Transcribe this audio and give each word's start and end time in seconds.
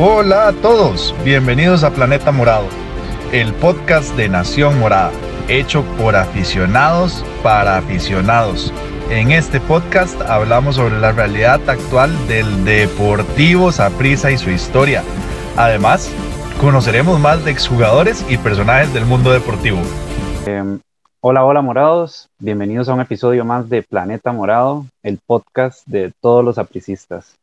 Hola 0.00 0.46
a 0.46 0.52
todos, 0.52 1.12
bienvenidos 1.24 1.82
a 1.82 1.90
Planeta 1.90 2.30
Morado, 2.30 2.68
el 3.32 3.52
podcast 3.54 4.14
de 4.16 4.28
Nación 4.28 4.78
Morada, 4.78 5.10
hecho 5.48 5.82
por 5.98 6.14
aficionados 6.14 7.24
para 7.42 7.78
aficionados. 7.78 8.72
En 9.10 9.32
este 9.32 9.58
podcast 9.58 10.20
hablamos 10.20 10.76
sobre 10.76 11.00
la 11.00 11.10
realidad 11.10 11.68
actual 11.68 12.12
del 12.28 12.64
Deportivo 12.64 13.72
Saprissa 13.72 14.30
y 14.30 14.38
su 14.38 14.50
historia. 14.50 15.02
Además, 15.56 16.08
conoceremos 16.60 17.18
más 17.18 17.44
de 17.44 17.50
exjugadores 17.50 18.24
y 18.30 18.36
personajes 18.36 18.94
del 18.94 19.04
mundo 19.04 19.32
deportivo. 19.32 19.80
Em, 20.46 20.78
hola, 21.20 21.44
hola 21.44 21.60
morados, 21.60 22.28
bienvenidos 22.38 22.88
a 22.88 22.94
un 22.94 23.00
episodio 23.00 23.44
más 23.44 23.68
de 23.68 23.82
Planeta 23.82 24.30
Morado, 24.30 24.86
el 25.02 25.18
podcast 25.18 25.84
de 25.88 26.12
todos 26.20 26.44
los 26.44 26.56
apricistas. 26.56 27.34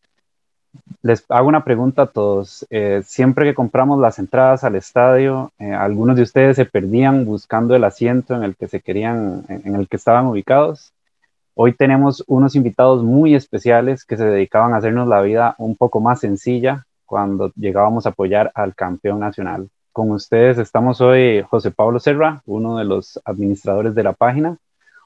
Les 1.02 1.24
hago 1.30 1.48
una 1.48 1.64
pregunta 1.64 2.04
a 2.04 2.08
todos. 2.08 2.66
Eh, 2.70 3.02
siempre 3.06 3.46
que 3.46 3.54
compramos 3.54 4.00
las 4.00 4.20
entradas 4.20 4.64
al 4.64 4.76
estadio, 4.76 5.52
eh, 5.60 5.72
algunos 5.72 6.16
de 6.16 6.24
ustedes 6.24 6.56
se 6.56 6.66
perdían 6.66 7.26
buscando 7.26 7.76
el 7.76 7.84
asiento 7.84 8.36
en 8.36 8.44
el 8.44 8.56
que 8.56 8.68
se 8.68 8.82
querían, 8.82 9.44
en 9.48 9.76
el 9.76 9.88
que 9.88 9.98
estaban 9.98 10.26
ubicados. 10.28 10.94
Hoy 11.54 11.74
tenemos 11.74 12.24
unos 12.28 12.56
invitados 12.56 13.04
muy 13.04 13.34
especiales 13.34 14.04
que 14.04 14.18
se 14.18 14.26
dedicaban 14.26 14.74
a 14.74 14.78
hacernos 14.78 15.08
la 15.08 15.22
vida 15.22 15.56
un 15.58 15.76
poco 15.76 16.02
más 16.02 16.20
sencilla 16.20 16.86
cuando 17.06 17.52
llegábamos 17.56 18.06
a 18.06 18.10
apoyar 18.10 18.52
al 18.56 18.76
campeón 18.76 19.22
nacional. 19.22 19.70
Con 19.94 20.12
ustedes 20.12 20.58
estamos 20.58 21.00
hoy 21.00 21.46
José 21.50 21.72
Pablo 21.72 22.00
Serra, 22.00 22.42
uno 22.46 22.78
de 22.78 22.84
los 22.84 23.22
administradores 23.24 23.96
de 23.96 24.04
la 24.04 24.12
página, 24.12 24.58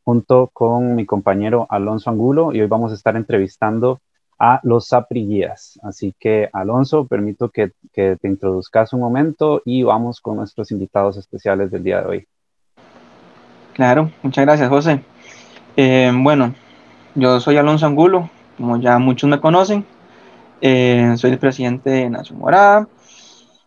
junto 0.03 0.49
con 0.51 0.95
mi 0.95 1.05
compañero 1.05 1.67
Alonso 1.69 2.09
Angulo, 2.09 2.51
y 2.51 2.61
hoy 2.61 2.67
vamos 2.67 2.91
a 2.91 2.95
estar 2.95 3.15
entrevistando 3.15 3.99
a 4.39 4.61
los 4.63 4.87
sapriguías. 4.87 5.77
Así 5.83 6.15
que, 6.17 6.49
Alonso, 6.53 7.05
permito 7.05 7.49
que, 7.49 7.73
te 7.93 8.17
introduzcas 8.23 8.93
un 8.93 9.01
momento 9.01 9.61
y 9.65 9.83
vamos 9.83 10.21
con 10.21 10.37
nuestros 10.37 10.71
invitados 10.71 11.17
especiales 11.17 11.69
del 11.69 11.83
día 11.83 12.01
de 12.01 12.07
hoy. 12.07 12.27
Claro, 13.73 14.09
muchas 14.23 14.45
gracias, 14.45 14.69
José. 14.69 15.03
Eh, 15.75 16.11
bueno, 16.13 16.55
yo 17.15 17.39
soy 17.41 17.57
Alonso 17.57 17.85
Angulo, 17.85 18.29
como 18.57 18.77
ya 18.77 18.97
muchos 18.99 19.29
me 19.29 19.41
conocen. 19.41 19.85
Eh, 20.61 21.13
soy 21.17 21.31
el 21.31 21.39
presidente 21.39 21.89
de 21.89 22.09
Nación 22.09 22.39
Morada 22.39 22.87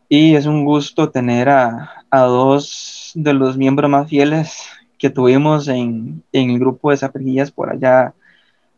y 0.09 0.35
es 0.35 0.45
un 0.45 0.65
gusto 0.65 1.11
tener 1.11 1.49
a, 1.49 2.05
dos 2.11 3.13
de 3.15 3.33
los 3.33 3.57
miembros 3.57 3.91
más 3.91 4.09
fieles 4.09 4.63
que 4.99 5.09
tuvimos 5.09 5.69
en, 5.69 6.23
el 6.33 6.59
grupo 6.59 6.91
de 6.91 6.99
sapriguías 6.99 7.51
por 7.51 7.71
allá 7.71 8.15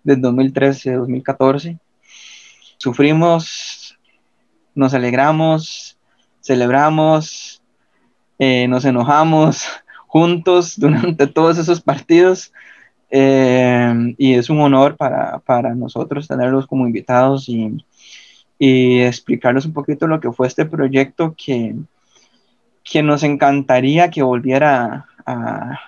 del 0.05 0.21
2013-2014 0.23 1.81
sufrimos, 2.85 3.99
nos 4.75 4.93
alegramos, 4.93 5.97
celebramos, 6.43 7.63
eh, 8.39 8.69
nos 8.69 8.85
enojamos 8.85 9.65
juntos 10.07 10.79
durante 10.79 11.27
todos 11.27 11.57
esos 11.57 11.81
partidos. 11.81 12.53
Eh, 13.11 14.15
y 14.19 14.35
es 14.35 14.51
un 14.51 14.61
honor 14.61 14.97
para, 14.97 15.75
nosotros 15.75 16.29
tenerlos 16.29 16.67
como 16.67 16.87
invitados 16.87 17.49
y, 17.49 17.83
explicarles 18.59 19.67
un 19.67 19.73
poquito 19.73 20.07
lo 20.07 20.21
que 20.21 20.33
fue 20.33 20.47
este 20.47 20.65
proyecto 20.65 21.35
que, 21.37 21.75
que 22.83 23.03
nos 23.03 23.23
encantaría 23.23 24.11
que 24.11 24.23
volviera 24.23 25.07
a, 25.27 25.81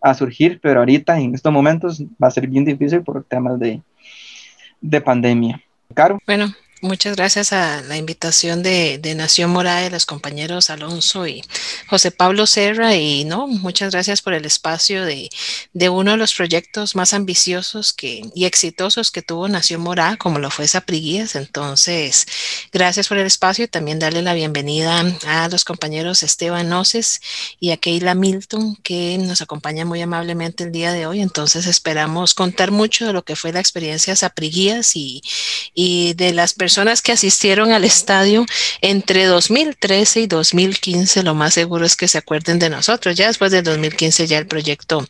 a, 0.00 0.14
surgir, 0.14 0.60
pero 0.62 0.80
ahorita 0.80 1.18
en 1.18 1.34
estos 1.34 1.52
momentos 1.52 2.02
va 2.22 2.28
a 2.28 2.30
ser 2.30 2.46
bien 2.46 2.64
difícil 2.64 3.02
por 3.02 3.24
temas 3.24 3.58
de, 3.58 3.82
de 4.80 5.00
pandemia. 5.00 5.60
Bueno, 6.26 6.54
Muchas 6.84 7.14
gracias 7.14 7.52
a 7.52 7.80
la 7.82 7.96
invitación 7.96 8.64
de, 8.64 9.00
Nación 9.14 9.52
Morada 9.52 9.82
de 9.82 9.90
los 9.90 10.04
compañeros 10.04 10.68
Alonso 10.68 11.28
y 11.28 11.44
José 11.86 12.10
Pablo 12.10 12.44
Serra 12.48 12.96
y 12.96 13.24
no, 13.24 13.46
muchas 13.46 13.92
gracias 13.92 14.20
por 14.20 14.34
el 14.34 14.44
espacio 14.46 15.04
de, 15.04 15.30
uno 15.88 16.10
de 16.10 16.16
los 16.16 16.34
proyectos 16.34 16.96
más 16.96 17.14
ambiciosos 17.14 17.92
que, 17.92 18.22
y 18.34 18.46
exitosos 18.46 19.12
que 19.12 19.22
tuvo 19.22 19.46
Nación 19.46 19.80
Morada, 19.80 20.16
como 20.16 20.40
lo 20.40 20.50
fue 20.50 20.66
Sapriguías. 20.66 21.36
Entonces, 21.36 22.26
gracias 22.72 23.06
por 23.06 23.16
el 23.18 23.26
espacio 23.26 23.64
y 23.64 23.68
también 23.68 24.00
darle 24.00 24.22
la 24.22 24.34
bienvenida 24.34 25.04
a 25.28 25.48
los 25.50 25.64
compañeros 25.64 26.24
Esteban 26.24 26.68
Noces 26.68 27.20
y 27.60 27.70
a 27.70 27.76
Keila 27.76 28.16
Milton 28.16 28.74
que 28.74 29.18
nos 29.18 29.40
acompañan 29.40 29.86
muy 29.86 30.02
amablemente 30.02 30.64
el 30.64 30.72
día 30.72 30.90
de 30.90 31.06
hoy. 31.06 31.20
Entonces, 31.20 31.68
esperamos 31.68 32.34
contar 32.34 32.72
mucho 32.72 33.06
de 33.06 33.12
lo 33.12 33.24
que 33.24 33.36
fue 33.36 33.52
la 33.52 33.60
experiencia 33.60 34.16
Sapriguías 34.16 34.96
y, 34.96 35.22
y 35.74 36.14
de 36.14 36.32
las 36.32 36.54
personas 36.54 36.71
personas 36.72 37.02
que 37.02 37.12
asistieron 37.12 37.70
al 37.70 37.84
estadio 37.84 38.46
entre 38.80 39.26
2013 39.26 40.20
y 40.20 40.26
2015, 40.26 41.22
lo 41.22 41.34
más 41.34 41.52
seguro 41.52 41.84
es 41.84 41.96
que 41.96 42.08
se 42.08 42.16
acuerden 42.16 42.58
de 42.58 42.70
nosotros. 42.70 43.14
Ya 43.14 43.26
después 43.26 43.52
de 43.52 43.60
2015 43.60 44.26
ya 44.26 44.38
el 44.38 44.46
proyecto 44.46 45.06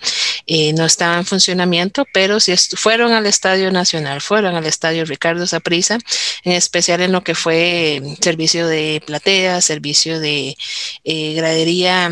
eh, 0.49 0.73
no 0.73 0.85
estaba 0.85 1.19
en 1.19 1.25
funcionamiento, 1.25 2.05
pero 2.13 2.41
si 2.41 2.53
fueron 2.75 3.13
al 3.13 3.27
Estadio 3.27 3.71
Nacional, 3.71 4.21
fueron 4.21 4.57
al 4.57 4.67
Estadio 4.67 5.05
Ricardo 5.05 5.47
Saprisa, 5.47 5.99
en 6.43 6.51
especial 6.51 7.01
en 7.01 7.13
lo 7.13 7.23
que 7.23 7.37
fue 7.37 7.99
eh, 7.99 8.17
servicio 8.21 8.67
de 8.67 9.01
platea, 9.07 9.61
servicio 9.61 10.19
de 10.19 10.57
eh, 11.05 11.35
gradería 11.35 12.11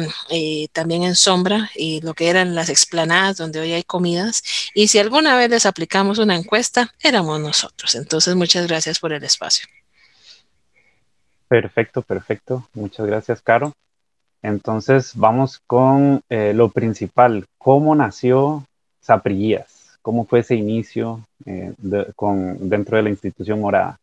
también 0.72 1.03
en 1.03 1.16
sombra 1.16 1.72
y 1.75 2.03
lo 2.03 2.15
que 2.15 2.28
eran 2.28 2.55
las 2.55 2.69
explanadas 2.69 3.37
donde 3.37 3.59
hoy 3.59 3.72
hay 3.72 3.83
comidas. 3.83 4.44
Y 4.75 4.87
si 4.87 5.00
alguna 5.00 5.37
vez 5.37 5.50
les 5.50 5.66
aplicamos 5.66 6.19
una 6.19 6.37
encuesta, 6.37 6.94
éramos 7.03 7.41
nosotros. 7.41 7.97
Entonces, 7.97 8.37
muchas 8.37 8.69
gracias 8.69 9.00
por 9.00 9.12
el 9.12 9.25
espacio. 9.25 9.40
Perfecto, 11.49 12.03
perfecto. 12.03 12.69
Muchas 12.75 13.06
gracias, 13.06 13.43
Caro. 13.43 13.73
Entonces 14.43 15.12
vamos 15.17 15.61
con 15.67 16.23
eh, 16.28 16.53
lo 16.55 16.71
principal. 16.71 17.45
¿Cómo 17.59 17.95
nació 17.95 18.65
Saprillías? 19.01 19.99
¿Cómo 20.03 20.25
fue 20.25 20.41
ese 20.41 20.55
inicio 20.55 21.21
eh, 21.45 21.75
con, 22.17 22.69
dentro 22.69 22.97
de 22.97 23.03
la 23.03 23.11
institución 23.11 23.61
morada? 23.61 23.99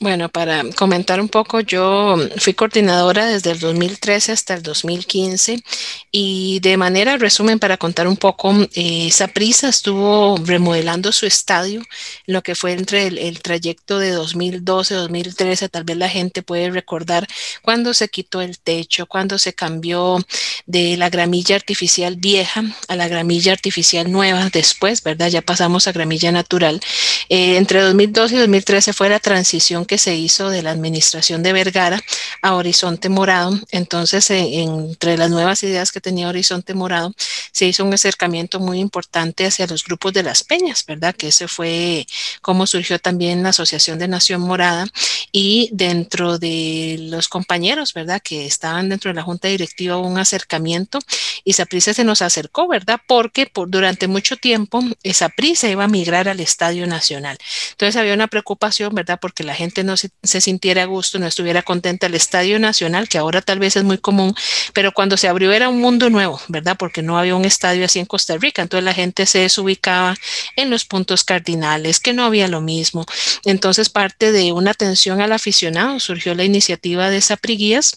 Bueno, 0.00 0.28
para 0.28 0.64
comentar 0.74 1.20
un 1.20 1.28
poco, 1.28 1.60
yo 1.60 2.16
fui 2.38 2.52
coordinadora 2.52 3.26
desde 3.26 3.52
el 3.52 3.60
2013 3.60 4.32
hasta 4.32 4.54
el 4.54 4.62
2015 4.64 5.62
y 6.10 6.58
de 6.60 6.76
manera 6.76 7.16
resumen 7.16 7.60
para 7.60 7.76
contar 7.76 8.08
un 8.08 8.16
poco, 8.16 8.52
eh, 8.74 9.08
Saprisa 9.12 9.68
estuvo 9.68 10.36
remodelando 10.44 11.12
su 11.12 11.26
estadio, 11.26 11.80
lo 12.26 12.42
que 12.42 12.56
fue 12.56 12.72
entre 12.72 13.06
el, 13.06 13.40
trayecto 13.40 14.00
de 14.00 14.16
2012-2013, 14.18 15.70
tal 15.70 15.84
vez 15.84 15.96
la 15.96 16.08
gente 16.08 16.42
puede 16.42 16.70
recordar 16.70 17.28
cuando 17.62 17.94
se 17.94 18.08
quitó 18.08 18.42
el 18.42 18.58
techo, 18.58 19.06
cuando 19.06 19.38
se 19.38 19.52
cambió 19.52 20.18
de 20.66 20.96
la 20.96 21.08
gramilla 21.08 21.54
artificial 21.54 22.16
vieja 22.16 22.64
a 22.88 22.96
la 22.96 23.06
gramilla 23.06 23.52
artificial 23.52 24.10
nueva 24.10 24.50
después, 24.50 25.04
¿verdad? 25.04 25.28
Ya 25.28 25.42
pasamos 25.42 25.86
a 25.86 25.92
gramilla 25.92 26.32
natural. 26.32 26.80
Eh, 27.28 27.56
entre 27.58 27.80
2012 27.80 28.34
y 28.34 28.38
2013 28.38 28.92
fue 28.92 29.08
la 29.08 29.20
transición 29.20 29.83
que 29.84 29.98
se 29.98 30.14
hizo 30.14 30.50
de 30.50 30.62
la 30.62 30.70
administración 30.70 31.42
de 31.42 31.52
Vergara 31.52 32.02
a 32.42 32.54
Horizonte 32.54 33.08
Morado. 33.08 33.58
Entonces, 33.70 34.30
eh, 34.30 34.62
entre 34.62 35.16
las 35.16 35.30
nuevas 35.30 35.62
ideas 35.62 35.92
que 35.92 36.00
tenía 36.00 36.28
Horizonte 36.28 36.74
Morado, 36.74 37.12
se 37.52 37.66
hizo 37.66 37.84
un 37.84 37.94
acercamiento 37.94 38.60
muy 38.60 38.80
importante 38.80 39.46
hacia 39.46 39.66
los 39.66 39.84
grupos 39.84 40.12
de 40.12 40.22
las 40.22 40.42
peñas, 40.42 40.84
¿verdad? 40.86 41.14
Que 41.14 41.28
ese 41.28 41.48
fue 41.48 42.06
como 42.42 42.66
surgió 42.66 42.98
también 42.98 43.42
la 43.42 43.50
Asociación 43.50 43.98
de 43.98 44.08
Nación 44.08 44.40
Morada 44.40 44.86
y 45.32 45.68
dentro 45.72 46.38
de 46.38 46.96
los 47.00 47.28
compañeros, 47.28 47.94
¿verdad? 47.94 48.20
Que 48.22 48.46
estaban 48.46 48.88
dentro 48.88 49.10
de 49.10 49.14
la 49.14 49.22
Junta 49.22 49.48
Directiva 49.48 49.96
un 49.96 50.18
acercamiento 50.18 50.98
y 51.44 51.54
Saprissa 51.54 51.94
se 51.94 52.04
nos 52.04 52.22
acercó, 52.22 52.68
¿verdad? 52.68 53.00
Porque 53.06 53.46
por, 53.46 53.70
durante 53.70 54.08
mucho 54.08 54.36
tiempo 54.36 54.82
esa 55.02 55.28
prisa 55.28 55.68
iba 55.68 55.84
a 55.84 55.88
migrar 55.88 56.28
al 56.28 56.40
Estadio 56.40 56.86
Nacional. 56.86 57.38
Entonces 57.72 57.96
había 57.96 58.14
una 58.14 58.28
preocupación, 58.28 58.94
¿verdad? 58.94 59.18
Porque 59.20 59.44
la 59.44 59.54
gente 59.54 59.73
no 59.82 59.96
se, 59.96 60.10
sintiera 60.40 60.82
a 60.82 60.86
gusto, 60.86 61.18
no 61.18 61.26
estuviera 61.26 61.62
contenta 61.62 62.06
el 62.06 62.14
Estadio 62.14 62.58
Nacional, 62.58 63.08
que 63.08 63.18
ahora 63.18 63.42
tal 63.42 63.58
vez 63.58 63.76
es 63.76 63.82
muy 63.82 63.98
común, 63.98 64.34
pero 64.72 64.92
cuando 64.92 65.16
se 65.16 65.26
abrió 65.26 65.52
era 65.52 65.68
un 65.68 65.80
mundo 65.80 66.10
nuevo, 66.10 66.40
¿verdad? 66.48 66.76
Porque 66.78 67.02
no 67.02 67.18
había 67.18 67.34
un 67.34 67.44
estadio 67.44 67.84
así 67.84 67.98
en 67.98 68.06
Costa 68.06 68.36
Rica, 68.36 68.62
entonces 68.62 68.84
la 68.84 68.94
gente 68.94 69.26
se 69.26 69.40
desubicaba 69.40 70.14
en 70.56 70.70
los 70.70 70.84
puntos 70.84 71.24
cardinales, 71.24 71.98
que 71.98 72.12
no 72.12 72.24
había 72.24 72.46
lo 72.46 72.60
mismo. 72.60 73.04
Entonces 73.44 73.88
parte 73.88 74.30
de 74.30 74.52
una 74.52 74.70
atención 74.70 75.20
al 75.20 75.32
aficionado 75.32 75.98
surgió 75.98 76.34
la 76.34 76.44
iniciativa 76.44 77.10
de 77.10 77.20
Sapriguías 77.20 77.96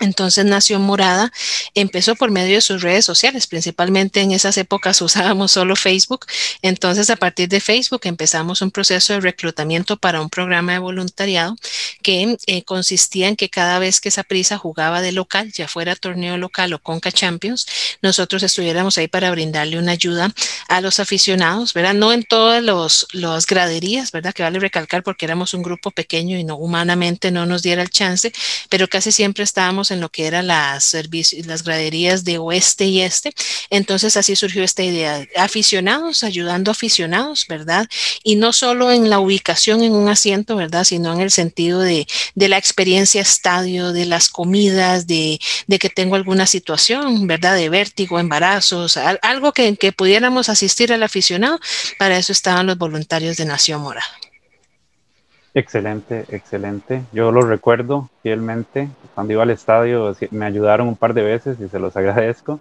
Entonces 0.00 0.44
Nación 0.44 0.82
Morada 0.82 1.32
empezó 1.74 2.14
por 2.14 2.30
medio 2.30 2.56
de 2.56 2.60
sus 2.60 2.82
redes 2.82 3.04
sociales, 3.04 3.46
principalmente 3.46 4.20
en 4.20 4.32
esas 4.32 4.56
épocas 4.58 5.00
usábamos 5.02 5.52
solo 5.52 5.76
Facebook. 5.76 6.26
Entonces 6.62 7.10
a 7.10 7.16
partir 7.16 7.48
de 7.48 7.60
Facebook 7.60 8.02
empezamos 8.04 8.62
un 8.62 8.70
proceso 8.70 9.12
de 9.12 9.20
reclutamiento 9.20 9.96
para 9.96 10.20
un 10.20 10.30
programa 10.30 10.72
de 10.72 10.78
voluntariado 10.78 11.56
que 12.02 12.36
eh, 12.46 12.62
consistía 12.64 13.28
en 13.28 13.36
que 13.36 13.48
cada 13.48 13.78
vez 13.78 14.00
que 14.00 14.08
esa 14.08 14.24
prisa 14.24 14.58
jugaba 14.58 15.00
de 15.00 15.12
local, 15.12 15.52
ya 15.52 15.68
fuera 15.68 15.96
torneo 15.96 16.38
local 16.38 16.72
o 16.72 16.78
Conca 16.78 17.12
Champions, 17.12 17.66
nosotros 18.02 18.42
estuviéramos 18.42 18.98
ahí 18.98 19.08
para 19.08 19.30
brindarle 19.30 19.78
una 19.78 19.92
ayuda 19.92 20.32
a 20.68 20.80
los 20.80 21.00
aficionados, 21.00 21.74
¿verdad? 21.74 21.94
No 21.94 22.12
en 22.12 22.24
todas 22.24 22.62
las 23.12 23.46
graderías, 23.46 24.12
¿verdad? 24.12 24.32
Que 24.32 24.42
vale 24.42 24.58
recalcar 24.58 25.02
porque 25.02 25.26
éramos 25.26 25.54
un 25.54 25.62
grupo 25.62 25.90
pequeño 25.90 26.38
y 26.38 26.44
no 26.44 26.56
humanamente 26.56 27.30
no 27.30 27.46
nos 27.46 27.62
diera 27.62 27.82
el 27.82 27.90
chance, 27.90 28.32
pero 28.68 28.88
casi 28.88 29.12
siempre 29.12 29.44
estábamos 29.44 29.87
en 29.90 30.00
lo 30.00 30.08
que 30.08 30.26
eran 30.26 30.46
las, 30.46 30.96
las 31.44 31.62
graderías 31.62 32.24
de 32.24 32.38
oeste 32.38 32.86
y 32.86 33.00
este. 33.00 33.32
Entonces 33.70 34.16
así 34.16 34.36
surgió 34.36 34.62
esta 34.64 34.82
idea, 34.82 35.26
aficionados, 35.36 36.24
ayudando 36.24 36.70
a 36.70 36.72
aficionados, 36.72 37.46
¿verdad? 37.48 37.88
Y 38.22 38.36
no 38.36 38.52
solo 38.52 38.92
en 38.92 39.10
la 39.10 39.18
ubicación 39.18 39.82
en 39.82 39.92
un 39.94 40.08
asiento, 40.08 40.56
¿verdad? 40.56 40.84
Sino 40.84 41.12
en 41.12 41.20
el 41.20 41.30
sentido 41.30 41.80
de, 41.80 42.06
de 42.34 42.48
la 42.48 42.56
experiencia 42.56 43.20
estadio, 43.20 43.92
de 43.92 44.06
las 44.06 44.28
comidas, 44.28 45.06
de, 45.06 45.40
de, 45.66 45.78
que 45.78 45.90
tengo 45.90 46.14
alguna 46.16 46.46
situación, 46.46 47.26
¿verdad? 47.26 47.56
De 47.56 47.68
vértigo, 47.68 48.18
embarazos, 48.18 48.96
algo 48.96 49.52
que, 49.52 49.76
que 49.76 49.92
pudiéramos 49.92 50.48
asistir 50.48 50.92
al 50.92 51.02
aficionado. 51.02 51.58
Para 51.98 52.16
eso 52.16 52.32
estaban 52.32 52.66
los 52.66 52.78
voluntarios 52.78 53.36
de 53.36 53.44
Nación 53.44 53.82
Morada. 53.82 54.06
Excelente, 55.54 56.24
excelente. 56.28 57.02
Yo 57.12 57.32
lo 57.32 57.42
recuerdo 57.42 58.10
fielmente. 58.22 58.88
Cuando 59.14 59.32
iba 59.32 59.42
al 59.42 59.50
estadio 59.50 60.14
me 60.30 60.46
ayudaron 60.46 60.88
un 60.88 60.96
par 60.96 61.14
de 61.14 61.22
veces 61.22 61.58
y 61.60 61.68
se 61.68 61.78
los 61.78 61.96
agradezco. 61.96 62.60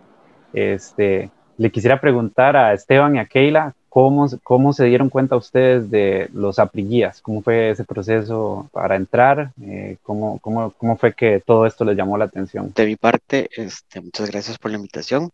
Este, 0.53 1.29
le 1.57 1.71
quisiera 1.71 1.99
preguntar 1.99 2.55
a 2.55 2.73
Esteban 2.73 3.15
y 3.15 3.19
a 3.19 3.25
Keila 3.25 3.75
cómo, 3.89 4.27
cómo 4.43 4.73
se 4.73 4.85
dieron 4.85 5.09
cuenta 5.09 5.35
ustedes 5.35 5.89
de 5.89 6.29
los 6.33 6.59
apriguías, 6.59 7.21
cómo 7.21 7.41
fue 7.41 7.71
ese 7.71 7.83
proceso 7.83 8.69
para 8.71 8.95
entrar, 8.95 9.51
eh, 9.61 9.97
cómo, 10.03 10.39
cómo, 10.39 10.71
cómo, 10.71 10.97
fue 10.97 11.13
que 11.13 11.41
todo 11.45 11.65
esto 11.65 11.83
les 11.83 11.97
llamó 11.97 12.17
la 12.17 12.25
atención. 12.25 12.71
De 12.75 12.85
mi 12.85 12.95
parte, 12.95 13.49
este, 13.55 14.01
muchas 14.01 14.29
gracias 14.29 14.57
por 14.57 14.71
la 14.71 14.77
invitación. 14.77 15.31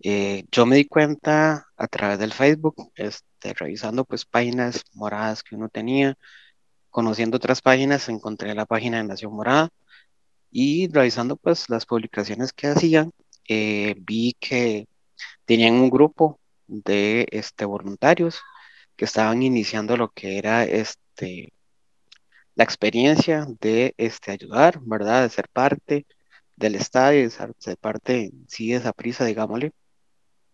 Eh, 0.00 0.44
yo 0.52 0.66
me 0.66 0.76
di 0.76 0.84
cuenta 0.84 1.66
a 1.76 1.86
través 1.88 2.18
del 2.18 2.32
Facebook, 2.32 2.92
este, 2.94 3.54
revisando 3.54 4.04
pues 4.04 4.24
páginas 4.24 4.84
moradas 4.92 5.42
que 5.42 5.56
uno 5.56 5.68
tenía, 5.68 6.16
conociendo 6.90 7.36
otras 7.36 7.62
páginas, 7.62 8.08
encontré 8.08 8.54
la 8.54 8.66
página 8.66 8.98
de 8.98 9.04
Nación 9.04 9.32
Morada 9.34 9.70
y 10.50 10.88
revisando 10.88 11.36
pues 11.36 11.68
las 11.68 11.86
publicaciones 11.86 12.52
que 12.52 12.68
hacían, 12.68 13.12
eh, 13.48 13.94
vi 13.98 14.34
que 14.40 14.86
tenían 15.44 15.74
un 15.74 15.90
grupo 15.90 16.40
de 16.66 17.26
este, 17.30 17.64
voluntarios 17.64 18.40
que 18.96 19.04
estaban 19.06 19.42
iniciando 19.42 19.96
lo 19.96 20.10
que 20.10 20.38
era 20.38 20.64
este, 20.64 21.52
la 22.54 22.64
experiencia 22.64 23.46
de 23.60 23.94
este, 23.98 24.32
ayudar, 24.32 24.80
¿verdad? 24.82 25.22
De 25.22 25.30
ser 25.30 25.48
parte 25.48 26.06
del 26.56 26.74
estadio, 26.74 27.22
de 27.22 27.30
ser, 27.30 27.54
parte 27.78 28.32
sí 28.48 28.70
de 28.70 28.76
esa 28.78 28.92
prisa, 28.92 29.24
digámosle, 29.24 29.72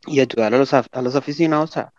y 0.07 0.21
ayudar 0.21 0.55
a 0.55 0.59
los, 0.59 0.75
a 0.75 1.03
los 1.03 1.17
aficionados 1.17 1.77
a 1.77 1.93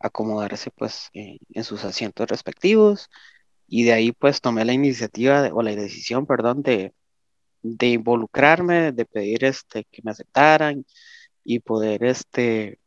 acomodarse 0.00 0.70
pues 0.70 1.10
en 1.12 1.64
sus 1.64 1.84
asientos 1.84 2.28
respectivos 2.28 3.10
y 3.68 3.84
de 3.84 3.92
ahí 3.92 4.12
pues 4.12 4.40
tomé 4.40 4.64
la 4.64 4.72
iniciativa 4.72 5.50
o 5.52 5.62
la 5.62 5.76
decisión, 5.76 6.26
perdón, 6.26 6.62
de, 6.62 6.94
de 7.62 7.88
involucrarme, 7.88 8.92
de 8.92 9.04
pedir 9.06 9.44
este, 9.44 9.84
que 9.90 10.02
me 10.02 10.10
aceptaran 10.10 10.84
y 11.44 11.60
poder 11.60 12.04
este, 12.04 12.78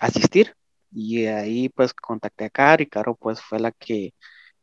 asistir. 0.00 0.54
Y 0.92 1.22
de 1.22 1.34
ahí 1.34 1.68
pues 1.68 1.94
contacté 1.94 2.46
a 2.46 2.50
Caro 2.50 2.82
y 2.82 2.86
Caro 2.86 3.14
pues 3.16 3.40
fue 3.40 3.60
la 3.60 3.72
que 3.72 4.14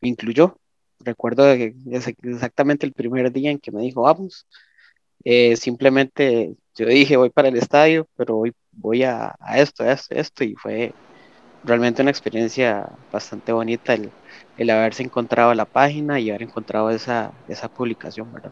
me 0.01 0.09
incluyó. 0.09 0.59
Recuerdo 0.99 1.49
exactamente 1.51 2.85
el 2.85 2.93
primer 2.93 3.31
día 3.31 3.51
en 3.51 3.59
que 3.59 3.71
me 3.71 3.81
dijo, 3.81 4.01
vamos. 4.03 4.47
Eh, 5.23 5.55
simplemente 5.57 6.55
yo 6.75 6.87
dije, 6.87 7.17
voy 7.17 7.29
para 7.29 7.47
el 7.49 7.57
estadio, 7.57 8.07
pero 8.15 8.37
hoy 8.37 8.53
voy 8.71 9.03
a, 9.03 9.35
a 9.39 9.59
esto, 9.59 9.83
a 9.83 9.93
esto, 9.93 10.15
a 10.15 10.19
esto. 10.19 10.43
Y 10.43 10.55
fue 10.55 10.93
realmente 11.65 12.01
una 12.01 12.11
experiencia 12.11 12.89
bastante 13.11 13.51
bonita 13.51 13.93
el, 13.93 14.11
el 14.57 14.69
haberse 14.69 15.03
encontrado 15.03 15.53
la 15.53 15.65
página 15.65 16.19
y 16.19 16.29
haber 16.29 16.43
encontrado 16.43 16.89
esa, 16.89 17.31
esa 17.47 17.67
publicación, 17.67 18.31
¿verdad? 18.31 18.51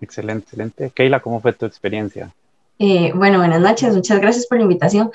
Excelente, 0.00 0.44
excelente. 0.44 0.90
Keila, 0.94 1.20
¿cómo 1.20 1.40
fue 1.40 1.52
tu 1.52 1.66
experiencia? 1.66 2.34
Eh, 2.78 3.12
bueno, 3.14 3.38
buenas 3.38 3.60
noches, 3.60 3.94
muchas 3.94 4.20
gracias 4.20 4.46
por 4.46 4.58
la 4.58 4.64
invitación. 4.64 5.10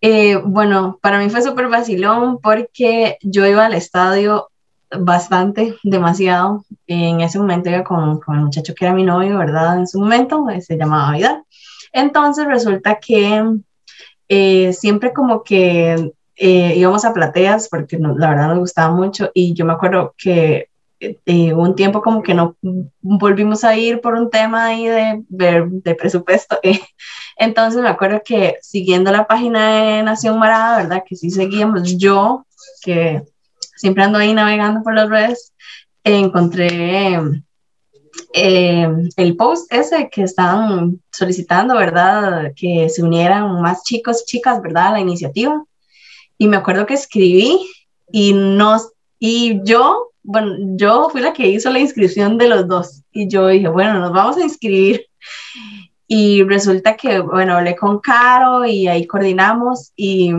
Eh, 0.00 0.36
bueno, 0.36 0.98
para 1.00 1.18
mí 1.18 1.30
fue 1.30 1.42
súper 1.42 1.68
vacilón 1.68 2.38
porque 2.40 3.18
yo 3.22 3.46
iba 3.46 3.66
al 3.66 3.74
estadio 3.74 4.48
bastante, 4.90 5.76
demasiado. 5.82 6.64
En 6.86 7.20
ese 7.20 7.38
momento 7.38 7.70
iba 7.70 7.84
con, 7.84 8.20
con 8.20 8.36
el 8.36 8.44
muchacho 8.44 8.74
que 8.74 8.84
era 8.84 8.94
mi 8.94 9.04
novio, 9.04 9.38
¿verdad? 9.38 9.78
En 9.78 9.86
su 9.86 9.98
momento, 10.00 10.48
eh, 10.50 10.60
se 10.60 10.76
llamaba 10.76 11.12
Vidal. 11.12 11.44
Entonces 11.92 12.46
resulta 12.46 12.98
que 13.00 13.42
siempre 14.28 15.12
como 15.12 15.42
que 15.42 16.12
eh, 16.40 16.74
íbamos 16.76 17.04
a 17.04 17.12
plateas 17.12 17.68
porque 17.68 17.98
la 17.98 18.30
verdad 18.30 18.48
nos 18.48 18.60
gustaba 18.60 18.94
mucho 18.94 19.30
y 19.34 19.54
yo 19.54 19.64
me 19.64 19.72
acuerdo 19.72 20.14
que 20.16 20.68
eh, 21.00 21.52
un 21.52 21.74
tiempo 21.74 22.00
como 22.00 22.22
que 22.22 22.34
no 22.34 22.56
volvimos 23.00 23.64
a 23.64 23.76
ir 23.76 24.00
por 24.00 24.14
un 24.14 24.30
tema 24.30 24.66
ahí 24.66 24.86
de, 24.86 25.24
de, 25.28 25.94
presupuesto. 25.94 26.58
Eh. 26.64 26.80
Entonces 27.36 27.80
me 27.80 27.88
acuerdo 27.88 28.22
que 28.24 28.56
siguiendo 28.62 29.12
la 29.12 29.26
página 29.26 29.82
de 29.82 30.02
Nación 30.02 30.38
Marada, 30.38 30.78
¿verdad? 30.78 31.04
Que 31.06 31.14
sí 31.14 31.30
seguíamos, 31.30 31.96
yo 31.96 32.44
que 32.82 33.22
siempre 33.76 34.02
ando 34.02 34.18
ahí 34.18 34.34
navegando 34.34 34.82
por 34.82 34.94
las 34.94 35.08
redes, 35.08 35.52
encontré 36.02 37.20
el 38.32 39.36
post 39.36 39.72
ese 39.72 40.08
que 40.10 40.22
estaban 40.22 41.00
solicitando, 41.10 41.74
¿verdad? 41.74 42.52
Que 42.54 42.88
se 42.88 43.02
unieran 43.02 43.60
más 43.60 43.82
chicos 43.84 44.24
chicas, 44.26 44.60
¿verdad? 44.62 44.88
A 44.88 44.92
la 44.92 45.00
iniciativa 45.00 45.64
y 46.38 46.46
me 46.46 46.56
acuerdo 46.56 46.86
que 46.86 46.94
escribí 46.94 47.58
y 48.12 48.32
nos 48.32 48.92
y 49.18 49.60
yo, 49.64 50.12
bueno, 50.22 50.54
yo 50.76 51.08
fui 51.10 51.20
la 51.20 51.32
que 51.32 51.48
hizo 51.48 51.70
la 51.70 51.80
inscripción 51.80 52.38
de 52.38 52.48
los 52.48 52.68
dos 52.68 53.02
y 53.12 53.28
yo 53.28 53.48
dije, 53.48 53.68
bueno, 53.68 53.98
nos 53.98 54.12
vamos 54.12 54.36
a 54.36 54.44
inscribir. 54.44 55.06
Y 56.06 56.42
resulta 56.44 56.96
que, 56.96 57.18
bueno, 57.18 57.56
hablé 57.56 57.76
con 57.76 57.98
Caro 57.98 58.64
y 58.64 58.86
ahí 58.86 59.06
coordinamos 59.06 59.92
y 59.96 60.32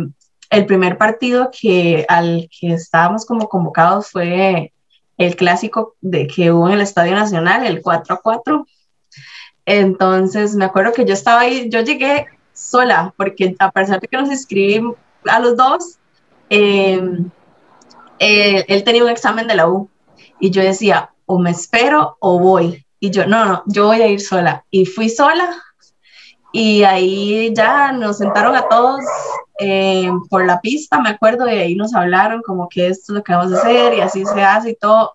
el 0.50 0.66
primer 0.66 0.98
partido 0.98 1.52
que 1.52 2.06
al 2.08 2.50
que 2.60 2.74
estábamos 2.74 3.26
como 3.26 3.48
convocados 3.48 4.10
fue 4.10 4.74
el 5.20 5.36
clásico 5.36 5.96
de 6.02 6.28
que 6.28 6.52
hubo 6.52 6.68
en 6.68 6.76
el 6.76 6.82
Estadio 6.82 7.14
Nacional, 7.14 7.66
el 7.66 7.82
4 7.82 8.16
a 8.16 8.22
4. 8.22 8.66
Entonces 9.66 10.56
me 10.56 10.66
acuerdo 10.66 10.94
que 10.94 11.06
yo 11.06 11.14
estaba 11.14 11.42
ahí, 11.42 11.70
yo 11.70 11.82
llegué 11.82 12.28
sola, 12.54 13.14
porque 13.18 13.54
a 13.60 13.70
pesar 13.70 14.00
de 14.00 14.08
que 14.08 14.18
nos 14.18 14.32
inscribimos, 14.32 14.96
a 15.26 15.40
los 15.40 15.58
dos, 15.58 15.98
em, 16.50 17.30
él 18.18 18.84
tenía 18.86 19.04
un 19.04 19.10
examen 19.10 19.46
de 19.48 19.56
la 19.56 19.68
U 19.68 19.90
y 20.40 20.52
yo 20.52 20.62
decía, 20.62 21.12
o 21.26 21.38
me 21.38 21.52
espero 21.52 22.16
o 22.20 22.40
voy. 22.40 22.86
Y 23.02 23.12
yo, 23.12 23.28
no, 23.28 23.46
no, 23.46 23.64
yo 23.66 23.88
voy 23.88 24.02
a 24.02 24.08
ir 24.08 24.22
sola. 24.22 24.66
Y 24.72 24.86
fui 24.86 25.10
sola 25.10 25.62
y 26.52 26.84
ahí 26.84 27.54
ya 27.54 27.92
nos 27.92 28.18
sentaron 28.18 28.56
a 28.56 28.68
todos 28.68 29.02
em, 29.60 30.22
por 30.30 30.46
la 30.46 30.60
pista, 30.62 31.00
me 31.00 31.10
acuerdo, 31.10 31.48
y 31.48 31.58
ahí 31.58 31.76
nos 31.76 31.94
hablaron 31.94 32.42
como 32.42 32.68
que 32.70 32.88
esto 32.88 33.14
es 33.14 33.18
lo 33.18 33.24
que 33.24 33.34
vamos 33.34 33.54
a 33.54 33.58
hacer 33.58 33.94
y 33.94 34.02
así 34.02 34.26
se 34.26 34.42
hace 34.42 34.72
y 34.72 34.76
todo 34.76 35.14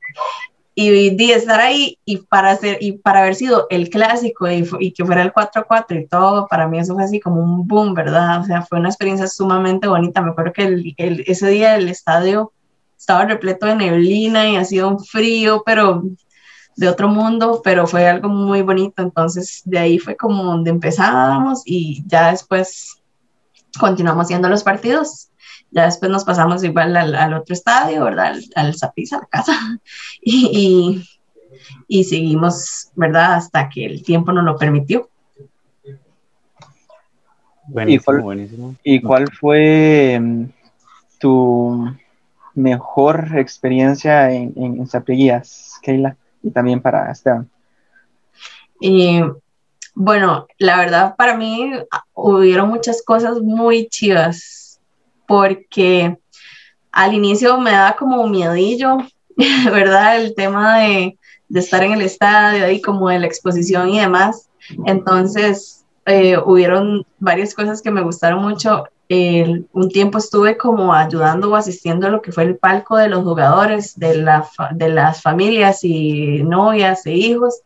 y 0.74 1.14
de 1.14 1.34
estar 1.34 1.60
ahí 1.60 1.98
y 2.04 2.18
para 2.18 2.50
hacer 2.50 2.78
y 2.80 2.92
para 2.92 3.20
haber 3.20 3.36
sido 3.36 3.66
el 3.70 3.88
clásico 3.90 4.50
y, 4.50 4.68
y 4.80 4.92
que 4.92 5.04
fuera 5.04 5.22
el 5.22 5.32
4-4 5.32 6.02
y 6.02 6.06
todo, 6.06 6.48
para 6.48 6.66
mí 6.66 6.78
eso 6.78 6.94
fue 6.94 7.04
así 7.04 7.20
como 7.20 7.40
un 7.40 7.66
boom, 7.66 7.94
¿verdad? 7.94 8.40
O 8.40 8.44
sea, 8.44 8.62
fue 8.62 8.80
una 8.80 8.88
experiencia 8.88 9.28
sumamente 9.28 9.86
bonita. 9.86 10.20
Me 10.20 10.30
acuerdo 10.30 10.52
que 10.52 10.64
el, 10.64 11.24
ese 11.26 11.48
día 11.48 11.76
el 11.76 11.88
estadio 11.88 12.52
estaba 12.98 13.24
repleto 13.24 13.66
de 13.66 13.76
neblina 13.76 14.48
y 14.48 14.56
ha 14.56 14.64
sido 14.64 14.88
un 14.88 14.98
frío, 14.98 15.62
pero 15.64 16.02
de 16.76 16.88
otro 16.88 17.08
mundo, 17.08 17.60
pero 17.62 17.86
fue 17.86 18.08
algo 18.08 18.28
muy 18.28 18.62
bonito. 18.62 19.02
Entonces, 19.02 19.62
de 19.64 19.78
ahí 19.78 19.98
fue 19.98 20.16
como 20.16 20.44
donde 20.44 20.70
empezamos 20.70 21.62
y 21.64 22.02
ya 22.06 22.30
después 22.30 23.00
continuamos 23.78 24.24
haciendo 24.26 24.48
los 24.48 24.62
partidos 24.62 25.30
ya 25.74 25.86
después 25.86 26.10
nos 26.10 26.24
pasamos 26.24 26.62
igual 26.62 26.96
al, 26.96 27.34
otro 27.34 27.52
estadio, 27.52 28.04
¿verdad? 28.04 28.26
Al, 28.26 28.44
al 28.54 28.74
a 28.80 29.16
la 29.18 29.26
casa. 29.28 29.80
Y, 30.26 31.04
y, 31.88 32.04
seguimos, 32.04 32.90
¿verdad? 32.94 33.34
Hasta 33.34 33.68
que 33.68 33.84
el 33.84 34.02
tiempo 34.02 34.32
nos 34.32 34.44
lo 34.44 34.56
permitió. 34.56 35.08
Buenísimo, 37.66 38.00
¿Y 38.00 38.04
cuál, 38.04 38.20
buenísimo. 38.22 38.74
¿Y 38.84 39.00
cuál 39.00 39.30
fue 39.32 40.18
mm, 40.20 40.44
tu 41.18 41.94
mejor 42.54 43.36
experiencia 43.36 44.30
en, 44.30 44.52
en, 44.56 44.80
en 44.80 45.42
Keila? 45.82 46.16
Y 46.44 46.50
también 46.50 46.80
para 46.80 47.10
Esteban. 47.10 47.50
Y 48.80 49.20
bueno, 49.94 50.46
la 50.58 50.76
verdad 50.76 51.16
para 51.16 51.36
mí 51.36 51.72
ah, 51.90 52.04
hubieron 52.12 52.68
muchas 52.68 53.02
cosas 53.02 53.40
muy 53.40 53.88
chivas 53.88 54.80
porque 55.26 56.18
al 56.92 57.14
inicio 57.14 57.58
me 57.58 57.72
daba 57.72 57.96
como 57.96 58.26
miedillo, 58.28 58.98
¿verdad? 59.64 60.20
El 60.20 60.34
tema 60.34 60.78
de, 60.80 61.18
de 61.48 61.60
estar 61.60 61.82
en 61.82 61.92
el 61.92 62.02
estadio 62.02 62.70
y 62.70 62.80
como 62.80 63.08
de 63.08 63.18
la 63.18 63.26
exposición 63.26 63.88
y 63.88 64.00
demás. 64.00 64.48
Entonces, 64.86 65.84
eh, 66.06 66.36
hubieron 66.38 67.06
varias 67.18 67.54
cosas 67.54 67.80
que 67.80 67.90
me 67.90 68.02
gustaron 68.02 68.42
mucho. 68.42 68.84
Un 69.08 69.88
tiempo 69.90 70.18
estuve 70.18 70.56
como 70.56 70.92
ayudando 70.92 71.50
o 71.50 71.56
asistiendo 71.56 72.06
a 72.06 72.10
lo 72.10 72.22
que 72.22 72.32
fue 72.32 72.44
el 72.44 72.56
palco 72.56 72.96
de 72.96 73.08
los 73.08 73.22
jugadores, 73.22 73.98
de, 73.98 74.16
la, 74.16 74.48
de 74.72 74.88
las 74.88 75.22
familias 75.22 75.84
y 75.84 76.42
novias 76.42 77.04
e 77.06 77.12
hijos. 77.12 77.62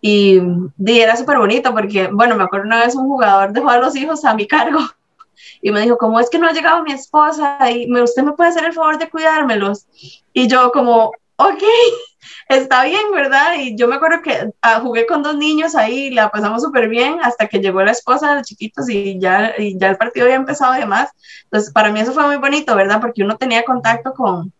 Y, 0.00 0.40
era 0.84 1.16
súper 1.16 1.38
bonito 1.38 1.72
porque, 1.72 2.08
bueno, 2.08 2.36
me 2.36 2.44
acuerdo 2.44 2.66
una 2.66 2.84
vez 2.84 2.94
un 2.96 3.06
jugador 3.06 3.52
dejó 3.52 3.68
a 3.68 3.78
los 3.78 3.94
hijos 3.94 4.24
a 4.24 4.34
mi 4.34 4.46
cargo 4.46 4.80
y 5.62 5.70
me 5.70 5.82
dijo, 5.82 5.96
¿cómo 5.96 6.18
es 6.18 6.28
que 6.28 6.38
no 6.38 6.48
ha 6.48 6.52
llegado 6.52 6.82
mi 6.82 6.92
esposa? 6.92 7.58
Y 7.70 7.86
me, 7.86 8.02
usted 8.02 8.22
me 8.22 8.32
puede 8.32 8.50
hacer 8.50 8.64
el 8.64 8.72
favor 8.72 8.98
de 8.98 9.10
cuidármelos. 9.10 9.86
Y 10.32 10.48
yo 10.48 10.72
como, 10.72 11.12
ok, 11.36 11.62
está 12.48 12.84
bien, 12.84 13.02
¿verdad? 13.12 13.54
Y 13.58 13.76
yo 13.76 13.88
me 13.88 13.96
acuerdo 13.96 14.22
que 14.22 14.50
ah, 14.62 14.80
jugué 14.80 15.06
con 15.06 15.22
dos 15.22 15.36
niños 15.36 15.74
ahí, 15.74 16.10
la 16.10 16.30
pasamos 16.30 16.62
súper 16.62 16.88
bien 16.88 17.18
hasta 17.22 17.48
que 17.48 17.60
llegó 17.60 17.82
la 17.82 17.92
esposa 17.92 18.30
de 18.30 18.34
los 18.36 18.46
chiquitos 18.46 18.88
y 18.88 19.18
ya, 19.18 19.54
y 19.58 19.78
ya 19.78 19.90
el 19.90 19.96
partido 19.96 20.26
había 20.26 20.36
empezado 20.36 20.74
y 20.76 20.80
demás. 20.80 21.10
Entonces, 21.44 21.72
para 21.72 21.90
mí 21.90 22.00
eso 22.00 22.12
fue 22.12 22.26
muy 22.26 22.36
bonito, 22.36 22.74
¿verdad? 22.76 23.00
Porque 23.00 23.22
uno 23.22 23.36
tenía 23.36 23.64
contacto 23.64 24.12
con, 24.12 24.52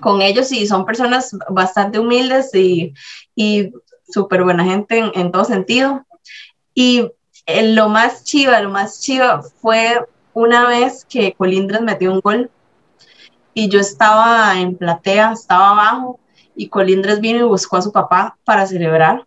con 0.00 0.22
ellos 0.22 0.50
y 0.52 0.66
son 0.66 0.84
personas 0.84 1.36
bastante 1.50 1.98
humildes 1.98 2.54
y, 2.54 2.94
y 3.34 3.72
súper 4.08 4.44
buena 4.44 4.64
gente 4.64 4.98
en, 4.98 5.12
en, 5.14 5.32
todo 5.32 5.44
sentido. 5.44 6.04
Y 6.74 7.10
eh, 7.46 7.72
lo 7.74 7.88
más 7.88 8.24
chiva, 8.24 8.60
lo 8.60 8.70
más 8.70 9.00
chiva 9.00 9.42
fue 9.42 10.00
una 10.32 10.66
vez 10.66 11.04
que 11.08 11.32
Colindres 11.34 11.80
metió 11.80 12.12
un 12.12 12.20
gol 12.20 12.50
y 13.54 13.68
yo 13.68 13.80
estaba 13.80 14.60
en 14.60 14.76
platea, 14.76 15.32
estaba 15.32 15.70
abajo 15.70 16.20
y 16.56 16.68
Colindres 16.68 17.20
vino 17.20 17.38
y 17.38 17.48
buscó 17.48 17.76
a 17.76 17.82
su 17.82 17.92
papá 17.92 18.36
para 18.44 18.66
celebrar. 18.66 19.26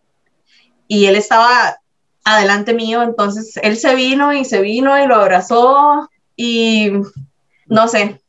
Y 0.88 1.06
él 1.06 1.16
estaba 1.16 1.78
adelante 2.24 2.74
mío, 2.74 3.04
entonces 3.04 3.58
él 3.64 3.78
se 3.78 3.96
vino 3.96 4.34
y 4.34 4.46
se 4.46 4.62
vino 4.62 5.02
y 5.02 5.08
lo 5.08 5.16
abrazó 5.16 6.10
y 6.36 6.92
no 7.68 7.88
sé, 7.88 8.22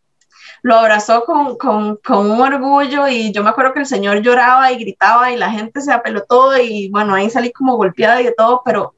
lo 0.63 0.77
abrazó 0.77 1.25
con, 1.25 1.57
con, 1.57 1.97
con, 1.97 2.31
un 2.31 2.41
orgullo 2.41 3.09
y 3.09 3.33
yo 3.33 3.43
me 3.43 3.51
acuerdo 3.51 3.73
que 3.73 3.81
el 3.81 3.87
señor 3.87 4.23
lloraba 4.23 4.71
y 4.73 4.79
gritaba 4.79 5.33
y 5.33 5.37
la 5.37 5.51
gente 5.51 5.81
se 5.81 5.93
apelotó 5.93 6.57
y 6.57 6.89
bueno, 6.91 7.15
ahí 7.15 7.31
salí 7.31 7.53
como 7.53 7.77
golpeada 7.77 8.23
y 8.23 8.35
todo, 8.37 8.63
pero 8.65 8.95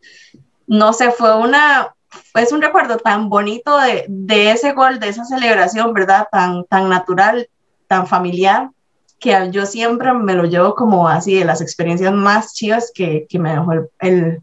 no 0.67 0.93
sé, 0.93 1.11
fue 1.11 1.37
una, 1.37 1.95
es 2.35 2.53
un 2.53 2.63
recuerdo 2.63 2.99
tan 2.99 3.29
bonito 3.29 3.79
de, 3.79 4.05
de, 4.09 4.53
ese 4.53 4.73
gol, 4.73 4.99
de 5.01 5.09
esa 5.09 5.25
celebración, 5.25 5.93
¿verdad? 5.93 6.29
Tan, 6.31 6.65
tan 6.65 6.89
natural, 6.89 7.49
tan 7.87 8.07
familiar, 8.07 8.71
que 9.19 9.51
yo 9.53 9.67
siempre 9.67 10.13
me 10.15 10.35
lo 10.35 10.45
llevo 10.45 10.75
como 10.75 11.07
así 11.09 11.35
de 11.35 11.45
las 11.45 11.61
experiencias 11.61 12.13
más 12.13 12.55
chivas 12.55 12.91
que, 12.95 13.27
que 13.29 13.39
me 13.39 13.51
dejó 13.51 13.73
el, 14.01 14.43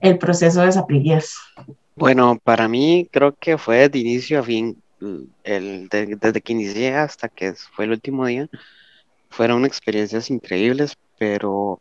el, 0.00 0.18
proceso 0.18 0.62
de 0.62 0.72
Zaprillas. 0.72 1.36
Bueno, 1.94 2.38
para 2.42 2.66
mí 2.66 3.08
creo 3.12 3.34
que 3.34 3.58
fue 3.58 3.88
de 3.88 3.98
inicio 3.98 4.40
a 4.40 4.42
fin, 4.42 4.82
el, 5.44 5.88
desde 5.88 6.40
que 6.40 6.52
inicié 6.52 6.94
hasta 6.94 7.28
que 7.28 7.54
fue 7.54 7.84
el 7.84 7.92
último 7.92 8.26
día, 8.26 8.48
fueron 9.28 9.64
experiencias 9.66 10.30
increíbles, 10.30 10.96
pero 11.18 11.80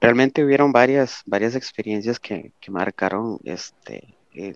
realmente 0.00 0.44
hubieron 0.44 0.72
varias, 0.72 1.22
varias 1.24 1.54
experiencias 1.54 2.18
que, 2.18 2.52
que 2.60 2.70
marcaron 2.70 3.38
este, 3.44 4.14
eh, 4.48 4.54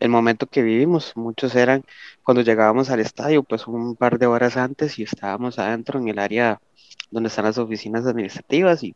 el 0.00 0.08
momento 0.08 0.46
que 0.46 0.62
vivimos. 0.62 1.12
Muchos 1.16 1.54
eran 1.54 1.84
cuando 2.22 2.42
llegábamos 2.42 2.90
al 2.90 3.00
estadio, 3.00 3.42
pues 3.42 3.66
un 3.66 3.96
par 3.96 4.18
de 4.18 4.26
horas 4.26 4.56
antes 4.56 4.98
y 4.98 5.04
estábamos 5.04 5.58
adentro 5.58 5.98
en 6.00 6.08
el 6.08 6.18
área 6.18 6.60
donde 7.10 7.28
están 7.28 7.44
las 7.46 7.58
oficinas 7.58 8.06
administrativas 8.06 8.82
y 8.82 8.94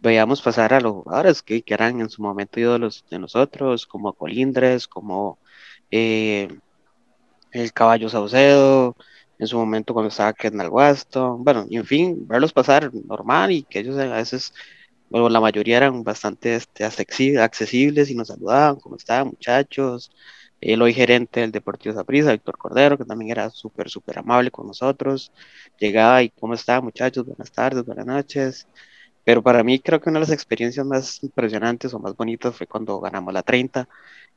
veíamos 0.00 0.42
pasar 0.42 0.74
a 0.74 0.80
los 0.80 0.92
jugadores 0.92 1.42
que, 1.42 1.62
que 1.62 1.74
eran 1.74 2.00
en 2.00 2.10
su 2.10 2.22
momento 2.22 2.58
ídolos 2.60 3.04
de 3.10 3.18
nosotros, 3.18 3.86
como 3.86 4.12
Colindres, 4.14 4.88
como 4.88 5.38
eh, 5.90 6.48
el 7.52 7.72
Caballo 7.72 8.08
Saucedo, 8.08 8.96
en 9.38 9.46
su 9.46 9.58
momento 9.58 9.94
cuando 9.94 10.08
estaba 10.08 10.32
Kendall 10.32 10.70
Waston, 10.70 11.44
bueno, 11.44 11.66
y 11.68 11.76
en 11.76 11.84
fin, 11.84 12.26
verlos 12.28 12.52
pasar 12.52 12.90
normal 12.94 13.52
y 13.52 13.62
que 13.64 13.80
ellos 13.80 13.98
a 13.98 14.06
veces 14.06 14.54
bueno, 15.12 15.28
la 15.28 15.40
mayoría 15.40 15.76
eran 15.76 16.02
bastante 16.04 16.54
este, 16.56 16.84
accesibles 16.84 18.10
y 18.10 18.14
nos 18.14 18.28
saludaban, 18.28 18.76
¿cómo 18.80 18.96
estaban 18.96 19.28
muchachos? 19.28 20.10
El 20.60 20.80
hoy 20.80 20.94
gerente 20.94 21.40
del 21.40 21.52
Deportivo 21.52 21.94
Zaprisa, 21.94 22.32
Víctor 22.32 22.56
Cordero, 22.56 22.96
que 22.96 23.04
también 23.04 23.30
era 23.32 23.50
súper, 23.50 23.90
súper 23.90 24.18
amable 24.20 24.50
con 24.50 24.66
nosotros. 24.66 25.30
Llegaba 25.78 26.22
y, 26.22 26.30
¿cómo 26.30 26.54
estaban 26.54 26.84
muchachos? 26.84 27.26
Buenas 27.26 27.52
tardes, 27.52 27.84
buenas 27.84 28.06
noches. 28.06 28.66
Pero 29.24 29.42
para 29.42 29.62
mí 29.62 29.80
creo 29.80 30.00
que 30.00 30.08
una 30.08 30.18
de 30.18 30.26
las 30.26 30.32
experiencias 30.32 30.86
más 30.86 31.22
impresionantes 31.22 31.92
o 31.94 31.98
más 31.98 32.16
bonitas 32.16 32.56
fue 32.56 32.66
cuando 32.66 32.98
ganamos 33.00 33.34
la 33.34 33.42
30. 33.42 33.88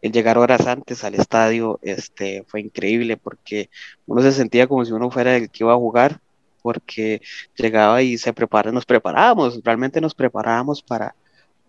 El 0.02 0.12
llegar 0.12 0.38
horas 0.38 0.68
antes 0.68 1.04
al 1.06 1.16
estadio 1.16 1.80
este, 1.84 2.44
fue 2.48 2.62
increíble 2.62 3.18
porque 3.18 3.70
uno 4.08 4.22
se 4.22 4.34
sentía 4.34 4.68
como 4.68 4.84
si 4.86 4.92
uno 4.92 5.10
fuera 5.10 5.38
el 5.38 5.50
que 5.50 5.64
iba 5.64 5.74
a 5.74 5.78
jugar 5.78 6.22
porque 6.66 7.22
llegaba 7.56 8.02
y 8.02 8.18
se 8.18 8.34
prepara, 8.34 8.72
nos 8.72 8.88
preparábamos, 8.88 9.62
realmente 9.64 10.02
nos 10.02 10.16
preparábamos 10.16 10.82
para, 10.82 11.16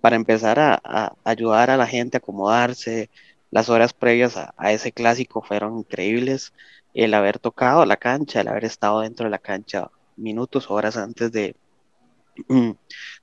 para 0.01 0.17
empezar 0.17 0.59
a, 0.59 1.13
ayudar 1.23 1.69
a 1.71 1.77
la 1.77 1.87
gente 1.87 2.17
a 2.17 2.21
acomodarse. 2.21 3.11
Las 3.51 3.69
horas 3.69 3.93
previas 3.93 4.39
a, 4.39 4.73
ese 4.73 4.93
clásico 4.93 5.43
fueron 5.43 5.77
increíbles. 5.81 6.55
El 6.95 7.13
haber 7.13 7.39
tocado 7.39 7.85
la 7.85 7.99
cancha, 7.99 8.41
el 8.41 8.49
haber 8.49 8.65
estado 8.65 9.01
dentro 9.03 9.25
de 9.27 9.31
la 9.33 9.39
cancha 9.39 9.91
minutos, 10.17 10.71
horas 10.71 10.97
antes 10.97 11.31
de, 11.31 11.57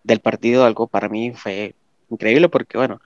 del 0.03 0.19
partido, 0.21 0.65
algo 0.65 0.85
para 0.85 1.09
mí 1.09 1.33
fue 1.33 1.75
increíble 2.09 2.49
porque, 2.49 2.77
bueno, 2.77 3.01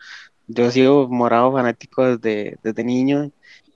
yo 0.47 0.65
he 0.65 0.71
sido 0.71 1.07
morado 1.07 1.53
fanático 1.53 2.17
desde, 2.17 2.83
niño 2.83 3.31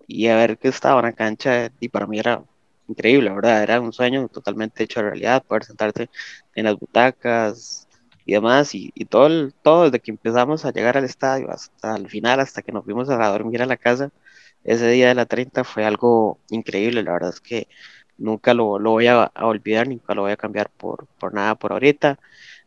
y 0.06 0.28
haber 0.28 0.58
que 0.58 0.68
estaba 0.68 1.00
en 1.00 1.06
la 1.06 1.14
cancha 1.14 1.72
y 1.80 1.88
para 1.88 2.08
mí 2.08 2.20
era 2.20 2.44
increíble, 2.92 3.30
¿verdad? 3.32 3.64
Era 3.64 3.82
un 3.82 3.94
sueño 3.94 4.28
totalmente 4.30 4.84
hecho 4.84 5.02
realidad, 5.02 5.44
poder 5.44 5.64
sentarte 5.66 6.10
en 6.56 6.66
las 6.66 6.76
butacas 6.78 7.88
y 8.26 8.34
demás, 8.34 8.76
y, 8.76 8.92
todo, 9.06 9.52
todo 9.64 9.86
desde 9.86 10.00
que 10.00 10.12
empezamos 10.12 10.66
a 10.66 10.72
llegar 10.72 10.98
al 10.98 11.06
estadio 11.06 11.50
hasta 11.52 11.96
el 11.96 12.10
final, 12.10 12.40
hasta 12.40 12.62
que 12.62 12.72
nos 12.72 12.86
fuimos 12.86 13.10
a 13.10 13.28
dormir 13.30 13.62
a 13.62 13.66
la 13.66 13.78
casa, 13.78 14.12
ese 14.64 14.90
día 14.90 15.08
de 15.10 15.16
la 15.16 15.26
30 15.26 15.64
fue 15.64 15.86
algo 15.86 16.40
increíble, 16.50 17.04
la 17.04 17.14
verdad 17.14 17.32
es 17.32 17.42
que 17.42 17.68
nunca 18.18 18.54
lo, 18.54 18.80
lo 18.80 18.92
voy 18.92 19.08
a, 19.08 19.32
olvidar, 19.42 19.88
nunca 19.88 20.14
lo 20.16 20.24
voy 20.24 20.32
a 20.32 20.38
cambiar 20.38 20.70
por, 20.70 21.08
por 21.20 21.34
nada 21.34 21.56
por 21.56 21.74
ahorita. 21.74 22.20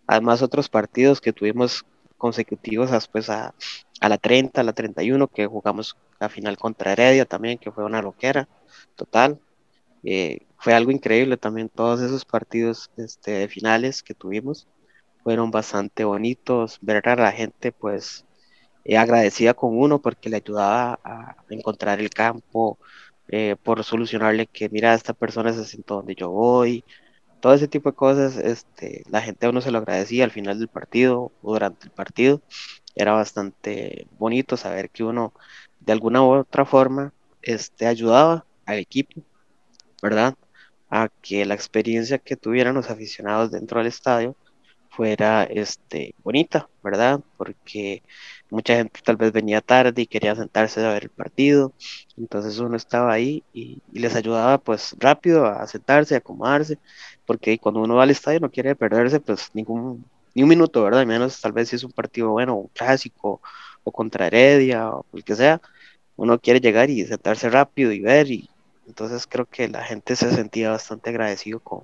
Además, 0.07 0.43
otros 0.43 0.69
partidos 0.69 1.21
que 1.21 1.33
tuvimos 1.33 1.85
consecutivos 2.19 2.91
después 2.91 3.31
a, 3.31 3.55
a 4.01 4.09
la 4.09 4.19
30, 4.19 4.61
a 4.61 4.65
la 4.65 4.73
31, 4.73 5.29
que 5.29 5.47
jugamos 5.47 5.97
la 6.21 6.29
final 6.29 6.57
contra 6.59 6.93
Heredia 6.93 7.25
también, 7.25 7.59
que 7.59 7.73
fue 7.73 7.85
una 7.85 8.03
loquera 8.03 8.49
total. 8.97 9.39
Eh, 10.05 10.41
fue 10.59 10.75
algo 10.75 10.91
increíble 10.91 11.37
también, 11.39 11.69
todos 11.71 12.01
esos 12.01 12.25
partidos 12.25 12.91
este, 12.97 13.33
de 13.33 13.49
finales 13.49 14.03
que 14.03 14.15
tuvimos 14.15 14.69
fueron 15.23 15.51
bastante 15.51 16.05
bonitos, 16.05 16.79
ver 16.83 17.09
a 17.09 17.17
la 17.17 17.33
gente 17.33 17.73
pues 17.73 18.27
eh, 18.85 18.99
agradecida 18.99 19.55
con 19.55 19.79
uno 19.79 20.01
porque 20.03 20.31
le 20.31 20.37
ayudaba 20.39 21.01
a 21.05 21.37
encontrar 21.51 22.01
el 22.01 22.11
campo, 22.11 22.79
eh, 23.29 23.57
por 23.63 23.83
solucionarle 23.85 24.47
que 24.47 24.69
mira, 24.69 24.95
esta 24.95 25.15
persona 25.15 25.53
se 25.53 25.65
sentó 25.65 25.97
donde 25.97 26.15
yo 26.15 26.31
voy, 26.31 26.85
todo 27.41 27.55
ese 27.55 27.69
tipo 27.69 27.91
de 27.91 27.97
cosas, 27.97 28.37
este, 28.37 29.05
la 29.11 29.23
gente 29.23 29.47
a 29.47 29.51
uno 29.51 29.61
se 29.61 29.71
lo 29.71 29.79
agradecía 29.79 30.25
al 30.25 30.31
final 30.33 30.59
del 30.59 30.69
partido 30.69 31.33
o 31.43 31.53
durante 31.55 31.87
el 31.87 31.93
partido, 31.93 32.43
era 32.95 33.13
bastante 33.13 34.07
bonito 34.19 34.57
saber 34.57 34.91
que 34.91 35.05
uno 35.05 35.35
de 35.81 35.93
alguna 35.93 36.23
u 36.23 36.33
otra 36.33 36.65
forma 36.67 37.13
este, 37.43 37.87
ayudaba 37.87 38.47
al 38.67 38.79
equipo 38.79 39.23
¿verdad? 40.05 40.35
A 40.91 41.09
que 41.23 41.47
la 41.47 41.55
experiencia 41.55 42.19
que 42.19 42.37
tuvieran 42.37 42.75
los 42.75 42.91
aficionados 42.91 43.51
dentro 43.51 43.79
del 43.81 43.89
estadio 43.89 44.37
fuera 44.91 45.45
este, 45.45 46.15
bonita, 46.23 46.69
¿verdad? 46.83 47.21
Porque 47.39 48.03
mucha 48.51 48.77
gente 48.77 49.01
tal 49.05 49.17
vez 49.17 49.33
venía 49.33 49.61
tarde 49.63 50.03
y 50.03 50.07
quería 50.07 50.37
sentarse 50.37 50.85
a 50.85 50.93
ver 50.93 51.05
el 51.05 51.11
partido, 51.11 51.73
entonces 52.19 52.59
uno 52.59 52.77
estaba 52.77 53.13
ahí 53.13 53.43
y, 53.55 53.81
les 53.93 54.15
ayudaba 54.15 54.59
pues 54.59 54.95
rápido 55.01 55.47
a 55.47 55.67
sentarse, 55.67 56.15
a 56.15 56.19
acomodarse, 56.19 56.79
porque 57.27 57.59
cuando 57.59 57.81
uno 57.83 57.97
va 57.97 58.05
al 58.05 58.11
estadio 58.11 58.41
no 58.41 58.51
quiere 58.51 58.77
perderse 58.77 59.21
pues 59.21 59.51
ningún, 59.55 60.05
ni 60.35 60.43
un 60.43 60.49
minuto, 60.51 60.85
¿verdad? 60.85 61.03
Y 61.03 61.07
menos 61.07 61.41
tal 61.41 61.53
vez 61.53 61.71
si 61.71 61.77
es 61.77 61.85
un 61.85 61.93
partido 61.93 62.31
bueno, 62.31 62.57
un 62.57 62.69
clásico, 62.69 63.41
o 63.85 63.93
contra 63.93 64.27
Heredia, 64.27 64.91
o 64.91 65.07
el 65.15 65.25
que 65.25 65.35
sea, 65.37 65.61
uno 66.17 66.39
quiere 66.41 66.61
llegar 66.61 66.91
y 66.91 67.05
sentarse 67.07 67.51
rápido 67.51 67.93
y 67.93 68.01
ver 68.01 68.31
y, 68.31 68.49
entonces 68.87 69.27
creo 69.27 69.47
que 69.47 69.69
la 69.69 69.83
gente 69.83 70.17
se 70.17 70.31
sentía 70.31 70.71
bastante 70.71 71.11
agradecido 71.11 71.61
con, 71.61 71.83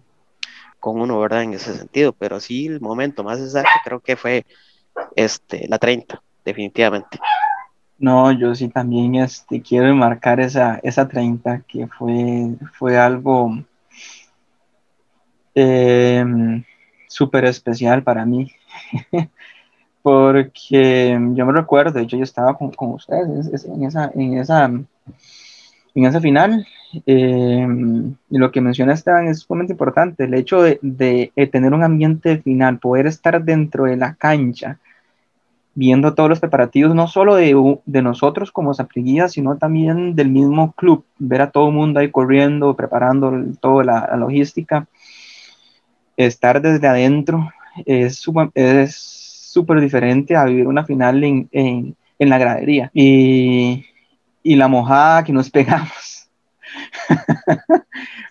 con 0.78 1.00
uno, 1.00 1.18
¿verdad? 1.20 1.42
En 1.42 1.54
ese 1.54 1.74
sentido, 1.74 2.12
pero 2.12 2.40
sí 2.40 2.66
el 2.66 2.80
momento 2.80 3.22
más 3.22 3.38
exacto 3.40 3.70
creo 3.84 4.00
que 4.00 4.16
fue 4.16 4.46
este, 5.16 5.68
la 5.68 5.78
30, 5.78 6.20
definitivamente. 6.44 7.18
No, 7.98 8.32
yo 8.32 8.54
sí 8.54 8.68
también 8.68 9.14
este, 9.16 9.60
quiero 9.60 9.94
marcar 9.94 10.40
esa, 10.40 10.80
esa 10.82 11.06
30, 11.06 11.60
que 11.68 11.86
fue, 11.86 12.54
fue 12.78 12.98
algo 12.98 13.58
em, 15.54 16.64
súper 17.06 17.44
especial 17.44 18.02
para 18.02 18.24
mí. 18.24 18.50
Porque 20.02 21.10
yo 21.34 21.44
me 21.44 21.52
recuerdo, 21.52 21.98
de 21.98 22.04
hecho 22.04 22.16
yo 22.16 22.24
estaba 22.24 22.56
con, 22.56 22.70
con 22.70 22.92
ustedes 22.92 23.66
en 23.66 23.84
esa, 23.84 24.10
en 24.14 24.38
esa, 24.38 24.70
en 25.94 26.04
esa 26.04 26.20
final. 26.20 26.66
Y 27.06 28.38
lo 28.38 28.50
que 28.50 28.60
menciona 28.60 28.94
Esteban 28.94 29.28
es 29.28 29.40
sumamente 29.40 29.74
importante, 29.74 30.24
el 30.24 30.34
hecho 30.34 30.62
de, 30.62 31.32
tener 31.52 31.72
un 31.72 31.84
ambiente 31.84 32.38
final, 32.38 32.78
poder 32.78 33.06
estar 33.06 33.42
dentro 33.44 33.84
de 33.84 33.96
la 33.96 34.14
cancha, 34.14 34.78
viendo 35.74 36.14
todos 36.14 36.28
los 36.28 36.40
preparativos, 36.40 36.94
no 36.94 37.06
solo 37.06 37.36
de, 37.36 38.02
nosotros 38.02 38.50
como 38.50 38.74
Zapriguía, 38.74 39.28
sino 39.28 39.56
también 39.56 40.16
del 40.16 40.30
mismo 40.30 40.72
club, 40.72 41.04
ver 41.18 41.42
a 41.42 41.50
todo 41.50 41.68
el 41.68 41.74
mundo 41.74 42.00
ahí 42.00 42.10
corriendo, 42.10 42.74
preparando 42.74 43.32
toda 43.60 43.84
la, 43.84 44.16
logística, 44.16 44.86
estar 46.16 46.60
desde 46.60 46.86
adentro 46.86 47.50
es 47.86 48.18
súper 48.18 49.80
diferente 49.80 50.36
a 50.36 50.44
vivir 50.44 50.66
una 50.66 50.84
final 50.84 51.22
en, 51.22 51.48
en 52.20 52.28
la 52.28 52.38
gradería. 52.38 52.90
Y, 52.92 53.84
y, 54.42 54.56
la 54.56 54.68
mojada 54.68 55.24
que 55.24 55.32
nos 55.32 55.50
pegamos 55.50 56.28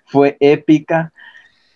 fue 0.06 0.38
épica. 0.40 1.12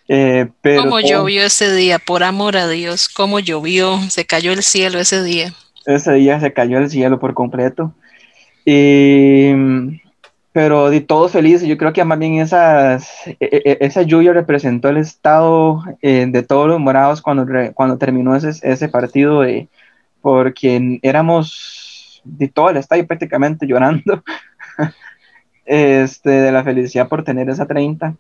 Eh, 0.07 0.47
pero 0.61 0.83
¿Cómo 0.83 0.99
llovió 0.99 1.43
ese 1.43 1.73
día? 1.73 1.99
Por 1.99 2.23
amor 2.23 2.57
a 2.57 2.67
Dios, 2.67 3.07
¿cómo 3.09 3.39
llovió? 3.39 3.99
Se 4.09 4.25
cayó 4.25 4.51
el 4.51 4.63
cielo 4.63 4.99
ese 4.99 5.23
día. 5.23 5.53
Ese 5.85 6.13
día 6.13 6.39
se 6.39 6.53
cayó 6.53 6.77
el 6.77 6.89
cielo 6.89 7.19
por 7.19 7.33
completo. 7.33 7.93
pero 10.51 10.89
de 10.89 11.01
todos 11.01 11.31
felices, 11.31 11.67
yo 11.67 11.77
creo 11.77 11.93
que 11.93 12.03
más 12.03 12.19
bien 12.19 12.39
esas, 12.39 13.27
e, 13.27 13.35
e, 13.39 13.77
esa 13.81 14.03
lluvia 14.03 14.33
representó 14.33 14.89
el 14.89 14.97
estado 14.97 15.83
eh, 16.01 16.25
de 16.27 16.43
todos 16.43 16.67
los 16.67 16.79
morados 16.79 17.21
cuando, 17.21 17.45
cuando 17.73 17.97
terminó 17.97 18.35
ese, 18.35 18.49
ese 18.61 18.87
partido, 18.87 19.41
de, 19.41 19.67
porque 20.21 20.99
éramos 21.01 21.82
de 22.23 22.47
todo 22.47 22.69
el 22.69 22.77
estadio 22.77 23.07
prácticamente 23.07 23.67
llorando 23.67 24.23
este, 25.65 26.29
de 26.29 26.51
la 26.51 26.63
felicidad 26.63 27.07
por 27.07 27.23
tener 27.23 27.49
esa 27.49 27.65
30. 27.65 28.15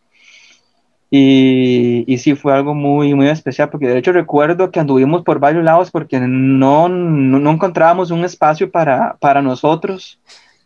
Y, 1.15 2.05
y, 2.07 2.17
sí, 2.17 2.33
fue 2.33 2.53
algo 2.53 2.73
muy, 2.73 3.13
muy 3.13 3.27
especial, 3.27 3.69
porque 3.69 3.87
de 3.87 3.99
hecho 3.99 4.11
recuerdo 4.11 4.71
que 4.71 4.79
anduvimos 4.79 5.21
por 5.23 5.37
varios 5.37 5.63
lados 5.63 5.91
porque 5.91 6.19
no, 6.19 6.89
no, 6.89 7.39
no 7.39 7.51
encontrábamos 7.51 8.09
un 8.09 8.25
espacio 8.25 8.71
para, 8.71 9.15
para, 9.19 9.43
nosotros 9.43 10.19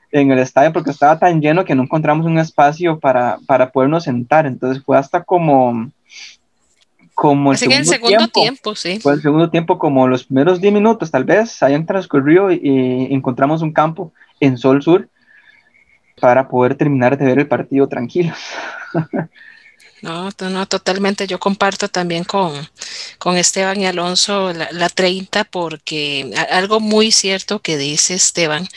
en 0.09 0.31
el 0.31 0.39
estadio, 0.39 0.71
porque 0.71 0.91
estaba 0.91 1.19
tan 1.19 1.41
lleno 1.41 1.65
que 1.65 1.75
no 1.75 1.83
encontramos 1.83 2.25
un 2.25 2.39
espacio 2.39 2.97
para, 2.97 3.39
para 3.45 3.71
podernos 3.71 4.05
sentar. 4.05 4.45
Entonces 4.45 4.81
fue 4.83 4.97
hasta 4.97 5.21
como... 5.23 5.91
Como 7.17 7.51
el, 7.51 7.57
segundo, 7.57 7.79
el 7.79 7.85
segundo 7.87 8.27
tiempo, 8.27 8.75
sí. 8.75 8.99
Fue 8.99 9.13
el 9.13 9.23
segundo 9.23 9.49
tiempo, 9.49 9.79
como 9.79 10.07
los 10.07 10.25
primeros 10.25 10.61
10 10.61 10.71
minutos 10.71 11.09
tal 11.09 11.23
vez, 11.23 11.63
hayan 11.63 11.83
transcurrido 11.87 12.51
y, 12.51 12.59
y 12.61 13.11
encontramos 13.11 13.63
un 13.63 13.73
campo 13.73 14.13
en 14.39 14.55
Sol 14.55 14.83
Sur 14.83 15.09
para 16.21 16.47
poder 16.47 16.75
terminar 16.75 17.17
de 17.17 17.25
ver 17.25 17.39
el 17.39 17.47
partido 17.47 17.87
tranquilos. 17.87 18.37
No, 20.03 20.29
no, 20.39 20.67
totalmente. 20.67 21.25
Yo 21.25 21.39
comparto 21.39 21.87
también 21.87 22.23
con, 22.23 22.69
con 23.17 23.35
Esteban 23.35 23.81
y 23.81 23.87
Alonso 23.87 24.53
la, 24.53 24.69
la, 24.71 24.89
30 24.89 25.45
porque 25.45 26.31
algo 26.51 26.79
muy 26.79 27.11
cierto 27.11 27.59
que 27.63 27.77
dice 27.77 28.13
Esteban 28.13 28.67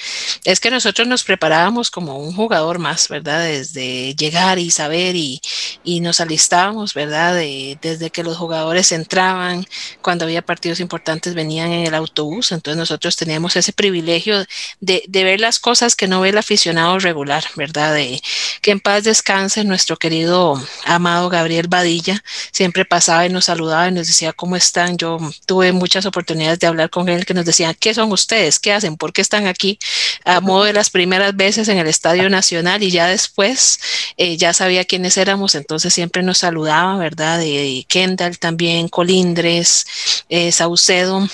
es 0.45 0.61
que 0.61 0.71
nosotros 0.71 1.07
nos 1.07 1.23
preparábamos 1.23 1.91
como 1.91 2.19
un 2.19 2.35
jugador 2.35 2.79
más, 2.79 3.09
¿verdad? 3.09 3.45
Desde 3.45 4.15
llegar 4.15 4.59
y 4.59 4.71
saber 4.71 5.15
y, 5.15 5.43
y 5.85 6.01
nos 6.01 6.21
alistábamos, 6.23 6.95
¿verdad? 6.95 7.35
De, 7.35 7.79
desde 7.83 8.09
que 8.09 8.23
los 8.23 8.39
jugadores 8.39 8.91
entraban, 8.91 9.67
cuando 10.01 10.25
había 10.25 10.41
partidos 10.41 10.81
importantes 10.81 11.35
venían 11.35 11.71
en 11.71 11.87
el 11.87 11.95
autobús, 11.95 12.51
entonces 12.53 12.79
nosotros 12.79 13.17
teníamos 13.17 13.57
ese 13.57 13.75
privilegio 13.75 14.47
de, 14.81 15.05
de 15.07 15.25
ver 15.25 15.41
las 15.41 15.59
cosas 15.59 15.97
que 15.97 16.09
no 16.09 16.23
ve 16.23 16.31
el 16.31 16.39
aficionado 16.39 16.99
regular, 16.99 17.45
¿verdad? 17.57 17.95
De 17.95 18.23
que 18.63 18.71
en 18.71 18.81
paz 18.81 19.05
descanse 19.05 19.65
nuestro 19.65 19.99
querido 19.99 20.59
amado 20.87 21.10
Gabriel 21.29 21.69
Badilla, 21.69 22.23
siempre 22.53 22.85
pasaba 22.85 23.27
y 23.27 23.29
nos 23.29 23.47
saludaba 23.47 23.89
y 23.89 23.93
nos 23.93 24.07
decía 24.07 24.33
cómo 24.33 24.57
están. 24.57 24.97
Yo 24.97 25.19
tuve 25.47 25.73
muchas 25.73 26.07
oportunidades 26.07 26.59
de 26.59 26.67
hablar 26.67 26.91
con 26.91 27.09
él 27.09 27.27
que 27.27 27.35
nos 27.35 27.45
decían, 27.45 27.75
¿qué 27.79 27.95
son 27.95 28.13
ustedes? 28.13 28.59
¿Qué 28.59 28.73
hacen? 28.73 28.97
¿Por 28.97 29.13
qué 29.13 29.21
están 29.21 29.47
aquí? 29.47 29.79
A 30.25 30.41
modo 30.41 30.65
de 30.65 30.73
las 30.73 30.91
primeras 30.91 31.37
veces 31.37 31.69
en 31.69 31.79
el 31.79 31.87
Estadio 31.87 32.31
Nacional 32.31 32.83
y 32.83 32.91
ya 32.91 33.07
después 33.07 33.81
eh, 34.17 34.37
ya 34.37 34.53
sabía 34.53 34.85
quiénes 34.85 35.17
éramos, 35.17 35.55
entonces 35.55 35.93
siempre 35.93 36.23
nos 36.23 36.39
saludaba, 36.39 36.97
¿verdad? 36.97 37.39
De 37.39 37.85
Kendall 37.89 38.39
también, 38.39 38.89
Colindres, 38.89 39.87
eh, 40.29 40.53
Saucedo. 40.53 41.27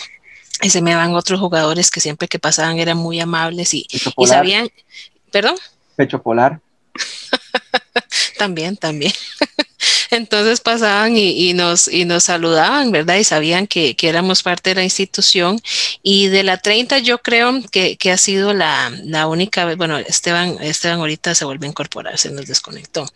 Y 0.63 0.71
se 0.71 0.81
me 0.81 0.95
van 0.95 1.15
otros 1.15 1.39
jugadores 1.39 1.91
que 1.91 2.01
siempre 2.01 2.29
que 2.29 2.39
pasaban 2.39 2.79
eran 2.79 2.97
muy 2.97 3.21
amables 3.21 3.75
y, 3.75 3.87
y 3.91 4.27
sabían, 4.27 4.71
perdón. 5.31 5.57
Pecho 5.97 6.23
Polar. 6.23 6.61
también, 8.39 8.77
también. 8.77 9.13
Entonces 10.17 10.61
pasaban 10.61 11.17
y, 11.17 11.49
y, 11.49 11.53
nos, 11.53 11.89
y 11.89 12.05
nos 12.05 12.25
saludaban, 12.25 12.91
¿verdad? 12.91 13.17
Y 13.17 13.25
sabían 13.25 13.67
que, 13.67 13.95
que, 13.95 14.09
éramos 14.09 14.43
parte 14.43 14.71
de 14.71 14.77
la 14.77 14.85
institución. 14.85 15.61
Y 16.03 16.29
de 16.29 16.43
la 16.43 16.59
30 16.59 16.99
yo 16.99 17.19
creo 17.19 17.63
que, 17.71 17.97
que 17.97 18.11
ha 18.11 18.17
sido 18.17 18.53
la, 18.53 18.91
la, 19.05 19.27
única 19.27 19.65
vez, 19.65 19.77
bueno, 19.77 19.99
Esteban, 19.99 20.57
Esteban 20.61 20.99
ahorita 20.99 21.35
se 21.35 21.45
vuelve 21.45 21.67
a 21.67 21.71
incorporar, 21.71 22.19
se 22.19 22.31
nos 22.31 22.47
desconectó. 22.47 23.07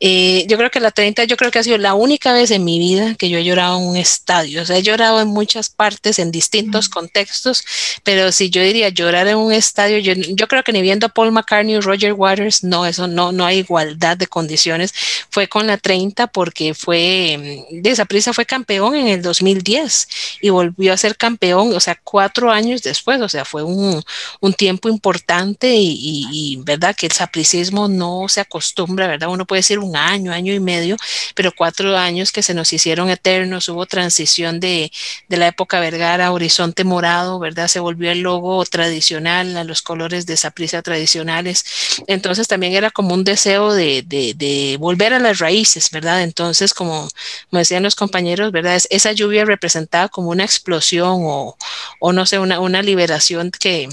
Eh, 0.00 0.44
yo 0.48 0.56
creo 0.56 0.70
que 0.70 0.80
la 0.80 0.90
30 0.90 1.24
yo 1.24 1.36
creo 1.36 1.50
que 1.50 1.58
ha 1.58 1.62
sido 1.62 1.78
la 1.78 1.94
única 1.94 2.32
vez 2.32 2.50
en 2.50 2.64
mi 2.64 2.78
vida 2.78 3.14
que 3.14 3.28
yo 3.28 3.38
he 3.38 3.44
llorado 3.44 3.78
en 3.78 3.86
un 3.86 3.96
estadio. 3.96 4.62
O 4.62 4.64
sea, 4.64 4.76
he 4.76 4.82
llorado 4.82 5.20
en 5.20 5.28
muchas 5.28 5.70
partes, 5.70 6.18
en 6.18 6.30
distintos 6.30 6.88
mm. 6.88 6.92
contextos, 6.92 7.64
pero 8.02 8.32
si 8.32 8.50
yo 8.50 8.62
diría 8.62 8.88
llorar 8.90 9.26
en 9.28 9.36
un 9.36 9.52
estadio, 9.52 9.98
yo, 9.98 10.14
yo 10.14 10.48
creo 10.48 10.62
que 10.62 10.72
ni 10.72 10.82
viendo 10.82 11.06
a 11.06 11.08
Paul 11.08 11.32
McCartney 11.32 11.76
o 11.76 11.80
Roger 11.80 12.12
Waters, 12.12 12.64
no, 12.64 12.86
eso 12.86 13.06
no, 13.06 13.32
no 13.32 13.46
hay 13.46 13.58
igualdad 13.58 14.16
de 14.16 14.26
condiciones. 14.26 14.92
Fue 15.30 15.48
con 15.48 15.66
la 15.66 15.78
30 15.78 16.26
porque 16.42 16.74
fue, 16.74 17.64
de 17.70 17.90
esa 17.90 18.04
prisa 18.04 18.32
fue 18.32 18.44
campeón 18.44 18.96
en 18.96 19.06
el 19.06 19.22
2010 19.22 20.08
y 20.40 20.50
volvió 20.50 20.92
a 20.92 20.96
ser 20.96 21.16
campeón, 21.16 21.72
o 21.72 21.78
sea, 21.78 21.96
cuatro 22.02 22.50
años 22.50 22.82
después, 22.82 23.20
o 23.20 23.28
sea, 23.28 23.44
fue 23.44 23.62
un, 23.62 24.02
un 24.40 24.52
tiempo 24.52 24.88
importante 24.88 25.72
y, 25.72 25.92
y, 25.92 26.26
y, 26.32 26.56
verdad 26.56 26.96
que 26.96 27.06
el 27.06 27.12
sapricismo 27.12 27.86
no 27.86 28.26
se 28.28 28.40
acostumbra, 28.40 29.06
verdad, 29.06 29.28
uno 29.28 29.46
puede 29.46 29.60
decir 29.60 29.78
un 29.78 29.94
año, 29.94 30.32
año 30.32 30.52
y 30.52 30.58
medio, 30.58 30.96
pero 31.36 31.52
cuatro 31.56 31.96
años 31.96 32.32
que 32.32 32.42
se 32.42 32.54
nos 32.54 32.72
hicieron 32.72 33.08
eternos, 33.08 33.68
hubo 33.68 33.86
transición 33.86 34.58
de, 34.58 34.90
de 35.28 35.36
la 35.36 35.46
época 35.46 35.78
Vergara 35.78 36.26
a 36.26 36.32
Horizonte 36.32 36.82
Morado, 36.82 37.38
verdad, 37.38 37.68
se 37.68 37.78
volvió 37.78 38.10
el 38.10 38.22
logo 38.22 38.64
tradicional, 38.64 39.56
a 39.56 39.62
los 39.62 39.80
colores 39.80 40.26
de 40.26 40.36
saprisa 40.36 40.82
tradicionales, 40.82 41.64
entonces 42.08 42.48
también 42.48 42.72
era 42.72 42.90
como 42.90 43.14
un 43.14 43.22
deseo 43.22 43.72
de, 43.72 44.02
de, 44.02 44.34
de 44.34 44.76
volver 44.80 45.14
a 45.14 45.20
las 45.20 45.38
raíces, 45.38 45.88
¿verdad? 45.92 46.21
Entonces, 46.22 46.74
como, 46.74 47.08
como 47.50 47.58
decían 47.58 47.82
los 47.82 47.94
compañeros, 47.94 48.52
¿verdad? 48.52 48.76
Es, 48.76 48.88
esa 48.90 49.12
lluvia 49.12 49.44
representaba 49.44 50.08
como 50.08 50.30
una 50.30 50.44
explosión 50.44 51.20
o, 51.24 51.56
o 52.00 52.12
no 52.12 52.26
sé, 52.26 52.38
una, 52.38 52.60
una 52.60 52.82
liberación 52.82 53.50
que, 53.50 53.88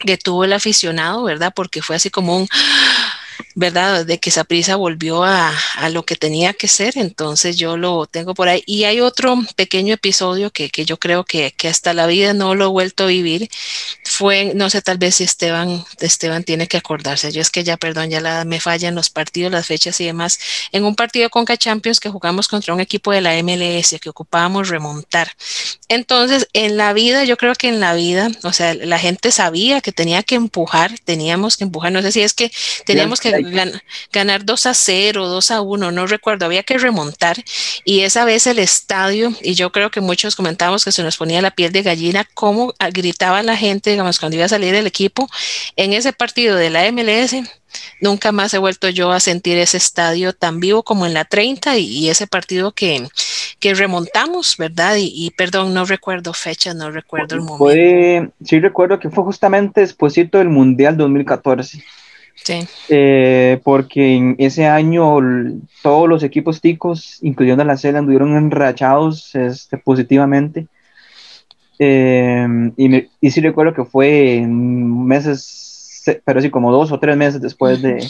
que 0.00 0.16
tuvo 0.16 0.44
el 0.44 0.52
aficionado, 0.52 1.24
¿verdad? 1.24 1.52
Porque 1.54 1.82
fue 1.82 1.96
así 1.96 2.10
como 2.10 2.36
un 2.36 2.48
¿verdad? 3.54 4.06
De 4.06 4.18
que 4.18 4.30
esa 4.30 4.44
prisa 4.44 4.76
volvió 4.76 5.24
a, 5.24 5.52
a, 5.76 5.88
lo 5.90 6.04
que 6.04 6.16
tenía 6.16 6.52
que 6.54 6.68
ser, 6.68 6.96
entonces 6.96 7.56
yo 7.56 7.76
lo 7.76 8.06
tengo 8.06 8.34
por 8.34 8.48
ahí. 8.48 8.62
Y 8.66 8.84
hay 8.84 9.00
otro 9.00 9.36
pequeño 9.56 9.94
episodio 9.94 10.50
que, 10.50 10.70
que 10.70 10.84
yo 10.84 10.98
creo 10.98 11.24
que, 11.24 11.52
que, 11.52 11.68
hasta 11.68 11.92
la 11.92 12.06
vida 12.06 12.32
no 12.32 12.54
lo 12.54 12.66
he 12.66 12.68
vuelto 12.68 13.04
a 13.04 13.08
vivir. 13.08 13.48
Fue, 14.04 14.52
no 14.54 14.70
sé, 14.70 14.82
tal 14.82 14.98
vez 14.98 15.16
si 15.16 15.24
Esteban, 15.24 15.84
Esteban 16.00 16.44
tiene 16.44 16.66
que 16.66 16.76
acordarse. 16.76 17.32
Yo 17.32 17.40
es 17.40 17.50
que 17.50 17.64
ya, 17.64 17.76
perdón, 17.76 18.10
ya 18.10 18.20
la, 18.20 18.44
me 18.44 18.60
fallan 18.60 18.94
los 18.94 19.10
partidos, 19.10 19.52
las 19.52 19.66
fechas 19.66 20.00
y 20.00 20.06
demás. 20.06 20.38
En 20.72 20.84
un 20.84 20.94
partido 20.94 21.30
con 21.30 21.44
Champions 21.46 22.00
que 22.00 22.08
jugamos 22.08 22.48
contra 22.48 22.74
un 22.74 22.80
equipo 22.80 23.12
de 23.12 23.20
la 23.20 23.40
MLS 23.42 23.96
que 24.00 24.10
ocupábamos 24.10 24.68
remontar. 24.68 25.32
Entonces, 25.88 26.48
en 26.52 26.76
la 26.76 26.92
vida, 26.92 27.24
yo 27.24 27.36
creo 27.36 27.54
que 27.54 27.68
en 27.68 27.80
la 27.80 27.94
vida, 27.94 28.30
o 28.42 28.52
sea, 28.52 28.74
la 28.74 28.98
gente 28.98 29.32
sabía 29.32 29.80
que 29.80 29.92
tenía 29.92 30.22
que 30.22 30.36
empujar, 30.36 30.92
teníamos 31.04 31.56
que 31.56 31.64
empujar. 31.64 31.92
No 31.92 32.02
sé 32.02 32.12
si 32.12 32.22
es 32.22 32.34
que 32.34 32.52
teníamos 32.86 33.20
que 33.20 33.29
gan, 33.50 33.72
ganar 34.12 34.44
2 34.44 34.66
a 34.66 34.74
0, 34.74 35.28
2 35.28 35.50
a 35.50 35.60
1, 35.60 35.90
no 35.92 36.06
recuerdo, 36.06 36.46
había 36.46 36.62
que 36.62 36.78
remontar 36.78 37.36
y 37.84 38.00
esa 38.00 38.24
vez 38.24 38.46
el 38.46 38.58
estadio, 38.58 39.32
y 39.42 39.54
yo 39.54 39.72
creo 39.72 39.90
que 39.90 40.00
muchos 40.00 40.36
comentábamos 40.36 40.84
que 40.84 40.92
se 40.92 41.02
nos 41.02 41.16
ponía 41.16 41.42
la 41.42 41.50
piel 41.50 41.72
de 41.72 41.82
gallina, 41.82 42.26
cómo 42.34 42.74
gritaba 42.92 43.42
la 43.42 43.56
gente, 43.56 43.90
digamos, 43.90 44.18
cuando 44.18 44.36
iba 44.36 44.46
a 44.46 44.48
salir 44.48 44.74
el 44.74 44.86
equipo 44.86 45.28
en 45.76 45.92
ese 45.92 46.12
partido 46.12 46.56
de 46.56 46.70
la 46.70 46.90
MLS 46.92 47.36
Nunca 48.00 48.32
más 48.32 48.52
he 48.54 48.58
vuelto 48.58 48.88
yo 48.88 49.12
a 49.12 49.20
sentir 49.20 49.58
ese 49.58 49.76
estadio 49.76 50.32
tan 50.32 50.60
vivo 50.60 50.82
como 50.82 51.06
en 51.06 51.14
la 51.14 51.24
30 51.24 51.78
y, 51.78 51.86
y 51.86 52.08
ese 52.08 52.26
partido 52.26 52.72
que, 52.72 53.06
que 53.58 53.74
remontamos, 53.74 54.56
¿verdad? 54.56 54.96
Y, 54.98 55.30
perdón, 55.36 55.74
no 55.74 55.84
recuerdo 55.84 56.32
fecha, 56.32 56.74
no 56.74 56.90
recuerdo 56.90 57.36
el 57.36 57.42
momento. 57.42 58.32
sí 58.44 58.58
recuerdo 58.58 58.98
que 58.98 59.10
fue 59.10 59.24
justamente 59.24 59.82
después 59.82 60.14
del 60.14 60.48
Mundial 60.48 60.96
2014. 60.96 61.84
Sí. 62.44 62.66
Eh, 62.88 63.60
porque 63.64 64.16
en 64.16 64.36
ese 64.38 64.66
año 64.66 65.18
todos 65.82 66.08
los 66.08 66.22
equipos 66.22 66.60
ticos, 66.60 67.18
incluyendo 67.22 67.64
la 67.64 67.76
CELA, 67.76 67.98
anduvieron 68.00 68.36
enrachados 68.36 69.34
este, 69.34 69.76
positivamente. 69.78 70.66
Eh, 71.78 72.46
y, 72.76 73.08
y, 73.20 73.30
sí 73.30 73.40
recuerdo 73.40 73.72
que 73.72 73.84
fue 73.84 74.44
meses, 74.46 76.02
pero 76.24 76.40
sí, 76.40 76.50
como 76.50 76.72
dos 76.72 76.92
o 76.92 77.00
tres 77.00 77.16
meses 77.16 77.40
después 77.40 77.80
de, 77.80 78.06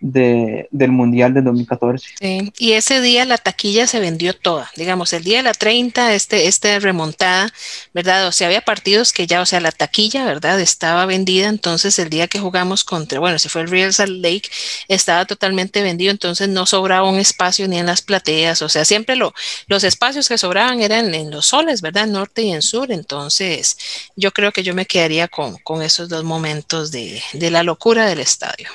de, 0.00 0.68
del 0.70 0.92
Mundial 0.92 1.34
del 1.34 1.44
2014. 1.44 2.08
Sí, 2.20 2.52
y 2.58 2.72
ese 2.72 3.00
día 3.00 3.24
la 3.24 3.38
taquilla 3.38 3.86
se 3.86 4.00
vendió 4.00 4.34
toda, 4.34 4.70
digamos, 4.76 5.12
el 5.12 5.24
día 5.24 5.38
de 5.38 5.42
la 5.44 5.54
30, 5.54 6.14
este, 6.14 6.46
este 6.46 6.78
remontada, 6.80 7.52
¿verdad? 7.94 8.26
O 8.26 8.32
sea, 8.32 8.48
había 8.48 8.60
partidos 8.60 9.12
que 9.12 9.26
ya, 9.26 9.40
o 9.40 9.46
sea, 9.46 9.60
la 9.60 9.72
taquilla, 9.72 10.24
¿verdad? 10.24 10.60
Estaba 10.60 11.06
vendida, 11.06 11.48
entonces 11.48 11.98
el 11.98 12.10
día 12.10 12.28
que 12.28 12.38
jugamos 12.38 12.84
contra, 12.84 13.18
bueno, 13.20 13.38
si 13.38 13.48
fue 13.48 13.62
el 13.62 13.70
Real 13.70 13.92
Salt 13.92 14.22
Lake, 14.22 14.50
estaba 14.88 15.24
totalmente 15.24 15.82
vendido, 15.82 16.10
entonces 16.10 16.48
no 16.48 16.66
sobraba 16.66 17.08
un 17.08 17.18
espacio 17.18 17.66
ni 17.68 17.78
en 17.78 17.86
las 17.86 18.02
plateas, 18.02 18.62
o 18.62 18.68
sea, 18.68 18.84
siempre 18.84 19.16
lo, 19.16 19.34
los 19.66 19.84
espacios 19.84 20.28
que 20.28 20.38
sobraban 20.38 20.80
eran 20.80 21.14
en 21.14 21.30
los 21.30 21.46
soles, 21.46 21.80
¿verdad? 21.80 22.06
Norte 22.06 22.42
y 22.42 22.52
en 22.52 22.62
sur, 22.62 22.92
entonces 22.92 23.78
yo 24.16 24.32
creo 24.32 24.52
que 24.52 24.62
yo 24.62 24.74
me 24.74 24.86
quedaría 24.86 25.28
con, 25.28 25.56
con 25.58 25.82
esos 25.82 26.08
dos 26.08 26.24
momentos 26.24 26.90
de, 26.90 27.22
de 27.32 27.50
la 27.50 27.62
locura 27.62 28.06
del 28.06 28.20
estadio. 28.20 28.68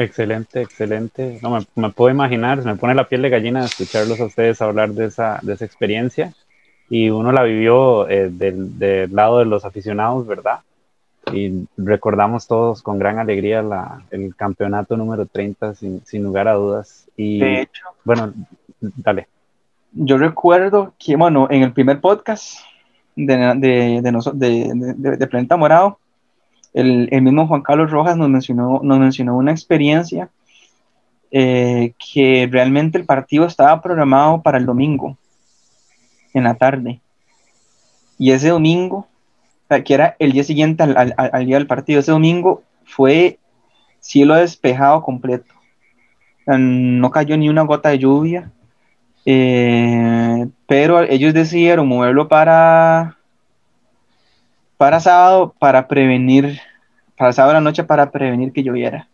Excelente, 0.00 0.62
excelente. 0.62 1.38
No, 1.42 1.50
me, 1.50 1.66
me, 1.74 1.90
puedo 1.90 2.10
imaginar, 2.10 2.62
se 2.62 2.66
me 2.66 2.76
pone 2.76 2.94
la 2.94 3.06
piel 3.06 3.20
de 3.20 3.28
gallina 3.28 3.66
escucharlos 3.66 4.18
a 4.18 4.24
ustedes 4.24 4.62
hablar 4.62 4.92
de 4.92 5.04
esa, 5.04 5.38
de 5.42 5.52
esa 5.52 5.66
experiencia. 5.66 6.32
Y 6.88 7.10
uno 7.10 7.32
la 7.32 7.42
vivió 7.42 8.08
eh, 8.08 8.30
del, 8.30 8.78
del, 8.78 9.14
lado 9.14 9.40
de 9.40 9.44
los 9.44 9.66
aficionados, 9.66 10.26
¿verdad? 10.26 10.60
Y 11.34 11.68
recordamos 11.76 12.46
todos 12.46 12.80
con 12.80 12.98
gran 12.98 13.18
alegría 13.18 13.60
la, 13.60 14.02
el 14.10 14.34
campeonato 14.34 14.96
número 14.96 15.26
30, 15.26 15.74
sin, 15.74 16.02
sin 16.06 16.22
lugar 16.22 16.48
a 16.48 16.54
dudas. 16.54 17.06
Y 17.14 17.40
de 17.40 17.60
hecho, 17.60 17.84
bueno, 18.02 18.32
dale. 18.80 19.28
Yo 19.92 20.16
recuerdo 20.16 20.94
que, 20.98 21.14
bueno, 21.14 21.46
en 21.50 21.62
el 21.62 21.74
primer 21.74 22.00
podcast 22.00 22.60
de, 23.16 23.36
de, 23.36 24.00
de, 24.00 24.94
de, 24.96 25.16
de 25.18 25.26
Planeta 25.26 25.58
Morado, 25.58 25.99
el, 26.72 27.22
mismo 27.22 27.46
Juan 27.46 27.62
Carlos 27.62 27.90
Rojas 27.90 28.16
nos 28.16 28.28
mencionó, 28.28 28.80
nos 28.82 28.98
mencionó 28.98 29.36
una 29.36 29.50
experiencia 29.50 30.30
eh, 31.32 31.92
que 31.98 32.48
realmente 32.50 32.98
el 32.98 33.04
partido 33.04 33.46
estaba 33.46 33.80
programado 33.80 34.42
para 34.42 34.58
el 34.58 34.66
domingo, 34.66 35.16
en 36.34 36.44
la 36.44 36.54
tarde. 36.54 37.00
Y 38.18 38.32
ese 38.32 38.48
domingo, 38.48 39.06
que 39.84 39.94
era 39.94 40.16
el 40.18 40.32
día 40.32 40.44
siguiente 40.44 40.82
al, 40.82 41.46
día 41.46 41.56
del 41.56 41.66
partido, 41.66 42.00
ese 42.00 42.12
domingo 42.12 42.62
fue 42.84 43.38
cielo 44.00 44.34
despejado 44.34 45.02
completo. 45.02 45.54
No 46.46 47.10
cayó 47.10 47.36
ni 47.36 47.48
una 47.48 47.62
gota 47.62 47.90
de 47.90 47.98
lluvia. 47.98 48.50
Eh, 49.26 50.48
pero 50.66 51.02
ellos 51.02 51.34
decidieron 51.34 51.86
moverlo 51.86 52.26
para 52.26 53.19
para 54.80 54.98
sábado 54.98 55.54
para 55.58 55.86
prevenir, 55.86 56.58
para 57.14 57.34
sábado 57.34 57.52
la 57.52 57.60
noche 57.60 57.84
para 57.84 58.10
prevenir 58.10 58.50
que 58.50 58.62
lloviera. 58.62 59.10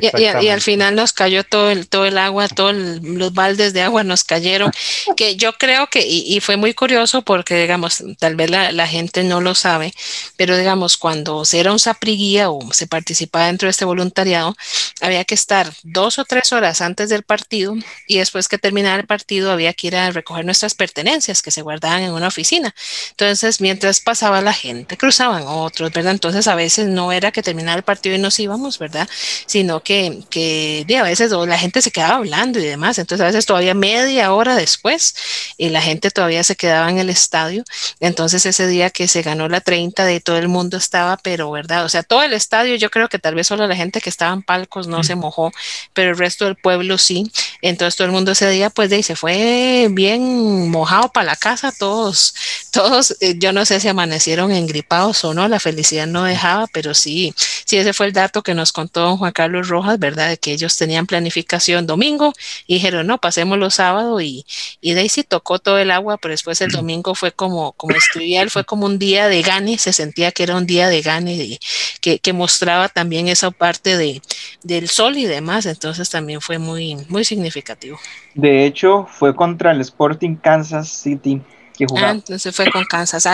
Y, 0.00 0.48
al 0.48 0.60
final 0.60 0.94
nos 0.94 1.12
cayó 1.12 1.44
todo 1.44 1.70
el, 1.70 1.88
todo 1.88 2.06
el 2.06 2.18
agua, 2.18 2.48
todos 2.48 2.74
los 2.74 3.32
baldes 3.32 3.72
de 3.72 3.82
agua 3.82 4.04
nos 4.04 4.24
cayeron, 4.24 4.72
que 5.16 5.36
yo 5.36 5.52
creo 5.54 5.88
que, 5.88 6.04
y, 6.06 6.40
fue 6.40 6.56
muy 6.56 6.74
curioso 6.74 7.22
porque, 7.22 7.60
digamos, 7.60 8.02
tal 8.18 8.36
vez 8.36 8.50
la, 8.50 8.86
gente 8.86 9.22
no 9.22 9.40
lo 9.40 9.54
sabe, 9.54 9.94
pero 10.36 10.56
digamos, 10.56 10.96
cuando 10.96 11.44
se 11.44 11.60
era 11.60 11.72
un 11.72 11.78
sapriguía 11.78 12.50
o 12.50 12.72
se 12.72 12.86
participaba 12.86 13.46
dentro 13.46 13.66
de 13.66 13.70
este 13.70 13.84
voluntariado, 13.84 14.56
había 15.00 15.24
que 15.24 15.34
estar 15.34 15.72
dos 15.82 16.18
o 16.18 16.24
tres 16.24 16.52
horas 16.52 16.80
antes 16.80 17.08
del 17.08 17.22
partido 17.22 17.74
y 18.06 18.18
después 18.18 18.48
que 18.48 18.58
terminara 18.58 19.00
el 19.00 19.06
partido 19.06 19.52
había 19.52 19.72
que 19.72 19.86
ir 19.86 19.96
a 19.96 20.10
recoger 20.10 20.44
nuestras 20.44 20.74
pertenencias 20.74 21.42
que 21.42 21.50
se 21.50 21.62
guardaban 21.62 22.02
en 22.02 22.12
una 22.12 22.28
oficina. 22.28 22.74
Entonces, 23.10 23.60
mientras 23.60 24.00
pasaba 24.00 24.40
la 24.40 24.52
gente, 24.52 24.96
cruzaban 24.96 25.44
otros, 25.46 25.92
¿verdad? 25.92 26.12
Entonces, 26.12 26.48
a 26.48 26.54
veces 26.54 26.88
no 26.88 27.12
era 27.12 27.30
que 27.30 27.42
terminara 27.42 27.76
el 27.76 27.84
partido 27.84 28.16
y 28.16 28.18
nos 28.18 28.38
íbamos, 28.38 28.78
¿verdad? 28.78 29.08
Sino 29.46 29.81
que, 29.82 30.22
que 30.30 30.86
a 30.98 31.02
veces 31.02 31.30
la 31.30 31.58
gente 31.58 31.82
se 31.82 31.90
quedaba 31.90 32.16
hablando 32.16 32.58
y 32.58 32.64
demás, 32.64 32.98
entonces 32.98 33.22
a 33.22 33.26
veces 33.26 33.46
todavía 33.46 33.74
media 33.74 34.32
hora 34.32 34.56
después 34.56 35.14
y 35.56 35.68
la 35.68 35.82
gente 35.82 36.10
todavía 36.10 36.44
se 36.44 36.56
quedaba 36.56 36.90
en 36.90 36.98
el 36.98 37.10
estadio, 37.10 37.64
entonces 38.00 38.46
ese 38.46 38.66
día 38.66 38.90
que 38.90 39.08
se 39.08 39.22
ganó 39.22 39.48
la 39.48 39.60
30 39.60 40.04
de 40.04 40.20
todo 40.20 40.38
el 40.38 40.48
mundo 40.48 40.76
estaba, 40.76 41.16
pero 41.16 41.50
verdad, 41.50 41.84
o 41.84 41.88
sea, 41.88 42.02
todo 42.02 42.22
el 42.22 42.32
estadio, 42.32 42.76
yo 42.76 42.90
creo 42.90 43.08
que 43.08 43.18
tal 43.18 43.34
vez 43.34 43.46
solo 43.46 43.66
la 43.66 43.76
gente 43.76 44.00
que 44.00 44.10
estaba 44.10 44.32
en 44.32 44.42
palcos 44.42 44.86
no 44.86 45.02
se 45.04 45.14
mojó, 45.14 45.52
pero 45.92 46.10
el 46.10 46.18
resto 46.18 46.44
del 46.44 46.56
pueblo 46.56 46.98
sí, 46.98 47.30
entonces 47.60 47.96
todo 47.96 48.06
el 48.06 48.12
mundo 48.12 48.32
ese 48.32 48.48
día 48.50 48.70
pues 48.70 48.90
de 48.90 48.96
ahí 48.96 49.02
se 49.02 49.16
fue 49.16 49.88
bien 49.90 50.70
mojado 50.70 51.10
para 51.10 51.26
la 51.26 51.36
casa, 51.36 51.72
todos, 51.76 52.34
todos, 52.70 53.16
eh, 53.20 53.34
yo 53.38 53.52
no 53.52 53.64
sé 53.64 53.80
si 53.80 53.88
amanecieron 53.88 54.52
engripados 54.52 55.24
o 55.24 55.34
no, 55.34 55.48
la 55.48 55.60
felicidad 55.60 56.06
no 56.06 56.24
dejaba, 56.24 56.66
pero 56.72 56.94
sí, 56.94 57.34
sí, 57.64 57.78
ese 57.78 57.92
fue 57.92 58.06
el 58.06 58.12
dato 58.12 58.42
que 58.42 58.54
nos 58.54 58.72
contó 58.72 59.16
Juan 59.16 59.32
Carlos 59.32 59.68
Rojas, 59.72 59.98
¿verdad? 59.98 60.28
De 60.28 60.36
que 60.36 60.52
ellos 60.52 60.76
tenían 60.76 61.06
planificación 61.06 61.86
domingo 61.86 62.32
y 62.66 62.74
dijeron, 62.74 63.06
no, 63.06 63.18
pasemos 63.18 63.58
los 63.58 63.74
sábados 63.74 64.22
y, 64.22 64.44
y 64.80 64.92
Daisy 64.92 65.24
tocó 65.24 65.58
todo 65.58 65.78
el 65.78 65.90
agua, 65.90 66.18
pero 66.18 66.32
después 66.32 66.60
el 66.60 66.70
domingo 66.70 67.14
fue 67.14 67.32
como, 67.32 67.72
como 67.72 67.96
escribía 67.96 68.42
él, 68.42 68.50
fue 68.50 68.64
como 68.64 68.86
un 68.86 68.98
día 68.98 69.28
de 69.28 69.40
gane, 69.42 69.78
se 69.78 69.92
sentía 69.92 70.30
que 70.30 70.42
era 70.42 70.56
un 70.56 70.66
día 70.66 70.88
de 70.88 71.00
gane, 71.00 71.34
y 71.34 71.58
que, 72.00 72.18
que, 72.18 72.32
mostraba 72.32 72.88
también 72.88 73.28
esa 73.28 73.50
parte 73.50 73.96
de, 73.96 74.20
del 74.62 74.88
sol 74.88 75.16
y 75.16 75.24
demás, 75.24 75.64
entonces 75.66 76.10
también 76.10 76.40
fue 76.40 76.58
muy, 76.58 76.96
muy 77.08 77.24
significativo. 77.24 77.98
De 78.34 78.66
hecho, 78.66 79.06
fue 79.10 79.34
contra 79.34 79.72
el 79.72 79.80
Sporting 79.80 80.36
Kansas 80.36 80.88
City. 80.88 81.40
Que 81.86 82.00
Ah, 82.04 82.10
entonces 82.10 82.54
fue 82.54 82.70
con 82.70 82.84
Kansas. 82.84 83.26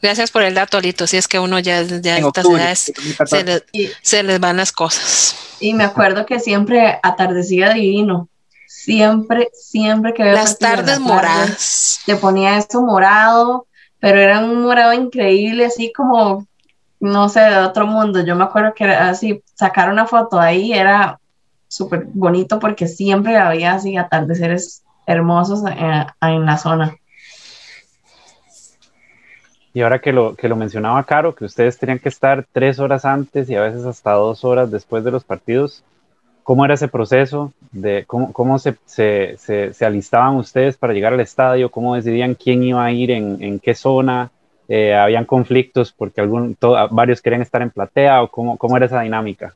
gracias 0.00 0.30
por 0.30 0.42
el 0.42 0.54
dato, 0.54 0.78
Alito. 0.78 1.06
Si 1.06 1.16
es 1.16 1.28
que 1.28 1.38
uno 1.38 1.58
ya, 1.58 1.82
ya 1.82 2.18
estas 2.18 2.46
edades 2.46 2.92
se, 3.26 3.44
le, 3.44 3.62
se 4.02 4.22
les 4.22 4.40
van 4.40 4.56
las 4.56 4.72
cosas. 4.72 5.36
Y 5.60 5.74
me 5.74 5.84
acuerdo 5.84 6.26
que 6.26 6.40
siempre 6.40 6.98
atardecía 7.02 7.72
divino. 7.72 8.28
Siempre, 8.66 9.50
siempre 9.52 10.14
que 10.14 10.24
Las 10.24 10.58
tardes 10.58 10.98
moradas. 11.00 12.00
Le 12.06 12.16
ponía 12.16 12.56
esto 12.56 12.80
morado, 12.80 13.66
pero 13.98 14.18
era 14.18 14.40
un 14.40 14.62
morado 14.62 14.94
increíble, 14.94 15.66
así 15.66 15.92
como, 15.92 16.46
no 16.98 17.28
sé, 17.28 17.40
de 17.40 17.58
otro 17.58 17.86
mundo. 17.86 18.24
Yo 18.24 18.34
me 18.36 18.44
acuerdo 18.44 18.72
que 18.74 18.84
era 18.84 19.10
así, 19.10 19.42
sacar 19.54 19.90
una 19.90 20.06
foto 20.06 20.40
ahí 20.40 20.72
era 20.72 21.20
súper 21.68 22.04
bonito 22.12 22.58
porque 22.58 22.88
siempre 22.88 23.36
había 23.36 23.74
así 23.74 23.96
atardeceres 23.96 24.82
hermosos 25.06 25.62
en, 25.64 26.06
en 26.20 26.46
la 26.46 26.56
zona. 26.56 26.96
Y 29.72 29.82
ahora 29.82 30.00
que 30.00 30.12
lo, 30.12 30.34
que 30.34 30.48
lo 30.48 30.56
mencionaba 30.56 31.04
Caro, 31.04 31.34
que 31.34 31.44
ustedes 31.44 31.78
tenían 31.78 32.00
que 32.00 32.08
estar 32.08 32.44
tres 32.52 32.80
horas 32.80 33.04
antes 33.04 33.48
y 33.48 33.54
a 33.54 33.62
veces 33.62 33.84
hasta 33.84 34.12
dos 34.12 34.44
horas 34.44 34.70
después 34.70 35.04
de 35.04 35.12
los 35.12 35.22
partidos, 35.22 35.84
¿cómo 36.42 36.64
era 36.64 36.74
ese 36.74 36.88
proceso? 36.88 37.52
De, 37.70 38.04
¿Cómo, 38.06 38.32
cómo 38.32 38.58
se, 38.58 38.76
se, 38.84 39.36
se, 39.38 39.86
alistaban 39.86 40.36
ustedes 40.36 40.76
para 40.76 40.92
llegar 40.92 41.12
al 41.12 41.20
estadio? 41.20 41.70
¿Cómo 41.70 41.94
decidían 41.94 42.34
quién 42.34 42.64
iba 42.64 42.84
a 42.84 42.90
ir 42.90 43.12
en, 43.12 43.42
en 43.42 43.60
qué 43.60 43.74
zona? 43.74 44.30
Eh, 44.68 44.94
¿Habían 44.94 45.24
conflictos 45.24 45.92
porque 45.92 46.20
algún, 46.20 46.56
varios 46.90 47.22
querían 47.22 47.42
estar 47.42 47.62
en 47.62 47.70
platea 47.70 48.22
o 48.22 48.28
cómo, 48.28 48.56
cómo 48.56 48.76
era 48.76 48.86
esa 48.86 49.00
dinámica? 49.00 49.54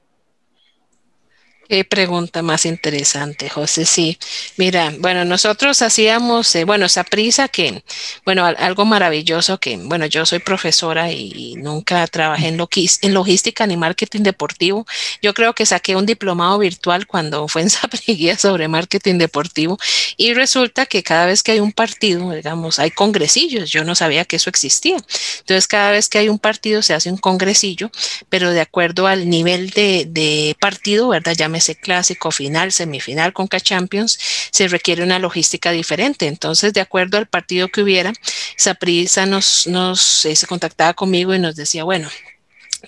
Qué 1.68 1.82
pregunta 1.82 2.42
más 2.42 2.66
interesante, 2.66 3.48
José. 3.48 3.86
Sí, 3.86 4.18
mira, 4.58 4.92
bueno, 4.98 5.24
nosotros 5.24 5.80
hacíamos, 5.80 6.54
eh, 6.56 6.64
bueno, 6.64 6.84
esa 6.84 7.04
prisa 7.04 7.48
que, 7.48 7.82
bueno, 8.26 8.44
algo 8.44 8.84
maravilloso 8.84 9.58
que, 9.58 9.78
bueno, 9.78 10.04
yo 10.04 10.26
soy 10.26 10.40
profesora 10.40 11.10
y, 11.10 11.54
nunca 11.56 12.06
trabajé 12.06 12.48
en, 12.48 12.60
en, 13.02 13.14
logística 13.14 13.66
ni 13.66 13.76
marketing 13.78 14.22
deportivo. 14.22 14.86
Yo 15.22 15.32
creo 15.32 15.54
que 15.54 15.64
saqué 15.64 15.96
un 15.96 16.04
diplomado 16.04 16.58
virtual 16.58 17.06
cuando 17.06 17.48
fue 17.48 17.62
en 17.62 17.70
Sapriguía 17.84 18.36
sobre 18.36 18.68
marketing 18.68 19.16
deportivo 19.18 19.78
y 20.16 20.34
resulta 20.34 20.84
que 20.86 21.02
cada 21.02 21.26
vez 21.26 21.42
que 21.42 21.52
hay 21.52 21.60
un 21.60 21.72
partido, 21.72 22.30
digamos, 22.32 22.78
hay 22.78 22.90
congresillos. 22.90 23.70
Yo 23.70 23.84
no 23.84 23.94
sabía 23.94 24.24
que 24.26 24.36
eso 24.36 24.50
existía. 24.50 24.96
Entonces, 25.40 25.66
cada 25.66 25.92
vez 25.92 26.08
que 26.08 26.18
hay 26.18 26.28
un 26.28 26.38
partido 26.38 26.82
se 26.82 26.92
hace 26.92 27.10
un 27.10 27.16
congresillo, 27.16 27.90
pero 28.28 28.50
de 28.50 28.60
acuerdo 28.60 29.06
al 29.06 29.30
nivel 29.30 29.70
de, 29.70 30.06
de 30.08 30.56
partido, 30.60 31.08
¿verdad? 31.08 31.32
Ya 31.34 31.48
ese 31.54 31.74
clásico, 31.74 32.30
final, 32.30 32.72
semifinal 32.72 33.32
con 33.32 33.46
K-Champions, 33.46 34.18
se 34.50 34.68
requiere 34.68 35.02
una 35.02 35.18
logística 35.18 35.70
diferente. 35.70 36.26
Entonces, 36.26 36.72
de 36.72 36.80
acuerdo 36.80 37.18
al 37.18 37.26
partido 37.26 37.68
que 37.68 37.82
hubiera, 37.82 38.12
Saprisa 38.56 39.26
nos, 39.26 39.66
nos 39.66 40.24
eh, 40.24 40.36
se 40.36 40.46
contactaba 40.46 40.94
conmigo 40.94 41.34
y 41.34 41.38
nos 41.38 41.56
decía, 41.56 41.84
bueno, 41.84 42.08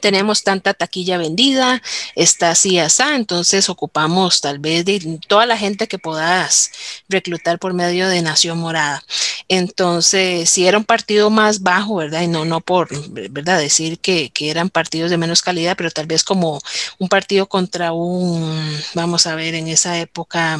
tenemos 0.01 0.43
tanta 0.43 0.75
taquilla 0.75 1.19
vendida, 1.19 1.83
está 2.15 2.51
así, 2.51 2.79
así, 2.79 2.97
entonces 3.15 3.69
ocupamos 3.69 4.41
tal 4.41 4.59
vez 4.59 4.85
de 4.85 5.21
toda 5.27 5.47
la 5.47 5.59
gente 5.59 5.87
que 5.87 5.99
puedas 5.99 6.71
reclutar 7.09 7.59
por 7.59 7.75
medio 7.75 8.09
de 8.09 8.23
Nación 8.23 8.59
Morada. 8.59 9.05
Entonces, 9.49 10.51
si 10.51 10.67
era 10.67 10.79
un 10.79 10.85
partido 10.85 11.31
más 11.31 11.63
bajo, 11.63 11.97
¿verdad? 11.97 12.23
Y 12.23 12.29
no, 12.29 12.45
no 12.45 12.61
por, 12.61 12.89
¿verdad? 13.31 13.59
Decir 13.59 13.99
que, 13.99 14.31
que 14.31 14.51
eran 14.51 14.71
partidos 14.71 15.11
de 15.11 15.19
menos 15.19 15.43
calidad, 15.43 15.77
pero 15.77 15.91
tal 15.91 16.07
vez 16.07 16.25
como 16.25 16.61
un 16.99 17.09
partido 17.09 17.47
contra 17.47 17.93
un, 17.93 18.81
vamos 18.95 19.27
a 19.27 19.35
ver, 19.35 19.55
en 19.55 19.69
esa 19.69 19.99
época, 19.99 20.57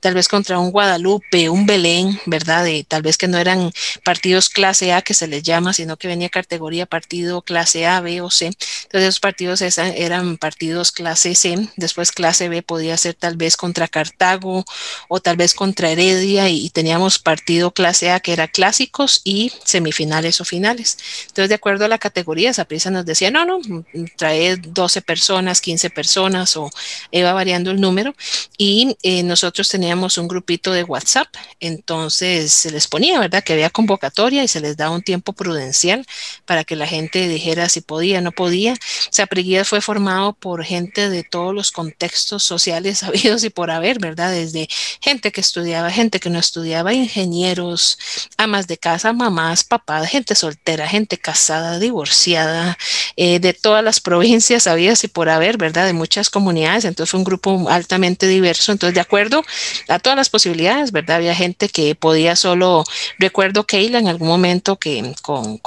tal 0.00 0.14
vez 0.14 0.28
contra 0.28 0.58
un 0.58 0.70
Guadalupe, 0.70 1.48
un 1.48 1.66
Belén, 1.66 2.18
¿verdad? 2.26 2.64
De, 2.64 2.84
tal 2.84 3.02
vez 3.02 3.16
que 3.18 3.28
no 3.28 3.38
eran 3.38 3.72
partidos 4.04 4.48
clase 4.48 4.92
A 4.92 5.02
que 5.02 5.14
se 5.14 5.28
les 5.28 5.42
llama, 5.42 5.72
sino 5.72 5.96
que 5.96 6.08
venía 6.08 6.28
categoría 6.28 6.86
partido 6.86 7.42
clase 7.42 7.86
A, 7.86 8.00
B 8.00 8.20
o 8.20 8.30
C. 8.30 8.50
Entonces 8.84 9.08
esos 9.08 9.20
partidos 9.20 9.60
eran 9.62 10.36
partidos 10.36 10.92
clase 10.92 11.34
C, 11.34 11.68
después 11.76 12.12
clase 12.12 12.48
B 12.48 12.62
podía 12.62 12.96
ser 12.96 13.14
tal 13.14 13.36
vez 13.36 13.56
contra 13.56 13.88
Cartago 13.88 14.64
o 15.08 15.20
tal 15.20 15.36
vez 15.36 15.54
contra 15.54 15.90
Heredia 15.90 16.48
y, 16.48 16.70
teníamos 16.70 17.18
partido 17.18 17.72
clase 17.72 18.10
A 18.10 18.20
que 18.20 18.32
era 18.32 18.48
clásicos 18.48 19.20
y 19.24 19.52
semifinales 19.64 20.40
o 20.40 20.44
finales. 20.44 20.98
Entonces 21.28 21.48
de 21.48 21.54
acuerdo 21.54 21.84
a 21.84 21.88
la 21.88 21.98
categoría, 21.98 22.50
esa 22.50 22.64
prisa 22.64 22.90
nos 22.90 23.06
decía, 23.06 23.30
no, 23.30 23.44
no, 23.44 23.60
trae 24.16 24.56
12 24.56 25.02
personas, 25.02 25.60
15 25.60 25.90
personas 25.90 26.56
o 26.56 26.70
iba 27.10 27.32
variando 27.32 27.70
el 27.70 27.80
número 27.80 28.14
y 28.58 28.96
eh, 29.02 29.22
nosotros 29.22 29.68
teníamos 29.68 30.18
un 30.18 30.28
grupito 30.28 30.72
de 30.72 30.84
WhatsApp, 30.84 31.28
entonces 31.60 32.52
se 32.52 32.70
les 32.70 32.88
ponía, 32.88 33.20
¿verdad? 33.20 33.42
Que 33.44 33.52
había 33.52 33.70
convocatoria 33.70 34.42
y 34.42 34.48
se 34.48 34.60
les 34.60 34.76
daba 34.76 34.94
un 34.94 35.02
tiempo 35.02 35.32
prudencial 35.32 36.06
para 36.44 36.64
que 36.64 36.76
la 36.76 36.86
gente 36.86 37.28
dijera 37.28 37.68
si 37.68 37.80
podía, 37.80 38.20
no 38.20 38.32
podía 38.32 38.63
Sapriguías 39.10 39.68
fue 39.68 39.80
formado 39.80 40.32
por 40.32 40.64
gente 40.64 41.10
de 41.10 41.22
todos 41.24 41.54
los 41.54 41.70
contextos 41.70 42.42
sociales 42.42 43.02
habidos 43.02 43.44
y 43.44 43.50
por 43.50 43.70
haber, 43.70 43.98
¿verdad? 43.98 44.32
Desde 44.32 44.68
gente 45.00 45.32
que 45.32 45.40
estudiaba, 45.40 45.90
gente 45.90 46.20
que 46.20 46.30
no 46.30 46.38
estudiaba, 46.38 46.92
ingenieros, 46.92 47.98
amas 48.36 48.66
de 48.66 48.78
casa, 48.78 49.12
mamás, 49.12 49.64
papás, 49.64 50.08
gente 50.08 50.34
soltera, 50.34 50.88
gente 50.88 51.18
casada, 51.18 51.78
divorciada, 51.78 52.78
eh, 53.16 53.38
de 53.40 53.52
todas 53.52 53.84
las 53.84 54.00
provincias 54.00 54.66
habidas 54.66 55.04
y 55.04 55.08
por 55.08 55.28
haber, 55.28 55.56
¿verdad? 55.56 55.86
De 55.86 55.92
muchas 55.92 56.30
comunidades. 56.30 56.84
Entonces 56.84 57.10
fue 57.10 57.18
un 57.18 57.24
grupo 57.24 57.68
altamente 57.68 58.26
diverso. 58.26 58.72
Entonces, 58.72 58.94
de 58.94 59.00
acuerdo 59.00 59.44
a 59.88 59.98
todas 59.98 60.16
las 60.16 60.30
posibilidades, 60.30 60.92
¿verdad? 60.92 61.16
Había 61.16 61.34
gente 61.34 61.68
que 61.68 61.94
podía 61.94 62.36
solo, 62.36 62.84
recuerdo 63.18 63.64
Keila 63.66 63.98
en 63.98 64.08
algún 64.08 64.28
momento 64.28 64.76
que 64.78 65.14
con 65.22 65.58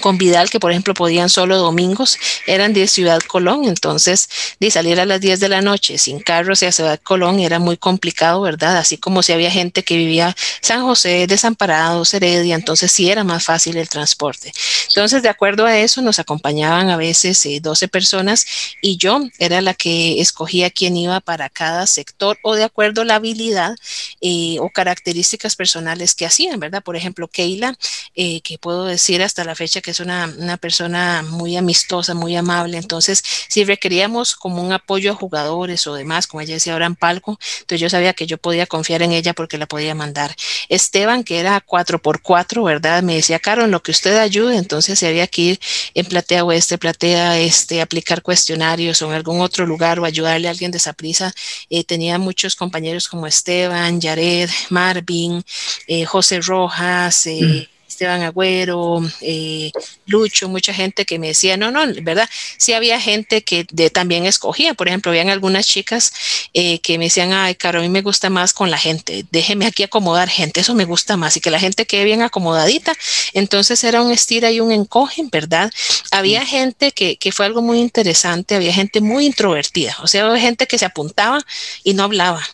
con 0.00 0.18
Vidal, 0.18 0.50
que 0.50 0.60
por 0.60 0.70
ejemplo 0.70 0.94
podían 0.94 1.28
solo 1.28 1.56
domingos, 1.56 2.18
eran 2.46 2.72
de 2.72 2.86
Ciudad 2.86 3.20
Colón, 3.20 3.64
entonces 3.64 4.28
de 4.60 4.70
salir 4.70 5.00
a 5.00 5.06
las 5.06 5.20
10 5.20 5.40
de 5.40 5.48
la 5.48 5.62
noche 5.62 5.98
sin 5.98 6.20
carro 6.20 6.52
hacia 6.52 6.72
Ciudad 6.72 7.00
Colón 7.02 7.40
era 7.40 7.58
muy 7.58 7.76
complicado, 7.76 8.40
¿verdad? 8.42 8.76
Así 8.76 8.98
como 8.98 9.22
si 9.22 9.32
había 9.32 9.50
gente 9.50 9.82
que 9.82 9.96
vivía 9.96 10.36
San 10.60 10.82
José, 10.82 11.26
Desamparados, 11.26 12.12
Heredia, 12.14 12.54
entonces 12.54 12.92
sí 12.92 13.10
era 13.10 13.24
más 13.24 13.44
fácil 13.44 13.76
el 13.76 13.88
transporte. 13.88 14.52
Entonces, 14.88 15.22
de 15.22 15.28
acuerdo 15.28 15.66
a 15.66 15.78
eso, 15.78 16.02
nos 16.02 16.18
acompañaban 16.18 16.90
a 16.90 16.96
veces 16.96 17.46
12 17.60 17.84
eh, 17.84 17.88
personas 17.88 18.46
y 18.80 18.96
yo 18.96 19.20
era 19.38 19.60
la 19.60 19.74
que 19.74 20.20
escogía 20.20 20.70
quién 20.70 20.96
iba 20.96 21.20
para 21.20 21.48
cada 21.48 21.86
sector 21.86 22.38
o 22.42 22.54
de 22.54 22.64
acuerdo 22.64 23.02
a 23.02 23.04
la 23.04 23.16
habilidad 23.16 23.76
eh, 24.20 24.56
o 24.60 24.70
características 24.70 25.56
personales 25.56 26.14
que 26.14 26.26
hacían, 26.26 26.58
¿verdad? 26.60 26.82
Por 26.82 26.96
ejemplo, 26.96 27.28
Keila, 27.28 27.76
eh, 28.14 28.40
que 28.42 28.58
puedo 28.58 28.84
decir 28.84 29.22
hasta 29.22 29.44
la 29.44 29.54
fecha 29.54 29.80
que 29.86 29.92
es 29.92 30.00
una, 30.00 30.34
una, 30.36 30.56
persona 30.56 31.22
muy 31.22 31.56
amistosa, 31.56 32.12
muy 32.12 32.34
amable. 32.34 32.76
Entonces, 32.76 33.22
si 33.48 33.62
requeríamos 33.62 34.34
como 34.34 34.60
un 34.60 34.72
apoyo 34.72 35.12
a 35.12 35.14
jugadores 35.14 35.86
o 35.86 35.94
demás, 35.94 36.26
como 36.26 36.40
ella 36.40 36.54
decía 36.54 36.72
ahora 36.72 36.86
en 36.86 36.96
palco, 36.96 37.38
entonces 37.60 37.80
yo 37.80 37.88
sabía 37.88 38.12
que 38.12 38.26
yo 38.26 38.36
podía 38.36 38.66
confiar 38.66 39.02
en 39.02 39.12
ella 39.12 39.32
porque 39.32 39.58
la 39.58 39.66
podía 39.66 39.94
mandar. 39.94 40.34
Esteban, 40.68 41.22
que 41.22 41.38
era 41.38 41.64
4x4, 41.64 42.64
¿verdad? 42.64 43.04
Me 43.04 43.14
decía, 43.14 43.38
Caro, 43.38 43.68
lo 43.68 43.80
que 43.80 43.92
usted 43.92 44.18
ayude, 44.18 44.56
entonces 44.56 44.98
si 44.98 45.06
había 45.06 45.28
que 45.28 45.42
ir 45.42 45.60
en 45.94 46.04
Platea 46.06 46.44
Oeste, 46.44 46.78
Platea 46.78 47.38
Este, 47.38 47.80
aplicar 47.80 48.22
cuestionarios 48.22 49.00
o 49.02 49.06
en 49.06 49.12
algún 49.12 49.40
otro 49.40 49.66
lugar 49.66 50.00
o 50.00 50.04
ayudarle 50.04 50.48
a 50.48 50.50
alguien 50.50 50.72
de 50.72 50.78
esa 50.78 50.94
prisa. 50.94 51.32
Eh, 51.70 51.84
tenía 51.84 52.18
muchos 52.18 52.56
compañeros 52.56 53.08
como 53.08 53.28
Esteban, 53.28 54.00
Yared, 54.00 54.50
Marvin, 54.70 55.44
eh, 55.86 56.04
José 56.06 56.40
Rojas, 56.40 57.28
eh, 57.28 57.68
mm. 57.70 57.75
Esteban 57.96 58.22
Agüero, 58.22 59.00
eh, 59.22 59.72
Lucho, 60.04 60.50
mucha 60.50 60.74
gente 60.74 61.06
que 61.06 61.18
me 61.18 61.28
decía, 61.28 61.56
no, 61.56 61.70
no, 61.70 61.80
¿verdad? 62.02 62.28
Sí 62.58 62.74
había 62.74 63.00
gente 63.00 63.42
que 63.42 63.66
de, 63.72 63.88
también 63.88 64.26
escogía, 64.26 64.74
por 64.74 64.88
ejemplo, 64.88 65.10
habían 65.10 65.30
algunas 65.30 65.66
chicas 65.66 66.12
eh, 66.52 66.78
que 66.80 66.98
me 66.98 67.06
decían, 67.06 67.32
ay, 67.32 67.54
Caro, 67.54 67.78
a 67.78 67.82
mí 67.82 67.88
me 67.88 68.02
gusta 68.02 68.28
más 68.28 68.52
con 68.52 68.70
la 68.70 68.76
gente, 68.76 69.24
déjeme 69.32 69.64
aquí 69.64 69.82
acomodar 69.82 70.28
gente, 70.28 70.60
eso 70.60 70.74
me 70.74 70.84
gusta 70.84 71.16
más 71.16 71.38
y 71.38 71.40
que 71.40 71.50
la 71.50 71.58
gente 71.58 71.86
quede 71.86 72.04
bien 72.04 72.20
acomodadita. 72.20 72.92
Entonces 73.32 73.82
era 73.82 74.02
un 74.02 74.12
estira 74.12 74.50
y 74.50 74.60
un 74.60 74.72
encoge, 74.72 75.22
¿verdad? 75.32 75.70
Había 76.10 76.44
gente 76.44 76.92
que, 76.92 77.16
que 77.16 77.32
fue 77.32 77.46
algo 77.46 77.62
muy 77.62 77.78
interesante, 77.78 78.56
había 78.56 78.74
gente 78.74 79.00
muy 79.00 79.24
introvertida, 79.24 79.96
o 80.02 80.06
sea, 80.06 80.26
había 80.26 80.42
gente 80.42 80.66
que 80.66 80.76
se 80.78 80.84
apuntaba 80.84 81.40
y 81.82 81.94
no 81.94 82.04
hablaba. 82.04 82.46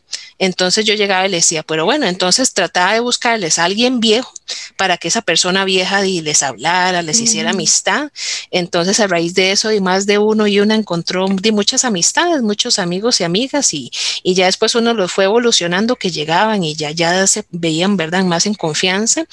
Entonces 0.42 0.85
yo 0.85 0.94
llegaba 0.94 1.24
y 1.24 1.31
le 1.31 1.37
decía, 1.37 1.62
pero 1.62 1.85
bueno, 1.85 2.05
entonces 2.07 2.52
trataba 2.52 2.94
de 2.94 2.98
buscarles 2.98 3.61
a 3.61 3.64
alguien 3.64 4.00
viejo 4.00 4.35
para 4.76 4.96
que 4.96 5.07
esa 5.07 5.22
persona 5.22 5.64
vieja 5.64 6.05
y 6.05 6.20
les 6.20 6.42
hablara, 6.42 7.00
les 7.00 7.20
hiciera 7.20 7.50
amistad. 7.50 8.11
Entonces 8.50 8.98
a 8.98 9.07
raíz 9.07 9.35
de 9.35 9.52
eso 9.52 9.70
y 9.70 9.81
más 9.81 10.05
de 10.05 10.18
uno 10.18 10.48
y 10.48 10.59
una 10.59 10.74
encontró 10.74 11.28
de 11.28 11.52
muchas 11.52 11.85
amistades, 11.85 12.42
muchos 12.42 12.81
amigos 12.81 13.20
y 13.20 13.24
amigas 13.24 13.72
y, 13.72 13.92
y 14.24 14.35
ya 14.35 14.46
después 14.46 14.74
uno 14.74 14.94
los 14.94 15.12
fue 15.12 15.26
evolucionando 15.26 15.94
que 15.94 16.11
llegaban 16.11 16.64
y 16.64 16.74
ya, 16.74 16.90
ya 16.90 17.24
se 17.28 17.44
veían, 17.50 17.96
¿verdad?, 17.96 18.24
más 18.24 18.46
en 18.46 18.55
confianza. 18.55 19.24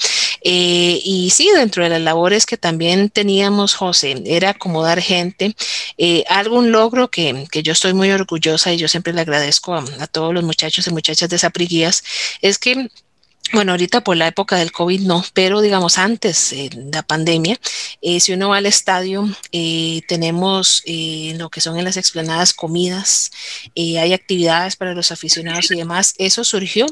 Eh, 0.42 1.00
y 1.04 1.30
sí, 1.30 1.50
dentro 1.52 1.82
de 1.82 1.90
las 1.90 2.00
labores 2.00 2.46
que 2.46 2.56
también 2.56 3.10
teníamos, 3.10 3.74
José, 3.74 4.22
era 4.26 4.50
acomodar 4.50 5.00
gente. 5.00 5.56
Eh, 5.98 6.24
algún 6.28 6.70
logro 6.70 7.10
que, 7.10 7.46
que, 7.50 7.64
yo 7.64 7.72
estoy 7.72 7.94
muy 7.94 8.10
orgullosa 8.12 8.72
y 8.72 8.76
yo 8.78 8.86
siempre 8.86 9.12
le 9.12 9.22
agradezco 9.22 9.74
a, 9.74 9.84
a 9.98 10.06
todos 10.06 10.32
los 10.32 10.44
muchachos 10.44 10.86
y 10.86 10.99
muchachas 11.00 11.30
de 11.30 11.38
Sapriguías, 11.38 12.04
es 12.42 12.58
que 12.58 12.90
bueno, 13.52 13.72
ahorita 13.72 14.02
por 14.02 14.16
la 14.16 14.28
época 14.28 14.56
del 14.56 14.72
COVID 14.72 15.00
no, 15.00 15.24
pero 15.34 15.60
digamos 15.60 15.98
antes 15.98 16.50
de 16.50 16.70
la 16.92 17.02
pandemia, 17.02 17.58
eh, 18.00 18.20
si 18.20 18.32
uno 18.32 18.50
va 18.50 18.58
al 18.58 18.66
estadio, 18.66 19.28
eh, 19.52 20.02
tenemos 20.08 20.82
eh, 20.86 21.34
lo 21.36 21.50
que 21.50 21.60
son 21.60 21.76
en 21.78 21.84
las 21.84 21.96
explanadas 21.96 22.54
comidas, 22.54 23.30
hay 23.76 24.12
actividades 24.12 24.76
para 24.76 24.94
los 24.94 25.10
aficionados 25.10 25.70
y 25.70 25.76
demás. 25.76 26.14
Eso 26.18 26.44
surgió 26.44 26.86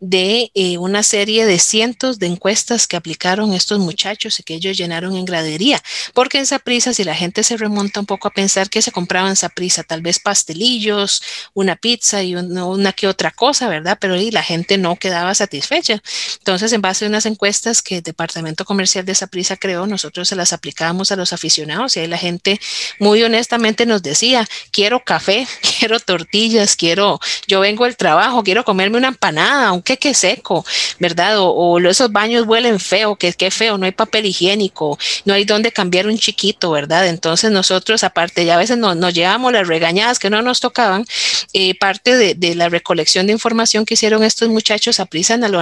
de 0.00 0.50
una 0.78 1.02
serie 1.02 1.46
de 1.46 1.58
cientos 1.58 2.18
de 2.18 2.26
encuestas 2.26 2.86
que 2.86 2.96
aplicaron 2.96 3.52
estos 3.52 3.78
muchachos 3.78 4.38
y 4.38 4.42
que 4.42 4.54
ellos 4.54 4.76
llenaron 4.76 5.16
en 5.16 5.24
gradería, 5.24 5.82
porque 6.14 6.38
en 6.38 6.46
Saprisa, 6.46 6.92
si 6.92 7.04
la 7.04 7.14
gente 7.14 7.42
se 7.42 7.56
remonta 7.56 8.00
un 8.00 8.06
poco 8.06 8.28
a 8.28 8.32
pensar 8.32 8.68
que 8.70 8.82
se 8.82 8.92
compraban 8.92 9.30
en 9.30 9.36
Saprisa, 9.36 9.82
tal 9.82 10.02
vez 10.02 10.18
pastelillos, 10.18 11.22
una 11.54 11.76
pizza 11.76 12.22
y 12.22 12.34
una 12.34 12.92
que 12.92 13.08
otra 13.08 13.30
cosa, 13.30 13.68
¿verdad? 13.68 13.98
Pero 14.00 14.14
ahí 14.14 14.30
la 14.30 14.42
gente 14.42 14.78
no 14.78 14.96
quedaba 14.96 15.34
satisfecha. 15.34 16.01
Entonces, 16.38 16.72
en 16.72 16.82
base 16.82 17.04
a 17.04 17.08
unas 17.08 17.26
encuestas 17.26 17.82
que 17.82 17.98
el 17.98 18.02
Departamento 18.02 18.64
Comercial 18.64 19.04
de 19.04 19.14
Saprisa 19.14 19.56
creó, 19.56 19.86
nosotros 19.86 20.28
se 20.28 20.36
las 20.36 20.52
aplicábamos 20.52 21.12
a 21.12 21.16
los 21.16 21.32
aficionados 21.32 21.96
y 21.96 22.00
ahí 22.00 22.06
la 22.06 22.18
gente 22.18 22.60
muy 22.98 23.22
honestamente 23.22 23.86
nos 23.86 24.02
decía, 24.02 24.48
quiero 24.70 25.04
café, 25.04 25.46
quiero 25.78 26.00
tortillas, 26.00 26.76
quiero, 26.76 27.20
yo 27.46 27.60
vengo 27.60 27.84
del 27.84 27.96
trabajo, 27.96 28.42
quiero 28.42 28.64
comerme 28.64 28.98
una 28.98 29.08
empanada, 29.08 29.72
un 29.72 29.82
queque 29.82 30.14
seco, 30.14 30.64
¿verdad? 30.98 31.36
O, 31.38 31.78
esos 31.78 32.10
baños 32.10 32.46
huelen 32.46 32.80
feo, 32.80 33.16
que 33.16 33.32
qué 33.32 33.50
feo, 33.50 33.78
no 33.78 33.86
hay 33.86 33.92
papel 33.92 34.26
higiénico, 34.26 34.98
no 35.24 35.34
hay 35.34 35.44
donde 35.44 35.72
cambiar 35.72 36.06
un 36.06 36.18
chiquito, 36.18 36.70
¿verdad? 36.70 37.08
Entonces 37.08 37.50
nosotros, 37.50 38.04
aparte, 38.04 38.44
ya 38.44 38.54
a 38.54 38.58
veces 38.58 38.78
nos, 38.78 38.96
nos 38.96 39.14
llevamos 39.14 39.52
las 39.52 39.66
regañadas 39.66 40.18
que 40.18 40.30
no 40.30 40.42
nos 40.42 40.60
tocaban, 40.60 41.04
eh, 41.52 41.78
parte 41.78 42.16
de, 42.16 42.54
la 42.54 42.68
recolección 42.68 43.26
de 43.26 43.32
información 43.32 43.84
que 43.84 43.94
hicieron 43.94 44.24
estos 44.24 44.48
muchachos, 44.48 44.96
Saprisa 44.96 45.36
lo 45.48 45.60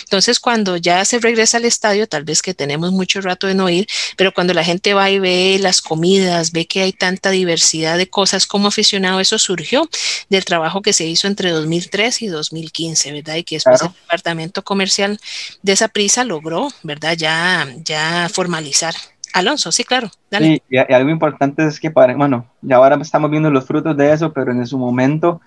entonces, 0.00 0.38
cuando 0.40 0.76
ya 0.76 1.04
se 1.04 1.18
regresa 1.18 1.58
al 1.58 1.64
estadio, 1.64 2.06
tal 2.06 2.24
vez 2.24 2.42
que 2.42 2.54
tenemos 2.54 2.92
mucho 2.92 3.20
rato 3.20 3.46
de 3.46 3.54
no 3.54 3.68
ir, 3.68 3.86
pero 4.16 4.32
cuando 4.32 4.54
la 4.54 4.64
gente 4.64 4.94
va 4.94 5.10
y 5.10 5.18
ve 5.18 5.58
las 5.60 5.82
comidas, 5.82 6.52
ve 6.52 6.66
que 6.66 6.82
hay 6.82 6.92
tanta 6.92 7.30
diversidad 7.30 7.96
de 7.98 8.08
cosas 8.08 8.46
como 8.46 8.68
aficionado, 8.68 9.20
eso 9.20 9.38
surgió 9.38 9.88
del 10.28 10.44
trabajo 10.44 10.82
que 10.82 10.92
se 10.92 11.06
hizo 11.06 11.26
entre 11.26 11.50
2003 11.50 12.22
y 12.22 12.26
2015, 12.28 13.12
¿verdad? 13.12 13.36
Y 13.36 13.44
que 13.44 13.56
después 13.56 13.82
el 13.82 13.88
departamento 13.88 14.62
comercial 14.62 15.18
de 15.62 15.72
esa 15.72 15.88
prisa 15.88 16.24
logró, 16.24 16.68
¿verdad? 16.82 17.16
Ya, 17.16 17.66
ya 17.84 18.28
formalizar. 18.32 18.94
Alonso, 19.32 19.72
sí, 19.72 19.84
claro. 19.84 20.10
Dale. 20.30 20.62
y, 20.68 20.76
algo 20.76 21.10
importante 21.10 21.66
es 21.66 21.80
que, 21.80 21.90
para, 21.90 22.14
bueno, 22.14 22.46
ya 22.60 22.76
ahora 22.76 22.98
estamos 23.00 23.30
viendo 23.30 23.50
los 23.50 23.64
frutos 23.66 23.96
de 23.96 24.12
eso, 24.12 24.32
pero 24.32 24.52
en 24.52 24.66
su 24.66 24.78
momento 24.78 25.40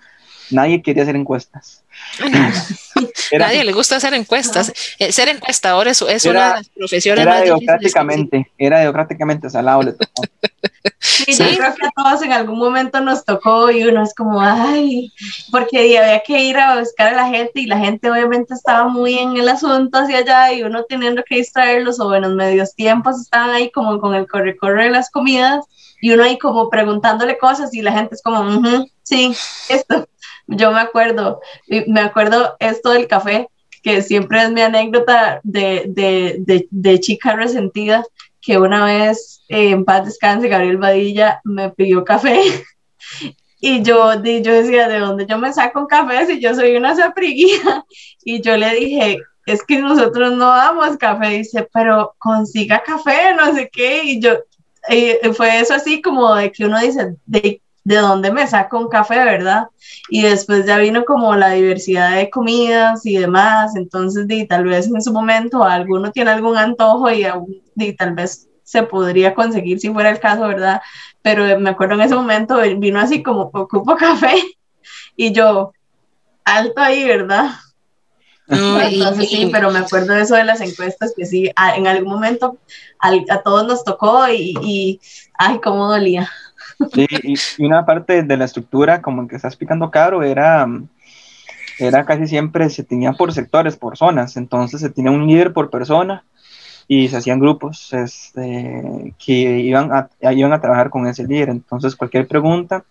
nadie 0.50 0.82
quería 0.82 1.02
hacer 1.02 1.16
encuestas. 1.16 1.82
Nadie 3.38 3.64
le 3.64 3.72
gusta 3.72 3.96
hacer 3.96 4.14
encuestas. 4.14 4.72
Eh, 4.98 5.10
ser 5.12 5.28
encuestador 5.28 5.88
es, 5.88 6.00
es 6.02 6.24
una 6.26 6.48
de 6.48 6.54
las 6.58 6.68
profesiones 6.68 7.22
era 7.26 7.40
democráticamente, 7.40 8.52
Era 8.56 8.80
democráticamente 8.80 9.50
salado. 9.50 9.82
Le 9.82 9.92
tocó. 9.92 10.22
Sí, 10.98 11.32
yo 11.32 11.44
creo 11.56 11.74
que 11.74 11.86
a 11.86 11.90
todos 11.94 12.22
en 12.22 12.32
algún 12.32 12.58
momento 12.58 13.00
nos 13.00 13.24
tocó 13.24 13.70
y 13.70 13.84
uno 13.84 14.02
es 14.02 14.14
como, 14.14 14.40
ay, 14.40 15.12
porque 15.50 15.98
había 15.98 16.20
que 16.20 16.42
ir 16.42 16.56
a 16.56 16.78
buscar 16.78 17.12
a 17.12 17.16
la 17.16 17.28
gente 17.28 17.60
y 17.60 17.66
la 17.66 17.78
gente 17.78 18.10
obviamente 18.10 18.54
estaba 18.54 18.88
muy 18.88 19.18
en 19.18 19.36
el 19.36 19.48
asunto 19.48 19.98
hacia 19.98 20.18
allá 20.18 20.52
y 20.52 20.62
uno 20.62 20.84
teniendo 20.84 21.22
que 21.22 21.36
distraerlos 21.36 22.00
o 22.00 22.14
en 22.14 22.22
los 22.22 22.34
medios 22.34 22.74
tiempos 22.74 23.20
estaban 23.20 23.50
ahí 23.50 23.70
como 23.70 24.00
con 24.00 24.14
el 24.14 24.26
corre-corre 24.26 24.84
de 24.84 24.90
las 24.90 25.10
comidas 25.10 25.64
y 26.00 26.12
uno 26.12 26.24
ahí 26.24 26.38
como 26.38 26.68
preguntándole 26.70 27.38
cosas 27.38 27.72
y 27.74 27.82
la 27.82 27.92
gente 27.92 28.14
es 28.14 28.22
como, 28.22 28.60
sí, 29.02 29.34
esto. 29.68 30.08
Yo 30.46 30.70
me 30.72 30.80
acuerdo, 30.80 31.40
me 31.86 32.00
acuerdo 32.00 32.56
esto 32.60 32.90
del 32.90 33.08
café, 33.08 33.48
que 33.82 34.02
siempre 34.02 34.42
es 34.42 34.50
mi 34.50 34.62
anécdota 34.62 35.40
de, 35.42 35.84
de, 35.88 36.66
de, 36.70 37.00
chica 37.00 37.34
resentida, 37.34 38.04
que 38.40 38.58
una 38.58 38.84
vez 38.84 39.44
eh, 39.48 39.70
en 39.70 39.84
paz 39.84 40.04
descanse 40.04 40.48
Gabriel 40.48 40.78
Badilla 40.78 41.40
me 41.44 41.70
pidió 41.70 42.04
café. 42.04 42.40
Y 43.58 43.82
yo, 43.82 44.12
yo 44.22 44.52
decía, 44.52 44.86
¿de 44.86 44.98
dónde 44.98 45.24
yo 45.26 45.38
me 45.38 45.52
saco 45.52 45.80
un 45.80 45.86
café 45.86 46.26
si 46.26 46.40
yo 46.40 46.54
soy 46.54 46.76
una 46.76 46.94
sapriguía? 46.94 47.84
Y 48.22 48.42
yo 48.42 48.56
le 48.56 48.74
dije, 48.74 49.18
es 49.46 49.64
que 49.64 49.78
nosotros 49.78 50.32
no 50.32 50.48
damos 50.48 50.96
café, 50.98 51.28
dice, 51.30 51.66
pero 51.72 52.14
consiga 52.18 52.82
café, 52.84 53.34
no 53.34 53.54
sé 53.54 53.70
qué, 53.72 54.02
y 54.04 54.20
yo, 54.20 54.34
fue 55.34 55.60
eso 55.60 55.74
así 55.74 56.02
como 56.02 56.34
de 56.34 56.52
que 56.52 56.64
uno 56.64 56.78
dice, 56.80 57.16
¿de, 57.24 57.62
de 57.86 57.98
dónde 57.98 58.32
me 58.32 58.48
saco 58.48 58.80
un 58.80 58.88
café, 58.88 59.24
verdad? 59.24 59.68
Y 60.08 60.22
después 60.22 60.66
ya 60.66 60.76
vino 60.78 61.04
como 61.04 61.36
la 61.36 61.50
diversidad 61.50 62.16
de 62.16 62.28
comidas 62.28 63.06
y 63.06 63.16
demás, 63.16 63.76
entonces 63.76 64.26
di, 64.26 64.44
tal 64.44 64.64
vez 64.64 64.88
en 64.88 65.00
su 65.00 65.12
momento 65.12 65.62
alguno 65.62 66.10
tiene 66.10 66.32
algún 66.32 66.56
antojo 66.56 67.12
y, 67.12 67.24
y 67.76 67.92
tal 67.92 68.14
vez 68.14 68.48
se 68.64 68.82
podría 68.82 69.36
conseguir 69.36 69.78
si 69.78 69.88
fuera 69.90 70.10
el 70.10 70.18
caso, 70.18 70.48
¿verdad? 70.48 70.82
Pero 71.22 71.60
me 71.60 71.70
acuerdo 71.70 71.94
en 71.94 72.00
ese 72.00 72.16
momento 72.16 72.58
vino 72.76 72.98
así 72.98 73.22
como 73.22 73.50
ocupo 73.54 73.94
café 73.94 74.34
y 75.16 75.30
yo, 75.30 75.70
alto 76.44 76.80
ahí, 76.80 77.04
¿verdad? 77.04 77.50
Entonces 78.48 79.30
sí, 79.30 79.48
pero 79.52 79.70
me 79.70 79.78
acuerdo 79.78 80.12
de 80.12 80.22
eso 80.22 80.34
de 80.34 80.42
las 80.42 80.60
encuestas, 80.60 81.14
que 81.16 81.24
sí, 81.24 81.52
en 81.76 81.86
algún 81.86 82.12
momento 82.12 82.58
a, 82.98 83.42
todos 83.42 83.64
nos 83.64 83.84
tocó 83.84 84.28
y, 84.28 84.56
y, 84.60 85.00
ay, 85.38 85.60
cómo 85.60 85.88
dolía. 85.88 86.28
Y, 86.94 87.34
una 87.64 87.84
parte 87.86 88.22
de 88.22 88.36
la 88.36 88.44
estructura, 88.44 89.02
como 89.02 89.26
que 89.26 89.36
está 89.36 89.48
explicando 89.48 89.90
Caro, 89.90 90.22
era, 90.22 90.66
era 91.78 92.04
casi 92.04 92.26
siempre, 92.26 92.68
se 92.70 92.84
tenía 92.84 93.12
por 93.12 93.32
sectores, 93.32 93.76
por 93.76 93.96
zonas, 93.96 94.36
entonces 94.36 94.80
se 94.80 94.90
tenía 94.90 95.10
un 95.10 95.26
líder 95.26 95.52
por 95.52 95.70
persona 95.70 96.24
y 96.88 97.08
se 97.08 97.16
hacían 97.16 97.40
grupos 97.40 97.92
este, 97.92 99.14
que 99.18 99.32
iban 99.60 99.90
a, 99.92 100.10
iban 100.32 100.52
a 100.52 100.60
trabajar 100.60 100.90
con 100.90 101.06
ese 101.06 101.26
líder, 101.26 101.48
entonces 101.48 101.96
cualquier 101.96 102.28
pregunta 102.28 102.84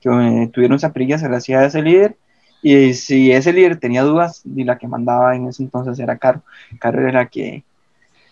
que 0.00 0.50
tuvieron 0.52 0.76
esa 0.76 0.92
prilla 0.92 1.18
se 1.18 1.28
le 1.28 1.36
hacía 1.36 1.60
a 1.60 1.66
ese 1.66 1.82
líder. 1.82 2.16
Y 2.62 2.94
si 2.94 3.32
ese 3.32 3.52
líder 3.52 3.78
tenía 3.78 4.02
dudas, 4.02 4.42
y 4.44 4.64
la 4.64 4.78
que 4.78 4.88
mandaba 4.88 5.34
en 5.34 5.46
ese 5.46 5.62
entonces 5.62 5.98
era 5.98 6.18
Caro. 6.18 6.42
Caro 6.78 7.00
era 7.00 7.12
la 7.12 7.26
que, 7.26 7.64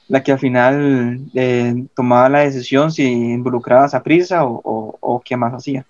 la 0.09 0.23
que 0.23 0.33
al 0.33 0.39
final 0.39 1.21
eh, 1.35 1.87
tomaba 1.95 2.29
la 2.29 2.41
decisión 2.41 2.91
si 2.91 3.05
involucraba 3.05 3.87
a 3.87 4.03
prisa 4.03 4.45
o, 4.45 4.61
o, 4.65 4.99
o 5.01 5.21
qué 5.21 5.37
más 5.37 5.55
hacía. 5.55 5.85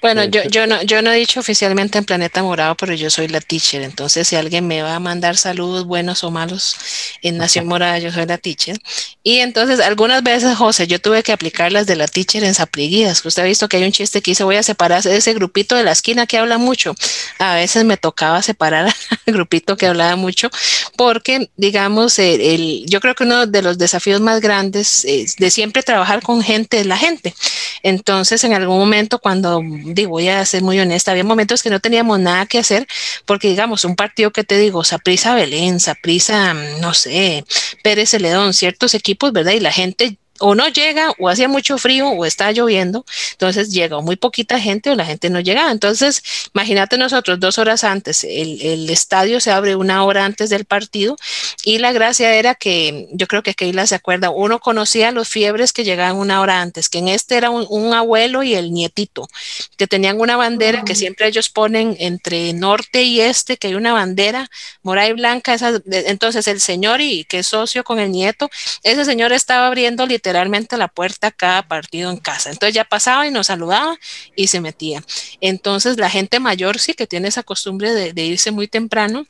Bueno, 0.00 0.24
yo, 0.24 0.44
yo, 0.44 0.66
no, 0.68 0.80
yo 0.82 1.02
no 1.02 1.10
he 1.10 1.16
dicho 1.16 1.40
oficialmente 1.40 1.98
en 1.98 2.04
Planeta 2.04 2.42
Morado, 2.42 2.76
pero 2.76 2.94
yo 2.94 3.10
soy 3.10 3.26
la 3.26 3.40
teacher. 3.40 3.82
Entonces, 3.82 4.28
si 4.28 4.36
alguien 4.36 4.66
me 4.66 4.82
va 4.82 4.94
a 4.94 5.00
mandar 5.00 5.36
saludos 5.36 5.86
buenos 5.86 6.22
o 6.22 6.30
malos 6.30 6.76
en 7.20 7.36
Nación 7.38 7.66
Morada, 7.66 7.98
yo 7.98 8.12
soy 8.12 8.26
la 8.26 8.38
teacher. 8.38 8.78
Y 9.24 9.38
entonces, 9.40 9.80
algunas 9.80 10.22
veces, 10.22 10.56
José, 10.56 10.86
yo 10.86 11.00
tuve 11.00 11.24
que 11.24 11.32
aplicar 11.32 11.72
las 11.72 11.86
de 11.86 11.96
la 11.96 12.06
teacher 12.06 12.44
en 12.44 12.54
Sapriguías, 12.54 13.24
usted 13.24 13.42
ha 13.42 13.46
visto 13.46 13.68
que 13.68 13.78
hay 13.78 13.84
un 13.84 13.92
chiste 13.92 14.22
que 14.22 14.30
dice, 14.30 14.44
voy 14.44 14.56
a 14.56 14.62
separar 14.62 15.04
ese 15.04 15.34
grupito 15.34 15.74
de 15.74 15.82
la 15.82 15.92
esquina 15.92 16.26
que 16.26 16.38
habla 16.38 16.58
mucho. 16.58 16.94
A 17.40 17.54
veces 17.56 17.84
me 17.84 17.96
tocaba 17.96 18.40
separar 18.42 18.86
al 19.26 19.34
grupito 19.34 19.76
que 19.76 19.86
hablaba 19.86 20.14
mucho, 20.14 20.48
porque, 20.96 21.50
digamos, 21.56 22.18
el, 22.20 22.84
yo 22.86 23.00
creo 23.00 23.16
que 23.16 23.24
uno 23.24 23.46
de 23.46 23.62
los 23.62 23.78
desafíos 23.78 24.20
más 24.20 24.40
grandes 24.40 25.04
es 25.04 25.36
de 25.36 25.50
siempre 25.50 25.82
trabajar 25.82 26.22
con 26.22 26.40
gente 26.42 26.78
es 26.78 26.86
la 26.86 26.96
gente. 26.96 27.34
Entonces, 27.82 28.44
en 28.44 28.54
algún 28.54 28.78
momento, 28.78 29.18
cuando, 29.24 29.62
digo, 29.64 30.10
voy 30.10 30.28
a 30.28 30.44
ser 30.44 30.62
muy 30.62 30.78
honesta, 30.78 31.10
había 31.10 31.24
momentos 31.24 31.62
que 31.62 31.70
no 31.70 31.80
teníamos 31.80 32.20
nada 32.20 32.44
que 32.44 32.58
hacer, 32.58 32.86
porque 33.24 33.48
digamos, 33.48 33.86
un 33.86 33.96
partido 33.96 34.30
que 34.32 34.44
te 34.44 34.58
digo, 34.58 34.84
Saprisa 34.84 35.34
Belén, 35.34 35.80
Saprisa, 35.80 36.52
no 36.52 36.92
sé, 36.92 37.42
Pérez 37.82 38.10
Celedón, 38.10 38.52
ciertos 38.52 38.92
equipos, 38.92 39.32
¿verdad? 39.32 39.52
Y 39.52 39.60
la 39.60 39.72
gente 39.72 40.18
o 40.40 40.54
no 40.54 40.68
llega 40.68 41.12
o 41.18 41.28
hacía 41.28 41.48
mucho 41.48 41.78
frío 41.78 42.08
o 42.08 42.24
está 42.24 42.50
lloviendo, 42.50 43.04
entonces 43.32 43.70
llega 43.70 44.00
muy 44.00 44.16
poquita 44.16 44.58
gente 44.58 44.90
o 44.90 44.94
la 44.96 45.06
gente 45.06 45.30
no 45.30 45.40
llegaba. 45.40 45.70
Entonces, 45.70 46.22
imagínate 46.52 46.98
nosotros 46.98 47.38
dos 47.38 47.58
horas 47.58 47.84
antes, 47.84 48.24
el, 48.24 48.60
el, 48.60 48.90
estadio 48.90 49.40
se 49.40 49.52
abre 49.52 49.76
una 49.76 50.04
hora 50.04 50.24
antes 50.24 50.50
del 50.50 50.64
partido 50.64 51.16
y 51.64 51.78
la 51.78 51.92
gracia 51.92 52.34
era 52.34 52.54
que, 52.54 53.08
yo 53.12 53.26
creo 53.26 53.42
que 53.42 53.54
Keila 53.54 53.86
se 53.86 53.94
acuerda, 53.94 54.30
uno 54.30 54.58
conocía 54.58 55.12
los 55.12 55.28
fiebres 55.28 55.72
que 55.72 55.84
llegaban 55.84 56.16
una 56.16 56.40
hora 56.40 56.60
antes, 56.60 56.88
que 56.88 56.98
en 56.98 57.08
este 57.08 57.36
era 57.36 57.50
un, 57.50 57.66
un 57.70 57.92
abuelo 57.94 58.42
y 58.42 58.54
el 58.54 58.72
nietito, 58.72 59.28
que 59.76 59.86
tenían 59.86 60.20
una 60.20 60.36
bandera 60.36 60.82
que 60.84 60.94
siempre 60.94 61.28
ellos 61.28 61.48
ponen 61.48 61.96
entre 62.00 62.52
norte 62.54 63.02
y 63.02 63.20
este, 63.20 63.56
que 63.56 63.68
hay 63.68 63.74
una 63.74 63.92
bandera 63.92 64.50
morada 64.82 65.08
y 65.08 65.12
blanca, 65.12 65.56
entonces 65.90 66.48
el 66.48 66.60
señor 66.60 67.00
y 67.00 67.24
que 67.24 67.40
es 67.40 67.46
socio 67.46 67.84
con 67.84 68.00
el 68.00 68.10
nieto, 68.10 68.50
ese 68.82 69.04
señor 69.04 69.32
estaba 69.32 69.68
abriendo 69.68 70.06
literalmente 70.06 70.23
literalmente 70.24 70.78
la 70.78 70.88
puerta 70.88 71.30
cada 71.30 71.68
partido 71.68 72.10
en 72.10 72.16
casa. 72.16 72.50
Entonces 72.50 72.74
ya 72.74 72.84
pasaba 72.84 73.26
y 73.26 73.30
nos 73.30 73.48
saludaba 73.48 73.98
y 74.34 74.46
se 74.46 74.60
metía. 74.62 75.04
Entonces 75.40 75.98
la 75.98 76.08
gente 76.08 76.40
mayor 76.40 76.78
sí 76.78 76.94
que 76.94 77.06
tiene 77.06 77.28
esa 77.28 77.42
costumbre 77.42 77.92
de, 77.92 78.24
irse 78.24 78.50
muy 78.50 78.66
temprano. 78.66 79.26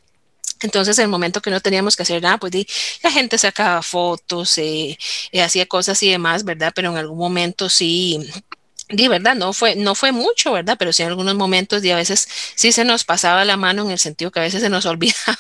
Entonces, 0.62 0.98
el 0.98 1.08
momento 1.08 1.42
que 1.42 1.50
no 1.50 1.60
teníamos 1.60 1.94
que 1.96 2.04
hacer 2.04 2.22
nada, 2.22 2.38
pues 2.38 2.54
la 3.02 3.10
gente 3.10 3.36
sacaba 3.36 3.82
fotos, 3.82 4.56
eh, 4.56 4.96
eh, 5.32 5.42
hacía 5.42 5.66
cosas 5.66 6.02
y 6.02 6.10
demás, 6.10 6.44
¿verdad? 6.44 6.72
Pero 6.74 6.90
en 6.90 6.96
algún 6.96 7.18
momento 7.18 7.68
sí, 7.68 8.20
Di 8.90 9.08
verdad, 9.08 9.34
no 9.34 9.54
fue, 9.54 9.76
no 9.76 9.94
fue 9.94 10.12
mucho, 10.12 10.52
¿verdad? 10.52 10.76
Pero 10.78 10.92
sí 10.92 11.02
en 11.02 11.08
algunos 11.08 11.34
momentos 11.34 11.82
y 11.82 11.90
a 11.90 11.96
veces 11.96 12.28
sí 12.54 12.70
se 12.70 12.84
nos 12.84 13.04
pasaba 13.04 13.42
la 13.46 13.56
mano 13.56 13.82
en 13.82 13.90
el 13.90 13.98
sentido 13.98 14.30
que 14.30 14.40
a 14.40 14.42
veces 14.42 14.60
se 14.60 14.68
nos 14.68 14.84
olvidaba 14.86 15.38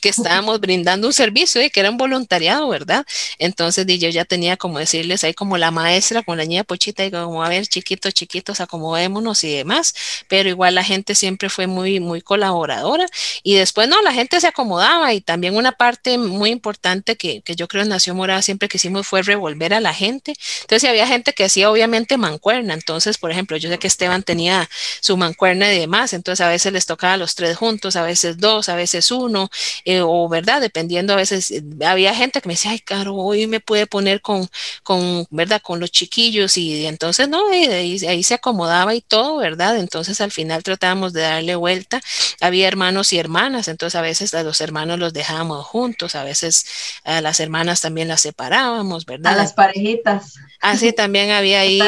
que 0.00 0.08
estábamos 0.08 0.58
brindando 0.60 1.06
un 1.06 1.12
servicio 1.12 1.62
y 1.62 1.70
que 1.70 1.80
era 1.80 1.90
un 1.90 1.96
voluntariado, 1.96 2.68
¿verdad? 2.68 3.06
Entonces 3.38 3.86
di, 3.86 4.00
yo 4.00 4.08
ya 4.08 4.24
tenía 4.24 4.56
como 4.56 4.80
decirles 4.80 5.22
ahí 5.22 5.34
como 5.34 5.56
la 5.56 5.70
maestra 5.70 6.24
con 6.24 6.36
la 6.36 6.44
niña 6.44 6.64
pochita 6.64 7.04
y 7.04 7.12
como 7.12 7.44
a 7.44 7.48
ver, 7.48 7.64
chiquitos, 7.68 8.12
chiquitos, 8.12 8.60
acomodémonos 8.60 9.44
y 9.44 9.54
demás, 9.54 9.94
pero 10.26 10.48
igual 10.48 10.74
la 10.74 10.82
gente 10.82 11.14
siempre 11.14 11.48
fue 11.48 11.68
muy, 11.68 12.00
muy 12.00 12.20
colaboradora 12.22 13.06
y 13.44 13.54
después 13.54 13.88
no, 13.88 14.02
la 14.02 14.12
gente 14.12 14.40
se 14.40 14.48
acomodaba 14.48 15.14
y 15.14 15.20
también 15.20 15.56
una 15.56 15.72
parte 15.72 16.18
muy 16.18 16.50
importante 16.50 17.16
que, 17.16 17.42
que 17.42 17.54
yo 17.54 17.68
creo 17.68 17.84
en 17.84 17.90
Nación 17.90 18.16
Morada 18.16 18.42
siempre 18.42 18.68
que 18.68 18.78
hicimos 18.78 19.06
fue 19.06 19.22
revolver 19.22 19.74
a 19.74 19.80
la 19.80 19.94
gente. 19.94 20.34
Entonces 20.62 20.90
había 20.90 21.06
gente 21.06 21.32
que 21.32 21.44
hacía 21.44 21.70
obviamente 21.70 22.16
mancuerna 22.16 22.79
entonces, 22.80 23.18
por 23.18 23.30
ejemplo, 23.30 23.58
yo 23.58 23.68
sé 23.68 23.78
que 23.78 23.86
Esteban 23.86 24.22
tenía 24.22 24.68
su 25.00 25.18
mancuerna 25.18 25.70
y 25.70 25.78
demás, 25.78 26.14
entonces 26.14 26.44
a 26.44 26.48
veces 26.48 26.72
les 26.72 26.86
tocaba 26.86 27.18
los 27.18 27.34
tres 27.34 27.58
juntos, 27.58 27.94
a 27.94 28.02
veces 28.02 28.38
dos, 28.38 28.70
a 28.70 28.74
veces 28.74 29.10
uno, 29.10 29.50
eh, 29.84 30.00
o 30.02 30.28
verdad, 30.30 30.62
dependiendo, 30.62 31.12
a 31.12 31.16
veces 31.16 31.50
eh, 31.50 31.62
había 31.84 32.14
gente 32.14 32.40
que 32.40 32.48
me 32.48 32.54
decía, 32.54 32.70
ay, 32.70 32.78
caro, 32.78 33.14
hoy 33.16 33.46
me 33.46 33.60
puede 33.60 33.86
poner 33.86 34.22
con, 34.22 34.48
con 34.82 35.26
verdad, 35.30 35.60
con 35.62 35.78
los 35.78 35.90
chiquillos, 35.90 36.56
y, 36.56 36.86
entonces 36.86 37.28
no, 37.28 37.50
ahí, 37.50 38.02
ahí, 38.06 38.22
se 38.22 38.34
acomodaba 38.34 38.94
y 38.94 39.02
todo, 39.02 39.36
¿verdad? 39.36 39.76
Entonces 39.76 40.20
al 40.22 40.30
final 40.30 40.62
tratábamos 40.62 41.12
de 41.12 41.20
darle 41.20 41.54
vuelta. 41.56 42.00
Había 42.40 42.66
hermanos 42.66 43.12
y 43.12 43.18
hermanas, 43.18 43.68
entonces 43.68 43.96
a 43.96 44.02
veces 44.02 44.32
a 44.34 44.42
los 44.42 44.60
hermanos 44.62 44.98
los 44.98 45.12
dejábamos 45.12 45.66
juntos, 45.66 46.14
a 46.14 46.24
veces 46.24 46.64
a 47.04 47.20
las 47.20 47.40
hermanas 47.40 47.82
también 47.82 48.08
las 48.08 48.22
separábamos, 48.22 49.04
¿verdad? 49.04 49.34
A 49.34 49.36
las 49.36 49.52
parejitas. 49.52 50.34
Así 50.60 50.92
también 50.92 51.30
había 51.30 51.60
ahí, 51.60 51.80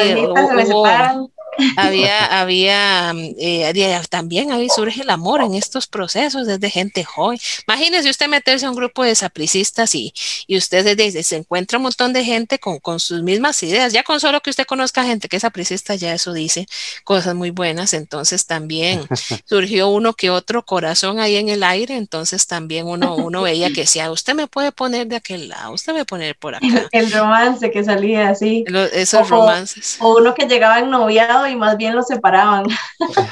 había, 1.77 2.39
había, 2.39 3.13
eh, 3.37 4.01
también 4.09 4.51
ahí 4.51 4.67
surge 4.69 5.01
el 5.01 5.09
amor 5.09 5.41
en 5.41 5.55
estos 5.55 5.87
procesos 5.87 6.47
desde 6.47 6.69
gente 6.69 7.03
joven. 7.03 7.39
Imagínese 7.67 8.09
usted 8.09 8.27
meterse 8.27 8.65
a 8.65 8.69
un 8.69 8.75
grupo 8.75 9.03
de 9.03 9.15
sapricistas 9.15 9.95
y, 9.95 10.13
y 10.47 10.57
usted 10.57 10.95
desde, 10.95 11.23
se 11.23 11.37
encuentra 11.37 11.77
un 11.77 11.83
montón 11.83 12.13
de 12.13 12.23
gente 12.23 12.59
con, 12.59 12.79
con, 12.79 12.99
sus 12.99 13.23
mismas 13.23 13.61
ideas. 13.63 13.93
Ya 13.93 14.03
con 14.03 14.19
solo 14.19 14.41
que 14.41 14.49
usted 14.49 14.65
conozca 14.65 15.03
gente 15.03 15.27
que 15.27 15.37
es 15.37 15.41
sapricista, 15.41 15.95
ya 15.95 16.13
eso 16.13 16.33
dice 16.33 16.67
cosas 17.03 17.35
muy 17.35 17.49
buenas. 17.49 17.93
Entonces 17.93 18.45
también 18.45 19.01
surgió 19.45 19.89
uno 19.89 20.13
que 20.13 20.29
otro 20.29 20.65
corazón 20.65 21.19
ahí 21.19 21.35
en 21.35 21.49
el 21.49 21.63
aire. 21.63 21.95
Entonces 21.95 22.47
también 22.47 22.87
uno, 22.87 23.15
uno 23.15 23.41
veía 23.41 23.69
que 23.69 23.81
decía, 23.81 24.11
usted 24.11 24.33
me 24.33 24.47
puede 24.47 24.71
poner 24.71 25.07
de 25.07 25.17
aquel 25.17 25.49
lado, 25.49 25.73
usted 25.73 25.93
me 25.93 26.05
puede 26.05 26.13
poner 26.13 26.35
por 26.35 26.55
acá. 26.55 26.87
El 26.91 27.11
romance 27.11 27.71
que 27.71 27.83
salía 27.83 28.29
así. 28.29 28.63
esos 28.93 29.29
romances. 29.29 29.97
O 29.99 30.17
uno 30.17 30.33
que 30.33 30.45
llegaba 30.45 30.79
en 30.79 30.89
noviado 30.89 31.42
lado 31.43 31.53
y 31.53 31.55
más 31.55 31.77
bien 31.77 31.95
los 31.95 32.07
separaban. 32.07 32.65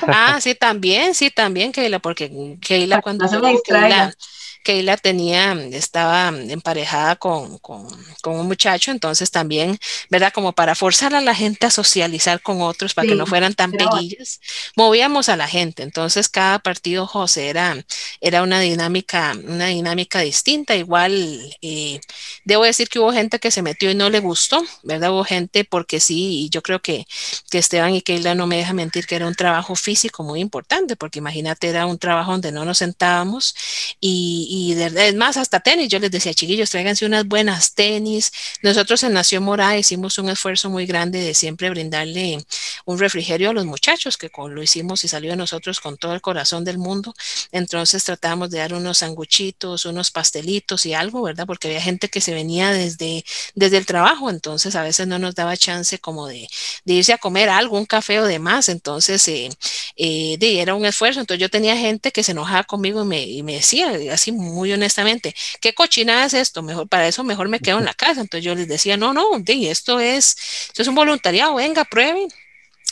Ah, 0.07 0.39
sí, 0.41 0.55
también, 0.55 1.13
sí, 1.13 1.31
también, 1.31 1.71
Keila, 1.71 1.99
porque 1.99 2.57
Keila 2.61 3.01
cuando 3.01 3.25
no 3.25 3.31
se 3.31 3.39
me 3.39 3.51
distraiga. 3.51 3.89
Keila, 3.89 4.15
Keila 4.63 4.97
tenía, 4.97 5.53
estaba 5.71 6.29
emparejada 6.29 7.15
con, 7.15 7.57
con, 7.59 7.87
con 8.21 8.39
un 8.39 8.47
muchacho, 8.47 8.91
entonces 8.91 9.31
también, 9.31 9.77
¿verdad? 10.09 10.31
Como 10.33 10.53
para 10.53 10.75
forzar 10.75 11.13
a 11.15 11.21
la 11.21 11.35
gente 11.35 11.65
a 11.65 11.71
socializar 11.71 12.41
con 12.41 12.61
otros, 12.61 12.93
para 12.93 13.07
que 13.07 13.15
no 13.15 13.25
fueran 13.25 13.53
tan 13.53 13.71
peguillas, 13.71 14.39
movíamos 14.75 15.29
a 15.29 15.37
la 15.37 15.47
gente. 15.47 15.83
Entonces, 15.83 16.29
cada 16.29 16.59
partido, 16.59 17.07
José, 17.07 17.49
era, 17.49 17.83
era 18.21 18.43
una 18.43 18.59
dinámica, 18.59 19.35
una 19.43 19.67
dinámica 19.67 20.19
distinta. 20.19 20.75
Igual, 20.75 21.39
eh, 21.61 21.99
debo 22.45 22.63
decir 22.63 22.89
que 22.89 22.99
hubo 22.99 23.11
gente 23.11 23.39
que 23.39 23.51
se 23.51 23.61
metió 23.61 23.91
y 23.91 23.95
no 23.95 24.09
le 24.09 24.19
gustó, 24.19 24.63
¿verdad? 24.83 25.11
Hubo 25.11 25.23
gente 25.23 25.65
porque 25.65 25.99
sí, 25.99 26.45
y 26.45 26.49
yo 26.49 26.61
creo 26.61 26.81
que, 26.81 27.05
que 27.49 27.57
Esteban 27.57 27.95
y 27.95 28.01
Keila 28.01 28.35
no 28.35 28.47
me 28.47 28.57
dejan 28.57 28.75
mentir 28.75 29.05
que 29.05 29.15
era 29.15 29.27
un 29.27 29.35
trabajo 29.35 29.75
físico 29.75 30.23
muy 30.23 30.39
importante, 30.39 30.95
porque 30.95 31.19
imagínate, 31.19 31.67
era 31.69 31.85
un 31.85 31.97
trabajo 31.97 32.31
donde 32.31 32.51
no 32.51 32.65
nos 32.65 32.77
sentábamos 32.79 33.55
y, 33.99 34.50
y 34.53 34.73
de 34.73 35.07
es 35.07 35.15
más, 35.15 35.37
hasta 35.37 35.61
tenis. 35.61 35.87
Yo 35.87 35.97
les 35.99 36.11
decía, 36.11 36.33
chiquillos, 36.33 36.69
tráiganse 36.69 37.05
unas 37.05 37.25
buenas 37.25 37.73
tenis. 37.73 38.33
Nosotros 38.61 39.01
en 39.03 39.13
Nación 39.13 39.43
Morada 39.43 39.77
hicimos 39.77 40.17
un 40.17 40.27
esfuerzo 40.27 40.69
muy 40.69 40.85
grande 40.85 41.21
de 41.21 41.33
siempre 41.33 41.69
brindarle 41.69 42.37
un 42.83 42.99
refrigerio 42.99 43.51
a 43.51 43.53
los 43.53 43.65
muchachos, 43.65 44.17
que 44.17 44.29
lo 44.49 44.61
hicimos 44.61 45.05
y 45.05 45.07
salió 45.07 45.31
de 45.31 45.37
nosotros 45.37 45.79
con 45.79 45.95
todo 45.95 46.13
el 46.13 46.19
corazón 46.19 46.65
del 46.65 46.79
mundo. 46.79 47.13
Entonces 47.53 48.03
tratamos 48.03 48.49
de 48.49 48.57
dar 48.57 48.73
unos 48.73 48.97
sanguchitos, 48.97 49.85
unos 49.85 50.11
pastelitos 50.11 50.85
y 50.85 50.93
algo, 50.93 51.21
¿verdad? 51.21 51.45
Porque 51.47 51.69
había 51.69 51.81
gente 51.81 52.09
que 52.09 52.19
se 52.19 52.33
venía 52.33 52.71
desde, 52.71 53.23
desde 53.55 53.77
el 53.77 53.85
trabajo, 53.85 54.29
entonces 54.29 54.75
a 54.75 54.83
veces 54.83 55.07
no 55.07 55.17
nos 55.17 55.33
daba 55.33 55.55
chance 55.55 55.97
como 55.99 56.27
de, 56.27 56.49
de 56.83 56.93
irse 56.93 57.13
a 57.13 57.17
comer 57.19 57.47
algo, 57.47 57.77
un 57.77 57.85
café 57.85 58.19
o 58.19 58.25
demás. 58.25 58.67
Entonces, 58.67 59.25
eh, 59.29 59.49
eh, 59.95 60.37
era 60.41 60.75
un 60.75 60.85
esfuerzo. 60.85 61.21
Entonces 61.21 61.39
yo 61.39 61.49
tenía 61.49 61.77
gente 61.77 62.11
que 62.11 62.23
se 62.23 62.33
enojaba 62.33 62.65
conmigo 62.65 63.03
y 63.03 63.07
me, 63.07 63.23
y 63.23 63.43
me 63.43 63.53
decía, 63.53 63.93
así 64.11 64.33
muy 64.41 64.73
honestamente, 64.73 65.35
¿qué 65.59 65.73
cochinada 65.73 66.25
es 66.25 66.33
esto? 66.33 66.63
Mejor, 66.63 66.87
para 66.87 67.07
eso 67.07 67.23
mejor 67.23 67.49
me 67.49 67.59
quedo 67.59 67.79
en 67.79 67.85
la 67.85 67.93
casa. 67.93 68.21
Entonces 68.21 68.43
yo 68.45 68.55
les 68.55 68.67
decía, 68.67 68.97
no, 68.97 69.13
no, 69.13 69.39
de, 69.39 69.71
esto 69.71 69.99
es, 69.99 70.35
esto 70.67 70.81
es 70.81 70.87
un 70.87 70.95
voluntariado, 70.95 71.55
venga, 71.55 71.85
prueben. 71.85 72.27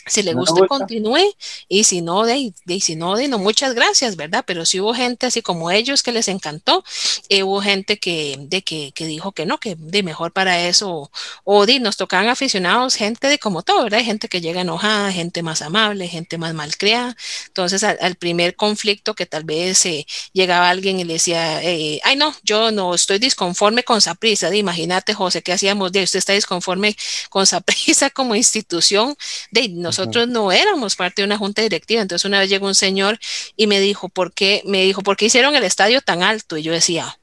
Si 0.09 0.23
le 0.23 0.33
gusta, 0.33 0.63
continúe. 0.63 1.35
Y 1.67 1.83
si 1.85 2.01
no, 2.01 2.25
de, 2.25 2.53
de- 2.65 2.79
si 2.81 2.95
no, 2.95 3.15
de 3.15 3.27
no, 3.27 3.37
muchas 3.39 3.73
gracias, 3.73 4.15
¿verdad? 4.15 4.43
Pero 4.47 4.65
si 4.65 4.79
hubo 4.79 4.93
gente 4.93 5.25
así 5.27 5.41
como 5.41 5.71
ellos 5.71 6.03
que 6.03 6.11
les 6.11 6.27
encantó, 6.27 6.83
eh, 7.29 7.43
hubo 7.43 7.61
gente 7.61 7.99
que, 7.99 8.37
de, 8.39 8.61
que, 8.63 8.91
que 8.93 9.05
dijo 9.05 9.31
que 9.31 9.45
no, 9.45 9.59
que 9.59 9.75
de 9.77 10.03
mejor 10.03 10.31
para 10.33 10.67
eso, 10.67 11.11
o 11.43 11.65
de, 11.65 11.79
nos 11.79 11.97
tocaban 11.97 12.27
aficionados, 12.29 12.95
gente 12.95 13.27
de 13.27 13.39
como 13.39 13.61
todo, 13.63 13.83
¿verdad? 13.83 14.01
Gente 14.03 14.27
que 14.27 14.41
llega 14.41 14.61
enojada, 14.61 15.11
gente 15.11 15.43
más 15.43 15.61
amable, 15.61 16.07
gente 16.07 16.37
más 16.37 16.53
malcriada. 16.53 17.15
Entonces, 17.47 17.83
al, 17.83 17.97
al 18.01 18.15
primer 18.15 18.55
conflicto 18.55 19.13
que 19.13 19.25
tal 19.25 19.43
vez 19.43 19.85
eh, 19.85 20.05
llegaba 20.33 20.69
alguien 20.69 20.99
y 20.99 21.03
le 21.03 21.13
decía, 21.13 21.63
eh, 21.63 21.99
ay, 22.03 22.15
no, 22.15 22.33
yo 22.43 22.71
no 22.71 22.93
estoy 22.95 23.19
disconforme 23.19 23.83
con 23.83 24.01
Saprisa. 24.01 24.53
Imagínate, 24.55 25.13
José, 25.13 25.41
¿qué 25.41 25.53
hacíamos? 25.53 25.91
De 25.91 26.03
usted 26.03 26.19
está 26.19 26.33
disconforme 26.33 26.95
con 27.29 27.45
Saprisa 27.45 28.09
como 28.11 28.35
institución. 28.35 29.15
De 29.51 29.67
nosotros 29.99 30.27
no 30.27 30.51
éramos 30.51 30.95
parte 30.95 31.21
de 31.21 31.25
una 31.25 31.37
junta 31.37 31.61
directiva. 31.61 32.01
Entonces, 32.01 32.25
una 32.25 32.39
vez 32.39 32.49
llegó 32.49 32.67
un 32.67 32.75
señor 32.75 33.19
y 33.55 33.67
me 33.67 33.79
dijo, 33.79 34.09
¿por 34.09 34.33
qué? 34.33 34.61
Me 34.65 34.83
dijo, 34.83 35.01
¿por 35.01 35.17
qué 35.17 35.25
hicieron 35.25 35.55
el 35.55 35.63
estadio 35.63 36.01
tan 36.01 36.23
alto? 36.23 36.57
Y 36.57 36.63
yo 36.63 36.71
decía, 36.71 37.19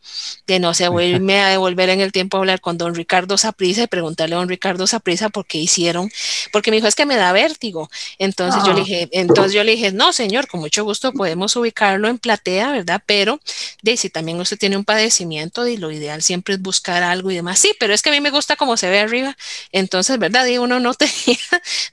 de 0.47 0.59
no 0.61 0.75
sé, 0.75 0.89
irme 1.03 1.41
a 1.41 1.49
devolver 1.49 1.89
en 1.89 2.01
el 2.01 2.13
tiempo 2.13 2.37
a 2.37 2.41
hablar 2.41 2.61
con 2.61 2.79
don 2.79 2.95
Ricardo 2.95 3.37
Saprisa 3.39 3.83
y 3.83 3.87
preguntarle 3.87 4.35
a 4.35 4.39
don 4.39 4.49
Ricardo 4.49 4.87
Saprisa 4.87 5.29
por 5.29 5.47
qué 5.47 5.59
hicieron, 5.59 6.11
porque 6.53 6.71
me 6.71 6.77
dijo, 6.77 6.87
es 6.87 6.95
que 6.95 7.07
me 7.07 7.17
da 7.17 7.33
vértigo. 7.33 7.91
Entonces 8.19 8.63
yo 8.65 8.73
le 8.73 8.81
Ah. 8.81 8.85
dije, 8.85 9.09
entonces 9.13 9.53
yo 9.53 9.65
le 9.65 9.73
dije, 9.73 9.93
no, 9.93 10.13
señor, 10.13 10.47
con 10.49 10.61
mucho 10.61 10.85
gusto 10.85 11.13
podemos 11.13 11.57
ubicarlo 11.57 12.09
en 12.09 12.19
platea, 12.19 12.71
¿verdad? 12.73 13.03
Pero 13.07 13.41
de 13.83 13.97
si 13.97 14.11
también 14.11 14.39
usted 14.41 14.59
tiene 14.59 14.77
un 14.77 14.85
padecimiento, 14.85 15.67
y 15.67 15.77
lo 15.77 15.91
ideal 15.91 16.23
siempre 16.23 16.55
es 16.55 16.61
buscar 16.63 17.03
algo 17.03 17.31
y 17.31 17.35
demás. 17.35 17.59
Sí, 17.59 17.73
pero 17.81 17.95
es 17.95 18.03
que 18.03 18.11
a 18.11 18.13
mí 18.13 18.21
me 18.21 18.31
gusta 18.31 18.57
como 18.57 18.77
se 18.77 18.89
ve 18.91 19.01
arriba. 19.01 19.37
Entonces, 19.73 20.19
¿verdad? 20.19 20.47
Y 20.47 20.59
uno 20.59 20.81
no 20.81 20.95
tenía 20.95 21.39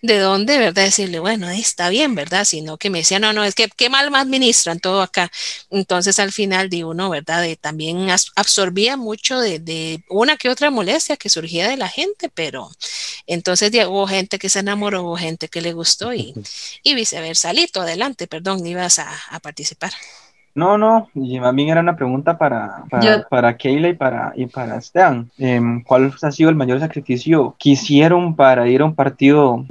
de 0.01 0.19
dónde, 0.19 0.57
¿verdad? 0.65 0.83
Decirle, 0.85 1.19
bueno, 1.19 1.47
ahí 1.47 1.59
está 1.61 1.89
bien, 1.89 2.15
¿verdad? 2.15 2.45
Sino 2.45 2.77
que 2.77 2.89
me 2.89 2.99
decía, 2.99 3.19
no, 3.19 3.33
no, 3.33 3.43
es 3.43 3.55
que 3.55 3.67
qué 3.69 3.89
mal 3.89 4.11
me 4.11 4.17
administran 4.19 4.79
todo 4.79 5.01
acá. 5.01 5.31
Entonces, 5.69 6.19
al 6.19 6.31
final, 6.31 6.69
di 6.69 6.83
uno, 6.83 7.09
¿verdad? 7.09 7.41
De, 7.41 7.55
también 7.55 8.09
as- 8.09 8.31
absorbía 8.35 8.97
mucho 8.97 9.39
de, 9.39 9.59
de 9.59 10.03
una 10.09 10.37
que 10.37 10.49
otra 10.49 10.71
molestia 10.71 11.17
que 11.17 11.29
surgía 11.29 11.67
de 11.69 11.77
la 11.77 11.89
gente, 11.89 12.29
pero 12.33 12.69
entonces 13.27 13.71
hubo 13.87 14.07
gente 14.07 14.39
que 14.39 14.49
se 14.49 14.59
enamoró, 14.59 15.03
hubo 15.03 15.17
gente 15.17 15.47
que 15.49 15.61
le 15.61 15.73
gustó 15.73 16.13
y, 16.13 16.33
y 16.83 16.95
viceversa. 16.95 17.53
Lito, 17.53 17.81
adelante, 17.81 18.27
perdón, 18.27 18.65
ibas 18.65 18.99
a, 18.99 19.09
a 19.29 19.39
participar. 19.39 19.93
No, 20.55 20.77
no, 20.77 21.09
y 21.15 21.39
más 21.39 21.55
bien 21.55 21.69
era 21.69 21.81
una 21.81 21.95
pregunta 21.95 22.37
para, 22.37 22.83
para, 22.89 23.03
Yo- 23.03 23.27
para 23.27 23.57
Keila 23.57 23.89
y 23.89 23.93
para, 23.95 24.33
y 24.35 24.45
para 24.45 24.75
Esteban. 24.77 25.31
Em, 25.39 25.83
¿cuál 25.83 26.13
ha 26.21 26.31
sido 26.31 26.49
el 26.51 26.55
mayor 26.55 26.79
sacrificio 26.79 27.55
que 27.57 27.71
hicieron 27.71 28.35
para 28.35 28.67
ir 28.67 28.81
a 28.81 28.85
un 28.85 28.93
partido 28.93 29.65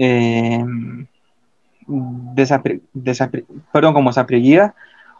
desapre- 1.86 2.80
desapre- 2.94 3.44
perdón, 3.72 3.94
como 3.94 4.12
Sapriguía? 4.12 4.74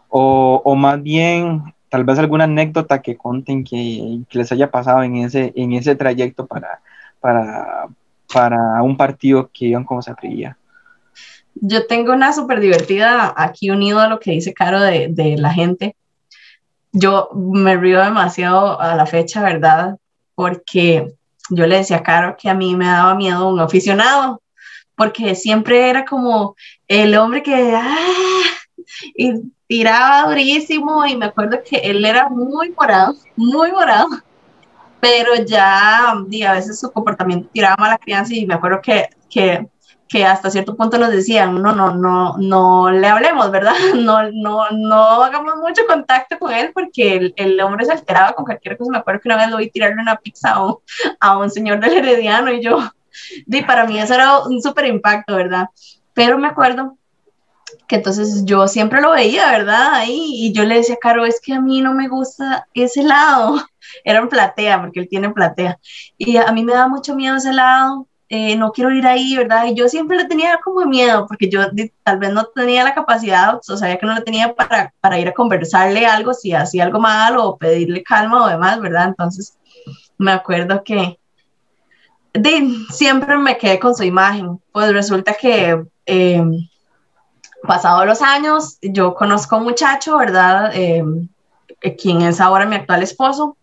O, 0.09 0.61
o 0.63 0.75
más 0.75 1.01
bien, 1.01 1.63
tal 1.89 2.03
vez 2.03 2.19
alguna 2.19 2.45
anécdota 2.45 3.01
que 3.01 3.17
conten 3.17 3.63
que, 3.63 4.21
que 4.29 4.37
les 4.39 4.51
haya 4.51 4.71
pasado 4.71 5.03
en 5.03 5.17
ese, 5.17 5.53
en 5.55 5.73
ese 5.73 5.95
trayecto 5.95 6.47
para, 6.47 6.81
para, 7.19 7.87
para 8.33 8.81
un 8.83 8.97
partido 8.97 9.49
que 9.53 9.67
iban 9.67 9.83
como 9.85 10.01
Sapriguía. 10.01 10.57
Yo 11.55 11.87
tengo 11.87 12.13
una 12.13 12.33
súper 12.33 12.59
divertida 12.59 13.33
aquí 13.35 13.69
unido 13.69 13.99
a 13.99 14.07
lo 14.07 14.19
que 14.19 14.31
dice 14.31 14.53
Caro 14.53 14.79
de, 14.79 15.07
de 15.09 15.37
la 15.37 15.53
gente. 15.53 15.95
Yo 16.91 17.29
me 17.33 17.75
río 17.77 18.03
demasiado 18.03 18.79
a 18.79 18.95
la 18.95 19.05
fecha, 19.05 19.41
¿verdad? 19.41 19.97
Porque 20.35 21.13
yo 21.49 21.67
le 21.67 21.77
decía 21.77 21.97
a 21.97 22.03
Caro 22.03 22.35
que 22.37 22.49
a 22.49 22.53
mí 22.53 22.75
me 22.75 22.85
daba 22.85 23.15
miedo 23.15 23.49
un 23.49 23.59
aficionado, 23.59 24.41
porque 24.95 25.35
siempre 25.35 25.89
era 25.89 26.05
como 26.05 26.55
el 26.87 27.15
hombre 27.15 27.43
que 27.43 27.73
¡ah! 27.75 27.97
y 29.15 29.51
tiraba 29.67 30.29
durísimo 30.29 31.05
y 31.05 31.15
me 31.15 31.25
acuerdo 31.25 31.59
que 31.67 31.77
él 31.77 32.05
era 32.05 32.29
muy 32.29 32.71
morado, 32.71 33.15
muy 33.35 33.71
morado, 33.71 34.07
pero 34.99 35.35
ya 35.45 36.13
y 36.29 36.43
a 36.43 36.53
veces 36.53 36.79
su 36.79 36.91
comportamiento 36.91 37.49
tiraba 37.51 37.75
mala 37.77 37.97
crianza 37.97 38.33
y 38.33 38.45
me 38.45 38.53
acuerdo 38.53 38.81
que, 38.81 39.09
que 39.29 39.67
que 40.13 40.23
hasta 40.23 40.51
cierto 40.51 40.75
punto 40.77 40.99
nos 40.99 41.09
decían, 41.09 41.59
no, 41.59 41.73
no, 41.73 41.95
no, 41.95 42.37
no 42.37 42.91
le 42.91 43.07
hablemos, 43.07 43.49
¿verdad? 43.49 43.73
No, 43.95 44.31
no, 44.31 44.69
no 44.69 45.23
hagamos 45.23 45.55
mucho 45.55 45.87
contacto 45.87 46.37
con 46.37 46.53
él 46.53 46.69
porque 46.71 47.15
el, 47.15 47.33
el 47.35 47.59
hombre 47.59 47.83
se 47.83 47.93
alteraba 47.93 48.33
con 48.33 48.45
cualquier 48.45 48.77
cosa. 48.77 48.91
Me 48.91 48.97
acuerdo 48.99 49.21
que 49.21 49.29
una 49.29 49.37
vez 49.37 49.49
lo 49.49 49.57
vi 49.57 49.71
tirarle 49.71 49.99
una 49.99 50.17
pizza 50.17 50.51
a 50.51 50.67
un, 50.67 50.75
a 51.19 51.39
un 51.39 51.49
señor 51.49 51.79
del 51.79 51.93
Herediano 51.93 52.51
y 52.51 52.61
yo, 52.61 52.77
y 53.47 53.63
para 53.63 53.87
mí 53.87 53.99
eso 53.99 54.13
era 54.13 54.37
un 54.41 54.61
súper 54.61 54.85
impacto, 54.85 55.35
¿verdad? 55.35 55.69
Pero 56.13 56.37
me 56.37 56.47
acuerdo 56.47 56.95
que 57.87 57.95
entonces 57.95 58.45
yo 58.45 58.67
siempre 58.67 59.01
lo 59.01 59.13
veía, 59.13 59.49
¿verdad? 59.49 59.95
Ahí, 59.95 60.45
y 60.45 60.53
yo 60.53 60.63
le 60.63 60.75
decía, 60.75 60.97
Caro, 61.01 61.25
es 61.25 61.41
que 61.41 61.53
a 61.53 61.59
mí 61.59 61.81
no 61.81 61.95
me 61.95 62.07
gusta 62.07 62.67
ese 62.75 63.01
lado. 63.01 63.55
Era 64.03 64.19
en 64.19 64.29
platea, 64.29 64.79
porque 64.79 64.99
él 64.99 65.07
tiene 65.09 65.31
platea. 65.31 65.79
Y 66.19 66.37
a 66.37 66.51
mí 66.51 66.63
me 66.63 66.73
da 66.73 66.87
mucho 66.87 67.15
miedo 67.15 67.37
ese 67.37 67.51
lado 67.51 68.07
eh, 68.35 68.55
no 68.55 68.71
quiero 68.71 68.89
ir 68.89 69.05
ahí, 69.05 69.37
¿verdad? 69.37 69.67
Y 69.67 69.75
yo 69.75 69.87
siempre 69.87 70.17
le 70.17 70.25
tenía 70.25 70.59
como 70.63 70.83
miedo, 70.87 71.27
porque 71.27 71.47
yo 71.51 71.61
tal 72.01 72.17
vez 72.17 72.33
no 72.33 72.45
tenía 72.45 72.83
la 72.83 72.95
capacidad, 72.95 73.57
o 73.57 73.77
sabía 73.77 73.99
que 73.99 74.07
no 74.07 74.15
la 74.15 74.23
tenía 74.23 74.55
para, 74.55 74.91
para 75.01 75.19
ir 75.19 75.27
a 75.27 75.35
conversarle 75.35 76.07
algo, 76.07 76.33
si 76.33 76.51
hacía 76.51 76.85
algo 76.85 76.99
mal 76.99 77.37
o 77.37 77.57
pedirle 77.57 78.01
calma 78.01 78.43
o 78.43 78.47
demás, 78.47 78.81
¿verdad? 78.81 79.09
Entonces, 79.09 79.55
me 80.17 80.31
acuerdo 80.31 80.83
que 80.83 81.19
de, 82.33 82.75
siempre 82.89 83.37
me 83.37 83.55
quedé 83.55 83.79
con 83.79 83.93
su 83.93 84.03
imagen. 84.03 84.59
Pues 84.71 84.91
resulta 84.91 85.35
que 85.35 85.85
eh, 86.07 86.43
pasados 87.61 88.07
los 88.07 88.23
años, 88.23 88.79
yo 88.81 89.13
conozco 89.13 89.57
a 89.57 89.59
un 89.59 89.65
muchacho, 89.65 90.17
¿verdad? 90.17 90.71
Eh, 90.73 91.03
quien 91.99 92.23
es 92.23 92.41
ahora 92.41 92.65
mi 92.65 92.77
actual 92.77 93.03
esposo. 93.03 93.57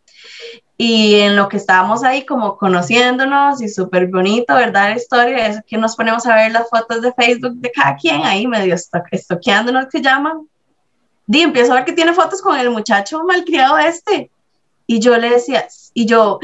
Y 0.82 1.16
en 1.16 1.36
lo 1.36 1.46
que 1.50 1.58
estábamos 1.58 2.02
ahí 2.04 2.24
como 2.24 2.56
conociéndonos 2.56 3.60
y 3.60 3.68
súper 3.68 4.06
bonito, 4.06 4.54
¿verdad? 4.54 4.88
La 4.88 4.96
historia 4.96 5.46
es 5.48 5.62
que 5.66 5.76
nos 5.76 5.94
ponemos 5.94 6.24
a 6.24 6.34
ver 6.34 6.52
las 6.52 6.70
fotos 6.70 7.02
de 7.02 7.12
Facebook 7.12 7.52
de 7.56 7.70
cada 7.70 7.96
quien 7.96 8.22
ahí 8.22 8.46
medio 8.46 8.74
estoqueándonos 9.10 9.88
que 9.88 10.00
llaman. 10.00 10.48
Y 11.28 11.40
empiezo 11.42 11.72
a 11.72 11.74
ver 11.74 11.84
que 11.84 11.92
tiene 11.92 12.14
fotos 12.14 12.40
con 12.40 12.58
el 12.58 12.70
muchacho 12.70 13.22
malcriado 13.24 13.76
este. 13.76 14.30
Y 14.86 15.00
yo 15.00 15.18
le 15.18 15.28
decía, 15.28 15.68
y 15.92 16.06
yo, 16.06 16.38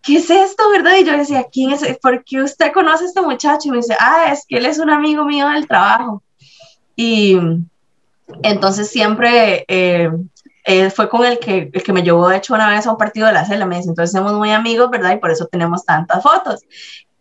¿qué 0.00 0.16
es 0.16 0.30
esto, 0.30 0.70
verdad? 0.70 0.96
Y 0.98 1.04
yo 1.04 1.12
le 1.12 1.18
decía, 1.18 1.44
¿quién 1.52 1.72
es? 1.72 1.82
¿Por 1.98 2.24
qué 2.24 2.40
usted 2.40 2.72
conoce 2.72 3.04
a 3.04 3.08
este 3.08 3.20
muchacho? 3.20 3.68
Y 3.68 3.72
me 3.72 3.76
dice, 3.76 3.94
ah, 4.00 4.32
es 4.32 4.46
que 4.48 4.56
él 4.56 4.64
es 4.64 4.78
un 4.78 4.88
amigo 4.88 5.26
mío 5.26 5.46
del 5.46 5.68
trabajo. 5.68 6.22
Y 6.96 7.36
entonces 8.42 8.88
siempre 8.88 9.66
eh, 9.68 10.10
eh, 10.70 10.90
fue 10.90 11.08
con 11.08 11.24
el 11.24 11.38
que, 11.38 11.70
el 11.72 11.82
que 11.82 11.94
me 11.94 12.02
llevó, 12.02 12.28
de 12.28 12.36
hecho, 12.36 12.52
una 12.52 12.68
vez 12.68 12.86
a 12.86 12.90
un 12.90 12.98
partido 12.98 13.26
de 13.26 13.32
la 13.32 13.46
celda. 13.46 13.64
Me 13.64 13.76
dice, 13.76 13.88
entonces 13.88 14.12
somos 14.12 14.34
muy 14.34 14.50
amigos, 14.50 14.90
¿verdad? 14.90 15.14
Y 15.14 15.16
por 15.16 15.30
eso 15.30 15.46
tenemos 15.46 15.86
tantas 15.86 16.22
fotos. 16.22 16.60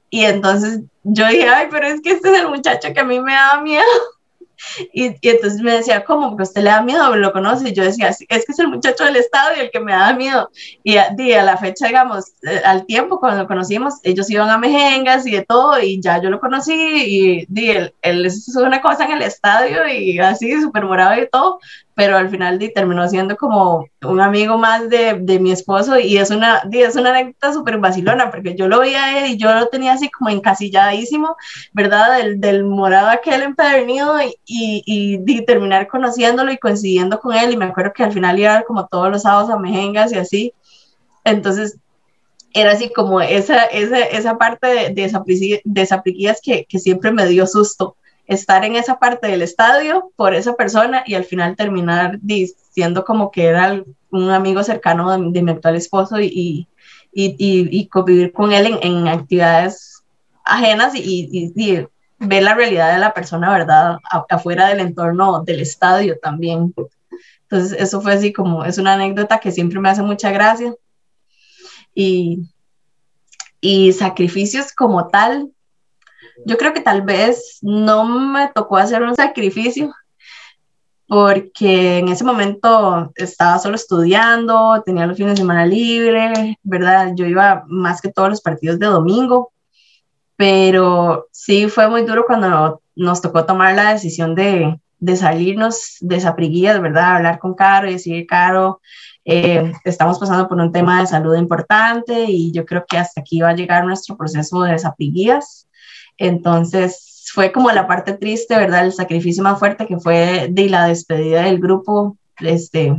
Y 0.10 0.26
entonces 0.26 0.82
yo 1.04 1.26
dije, 1.30 1.48
ay, 1.48 1.68
pero 1.72 1.88
es 1.88 2.02
que 2.02 2.12
este 2.12 2.30
es 2.30 2.42
el 2.42 2.50
muchacho 2.50 2.94
que 2.94 3.00
a 3.00 3.06
mí 3.06 3.22
me 3.22 3.34
da 3.34 3.62
miedo. 3.62 3.86
Y, 4.92 5.10
y, 5.22 5.30
entonces 5.30 5.62
me 5.62 5.72
decía, 5.72 6.04
¿cómo? 6.04 6.36
¿Que 6.36 6.42
usted 6.42 6.64
le 6.64 6.72
da 6.72 6.82
miedo? 6.82 7.16
¿Lo 7.16 7.32
conoce? 7.32 7.70
Y 7.70 7.74
yo 7.74 7.84
decía, 7.84 8.10
es 8.10 8.26
que 8.28 8.52
es 8.52 8.58
el 8.58 8.70
muchacho 8.70 9.04
del 9.04 9.16
Estado 9.16 9.56
y 9.56 9.60
el 9.60 9.70
que 9.70 9.80
me 9.80 9.92
da 9.92 10.12
miedo. 10.14 10.50
Y 10.84 10.98
a, 10.98 11.10
a 11.10 11.44
la 11.44 11.58
fecha, 11.58 11.86
digamos, 11.86 12.32
eh, 12.42 12.64
al 12.66 12.88
tiempo, 12.88 13.20
cuando 13.20 13.44
lo 13.44 13.48
conocimos, 13.48 14.00
ellos 14.02 14.28
iban 14.32 14.50
a 14.50 14.58
Mejengas 14.58 15.28
y 15.28 15.32
de 15.32 15.46
todo, 15.46 15.80
y 15.80 16.02
ya 16.02 16.20
yo 16.20 16.32
lo 16.32 16.40
conocí, 16.40 16.74
y 16.74 17.46
di, 17.48 17.70
él, 17.70 17.94
él 18.02 18.26
hizo 18.26 18.64
una 18.64 18.82
cosa 18.82 19.06
en 19.06 19.12
el 19.12 19.22
estadio 19.22 19.88
y 19.88 20.18
así, 20.18 20.60
súper 20.60 20.86
morado 20.86 21.22
y 21.22 21.30
todo, 21.30 21.60
pero 21.98 22.16
al 22.16 22.30
final 22.30 22.60
di, 22.60 22.72
terminó 22.72 23.10
siendo 23.10 23.36
como 23.36 23.88
un 24.04 24.22
amigo 24.22 24.60
más 24.60 24.88
de, 24.88 25.16
de 25.20 25.40
mi 25.40 25.52
esposo 25.52 25.98
y 25.98 26.18
es 26.18 26.30
una, 26.30 26.62
di, 26.68 26.84
es 26.84 26.96
una 26.96 27.10
anécdota 27.10 27.52
súper 27.52 27.80
vacilona 27.80 28.30
porque 28.30 28.54
yo 28.54 28.68
lo 28.68 28.82
veía 28.82 29.18
él 29.18 29.32
y 29.32 29.38
yo 29.38 29.52
lo 29.52 29.68
tenía 29.70 29.94
así 29.94 30.08
como 30.12 30.30
encasilladísimo, 30.30 31.36
¿verdad? 31.74 32.20
Del, 32.20 32.40
del 32.40 32.64
morado 32.66 33.10
aquel 33.10 33.42
empedernido 33.42 34.22
y, 34.22 34.36
y, 34.46 35.18
di, 35.18 35.44
terminar 35.44 35.88
conociéndolo 35.88 36.52
y 36.52 36.60
coincidiendo 36.60 37.20
con 37.20 37.36
él 37.36 37.52
y 37.52 37.58
me 37.58 37.66
acuerdo 37.66 37.94
que 37.96 38.04
al 38.04 38.12
final 38.12 38.38
iba 38.38 38.62
como 38.62 38.86
todos 38.86 39.10
los 39.10 39.24
sábados 39.24 39.50
a 39.50 39.58
Mejengas 39.58 40.14
y 40.14 40.18
así, 40.20 40.54
entonces 41.24 41.80
era 42.54 42.74
así 42.74 42.94
como 42.94 43.22
esa, 43.22 43.64
esa, 43.66 44.02
esa 44.02 44.38
parte 44.38 44.68
de, 44.68 44.90
de, 44.92 45.62
desapliquillas 45.66 46.42
que, 46.44 46.68
que 46.70 46.78
siempre 46.78 47.12
me 47.12 47.26
dio 47.26 47.48
susto 47.48 47.98
estar 48.28 48.66
en 48.66 48.76
esa 48.76 49.00
parte 49.00 49.28
del 49.28 49.42
estadio 49.42 50.12
por 50.16 50.34
esa 50.36 50.54
persona 50.56 51.04
y 51.06 51.16
al 51.16 51.24
final 51.24 51.56
terminar 51.56 52.20
diciendo 52.22 53.06
como 53.06 53.32
que 53.32 53.46
era 53.46 53.84
un 54.12 54.30
amigo 54.30 54.64
cercano 54.64 55.18
de, 55.32 55.42
mi 55.42 55.52
actual 55.52 55.76
esposo 55.76 56.20
y, 56.20 56.68
y, 57.14 57.36
y, 57.40 57.88
convivir 57.88 58.34
con 58.34 58.52
él 58.52 58.78
en, 58.82 59.08
actividades 59.08 60.04
ajenas 60.44 60.94
y, 60.96 61.54
ver 62.20 62.44
la 62.44 62.56
realidad 62.56 62.94
de 62.94 63.00
la 63.00 63.14
persona, 63.14 63.52
¿verdad? 63.52 63.98
afuera 64.30 64.70
del 64.70 64.80
entorno 64.80 65.44
del 65.44 65.60
estadio 65.62 66.18
también. 66.20 66.74
Entonces, 67.44 67.80
eso 67.80 68.02
fue 68.02 68.14
así 68.14 68.34
como, 68.34 68.66
es 68.66 68.78
una 68.78 68.94
anécdota 68.94 69.40
que 69.40 69.52
siempre 69.52 69.80
me 69.80 69.90
hace 69.90 70.02
mucha 70.02 70.32
gracia. 70.32 70.74
Y, 71.94 72.50
y 73.62 73.94
sacrificios 73.94 74.74
como 74.74 75.08
tal, 75.08 75.52
yo 76.46 76.58
creo 76.58 76.74
que 76.74 76.82
tal 76.82 77.02
vez 77.02 77.60
no 77.62 78.06
me 78.06 78.50
tocó 78.54 78.78
hacer 78.78 79.02
un 79.02 79.16
sacrificio 79.16 79.94
porque 81.08 82.00
en 82.00 82.10
ese 82.10 82.26
momento 82.26 83.12
estaba 83.16 83.60
solo 83.60 83.76
estudiando, 83.76 84.84
tenía 84.86 85.08
los 85.08 85.16
fines 85.16 85.34
de 85.34 85.38
semana 85.38 85.66
libre, 85.66 86.60
¿verdad? 86.64 87.14
Yo 87.16 87.26
iba 87.26 87.64
más 87.68 88.02
que 88.02 88.12
todos 88.12 88.30
los 88.30 88.42
partidos 88.42 88.78
de 88.78 88.88
domingo, 88.88 89.54
pero 90.36 91.28
sí 91.32 91.70
fue 91.70 91.88
muy 91.90 92.04
duro 92.04 92.26
cuando 92.28 92.82
nos 92.96 93.22
tocó 93.22 93.46
tomar 93.46 93.76
la 93.76 93.94
decisión 93.94 94.36
de, 94.36 94.80
de 95.00 95.16
salirnos 95.16 95.96
de 96.02 96.20
Sapriguillas, 96.20 96.82
¿verdad? 96.82 97.16
Hablar 97.16 97.40
con 97.40 97.56
Caro 97.56 97.88
y 97.90 97.94
decir, 97.94 98.28
Caro, 98.28 98.82
eh, 99.24 99.72
estamos 99.86 100.20
pasando 100.20 100.50
por 100.50 100.60
un 100.60 100.74
tema 100.74 101.00
de 101.00 101.08
salud 101.08 101.36
importante 101.38 102.26
y 102.28 102.52
yo 102.52 102.66
creo 102.66 102.86
que 102.88 102.98
hasta 102.98 103.22
aquí 103.22 103.40
va 103.40 103.50
a 103.50 103.56
llegar 103.56 103.86
nuestro 103.86 104.18
proceso 104.18 104.62
de 104.64 104.78
Sapriguillas 104.78 105.67
entonces 106.18 107.08
fue 107.34 107.52
como 107.52 107.72
la 107.72 107.88
parte 107.88 108.14
triste, 108.14 108.56
¿verdad? 108.56 108.86
El 108.86 108.94
sacrificio 108.94 109.44
más 109.44 109.60
fuerte 109.60 109.86
que 109.86 110.00
fue 110.00 110.48
de 110.50 110.70
la 110.70 110.88
despedida 110.88 111.44
del 111.44 111.60
grupo, 111.60 112.18
este, 112.40 112.96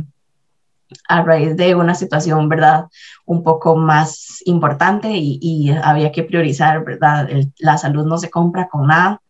a 1.07 1.23
raíz 1.23 1.55
de 1.55 1.75
una 1.75 1.95
situación, 1.95 2.49
¿verdad? 2.49 2.85
Un 3.25 3.43
poco 3.43 3.75
más 3.75 4.41
importante 4.45 5.09
y, 5.11 5.71
había 5.83 6.11
que 6.11 6.23
priorizar, 6.23 6.83
¿verdad? 6.83 7.29
la 7.57 7.77
salud 7.77 8.05
no 8.05 8.17
se 8.17 8.29
compra 8.29 8.67
con 8.67 8.87
nada. 8.87 9.21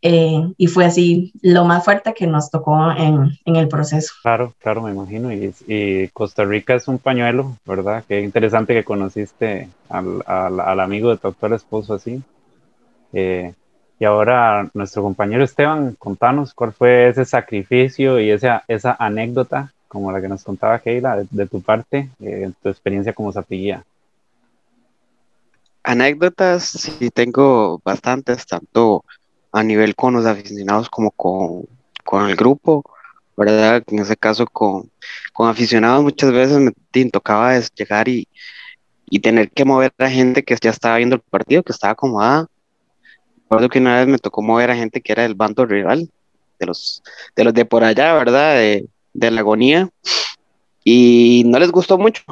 Eh, 0.00 0.52
y 0.56 0.68
fue 0.68 0.84
así 0.84 1.32
lo 1.42 1.64
más 1.64 1.84
fuerte 1.84 2.14
que 2.14 2.28
nos 2.28 2.52
tocó 2.52 2.92
en, 2.92 3.36
en 3.44 3.56
el 3.56 3.66
proceso. 3.66 4.14
Claro, 4.22 4.54
claro, 4.60 4.82
me 4.82 4.92
imagino. 4.92 5.32
Y, 5.32 6.08
Costa 6.12 6.44
Rica 6.44 6.74
es 6.74 6.86
un 6.86 6.98
pañuelo, 6.98 7.56
¿verdad? 7.66 8.04
Qué 8.06 8.20
interesante 8.20 8.74
que 8.74 8.84
conociste 8.84 9.68
al, 9.88 10.22
al 10.26 10.80
amigo 10.80 11.10
de 11.10 11.16
tu 11.16 11.26
actual 11.26 11.54
esposo 11.54 11.94
así. 11.94 12.22
Eh, 13.12 13.54
y 13.98 14.04
ahora 14.04 14.70
nuestro 14.74 15.02
compañero 15.02 15.42
Esteban, 15.42 15.96
contanos 15.98 16.54
cuál 16.54 16.72
fue 16.72 17.08
ese 17.08 17.24
sacrificio 17.24 18.20
y 18.20 18.30
esa, 18.30 18.64
anécdota, 18.98 19.72
como 19.88 20.12
la 20.12 20.20
que 20.20 20.28
nos 20.28 20.44
contaba 20.44 20.78
Keila, 20.78 21.24
de, 21.28 21.46
tu 21.46 21.60
parte, 21.60 22.08
eh, 22.20 22.50
tu 22.62 22.68
experiencia 22.68 23.12
como 23.12 23.32
zapillía. 23.32 23.84
Anécdotas, 25.82 26.64
sí 26.64 27.10
tengo 27.10 27.80
bastantes, 27.84 28.46
tanto 28.46 29.04
a 29.50 29.62
nivel 29.62 29.96
con 29.96 30.14
los 30.14 30.26
aficionados 30.26 30.88
como 30.90 31.10
con, 31.10 31.66
el 32.28 32.36
grupo, 32.36 32.84
¿verdad? 33.36 33.82
En 33.88 33.98
ese 34.00 34.16
caso 34.16 34.46
con, 34.46 34.90
con 35.32 35.48
aficionados 35.48 36.02
muchas 36.04 36.30
veces 36.30 36.58
me 36.58 37.10
tocaba 37.10 37.58
llegar 37.74 38.08
y, 38.08 38.28
y 39.06 39.18
tener 39.20 39.50
que 39.50 39.64
mover 39.64 39.92
a 39.98 40.08
gente 40.08 40.44
que 40.44 40.56
ya 40.60 40.70
estaba 40.70 40.98
viendo 40.98 41.16
el 41.16 41.22
partido, 41.22 41.62
que 41.62 41.72
estaba 41.72 41.92
acomodada 41.92 42.48
recuerdo 43.48 43.70
que 43.70 43.78
una 43.78 43.96
vez 43.96 44.06
me 44.06 44.18
tocó 44.18 44.42
mover 44.42 44.70
a 44.70 44.76
gente 44.76 45.00
que 45.00 45.12
era 45.12 45.22
del 45.22 45.34
bando 45.34 45.64
rival, 45.64 46.10
de 46.58 46.66
los 46.66 47.02
de, 47.34 47.44
los 47.44 47.54
de 47.54 47.64
por 47.64 47.82
allá, 47.82 48.12
¿verdad? 48.12 48.56
De, 48.56 48.86
de 49.14 49.30
la 49.30 49.40
agonía. 49.40 49.88
Y 50.84 51.44
no 51.46 51.58
les 51.58 51.70
gustó 51.70 51.96
mucho, 51.96 52.22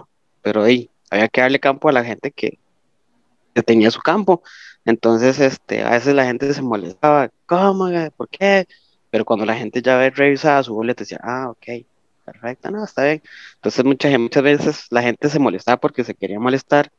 pero 0.43 0.65
ahí 0.65 0.91
había 1.11 1.29
que 1.29 1.41
darle 1.41 1.59
campo 1.59 1.89
a 1.89 1.93
la 1.93 2.05
gente 2.05 2.31
que, 2.33 2.59
que, 3.55 3.63
tenía 3.63 3.91
su 3.91 4.01
campo. 4.01 4.43
Entonces, 4.85 5.41
este, 5.41 5.83
a 5.83 5.91
veces 5.91 6.15
la 6.15 6.27
gente 6.27 6.53
se 6.53 6.61
molestaba, 6.61 7.31
¿cómo? 7.47 7.89
¿Por 8.15 8.29
qué? 8.29 8.69
Pero 9.11 9.25
cuando 9.25 9.47
la 9.47 9.55
gente 9.57 9.81
ya 9.81 9.97
ve 9.97 10.11
revisada 10.11 10.63
su 10.63 10.75
boleta, 10.75 11.01
decía, 11.03 11.21
ah, 11.23 11.49
ok, 11.49 11.87
perfecto, 12.27 12.71
no, 12.71 12.85
está 12.85 13.05
bien. 13.05 13.23
Entonces, 13.55 13.85
muchas, 13.87 14.19
muchas 14.19 14.43
veces 14.43 14.87
la 14.91 15.03
gente 15.03 15.31
se 15.31 15.39
molestaba 15.39 15.79
porque 15.79 16.05
se 16.05 16.15
quería 16.15 16.39
molestar, 16.39 16.93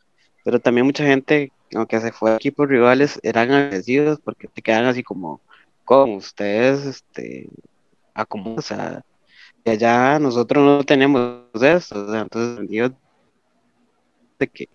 pero 0.43 0.59
también 0.59 0.88
mucha 0.88 1.05
gente 1.05 1.51
aunque 1.76 1.99
se 2.01 2.11
fue 2.11 2.36
equipos 2.36 2.68
rivales, 2.68 3.20
eran 3.24 3.51
agradecidos 3.51 4.20
porque 4.24 4.47
te 4.47 4.61
quedan 4.61 4.86
así 4.86 5.03
como, 5.03 5.41
con 5.86 6.11
ustedes, 6.15 6.86
este, 6.86 7.49
a 8.13 8.26
como, 8.26 8.55
o 8.55 8.61
sea, 8.61 9.03
de 9.65 9.72
allá 9.72 10.20
nosotros 10.20 10.65
no 10.65 10.84
tenemos 10.84 11.43
eso, 11.61 12.05
o 12.05 12.11
sea, 12.11 12.22
entonces, 12.22 12.68
Dios, 12.70 12.91
de 14.39 14.47
que 14.47 14.70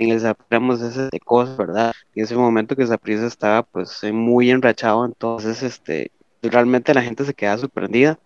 en 0.00 0.10
el 0.10 0.26
aprendemos 0.26 0.80
ese 0.80 1.08
de 1.12 1.20
cosas, 1.20 1.56
¿verdad? 1.56 1.92
En 2.14 2.24
ese 2.24 2.34
momento 2.34 2.74
que 2.74 2.86
prisa 2.98 3.26
estaba 3.26 3.62
pues 3.62 4.00
muy 4.12 4.50
enrachado, 4.50 5.04
entonces, 5.04 5.62
este, 5.62 6.10
realmente 6.42 6.94
la 6.94 7.02
gente 7.02 7.24
se 7.24 7.34
queda 7.34 7.58
sorprendida. 7.58 8.18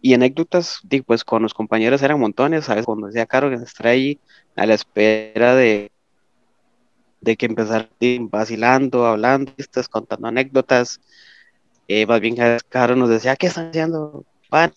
Y 0.00 0.14
anécdotas, 0.14 0.80
pues 1.06 1.22
con 1.24 1.42
los 1.42 1.54
compañeros 1.54 2.02
eran 2.02 2.18
montones, 2.18 2.64
¿sabes? 2.64 2.86
Cuando 2.86 3.06
decía 3.06 3.26
Caro 3.26 3.50
que 3.50 3.58
se 3.58 3.64
ahí 3.88 4.20
a 4.56 4.66
la 4.66 4.74
espera 4.74 5.54
de, 5.54 5.92
de 7.22 7.36
que 7.36 7.46
empezar 7.46 7.88
vacilando, 8.30 9.06
hablando, 9.06 9.52
estás 9.56 9.88
contando 9.88 10.28
anécdotas. 10.28 11.00
Eh, 11.88 12.04
más 12.06 12.20
bien, 12.20 12.36
Caro 12.68 12.96
nos 12.96 13.08
decía, 13.08 13.36
¿qué 13.36 13.46
están 13.46 13.70
haciendo? 13.70 14.24
Van, 14.50 14.72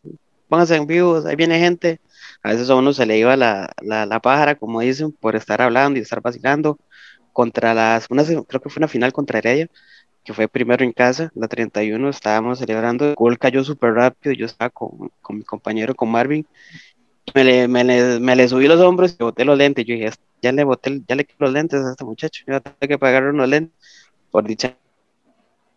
pónganse 0.48 0.76
en 0.76 0.88
vivos, 0.88 1.26
ahí 1.26 1.36
viene 1.36 1.60
gente. 1.60 2.00
A 2.44 2.50
veces 2.52 2.70
a 2.70 2.76
uno 2.76 2.94
se 2.94 3.06
le 3.06 3.18
iba 3.18 3.36
la, 3.36 3.74
la, 3.82 4.20
pájara, 4.22 4.56
como 4.56 4.82
dicen, 4.82 5.12
por 5.12 5.36
estar 5.36 5.62
hablando 5.62 6.00
y 6.00 6.04
estar 6.04 6.22
vacilando. 6.22 6.80
Contra 7.34 7.74
las, 7.74 8.08
una, 8.10 8.24
creo 8.24 8.62
que 8.62 8.70
fue 8.70 8.80
una 8.80 8.88
final 8.88 9.12
contra 9.12 9.40
Heredia, 9.40 9.68
que 10.24 10.34
fue 10.34 10.48
primero 10.48 10.86
en 10.86 10.94
casa, 10.94 11.32
la 11.36 11.48
31, 11.48 12.10
estábamos 12.10 12.60
celebrando. 12.60 13.10
El 13.10 13.16
gol 13.16 13.40
cayó 13.40 13.64
súper 13.64 13.94
rápido, 13.94 14.34
yo 14.34 14.46
estaba 14.46 14.70
con, 14.70 15.12
con 15.22 15.38
mi 15.38 15.44
compañero, 15.44 15.96
con 15.96 16.10
Marvin, 16.12 16.48
me 17.34 17.44
le, 17.44 17.68
me, 17.68 17.84
le, 17.84 18.20
me 18.20 18.36
le, 18.36 18.48
subí 18.48 18.68
los 18.68 18.80
hombros 18.82 19.16
y 19.20 19.24
boté 19.24 19.46
los 19.46 19.58
lentes. 19.58 19.86
Yo 19.86 19.96
dije, 19.96 20.12
ya 20.42 20.52
le 20.52 20.64
boté, 20.64 21.02
ya 21.08 21.16
le 21.16 21.26
quité 21.26 21.38
los 21.40 21.54
lentes 21.54 21.82
a 21.84 21.92
este 21.92 22.06
muchacho, 22.06 22.44
yo 22.48 22.62
tengo 22.62 22.78
que 22.80 23.00
pagar 23.00 23.24
unos 23.26 23.48
lentes, 23.50 23.74
por 24.32 24.46
dicha. 24.46 24.78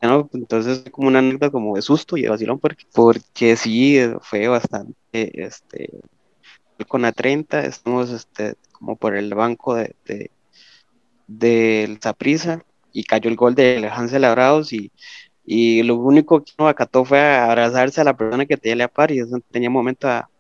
¿no? 0.02 0.28
Entonces, 0.32 0.84
como 0.90 1.08
una 1.08 1.18
anécdota 1.20 1.50
como 1.50 1.74
de 1.76 1.82
susto 1.82 2.16
y 2.16 2.22
de 2.22 2.28
vacilón, 2.28 2.58
porque, 2.60 2.84
porque 2.94 3.56
sí, 3.56 3.98
fue 4.20 4.46
bastante, 4.48 4.94
este, 5.12 5.90
con 6.86 7.02
la 7.02 7.12
30, 7.12 7.64
estamos, 7.66 8.10
este, 8.10 8.54
como 8.72 8.96
por 8.96 9.16
el 9.16 9.34
banco 9.34 9.74
de, 9.74 9.96
de 10.04 10.30
del 11.28 11.98
Zaprisa 12.00 12.64
y 12.92 13.04
cayó 13.04 13.30
el 13.30 13.36
gol 13.36 13.54
de 13.54 13.86
Hansel 13.92 14.22
Labrados 14.22 14.72
y, 14.72 14.90
y 15.44 15.82
lo 15.82 15.96
único 15.96 16.42
que 16.42 16.52
no 16.58 16.68
acató 16.68 17.04
fue 17.04 17.20
abrazarse 17.20 18.00
a 18.00 18.04
la 18.04 18.16
persona 18.16 18.46
que 18.46 18.56
tenía 18.56 18.86
a 18.86 18.88
par 18.88 19.10
y 19.12 19.20
eso 19.20 19.38
tenía 19.50 19.70
momento 19.70 20.08
a, 20.08 20.30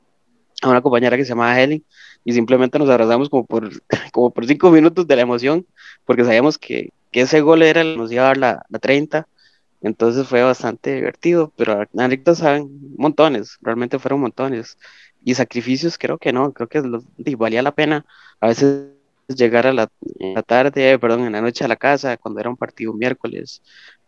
a 0.62 0.68
una 0.70 0.82
compañera 0.82 1.16
que 1.16 1.24
se 1.24 1.30
llamaba 1.30 1.60
Helen 1.60 1.84
y 2.24 2.32
simplemente 2.32 2.78
nos 2.78 2.88
abrazamos 2.90 3.28
como 3.28 3.46
por, 3.46 3.70
como 4.12 4.30
por 4.32 4.46
cinco 4.46 4.70
minutos 4.70 5.06
de 5.06 5.16
la 5.16 5.22
emoción 5.22 5.66
porque 6.04 6.24
sabíamos 6.24 6.58
que, 6.58 6.90
que 7.12 7.22
ese 7.22 7.40
gol 7.40 7.62
era 7.62 7.80
el 7.82 7.96
nos 7.96 8.12
iba 8.12 8.22
a 8.24 8.26
dar 8.26 8.36
la, 8.36 8.66
la 8.68 8.78
30 8.78 9.28
entonces 9.82 10.26
fue 10.26 10.42
bastante 10.42 10.94
divertido 10.94 11.52
pero 11.56 11.84
anécdotas 11.96 12.38
saben 12.38 12.68
montones 12.96 13.58
realmente 13.62 13.98
fueron 13.98 14.20
montones. 14.20 14.78
Y 15.24 15.34
sacrificios 15.34 15.98
creo 15.98 16.16
que 16.18 16.32
no 16.32 16.52
creo 16.52 16.68
que 16.68 16.82
valía 17.36 17.62
la 17.62 17.72
pena 17.74 18.06
a 18.40 18.48
veces 18.48 18.88
llegar 19.28 19.66
a 19.66 19.72
la, 19.72 19.90
la 20.18 20.42
tarde, 20.42 20.98
perdón, 20.98 21.24
en 21.26 21.32
la 21.32 21.40
noche 21.42 21.64
a 21.64 21.68
la 21.68 21.76
casa, 21.76 22.16
cuando 22.16 22.40
era 22.40 22.50
un 22.50 22.56
partido 22.56 22.92
un 22.92 22.98
miércoles 22.98 23.62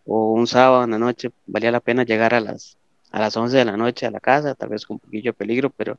o 0.07 0.33
un 0.33 0.47
sábado 0.47 0.85
en 0.85 0.91
la 0.93 0.99
noche, 0.99 1.31
valía 1.47 1.71
la 1.71 1.81
pena 1.81 2.05
llegar 2.05 2.35
a 2.35 2.41
las, 2.41 2.79
a 3.11 3.21
las 3.21 3.37
11 3.37 3.59
de 3.59 3.65
la 3.65 3.77
noche 3.77 4.07
a 4.07 4.11
la 4.11 4.21
casa, 4.21 4.55
tal 4.55 4.71
vez 4.71 4.87
con 4.87 4.95
un 4.97 5.01
poquillo 5.01 5.31
de 5.31 5.35
peligro, 5.35 5.71
pero, 5.71 5.99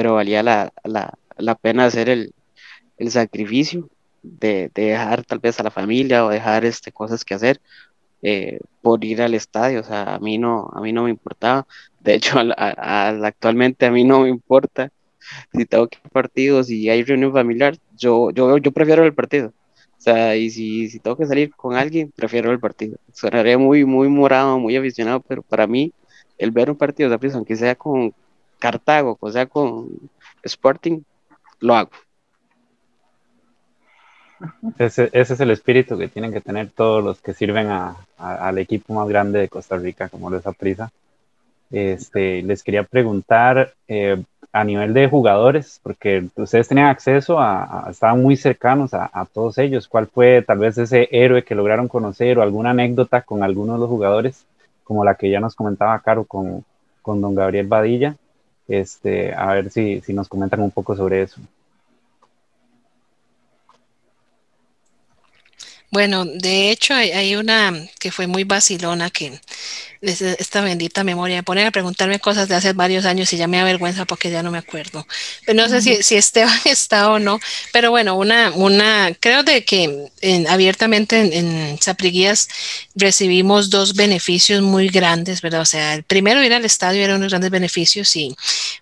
pero 0.00 0.14
valía 0.14 0.42
la, 0.42 0.72
la, 0.82 1.12
la 1.36 1.54
pena 1.56 1.84
hacer 1.84 2.08
el, 2.08 2.32
el 2.96 3.10
sacrificio 3.10 3.90
de, 4.22 4.70
de, 4.74 4.84
dejar 4.84 5.26
tal 5.26 5.40
vez 5.40 5.60
a 5.60 5.62
la 5.62 5.70
familia 5.70 6.24
o 6.24 6.30
dejar 6.30 6.64
este, 6.64 6.90
cosas 6.90 7.22
que 7.22 7.34
hacer 7.34 7.60
eh, 8.22 8.60
por 8.80 9.04
ir 9.04 9.20
al 9.20 9.34
estadio, 9.34 9.80
o 9.80 9.84
sea, 9.84 10.14
a 10.14 10.18
mí 10.18 10.38
no, 10.38 10.70
a 10.72 10.80
mí 10.80 10.90
no 10.94 11.04
me 11.04 11.10
importaba, 11.10 11.66
de 12.00 12.14
hecho, 12.14 12.38
actualmente 12.56 13.84
a 13.84 13.90
mí 13.90 14.02
no 14.04 14.20
me 14.20 14.30
importa 14.30 14.90
si 15.52 15.66
tengo 15.66 15.86
que 15.86 15.98
ir 16.02 16.10
partidos 16.10 16.70
y 16.70 16.88
hay 16.88 17.04
reunión 17.04 17.34
familiar, 17.34 17.76
yo, 17.94 18.30
yo, 18.30 18.56
yo 18.56 18.72
prefiero 18.72 19.04
el 19.04 19.12
partido, 19.12 19.48
o 19.48 20.00
sea, 20.00 20.34
y 20.34 20.48
si, 20.48 20.88
si 20.88 20.98
tengo 20.98 21.18
que 21.18 21.26
salir 21.26 21.54
con 21.54 21.76
alguien, 21.76 22.10
prefiero 22.16 22.52
el 22.52 22.58
partido, 22.58 22.96
sonaré 23.12 23.58
muy, 23.58 23.84
muy 23.84 24.08
morado, 24.08 24.58
muy 24.58 24.74
aficionado, 24.78 25.20
pero 25.20 25.42
para 25.42 25.66
mí, 25.66 25.92
el 26.38 26.52
ver 26.52 26.70
un 26.70 26.76
partido 26.78 27.10
de 27.10 27.18
prisa, 27.18 27.36
aunque 27.36 27.54
sea 27.54 27.74
con 27.74 28.14
Cartago, 28.60 29.18
o 29.20 29.32
sea 29.32 29.46
con 29.46 29.88
Sporting, 30.44 31.02
lo 31.58 31.74
hago. 31.74 31.90
Ese, 34.78 35.10
es 35.12 35.40
el 35.40 35.50
espíritu 35.50 35.98
que 35.98 36.08
tienen 36.08 36.32
que 36.32 36.40
tener 36.40 36.70
todos 36.70 37.04
los 37.04 37.20
que 37.20 37.34
sirven 37.34 37.68
a, 37.68 37.96
al 38.16 38.58
equipo 38.58 38.94
más 38.94 39.08
grande 39.08 39.40
de 39.40 39.48
Costa 39.48 39.76
Rica, 39.76 40.08
como 40.08 40.34
esa 40.34 40.52
prisa. 40.52 40.90
Este, 41.70 42.42
les 42.42 42.62
quería 42.62 42.82
preguntar 42.84 43.74
eh, 43.86 44.22
a 44.52 44.64
nivel 44.64 44.94
de 44.94 45.08
jugadores, 45.08 45.78
porque 45.82 46.26
ustedes 46.34 46.68
tenían 46.68 46.88
acceso 46.88 47.38
a, 47.38 47.86
estaban 47.90 48.22
muy 48.22 48.36
cercanos 48.36 48.94
a, 48.94 49.26
todos 49.32 49.58
ellos. 49.58 49.86
¿Cuál 49.88 50.06
fue 50.06 50.42
tal 50.42 50.58
vez 50.58 50.78
ese 50.78 51.08
héroe 51.12 51.44
que 51.44 51.54
lograron 51.54 51.86
conocer 51.86 52.38
o 52.38 52.42
alguna 52.42 52.70
anécdota 52.70 53.22
con 53.22 53.42
algunos 53.42 53.76
de 53.76 53.80
los 53.80 53.88
jugadores, 53.88 54.44
como 54.84 55.04
la 55.04 55.14
que 55.14 55.30
ya 55.30 55.38
nos 55.38 55.54
comentaba 55.54 56.00
Caro 56.00 56.24
con, 56.24 56.64
con 57.02 57.20
don 57.20 57.34
Gabriel 57.34 57.66
Badilla? 57.66 58.16
Este, 58.70 59.34
a 59.34 59.52
ver 59.54 59.68
si, 59.68 60.00
si 60.00 60.12
nos 60.12 60.28
comentan 60.28 60.60
un 60.60 60.70
poco 60.70 60.94
sobre 60.94 61.22
eso. 61.22 61.40
Bueno, 65.90 66.24
de 66.24 66.70
hecho 66.70 66.94
hay, 66.94 67.10
hay, 67.10 67.34
una 67.34 67.72
que 67.98 68.12
fue 68.12 68.28
muy 68.28 68.44
vacilona 68.44 69.10
que 69.10 69.40
esta 70.02 70.62
bendita 70.62 71.04
memoria, 71.04 71.36
me 71.36 71.42
ponen 71.42 71.66
a 71.66 71.70
preguntarme 71.70 72.18
cosas 72.20 72.48
de 72.48 72.54
hace 72.54 72.72
varios 72.72 73.04
años 73.04 73.30
y 73.34 73.36
ya 73.36 73.46
me 73.46 73.60
avergüenza 73.60 74.06
porque 74.06 74.30
ya 74.30 74.42
no 74.42 74.50
me 74.50 74.56
acuerdo. 74.56 75.06
Pero 75.44 75.62
no 75.62 75.68
sé 75.68 75.82
si, 75.82 76.02
si 76.02 76.16
Esteban 76.16 76.58
está 76.64 77.10
o 77.10 77.18
no, 77.18 77.38
pero 77.72 77.90
bueno, 77.90 78.14
una, 78.16 78.50
una, 78.52 79.12
creo 79.20 79.42
de 79.42 79.64
que 79.64 80.08
en, 80.22 80.48
abiertamente 80.48 81.20
en, 81.20 81.32
en 81.32 81.82
Sapriguías 81.82 82.48
recibimos 82.94 83.68
dos 83.68 83.94
beneficios 83.94 84.62
muy 84.62 84.88
grandes, 84.88 85.42
¿verdad? 85.42 85.60
O 85.60 85.66
sea, 85.66 85.94
el 85.94 86.02
primero 86.02 86.42
ir 86.42 86.54
al 86.54 86.64
estadio 86.64 87.04
era 87.04 87.16
unos 87.16 87.28
grandes 87.28 87.50
beneficios 87.50 88.16
y 88.16 88.34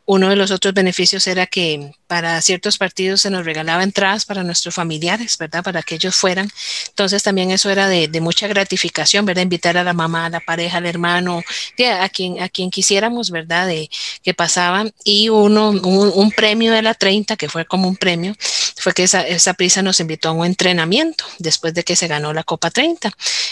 uno 0.07 0.29
de 0.29 0.37
los 0.37 0.53
otros 0.53 0.73
beneficios 0.73 1.27
era 1.27 1.47
que 1.47 1.95
para 2.07 2.41
ciertos 2.43 2.79
partidos 2.79 3.23
se 3.23 3.31
nos 3.31 3.45
regalaba 3.45 3.83
entradas 3.83 4.25
para 4.25 4.45
nuestros 4.45 4.75
familiares, 4.75 5.37
¿verdad? 5.37 5.64
Para 5.64 5.83
que 5.83 5.97
ellos 5.97 6.14
fueran. 6.14 6.49
Entonces 6.89 7.25
también 7.25 7.51
eso 7.51 7.71
era 7.71 7.89
de, 7.89 8.07
de 8.07 8.21
mucha 8.21 8.47
gratificación, 8.47 9.27
¿verdad? 9.27 9.43
Invitar 9.43 9.77
a 9.77 9.85
la 9.85 9.93
mamá, 9.93 10.27
a 10.27 10.31
la 10.31 10.41
pareja, 10.41 10.79
al 10.79 10.87
hermano 10.87 11.08
hermano, 11.09 11.43
a 12.01 12.09
quien, 12.09 12.41
a 12.41 12.49
quien 12.49 12.71
quisiéramos, 12.71 13.31
¿verdad? 13.31 13.67
De, 13.67 13.89
que 14.23 14.35
pasaban. 14.35 14.93
Y 15.05 15.29
uno, 15.29 15.71
un, 15.71 16.13
un, 16.15 16.31
premio 16.31 16.73
de 16.73 16.83
la 16.83 16.95
30, 16.95 17.37
que 17.37 17.49
fue 17.49 17.65
como 17.65 17.89
un 17.89 17.97
premio, 17.97 18.35
fue 18.77 18.93
que 18.93 19.05
esa, 19.05 19.27
esa 19.27 19.55
prisa 19.55 19.83
nos 19.83 20.01
invitó 20.01 20.29
a 20.29 20.33
un 20.33 20.47
entrenamiento 20.47 21.25
después 21.39 21.75
de 21.75 21.83
que 21.83 21.97
se 21.97 22.09
ganó 22.09 22.33
la 22.33 22.45
Copa 22.45 22.71
30. 22.71 23.11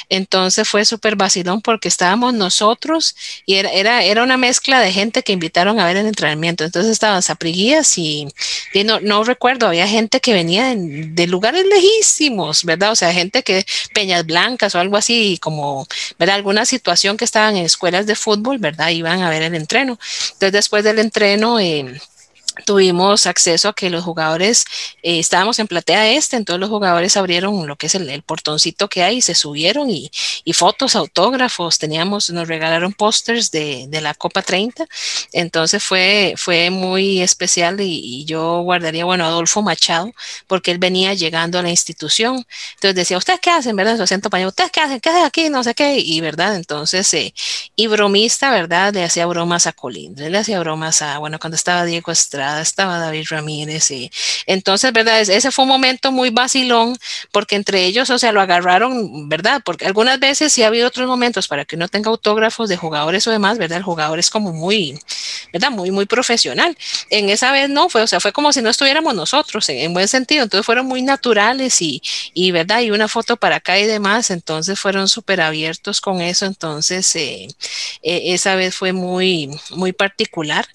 Entonces 0.09 0.69
fue 0.69 0.85
súper 0.85 1.17
vacilón 1.17 1.61
porque 1.63 1.89
estábamos 1.89 2.35
nosotros 2.35 3.17
y 3.45 3.55
era, 3.55 3.71
era, 3.73 4.05
era 4.05 4.23
una 4.23 4.37
mezcla 4.37 4.81
de 4.81 4.93
gente 4.93 5.23
que 5.23 5.33
invitaron 5.33 5.81
a 5.81 5.87
ver 5.87 5.97
el 5.97 6.07
entrenamiento. 6.07 6.65
Entonces 6.65 6.93
estaban 6.93 7.23
Sapriguías 7.23 7.99
y, 7.99 8.29
y 8.73 8.85
no, 8.85 9.01
no, 9.01 9.25
recuerdo, 9.25 9.67
había 9.67 9.89
gente 9.89 10.21
que 10.21 10.33
venía 10.33 10.75
de, 10.75 11.07
de, 11.09 11.27
lugares 11.27 11.65
lejísimos, 11.67 12.65
¿verdad? 12.65 12.93
O 12.93 12.97
sea, 12.97 13.13
gente 13.13 13.43
que 13.43 13.67
Peñas 13.95 14.25
Blancas 14.27 14.75
o 14.75 14.79
algo 14.79 14.97
así, 14.97 15.39
como, 15.41 15.87
¿verdad? 16.19 16.37
Alguna 16.37 16.65
situación 16.65 17.17
que 17.17 17.25
en 17.55 17.65
escuelas 17.65 18.07
de 18.07 18.15
fútbol, 18.15 18.59
¿verdad? 18.59 18.89
Iban 18.89 19.23
a 19.23 19.31
ver 19.31 19.43
el 19.43 19.55
entreno. 19.55 19.99
Entonces 20.33 20.53
después 20.53 20.85
del 20.85 20.99
entreno... 20.99 21.61
Eh, 21.61 22.01
tuvimos 22.65 23.27
acceso 23.27 23.69
a 23.69 23.75
que 23.75 23.91
los 23.91 24.05
jugadores, 24.05 24.65
eh, 25.03 25.19
estábamos 25.19 25.59
en 25.59 25.67
platea 25.67 26.11
este, 26.11 26.37
entonces 26.37 26.61
los 26.61 26.71
jugadores 26.71 27.17
abrieron 27.17 27.67
lo 27.67 27.77
que 27.77 27.87
es 27.87 27.95
el, 27.95 28.09
el 28.09 28.23
portoncito 28.23 28.89
que 28.89 29.03
hay 29.03 29.21
se 29.21 29.35
subieron 29.35 29.91
y, 29.91 30.11
fotos, 30.53 30.97
autógrafos, 30.97 31.79
teníamos, 31.79 32.31
nos 32.31 32.49
regalaron 32.49 32.95
pósters 32.95 33.51
de, 33.51 33.87
de, 33.89 34.01
la 34.01 34.15
Copa 34.15 34.41
30, 34.41 34.87
entonces 35.33 35.85
fue, 35.85 36.35
fue 36.39 36.71
muy 36.71 37.21
especial 37.21 37.81
y, 37.81 38.01
y, 38.03 38.25
yo 38.25 38.63
guardaría, 38.63 39.05
bueno, 39.05 39.27
Adolfo 39.27 39.61
Machado, 39.61 40.13
porque 40.47 40.71
él 40.71 40.79
venía 40.79 41.13
llegando 41.13 41.59
a 41.59 41.63
la 41.63 41.69
institución, 41.71 42.47
entonces 42.77 42.95
decía, 42.95 43.19
¿ustedes 43.19 43.41
qué 43.41 43.51
hacen, 43.51 43.77
verdad? 43.77 43.97
Su 43.99 44.05
acento 44.05 44.31
¿ustedes 44.47 44.71
qué 44.71 44.81
hacen? 44.81 45.01
¿Qué 45.01 45.11
hacen 45.11 45.25
aquí? 45.25 45.51
No 45.51 45.63
sé 45.63 45.75
qué, 45.75 45.99
y 45.99 46.21
verdad, 46.21 46.57
entonces, 46.57 47.13
eh, 47.15 47.35
y 47.75 47.87
bromista, 47.87 48.51
¿verdad? 48.51 48.95
Le 48.95 49.05
hacía 49.05 49.27
bromas 49.27 49.67
a 49.67 49.73
Colindre, 49.73 50.31
le 50.31 50.39
hacía 50.39 50.59
bromas 50.61 51.03
a, 51.03 51.19
bueno, 51.19 51.39
cuando 51.39 51.57
estaba 51.57 51.85
Diego 51.85 52.13
Estrada, 52.13 52.46
estaba 52.61 52.99
David 52.99 53.27
Ramírez 53.31 53.91
y 53.91 54.11
entonces, 54.47 54.93
¿verdad? 54.93 55.21
Ese 55.21 55.51
fue 55.51 55.65
un 55.65 55.69
momento 55.69 56.13
muy 56.13 56.31
vacilón 56.31 56.97
porque 57.33 57.57
entre 57.57 57.85
ellos, 57.85 58.11
o 58.11 58.19
sea, 58.19 58.33
lo 58.33 58.41
agarraron, 58.41 59.29
¿verdad? 59.29 59.63
Porque 59.65 59.87
algunas 59.87 60.19
veces 60.21 60.53
sí 60.53 60.63
ha 60.63 60.69
habido 60.69 60.89
otros 60.89 61.07
momentos 61.07 61.49
para 61.49 61.65
que 61.65 61.77
uno 61.77 61.89
tenga 61.89 62.11
autógrafos 62.11 62.69
de 62.69 62.77
jugadores 62.77 63.27
o 63.27 63.31
demás, 63.31 63.59
¿verdad? 63.59 63.79
El 63.79 63.85
jugador 63.85 64.19
es 64.19 64.31
como 64.31 64.53
muy, 64.53 64.99
¿verdad? 65.53 65.71
Muy, 65.71 65.91
muy 65.91 66.07
profesional. 66.07 66.77
En 67.11 67.29
esa 67.29 67.53
vez 67.53 67.69
no 67.69 67.89
fue, 67.89 68.03
o 68.03 68.07
sea, 68.07 68.21
fue 68.21 68.33
como 68.33 68.53
si 68.53 68.63
no 68.63 68.71
estuviéramos 68.71 69.15
nosotros, 69.15 69.69
en, 69.69 69.79
en 69.79 69.95
buen 69.95 70.09
sentido. 70.09 70.45
Entonces 70.45 70.67
fueron 70.67 70.87
muy 70.87 71.03
naturales 71.03 71.81
y, 71.83 72.03
y, 72.35 72.51
¿verdad? 72.53 72.81
Y 72.81 72.91
una 72.91 73.09
foto 73.09 73.37
para 73.37 73.57
acá 73.57 73.79
y 73.79 73.87
demás, 73.87 74.31
entonces 74.31 74.79
fueron 74.79 75.09
súper 75.09 75.41
abiertos 75.41 76.01
con 76.01 76.21
eso. 76.21 76.47
Entonces, 76.47 77.15
eh, 77.17 77.49
eh, 78.03 78.35
esa 78.35 78.55
vez 78.57 78.75
fue 78.75 78.93
muy, 78.93 79.51
muy 79.71 79.93
particular. 79.93 80.67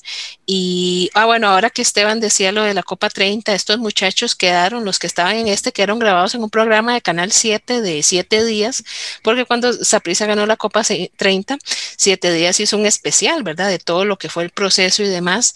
Y, 0.46 1.10
ah, 1.14 1.26
bueno, 1.26 1.48
ahora 1.48 1.61
que 1.70 1.82
Esteban 1.82 2.20
decía 2.20 2.51
lo 2.51 2.64
de 2.64 2.74
la 2.74 2.84
Copa 2.84 3.09
30, 3.09 3.53
estos 3.53 3.78
muchachos 3.80 4.36
quedaron, 4.36 4.86
los 4.86 4.99
que 4.99 5.07
estaban 5.07 5.36
en 5.36 5.47
este, 5.47 5.72
quedaron 5.72 5.99
grabados 5.99 6.36
en 6.36 6.43
un 6.43 6.49
programa 6.49 6.93
de 6.93 7.01
Canal 7.01 7.32
7 7.32 7.82
de 7.82 8.03
7 8.03 8.43
días, 8.45 8.84
porque 9.24 9.45
cuando 9.45 9.72
Saprisa 9.74 10.26
ganó 10.26 10.45
la 10.45 10.57
Copa 10.57 10.84
30, 10.84 11.57
7 11.97 12.34
días 12.34 12.59
hizo 12.59 12.78
un 12.78 12.86
especial, 12.86 13.43
¿verdad? 13.43 13.70
De 13.70 13.80
todo 13.80 14.05
lo 14.05 14.18
que 14.18 14.30
fue 14.30 14.43
el 14.43 14.49
proceso 14.49 15.03
y 15.03 15.07
demás. 15.07 15.53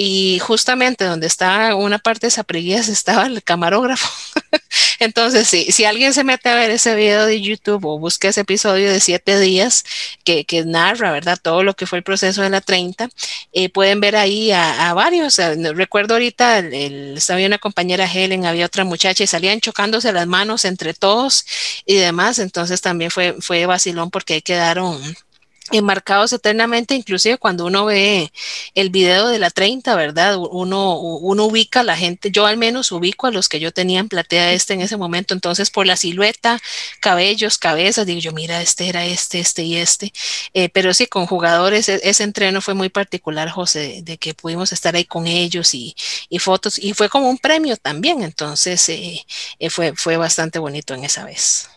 Y 0.00 0.38
justamente 0.38 1.04
donde 1.04 1.26
estaba 1.26 1.74
una 1.74 1.98
parte 1.98 2.28
de 2.28 2.30
Sapriguías 2.30 2.86
estaba 2.88 3.26
el 3.26 3.42
camarógrafo. 3.42 4.08
Entonces, 5.00 5.48
si, 5.48 5.72
si 5.72 5.86
alguien 5.86 6.14
se 6.14 6.22
mete 6.22 6.48
a 6.48 6.54
ver 6.54 6.70
ese 6.70 6.94
video 6.94 7.26
de 7.26 7.40
YouTube 7.40 7.84
o 7.84 7.98
busca 7.98 8.28
ese 8.28 8.42
episodio 8.42 8.92
de 8.92 9.00
7 9.00 9.40
días 9.40 9.84
que, 10.22 10.44
que, 10.44 10.64
narra, 10.64 11.10
¿verdad? 11.10 11.36
Todo 11.42 11.64
lo 11.64 11.74
que 11.74 11.86
fue 11.86 11.98
el 11.98 12.04
proceso 12.04 12.42
de 12.42 12.50
la 12.50 12.60
30, 12.60 13.08
eh, 13.52 13.70
pueden 13.70 13.98
ver 13.98 14.14
ahí 14.14 14.52
a, 14.52 14.94
varios. 14.94 15.38
recuerdo 15.74 16.14
ahorita, 16.14 16.58
el, 16.58 17.18
había 17.28 17.48
una 17.48 17.58
compañera 17.58 18.06
Helen, 18.06 18.46
había 18.46 18.66
otra 18.66 18.84
muchacha 18.84 19.24
y 19.24 19.26
salían 19.26 19.60
chocándose 19.60 20.12
las 20.12 20.28
manos 20.28 20.64
entre 20.64 20.94
todos 20.94 21.44
y 21.86 21.96
demás. 21.96 22.38
Entonces 22.38 22.80
también 22.80 23.10
fue, 23.10 23.34
fue 23.40 23.66
vacilón 23.66 24.12
porque 24.12 24.34
ahí 24.34 24.42
quedaron 24.42 25.02
enmarcados 25.72 26.32
eternamente, 26.32 26.94
inclusive 26.94 27.38
cuando 27.38 27.66
uno 27.66 27.86
ve 27.86 28.32
el 28.74 28.90
video 28.90 29.28
de 29.28 29.38
la 29.38 29.50
30, 29.50 29.94
¿verdad? 29.96 30.36
Uno, 30.38 30.98
uno 30.98 31.44
ubica 31.44 31.80
a 31.80 31.84
la 31.84 31.96
gente, 31.96 32.30
yo 32.30 32.46
al 32.46 32.56
menos 32.56 32.92
ubico 32.92 33.26
a 33.26 33.30
los 33.30 33.48
que 33.48 33.60
yo 33.60 33.72
tenía 33.72 34.00
en 34.00 34.08
platea 34.08 34.52
este 34.52 34.74
en 34.74 34.80
ese 34.80 34.96
momento, 34.96 35.34
entonces 35.34 35.70
por 35.70 35.86
la 35.86 35.96
silueta, 35.96 36.60
cabellos, 37.00 37.58
cabezas, 37.58 38.06
digo 38.06 38.20
yo, 38.20 38.32
mira, 38.32 38.62
este 38.62 38.88
era 38.88 39.04
este, 39.04 39.40
este 39.40 39.62
y 39.62 39.76
este, 39.76 40.12
eh, 40.54 40.68
pero 40.68 40.94
sí, 40.94 41.06
con 41.06 41.26
jugadores, 41.26 41.88
ese, 41.88 42.08
ese 42.08 42.24
entreno 42.24 42.60
fue 42.60 42.74
muy 42.74 42.88
particular, 42.88 43.48
José, 43.50 44.00
de, 44.02 44.18
que 44.18 44.34
pudimos 44.34 44.72
estar 44.72 44.94
ahí 44.96 45.04
con 45.04 45.26
ellos 45.26 45.74
y, 45.74 45.94
y 46.28 46.38
fotos, 46.38 46.78
y 46.78 46.94
fue 46.94 47.08
como 47.08 47.28
un 47.30 47.38
premio 47.38 47.76
también, 47.76 48.22
entonces 48.22 48.88
eh, 48.88 49.24
eh, 49.58 49.70
fue, 49.70 49.94
fue 49.96 50.16
bastante 50.16 50.58
bonito 50.58 50.94
en 50.94 51.04
esa 51.04 51.24
vez. 51.24 51.68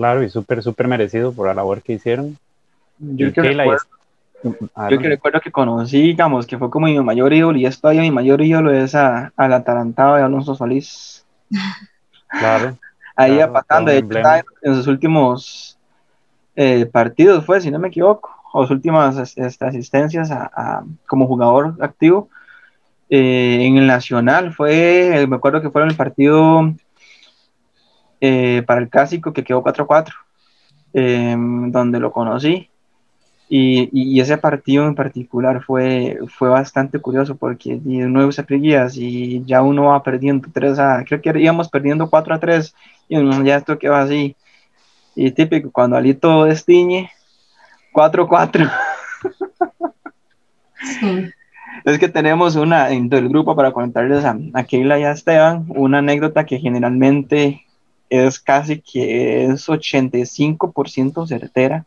Claro, 0.00 0.22
y 0.22 0.30
súper, 0.30 0.62
súper 0.62 0.88
merecido 0.88 1.30
por 1.30 1.46
la 1.46 1.52
labor 1.52 1.82
que 1.82 1.92
hicieron. 1.92 2.38
Yo 2.98 3.34
que, 3.34 3.42
recuerdo, 3.42 3.84
yo 4.42 4.98
que 4.98 5.08
recuerdo 5.10 5.40
que 5.42 5.52
conocí, 5.52 6.00
digamos, 6.00 6.46
que 6.46 6.56
fue 6.56 6.70
como 6.70 6.86
mi 6.86 6.98
mayor 7.00 7.34
ídolo, 7.34 7.58
y 7.58 7.66
esto 7.66 7.90
mi 7.90 8.10
mayor 8.10 8.40
ídolo 8.40 8.72
es 8.72 8.94
a, 8.94 9.30
al 9.36 9.52
atarantado 9.52 10.16
de 10.16 10.22
Alonso 10.22 10.54
Solís. 10.54 11.26
Claro. 12.30 12.78
Ahí 13.14 13.34
claro, 13.34 13.50
apatando, 13.50 13.90
de 13.90 13.98
hecho, 13.98 14.18
en 14.62 14.74
sus 14.76 14.86
últimos 14.86 15.76
eh, 16.56 16.86
partidos 16.86 17.44
fue, 17.44 17.60
si 17.60 17.70
no 17.70 17.78
me 17.78 17.88
equivoco, 17.88 18.34
o 18.54 18.62
sus 18.62 18.70
últimas 18.70 19.36
este, 19.36 19.64
asistencias 19.66 20.30
a, 20.30 20.50
a, 20.54 20.84
como 21.06 21.26
jugador 21.26 21.76
activo. 21.80 22.30
Eh, 23.10 23.66
en 23.66 23.76
el 23.76 23.86
Nacional 23.86 24.54
fue, 24.54 25.26
me 25.28 25.36
acuerdo 25.36 25.60
que 25.60 25.68
fue 25.68 25.82
en 25.82 25.88
el 25.88 25.96
partido 25.96 26.72
eh, 28.20 28.62
para 28.66 28.80
el 28.80 28.88
clásico 28.88 29.32
que 29.32 29.44
quedó 29.44 29.62
4-4, 29.62 30.14
em, 30.92 31.70
donde 31.72 32.00
lo 32.00 32.12
conocí. 32.12 32.68
Y, 33.52 34.20
ese 34.20 34.38
partido 34.38 34.86
en 34.86 34.94
particular 34.94 35.62
fue, 35.64 36.18
fue 36.28 36.48
bastante 36.48 37.00
curioso 37.00 37.36
porque 37.36 37.80
de 37.82 38.06
nuevo 38.06 38.30
se 38.30 38.44
guías 38.44 38.96
y 38.96 39.42
ya 39.44 39.62
uno 39.62 39.86
va 39.86 40.02
perdiendo 40.04 40.48
3 40.52 40.78
a, 40.78 41.04
creo 41.04 41.20
que 41.20 41.32
íbamos 41.40 41.68
perdiendo 41.68 42.08
4 42.08 42.34
a 42.34 42.38
3 42.38 42.74
y 43.08 43.44
ya 43.44 43.56
esto 43.56 43.76
quedó 43.78 43.96
así. 43.96 44.36
Y 45.16 45.32
típico, 45.32 45.70
cuando 45.72 45.96
Alito 45.96 46.44
destiñe, 46.44 47.10
4-4. 47.92 48.70
Es 51.84 51.98
que 51.98 52.08
tenemos 52.08 52.56
una, 52.56 52.88
dentro 52.88 53.18
del 53.18 53.28
grupo 53.28 53.56
para 53.56 53.72
contarles 53.72 54.24
a, 54.24 54.36
a 54.54 54.64
Keila 54.64 54.98
y 54.98 55.04
a 55.04 55.12
Esteban, 55.12 55.64
una 55.68 55.98
anécdota 55.98 56.44
que 56.44 56.58
generalmente 56.58 57.64
es 58.10 58.40
casi 58.40 58.80
que 58.80 59.44
es 59.44 59.68
85% 59.68 61.26
certera, 61.26 61.86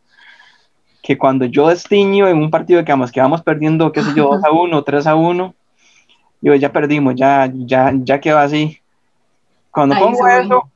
que 1.01 1.17
cuando 1.17 1.45
yo 1.45 1.67
destiño 1.67 2.27
en 2.27 2.37
un 2.37 2.49
partido 2.49 2.83
que 2.83 2.91
vamos, 2.91 3.11
que 3.11 3.19
vamos 3.19 3.41
perdiendo, 3.41 3.91
qué 3.91 4.01
sé 4.01 4.11
yo, 4.15 4.29
2 4.29 4.43
a 4.43 4.51
1, 4.53 4.83
3 4.83 5.07
a 5.07 5.15
1, 5.15 5.55
yo 6.41 6.55
ya 6.55 6.71
perdimos, 6.71 7.15
ya, 7.15 7.51
ya, 7.53 7.91
ya 7.93 8.19
quedó 8.19 8.39
así. 8.39 8.79
Cuando 9.69 9.95
pongo 9.97 10.27
eso, 10.27 10.71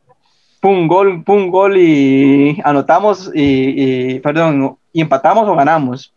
pum, 0.60 0.88
gol, 0.88 1.24
pum, 1.24 1.50
gol 1.50 1.78
y 1.78 2.60
anotamos 2.64 3.32
y, 3.34 4.16
y, 4.16 4.20
perdón, 4.20 4.78
y 4.92 5.02
empatamos 5.02 5.48
o 5.48 5.56
ganamos. 5.56 6.14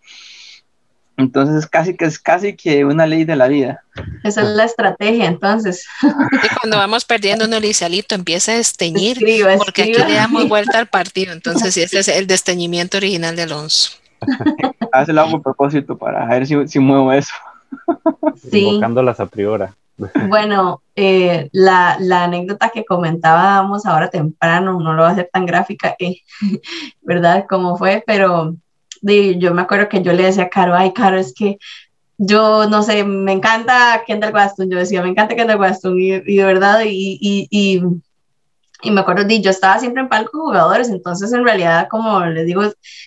Entonces 1.21 1.57
es 1.57 1.67
casi 1.67 1.97
que 1.97 2.07
es 2.07 2.19
casi 2.19 2.57
que 2.57 2.85
una 2.85 3.07
ley 3.07 3.25
de 3.25 3.37
la 3.37 3.49
vida. 3.49 3.83
Esa 4.25 4.43
es 4.43 4.49
la 4.49 4.65
estrategia, 4.65 5.27
entonces. 5.27 5.87
Y 6.03 6.49
cuando 6.61 6.79
vamos 6.79 7.05
perdiendo 7.05 7.45
un 7.45 7.55
Alito 7.55 8.15
empieza 8.15 8.53
a 8.53 8.57
desteñir, 8.57 9.19
porque 9.59 9.83
aquí 9.83 9.93
le 9.93 10.15
damos 10.15 10.49
vuelta 10.49 10.79
al 10.79 10.87
partido. 10.87 11.33
Entonces, 11.33 11.77
ese 11.77 11.99
es 11.99 12.09
el 12.09 12.27
desteñimiento 12.27 12.97
original 12.97 13.37
de 13.37 13.43
Alonso. 13.43 13.93
Hace 14.93 15.13
el 15.13 15.19
hago 15.19 15.37
a 15.37 15.43
propósito 15.43 15.97
para 15.97 16.27
ver 16.27 16.47
si, 16.47 16.67
si 16.67 16.79
muevo 16.79 17.13
eso. 17.13 17.33
Sí. 18.51 18.67
Invocándolas 18.67 19.21
a 19.21 19.27
priori. 19.27 19.67
Bueno, 20.29 20.83
eh, 20.97 21.51
la, 21.53 21.97
la, 22.01 22.25
anécdota 22.25 22.71
que 22.71 22.87
comentábamos 22.87 23.85
ahora 23.85 24.09
temprano, 24.09 24.81
no 24.81 24.95
lo 24.95 25.03
va 25.03 25.09
a 25.09 25.13
hacer 25.13 25.29
tan 25.31 25.45
gráfica, 25.45 25.95
eh, 25.99 26.23
¿verdad? 27.03 27.45
Como 27.49 27.77
fue, 27.77 28.03
pero 28.07 28.55
yo 29.03 29.55
me 29.55 29.63
acuerdo 29.63 29.89
que 29.89 30.03
yo 30.03 30.13
le 30.13 30.25
decía 30.25 30.45
a 30.45 30.49
Caro, 30.49 30.75
ay, 30.75 30.93
Caro, 30.93 31.19
es 31.19 31.35
que 31.35 31.59
yo 32.23 32.69
no 32.69 32.83
sé, 32.83 33.03
me 33.05 33.33
encanta 33.33 34.03
Kendall 34.07 34.35
Waston, 34.35 34.71
yo 34.71 34.79
decía, 34.79 35.03
me 35.03 35.09
encanta 35.09 35.35
Kendall 35.35 35.59
Waston, 35.59 35.99
y, 35.99 36.13
y 36.13 36.37
de 36.37 36.45
verdad, 36.45 36.83
y, 36.85 37.19
y, 37.19 37.49
y, 37.51 37.83
y 38.83 38.91
me 38.91 39.01
acuerdo, 39.01 39.27
yo 39.27 39.51
estaba 39.51 39.79
siempre 39.79 40.03
en 40.03 40.09
palco 40.09 40.39
jugadores, 40.39 40.91
entonces 40.91 41.33
en 41.33 41.45
realidad, 41.45 41.89
como 41.91 42.21
les 42.27 42.47
digo, 42.47 42.63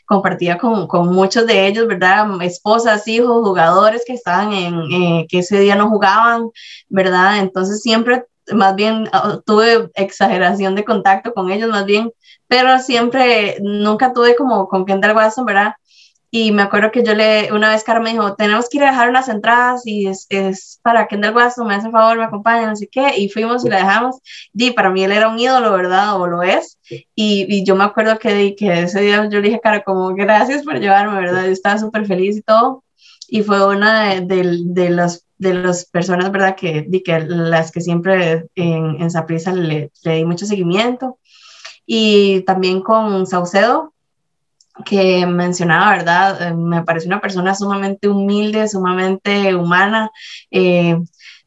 compartía 0.06 0.58
con, 0.58 0.88
con 0.88 1.14
muchos 1.14 1.46
de 1.46 1.68
ellos, 1.68 1.88
¿verdad? 1.88 2.28
Esposas, 2.42 3.08
hijos, 3.08 3.46
jugadores 3.48 4.04
que 4.06 4.14
estaban 4.14 4.54
en, 4.54 4.82
eh, 4.92 5.28
que 5.30 5.40
ese 5.40 5.60
día 5.60 5.76
no 5.76 5.90
jugaban, 5.90 6.50
¿verdad? 6.90 7.40
Entonces 7.40 7.82
siempre, 7.82 8.26
más 8.52 8.76
bien, 8.76 9.10
tuve 9.46 9.92
exageración 9.96 10.76
de 10.76 10.86
contacto 10.86 11.34
con 11.34 11.52
ellos, 11.52 11.70
más 11.70 11.86
bien, 11.86 12.12
pero 12.48 12.80
siempre, 12.80 13.58
nunca 13.62 14.14
tuve 14.14 14.36
como 14.36 14.68
con 14.68 14.86
Kendall 14.86 15.16
Waston, 15.16 15.46
¿verdad? 15.46 15.74
Y 16.36 16.52
me 16.52 16.64
acuerdo 16.64 16.92
que 16.92 17.04
yo 17.04 17.14
le, 17.14 17.54
una 17.54 17.70
vez 17.70 17.84
Caro 17.84 18.02
me 18.02 18.10
dijo, 18.10 18.34
tenemos 18.34 18.68
que 18.68 18.78
ir 18.78 18.84
a 18.84 18.90
dejar 18.90 19.08
unas 19.08 19.30
entradas 19.30 19.86
y 19.86 20.08
es, 20.08 20.26
es 20.30 20.80
para 20.82 21.08
Kendall 21.08 21.36
Waston, 21.36 21.68
me 21.68 21.76
hace 21.76 21.92
favor, 21.92 22.18
me 22.18 22.24
acompaña, 22.24 22.66
no 22.66 22.76
sé 22.76 22.88
qué, 22.92 23.16
y 23.16 23.30
fuimos 23.30 23.64
y 23.64 23.70
la 23.70 23.78
dejamos. 23.78 24.18
Y 24.52 24.72
para 24.72 24.90
mí 24.90 25.04
él 25.04 25.12
era 25.12 25.30
un 25.30 25.38
ídolo, 25.38 25.72
¿verdad? 25.74 26.20
O 26.20 26.26
lo 26.26 26.42
es. 26.42 26.80
Y, 26.90 27.46
y 27.48 27.64
yo 27.64 27.76
me 27.76 27.84
acuerdo 27.84 28.18
que, 28.18 28.56
que 28.56 28.82
ese 28.82 29.02
día 29.02 29.30
yo 29.30 29.42
le 29.42 29.50
dije, 29.50 29.60
Caro, 29.62 29.84
como 29.86 30.16
gracias 30.16 30.64
por 30.64 30.80
llevarme, 30.80 31.20
¿verdad? 31.22 31.46
Yo 31.46 31.52
estaba 31.52 31.78
súper 31.78 32.08
feliz 32.08 32.36
y 32.36 32.42
todo. 32.42 32.84
Y 33.28 33.44
fue 33.44 33.68
una 33.68 34.16
de, 34.16 34.22
de, 34.22 34.58
de 34.64 34.90
los 34.90 35.28
de 35.38 35.54
las 35.54 35.86
personas, 35.86 36.32
¿verdad? 36.32 36.56
Que, 36.56 36.90
que 37.06 37.20
las 37.20 37.72
que 37.72 37.82
siempre 37.82 38.48
en, 38.56 39.00
en 39.00 39.12
Saprisa 39.12 39.54
le, 39.54 39.92
le 40.04 40.16
di 40.16 40.26
mucho 40.26 40.48
seguimiento. 40.48 41.20
Y 41.86 42.42
también 42.42 42.82
con 42.82 43.28
Saucedo, 43.28 43.93
que 44.86 45.26
mencionaba, 45.26 45.92
¿verdad? 45.92 46.42
Eh, 46.42 46.54
me 46.54 46.84
parece 46.84 47.08
una 47.08 47.22
persona 47.22 47.56
sumamente 47.56 48.08
humilde, 48.08 48.68
sumamente 48.68 49.56
humana. 49.56 50.12
Eh, 50.52 50.98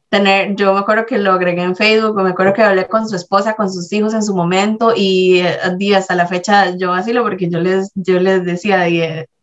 tener, 0.09 0.55
yo 0.55 0.73
me 0.73 0.79
acuerdo 0.79 1.05
que 1.05 1.17
lo 1.17 1.33
agregué 1.33 1.63
en 1.63 1.75
Facebook, 1.75 2.21
me 2.21 2.29
acuerdo 2.29 2.53
que 2.53 2.63
hablé 2.63 2.87
con 2.87 3.07
su 3.09 3.15
esposa, 3.15 3.55
con 3.55 3.71
sus 3.71 3.91
hijos 3.91 4.13
en 4.13 4.23
su 4.23 4.35
momento 4.35 4.93
y 4.95 5.39
eh, 5.39 5.95
hasta 5.95 6.15
la 6.15 6.27
fecha 6.27 6.75
yo 6.77 6.95
lo 6.95 7.23
porque 7.23 7.49
yo 7.49 7.59
les, 7.59 7.91
yo 7.95 8.19
les 8.19 8.45
decía, 8.45 8.79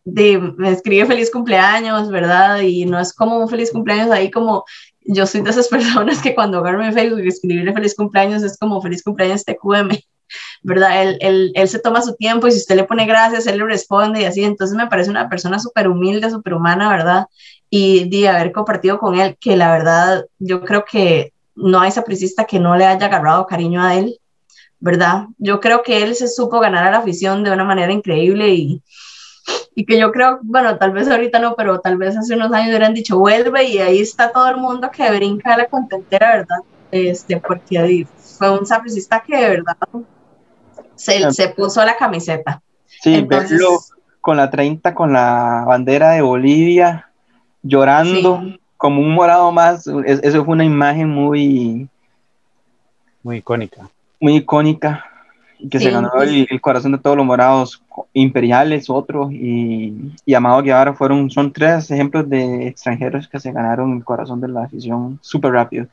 de, 0.04 0.38
me 0.56 0.70
escribe 0.70 1.06
feliz 1.06 1.30
cumpleaños, 1.30 2.10
¿verdad? 2.10 2.60
Y 2.60 2.86
no 2.86 2.98
es 2.98 3.12
como 3.12 3.38
un 3.38 3.48
feliz 3.48 3.70
cumpleaños 3.72 4.10
ahí 4.10 4.30
como 4.30 4.64
yo 5.06 5.26
soy 5.26 5.42
de 5.42 5.50
esas 5.50 5.68
personas 5.76 6.20
que 6.20 6.34
cuando 6.34 6.58
agarro 6.58 6.84
en 6.84 6.94
Facebook 6.94 7.20
y 7.24 7.28
escribirle 7.28 7.72
feliz 7.72 7.94
cumpleaños 7.94 8.42
es 8.42 8.56
como 8.58 8.80
feliz 8.80 9.02
cumpleaños 9.02 9.44
TQM. 9.44 9.90
¿Verdad? 10.62 11.02
Él, 11.02 11.18
él, 11.20 11.52
él, 11.54 11.68
se 11.68 11.78
toma 11.78 12.02
su 12.02 12.14
tiempo 12.16 12.46
y 12.46 12.52
si 12.52 12.58
usted 12.58 12.76
le 12.76 12.84
pone 12.84 13.06
gracias, 13.06 13.46
él 13.46 13.58
le 13.58 13.64
responde 13.64 14.22
y 14.22 14.24
así. 14.24 14.44
Entonces 14.44 14.76
me 14.76 14.86
parece 14.86 15.10
una 15.10 15.28
persona 15.28 15.58
súper 15.58 15.88
humilde, 15.88 16.30
súper 16.30 16.54
humana, 16.54 16.88
¿verdad? 16.90 17.26
Y 17.70 18.08
de 18.08 18.28
haber 18.28 18.52
compartido 18.52 18.98
con 18.98 19.18
él, 19.18 19.36
que 19.40 19.56
la 19.56 19.72
verdad 19.72 20.24
yo 20.38 20.64
creo 20.64 20.84
que 20.84 21.32
no 21.54 21.80
hay 21.80 21.90
sapricista 21.90 22.44
que 22.44 22.58
no 22.58 22.76
le 22.76 22.86
haya 22.86 23.06
agarrado 23.06 23.46
cariño 23.46 23.82
a 23.82 23.94
él, 23.96 24.18
¿verdad? 24.80 25.26
Yo 25.38 25.60
creo 25.60 25.82
que 25.82 26.02
él 26.02 26.14
se 26.14 26.28
supo 26.28 26.60
ganar 26.60 26.84
a 26.84 26.90
la 26.90 26.98
afición 26.98 27.44
de 27.44 27.50
una 27.50 27.64
manera 27.64 27.92
increíble 27.92 28.48
y, 28.54 28.82
y 29.74 29.86
que 29.86 29.98
yo 29.98 30.12
creo, 30.12 30.40
bueno, 30.42 30.76
tal 30.78 30.92
vez 30.92 31.08
ahorita 31.08 31.38
no, 31.38 31.54
pero 31.56 31.80
tal 31.80 31.96
vez 31.96 32.16
hace 32.16 32.34
unos 32.34 32.52
años 32.52 32.68
hubieran 32.68 32.94
dicho 32.94 33.18
vuelve 33.18 33.64
y 33.64 33.78
ahí 33.78 34.00
está 34.00 34.32
todo 34.32 34.48
el 34.48 34.56
mundo 34.56 34.90
que 34.90 35.10
brinca 35.10 35.54
a 35.54 35.58
la 35.58 35.66
contentera, 35.66 36.36
¿verdad? 36.36 36.58
Este, 36.90 37.40
porque 37.40 37.78
fue 38.36 38.58
un 38.58 38.66
sapricista 38.66 39.22
que 39.22 39.36
de 39.36 39.48
verdad 39.48 39.76
se, 40.94 41.30
se 41.32 41.48
puso 41.48 41.84
la 41.84 41.96
camiseta. 41.96 42.62
Sí, 43.02 43.22
verlo 43.22 43.80
con 44.20 44.38
la 44.38 44.50
30, 44.50 44.94
con 44.94 45.12
la 45.12 45.64
bandera 45.66 46.12
de 46.12 46.22
Bolivia, 46.22 47.10
llorando 47.62 48.42
como 48.78 49.00
un 49.00 49.14
morado 49.14 49.52
más, 49.52 49.86
eso 50.06 50.44
fue 50.44 50.54
una 50.54 50.64
imagen 50.64 51.08
muy... 51.08 51.88
Muy 53.22 53.36
icónica. 53.36 53.88
Muy 54.20 54.36
icónica, 54.36 55.04
que 55.70 55.78
se 55.78 55.90
ganó 55.90 56.10
el, 56.22 56.60
corazón 56.60 56.92
de 56.92 56.98
todos 56.98 57.16
los 57.16 57.26
morados 57.26 57.82
imperiales, 58.12 58.88
otros, 58.88 59.32
y, 59.32 60.12
y 60.24 60.34
Amado 60.34 60.62
Guevara 60.62 60.94
fueron, 60.94 61.30
son 61.30 61.52
tres 61.52 61.90
ejemplos 61.90 62.28
de 62.28 62.68
extranjeros 62.68 63.28
que 63.28 63.40
se 63.40 63.52
ganaron 63.52 63.96
el 63.96 64.04
corazón 64.04 64.40
de 64.40 64.48
la 64.48 64.64
afición 64.64 65.18
súper 65.20 65.52
rápido. 65.52 65.86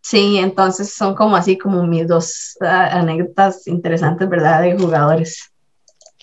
Sí, 0.00 0.38
entonces 0.38 0.92
son 0.92 1.14
como 1.14 1.36
así 1.36 1.58
como 1.58 1.86
mis 1.86 2.06
dos 2.06 2.56
ah, 2.60 2.98
anécdotas 2.98 3.66
interesantes, 3.66 4.28
¿verdad? 4.28 4.62
De 4.62 4.78
jugadores. 4.78 5.52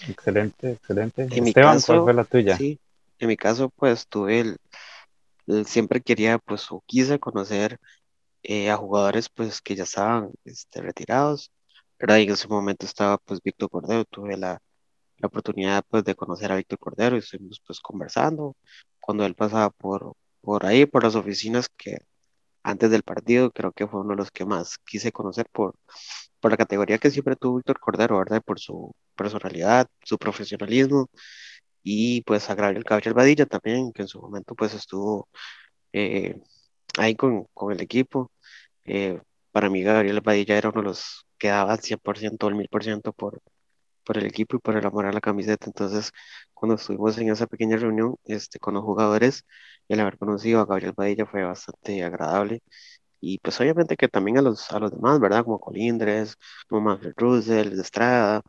Excelente, 0.08 0.72
excelente. 0.72 1.28
En 1.30 1.44
mi 1.44 1.54
caso, 1.54 1.94
¿cuál 1.94 2.04
fue 2.04 2.14
la 2.14 2.24
tuya? 2.24 2.58
Sí, 2.58 2.80
en 3.20 3.28
mi 3.28 3.38
caso, 3.38 3.70
pues 3.70 4.08
tuve 4.08 4.40
el, 4.40 4.58
siempre 5.66 6.02
quería, 6.02 6.38
pues, 6.40 6.72
o 6.72 6.84
quise 6.86 7.20
conocer 7.20 7.80
eh, 8.44 8.70
a 8.70 8.78
jugadores, 8.78 9.30
pues, 9.30 9.62
que 9.62 9.76
ya 9.76 9.84
estaban 9.84 10.32
este, 10.44 10.82
retirados, 10.82 11.52
¿verdad? 12.00 12.18
Y 12.18 12.24
en 12.24 12.32
ese 12.32 12.48
momento 12.48 12.86
estaba, 12.86 13.18
pues, 13.18 13.42
Víctor 13.44 13.70
Cordero, 13.70 14.06
tuve 14.06 14.38
la, 14.38 14.60
la 15.18 15.28
oportunidad, 15.28 15.84
pues, 15.90 16.04
de 16.04 16.16
conocer 16.16 16.52
a 16.52 16.56
Víctor 16.56 16.80
Cordero 16.80 17.16
y 17.16 17.20
estuvimos, 17.20 17.62
pues, 17.66 17.80
conversando 17.80 18.56
cuando 19.00 19.26
él 19.26 19.36
pasaba 19.36 19.70
por, 19.70 20.14
por 20.42 20.66
ahí, 20.66 20.86
por 20.86 21.04
las 21.04 21.16
oficinas 21.16 21.70
que 21.70 22.00
antes 22.66 22.90
del 22.92 23.04
partido, 23.04 23.52
creo 23.52 23.72
que 23.74 23.88
fue 23.88 24.02
uno 24.02 24.12
de 24.12 24.18
los 24.18 24.32
que 24.32 24.46
más 24.46 24.78
quise 24.80 25.12
conocer 25.12 25.48
por, 25.52 25.76
por 26.40 26.52
la 26.52 26.58
categoría 26.58 26.98
que 27.00 27.12
siempre 27.12 27.36
tuvo 27.36 27.58
Víctor 27.58 27.80
Cordero, 27.80 28.18
¿verdad? 28.20 28.42
Por 28.44 28.60
su 28.60 28.94
personalidad, 29.16 29.88
su 30.04 30.18
profesionalismo 30.18 31.10
y 31.84 32.22
pues 32.24 32.50
a 32.50 32.56
Gabriel 32.56 32.84
Caballero 32.86 33.16
Badilla 33.16 33.46
también, 33.46 33.92
que 33.94 34.04
en 34.04 34.08
su 34.10 34.22
momento 34.22 34.56
pues 34.56 34.74
estuvo 34.74 35.30
eh, 35.94 36.36
ahí 36.98 37.16
con, 37.16 37.46
con, 37.54 37.72
el 37.74 37.82
equipo. 37.82 38.32
Eh, 38.86 39.22
para 39.52 39.70
mí 39.70 39.84
Gabriel 39.84 40.22
Badilla 40.22 40.58
era 40.58 40.70
uno 40.70 40.82
de 40.82 40.88
los 40.90 41.28
que 41.38 41.50
daba 41.50 41.74
al 41.74 41.80
100% 41.82 42.48
o 42.48 42.50
el 42.50 42.56
1000% 42.56 43.14
por, 43.14 43.42
por 44.06 44.18
el 44.18 44.26
equipo 44.26 44.58
y 44.58 44.60
por 44.60 44.78
el 44.78 44.86
amor 44.86 45.06
a 45.06 45.12
la 45.14 45.22
camiseta. 45.22 45.68
Entonces, 45.68 46.12
cuando 46.54 46.76
estuvimos 46.76 47.18
en 47.18 47.30
esa 47.32 47.48
pequeña 47.48 47.78
reunión 47.78 48.16
este, 48.26 48.60
con 48.60 48.76
los 48.76 48.84
jugadores, 48.84 49.46
el 49.88 50.00
haber 50.00 50.18
conocido 50.18 50.62
a 50.62 50.66
Gabriel 50.66 50.94
Padilla 50.94 51.26
fue 51.26 51.44
bastante 51.44 52.04
agradable. 52.04 52.62
Y 53.22 53.40
pues 53.40 53.60
obviamente 53.62 53.98
que 53.98 54.08
también 54.08 54.38
a 54.38 54.42
los, 54.42 54.72
a 54.72 54.80
los 54.80 54.92
demás, 54.92 55.20
¿verdad? 55.20 55.44
Como 55.44 55.60
Colindres, 55.60 56.36
como 56.68 56.82
Manfred 56.82 57.14
Russell, 57.18 57.80
Estrada, 57.80 58.42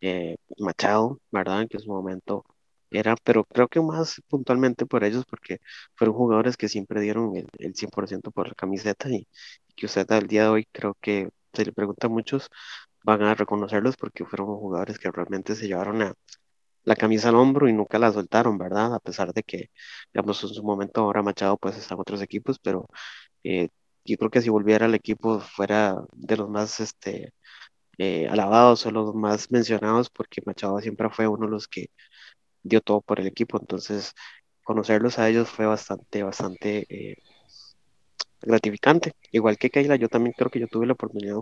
eh, 0.00 0.36
Machado, 0.58 1.20
¿verdad? 1.30 1.66
Que 1.68 1.78
en 1.78 1.82
su 1.84 1.90
momento 1.90 2.44
era, 2.90 3.16
pero 3.24 3.44
creo 3.44 3.68
que 3.68 3.80
más 3.80 4.20
puntualmente 4.28 4.86
por 4.86 5.04
ellos, 5.04 5.24
porque 5.28 5.58
fueron 5.94 6.16
jugadores 6.16 6.56
que 6.56 6.68
siempre 6.68 7.00
dieron 7.00 7.36
el, 7.36 7.48
el 7.58 7.74
100% 7.74 8.30
por 8.32 8.48
la 8.48 8.54
camiseta 8.54 9.08
y, 9.10 9.26
que 9.76 9.86
usted 9.86 10.10
al 10.12 10.26
día 10.26 10.44
de 10.44 10.48
hoy 10.48 10.68
creo 10.72 10.96
que 11.00 11.28
se 11.52 11.64
le 11.64 11.72
pregunta 11.72 12.06
a 12.08 12.10
muchos, 12.10 12.48
van 13.06 13.22
a 13.22 13.34
reconocerlos 13.34 13.96
porque 13.96 14.24
fueron 14.26 14.48
jugadores 14.48 14.98
que 14.98 15.10
realmente 15.10 15.54
se 15.54 15.68
llevaron 15.68 16.02
a, 16.02 16.14
la 16.84 16.96
camisa 16.96 17.30
al 17.30 17.36
hombro 17.36 17.68
y 17.68 17.72
nunca 17.74 17.98
la 17.98 18.12
soltaron, 18.12 18.58
¿verdad? 18.58 18.94
A 18.94 19.00
pesar 19.00 19.32
de 19.34 19.42
que, 19.42 19.70
digamos, 20.14 20.42
en 20.44 20.50
su 20.50 20.62
momento 20.64 21.02
ahora 21.02 21.22
Machado 21.22 21.58
pues 21.58 21.76
está 21.76 21.94
en 21.94 22.00
otros 22.00 22.22
equipos, 22.22 22.58
pero 22.60 22.86
eh, 23.44 23.68
yo 24.04 24.16
creo 24.18 24.30
que 24.30 24.42
si 24.42 24.50
volviera 24.50 24.86
al 24.86 24.94
equipo 24.94 25.40
fuera 25.40 25.96
de 26.12 26.36
los 26.36 26.48
más 26.50 26.80
este, 26.80 27.32
eh, 27.98 28.28
alabados 28.28 28.86
o 28.86 28.90
los 28.92 29.14
más 29.14 29.50
mencionados, 29.50 30.10
porque 30.10 30.42
Machado 30.46 30.80
siempre 30.80 31.10
fue 31.10 31.28
uno 31.28 31.46
de 31.46 31.52
los 31.52 31.68
que 31.68 31.88
dio 32.62 32.80
todo 32.80 33.00
por 33.02 33.20
el 33.20 33.26
equipo, 33.28 33.58
entonces 33.60 34.14
conocerlos 34.64 35.18
a 35.18 35.28
ellos 35.28 35.48
fue 35.50 35.66
bastante, 35.66 36.22
bastante 36.24 36.86
eh, 36.90 37.16
gratificante. 38.42 39.12
Igual 39.32 39.58
que 39.58 39.70
Keila, 39.70 39.96
yo 39.96 40.08
también 40.08 40.34
creo 40.36 40.50
que 40.50 40.60
yo 40.60 40.68
tuve 40.68 40.86
la 40.86 40.94
oportunidad 40.94 41.36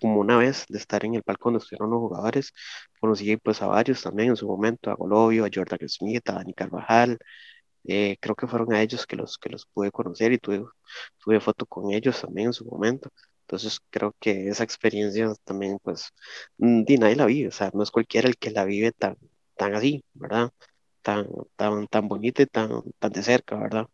como 0.00 0.20
una 0.20 0.36
vez 0.38 0.64
de 0.68 0.78
estar 0.78 1.04
en 1.04 1.14
el 1.14 1.22
palco 1.22 1.50
donde 1.50 1.62
estuvieron 1.62 1.90
los 1.90 2.00
jugadores. 2.00 2.52
Conocí 3.00 3.36
pues 3.36 3.62
a 3.62 3.66
varios 3.66 4.02
también 4.02 4.30
en 4.30 4.36
su 4.36 4.46
momento, 4.46 4.90
a 4.90 4.94
Golovio, 4.94 5.44
a 5.44 5.50
Jordan 5.52 5.88
Smith, 5.88 6.28
a 6.30 6.34
Dani 6.34 6.54
Carvajal. 6.54 7.18
Eh, 7.84 8.16
creo 8.20 8.34
que 8.34 8.46
fueron 8.48 8.72
a 8.74 8.82
ellos 8.82 9.06
que 9.06 9.16
los, 9.16 9.38
que 9.38 9.48
los 9.50 9.66
pude 9.66 9.90
conocer 9.92 10.32
y 10.32 10.38
tuve, 10.38 10.64
tuve 11.18 11.40
foto 11.40 11.66
con 11.66 11.92
ellos 11.92 12.20
también 12.20 12.48
en 12.48 12.52
su 12.52 12.64
momento. 12.64 13.10
Entonces 13.42 13.80
creo 13.90 14.14
que 14.20 14.48
esa 14.48 14.64
experiencia 14.64 15.32
también 15.44 15.78
pues 15.82 16.10
ni 16.58 16.84
nadie 16.96 17.16
la 17.16 17.26
vive, 17.26 17.48
o 17.48 17.52
sea, 17.52 17.70
no 17.74 17.82
es 17.82 17.90
cualquiera 17.92 18.28
el 18.28 18.36
que 18.36 18.50
la 18.50 18.64
vive 18.64 18.92
tan, 18.92 19.16
tan 19.56 19.74
así, 19.74 20.04
¿verdad? 20.14 20.50
Tan, 21.02 21.28
tan, 21.56 21.86
tan 21.88 22.08
bonita 22.08 22.42
y 22.42 22.46
tan, 22.46 22.82
tan 22.98 23.12
de 23.12 23.22
cerca, 23.22 23.56
¿verdad? 23.56 23.86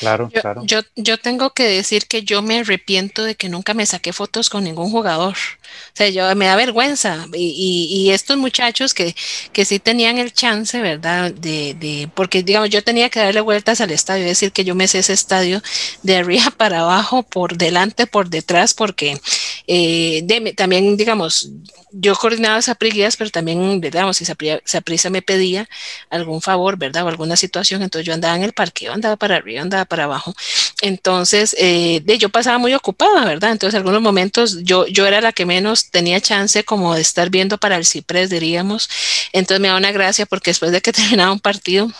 Claro, 0.00 0.32
yo, 0.32 0.40
claro. 0.40 0.62
Yo, 0.64 0.80
yo 0.96 1.18
tengo 1.18 1.50
que 1.52 1.64
decir 1.64 2.06
que 2.06 2.22
yo 2.22 2.40
me 2.40 2.60
arrepiento 2.60 3.22
de 3.22 3.34
que 3.34 3.50
nunca 3.50 3.74
me 3.74 3.84
saqué 3.84 4.14
fotos 4.14 4.48
con 4.48 4.64
ningún 4.64 4.90
jugador. 4.90 5.34
O 5.34 5.92
sea, 5.92 6.08
yo 6.08 6.34
me 6.36 6.46
da 6.46 6.56
vergüenza. 6.56 7.26
Y, 7.34 7.48
y, 7.92 7.94
y 8.00 8.10
estos 8.10 8.38
muchachos 8.38 8.94
que, 8.94 9.14
que 9.52 9.66
sí 9.66 9.78
tenían 9.78 10.16
el 10.16 10.32
chance, 10.32 10.80
¿verdad? 10.80 11.32
De, 11.34 11.74
de, 11.74 12.08
porque, 12.14 12.42
digamos, 12.42 12.70
yo 12.70 12.82
tenía 12.82 13.10
que 13.10 13.20
darle 13.20 13.42
vueltas 13.42 13.82
al 13.82 13.90
estadio, 13.90 14.22
es 14.24 14.30
decir, 14.30 14.52
que 14.52 14.64
yo 14.64 14.74
me 14.74 14.88
sé 14.88 15.00
ese 15.00 15.12
estadio 15.12 15.60
de 16.02 16.16
arriba 16.16 16.50
para 16.56 16.80
abajo, 16.80 17.22
por 17.22 17.58
delante, 17.58 18.06
por 18.06 18.30
detrás, 18.30 18.72
porque 18.72 19.20
eh, 19.66 20.22
de, 20.24 20.54
también, 20.54 20.96
digamos, 20.96 21.50
yo 21.92 22.14
coordinaba 22.14 22.62
Sapriguías, 22.62 23.16
pero 23.16 23.30
también, 23.30 23.80
digamos, 23.80 24.16
si 24.16 24.24
Saprisa 24.24 25.10
me 25.10 25.22
pedía 25.22 25.68
algún 26.08 26.40
favor, 26.40 26.76
¿verdad? 26.78 27.04
O 27.04 27.08
alguna 27.08 27.36
situación, 27.36 27.82
entonces 27.82 28.06
yo 28.06 28.14
andaba 28.14 28.36
en 28.36 28.42
el 28.44 28.52
parqueo, 28.52 28.92
andaba 28.92 29.16
para 29.16 29.36
arriba, 29.36 29.62
andaba 29.62 29.84
para 29.90 30.04
abajo. 30.04 30.34
Entonces, 30.80 31.54
eh, 31.58 32.00
de, 32.04 32.16
yo 32.16 32.30
pasaba 32.30 32.56
muy 32.56 32.72
ocupada, 32.72 33.26
¿verdad? 33.26 33.52
Entonces, 33.52 33.74
en 33.74 33.80
algunos 33.80 34.00
momentos 34.00 34.62
yo, 34.62 34.86
yo 34.86 35.06
era 35.06 35.20
la 35.20 35.32
que 35.32 35.44
menos 35.44 35.90
tenía 35.90 36.20
chance 36.22 36.64
como 36.64 36.94
de 36.94 37.02
estar 37.02 37.28
viendo 37.28 37.58
para 37.58 37.76
el 37.76 37.84
ciprés, 37.84 38.30
diríamos. 38.30 38.88
Entonces 39.32 39.60
me 39.60 39.68
da 39.68 39.76
una 39.76 39.92
gracia 39.92 40.24
porque 40.24 40.50
después 40.50 40.72
de 40.72 40.80
que 40.80 40.92
terminaba 40.94 41.32
un 41.32 41.40
partido, 41.40 41.92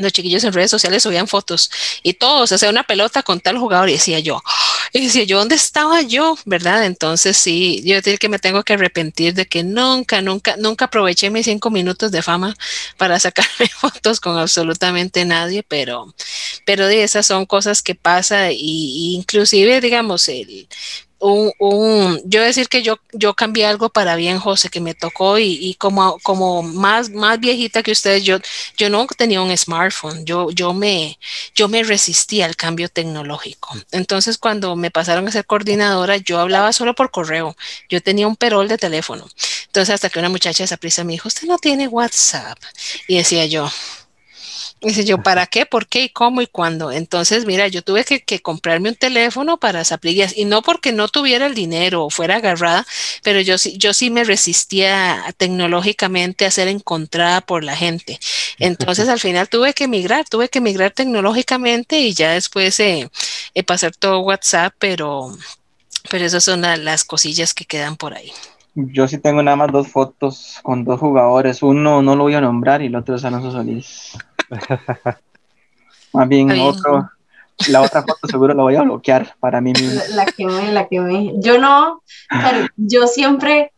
los 0.00 0.12
chiquillos 0.12 0.44
en 0.44 0.52
redes 0.52 0.70
sociales 0.70 1.02
subían 1.02 1.28
fotos 1.28 1.70
y 2.02 2.14
todos, 2.14 2.52
o 2.52 2.58
sea, 2.58 2.70
una 2.70 2.84
pelota 2.84 3.22
con 3.22 3.40
tal 3.40 3.58
jugador 3.58 3.88
y 3.88 3.92
decía 3.92 4.18
yo, 4.20 4.42
y 4.92 5.04
decía 5.04 5.24
yo, 5.24 5.38
¿dónde 5.38 5.54
estaba 5.54 6.02
yo? 6.02 6.36
¿Verdad? 6.44 6.84
Entonces 6.84 7.36
sí, 7.36 7.82
yo 7.84 7.94
decir 7.96 8.18
que 8.18 8.28
me 8.28 8.38
tengo 8.38 8.62
que 8.62 8.74
arrepentir 8.74 9.34
de 9.34 9.46
que 9.46 9.62
nunca, 9.62 10.20
nunca, 10.22 10.56
nunca 10.56 10.86
aproveché 10.86 11.30
mis 11.30 11.46
cinco 11.46 11.70
minutos 11.70 12.10
de 12.10 12.22
fama 12.22 12.56
para 12.96 13.18
sacarme 13.20 13.68
fotos 13.80 14.20
con 14.20 14.38
absolutamente 14.38 15.24
nadie, 15.24 15.62
pero, 15.62 16.14
pero 16.66 16.86
de 16.86 17.02
esas 17.04 17.26
son 17.26 17.46
cosas 17.46 17.82
que 17.82 17.94
pasa 17.94 18.50
y, 18.52 18.58
y 18.60 19.14
inclusive, 19.16 19.80
digamos, 19.80 20.28
el, 20.28 20.68
yo 21.20 22.42
decir 22.42 22.68
que 22.68 22.82
yo, 22.82 22.98
yo 23.12 23.34
cambié 23.34 23.66
algo 23.66 23.90
para 23.90 24.16
bien, 24.16 24.38
José, 24.38 24.70
que 24.70 24.80
me 24.80 24.94
tocó 24.94 25.38
y, 25.38 25.58
y, 25.60 25.74
como, 25.74 26.18
como 26.22 26.62
más, 26.62 27.10
más 27.10 27.38
viejita 27.38 27.82
que 27.82 27.92
ustedes, 27.92 28.24
yo, 28.24 28.38
yo 28.76 28.88
no 28.88 29.06
tenía 29.06 29.42
un 29.42 29.56
smartphone, 29.56 30.24
yo, 30.24 30.50
yo, 30.50 30.72
me, 30.72 31.18
yo 31.54 31.68
me 31.68 31.82
resistía 31.82 32.46
al 32.46 32.56
cambio 32.56 32.88
tecnológico. 32.88 33.76
Entonces, 33.92 34.38
cuando 34.38 34.76
me 34.76 34.90
pasaron 34.90 35.28
a 35.28 35.32
ser 35.32 35.44
coordinadora, 35.44 36.16
yo 36.16 36.38
hablaba 36.38 36.72
solo 36.72 36.94
por 36.94 37.10
correo, 37.10 37.56
yo 37.88 38.02
tenía 38.02 38.26
un 38.26 38.36
perol 38.36 38.68
de 38.68 38.78
teléfono. 38.78 39.26
Entonces, 39.66 39.94
hasta 39.94 40.08
que 40.08 40.18
una 40.18 40.30
muchacha 40.30 40.58
de 40.58 40.64
esa 40.64 40.76
prisa 40.78 41.04
me 41.04 41.12
dijo, 41.12 41.28
usted 41.28 41.46
no 41.46 41.58
tiene 41.58 41.86
WhatsApp. 41.86 42.58
Y 43.06 43.18
decía 43.18 43.46
yo, 43.46 43.70
Dice 44.82 45.04
yo, 45.04 45.18
¿para 45.18 45.46
qué? 45.46 45.66
¿Por 45.66 45.86
qué? 45.86 46.04
¿Y 46.04 46.08
cómo? 46.08 46.40
¿Y 46.40 46.46
cuándo? 46.46 46.90
Entonces, 46.90 47.44
mira, 47.44 47.68
yo 47.68 47.82
tuve 47.82 48.02
que, 48.02 48.40
comprarme 48.40 48.88
un 48.88 48.94
teléfono 48.94 49.58
para 49.58 49.84
Sapriguías 49.84 50.34
y 50.34 50.46
no 50.46 50.62
porque 50.62 50.90
no 50.92 51.08
tuviera 51.08 51.46
el 51.46 51.54
dinero 51.54 52.06
o 52.06 52.10
fuera 52.10 52.36
agarrada, 52.36 52.86
pero 53.22 53.40
yo, 53.40 53.56
yo 53.56 53.92
sí 53.92 54.08
me 54.08 54.24
resistía 54.24 55.22
tecnológicamente 55.36 56.46
a 56.46 56.50
ser 56.50 56.68
encontrada 56.68 57.42
por 57.42 57.62
la 57.62 57.76
gente. 57.76 58.18
Entonces, 58.58 59.10
al 59.10 59.20
final 59.20 59.50
tuve 59.50 59.74
que 59.74 59.86
migrar, 59.86 60.26
tuve 60.26 60.48
que 60.48 60.62
migrar 60.62 60.92
tecnológicamente 60.92 61.98
y 62.00 62.14
ya 62.14 62.32
después 62.32 62.80
eh, 62.80 63.10
eh, 63.54 63.62
pasar 63.62 63.92
todo 63.94 64.20
WhatsApp, 64.20 64.72
pero, 64.78 65.30
pero 66.10 66.24
esas 66.24 66.42
son 66.42 66.62
la, 66.62 66.78
las 66.78 67.04
cosillas 67.04 67.52
que 67.52 67.66
quedan 67.66 67.96
por 67.96 68.14
ahí. 68.14 68.32
Yo 68.74 69.08
sí 69.08 69.18
tengo 69.18 69.42
nada 69.42 69.56
más 69.56 69.72
dos 69.72 69.88
fotos 69.88 70.58
con 70.62 70.84
dos 70.84 71.00
jugadores. 71.00 71.62
Uno 71.62 72.02
no 72.02 72.14
lo 72.14 72.24
voy 72.24 72.34
a 72.34 72.40
nombrar 72.40 72.82
y 72.82 72.86
el 72.86 72.94
otro 72.94 73.16
es 73.16 73.24
Alonso 73.24 73.50
Solís. 73.50 74.16
Más 76.12 76.28
bien, 76.28 76.48
bien, 76.48 76.60
otro, 76.60 77.08
la 77.68 77.82
otra 77.82 78.02
foto 78.02 78.26
seguro 78.26 78.54
la 78.54 78.62
voy 78.62 78.74
a 78.76 78.82
bloquear 78.82 79.34
para 79.38 79.60
mí 79.60 79.72
mismo. 79.72 80.00
La, 80.10 80.24
la 80.24 80.26
quemé, 80.26 80.72
la 80.72 80.88
quemé. 80.88 81.34
Yo 81.36 81.58
no, 81.58 82.02
pero 82.28 82.66
yo 82.76 83.06
siempre, 83.06 83.72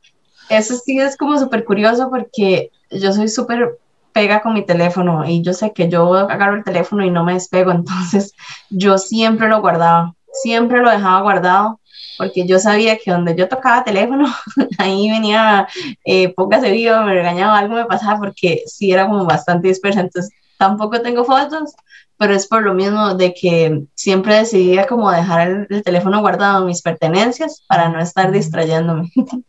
eso 0.48 0.76
sí 0.76 0.98
es 0.98 1.16
como 1.16 1.38
súper 1.38 1.64
curioso 1.64 2.08
porque 2.10 2.70
yo 2.90 3.12
soy 3.12 3.28
súper 3.28 3.78
pega 4.12 4.42
con 4.42 4.54
mi 4.54 4.64
teléfono 4.64 5.28
y 5.28 5.42
yo 5.42 5.54
sé 5.54 5.72
que 5.72 5.88
yo 5.88 6.14
agarro 6.14 6.56
el 6.56 6.64
teléfono 6.64 7.04
y 7.04 7.10
no 7.10 7.24
me 7.24 7.34
despego, 7.34 7.70
entonces 7.70 8.34
yo 8.70 8.98
siempre 8.98 9.48
lo 9.48 9.60
guardaba, 9.60 10.14
siempre 10.32 10.80
lo 10.80 10.90
dejaba 10.90 11.22
guardado 11.22 11.80
porque 12.18 12.46
yo 12.46 12.58
sabía 12.58 12.98
que 12.98 13.10
donde 13.10 13.34
yo 13.34 13.48
tocaba 13.48 13.84
teléfono, 13.84 14.26
ahí 14.78 15.10
venía, 15.10 15.66
eh, 16.04 16.32
póngase 16.34 16.70
vivo, 16.70 17.00
me 17.02 17.14
regañaba, 17.14 17.58
algo 17.58 17.74
me 17.74 17.86
pasaba 17.86 18.18
porque 18.18 18.62
sí 18.66 18.92
era 18.92 19.08
como 19.08 19.24
bastante 19.24 19.68
dispersa, 19.68 20.00
entonces 20.00 20.32
tampoco 20.62 21.02
tengo 21.02 21.24
fotos, 21.24 21.74
pero 22.16 22.34
es 22.34 22.46
por 22.46 22.62
lo 22.62 22.72
mismo 22.72 23.16
de 23.16 23.34
que 23.34 23.82
siempre 23.94 24.36
decidía 24.36 24.86
como 24.86 25.10
dejar 25.10 25.48
el, 25.48 25.66
el 25.70 25.82
teléfono 25.82 26.20
guardado 26.20 26.60
en 26.60 26.66
mis 26.66 26.82
pertenencias 26.82 27.64
para 27.66 27.88
no 27.88 28.00
estar 28.00 28.30
distrayéndome. 28.30 29.10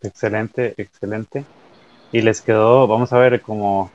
Excelente, 0.00 0.74
excelente. 0.76 1.44
Y 2.12 2.22
les 2.22 2.40
quedó, 2.40 2.86
vamos 2.86 3.12
a 3.12 3.18
ver, 3.18 3.42
como 3.42 3.90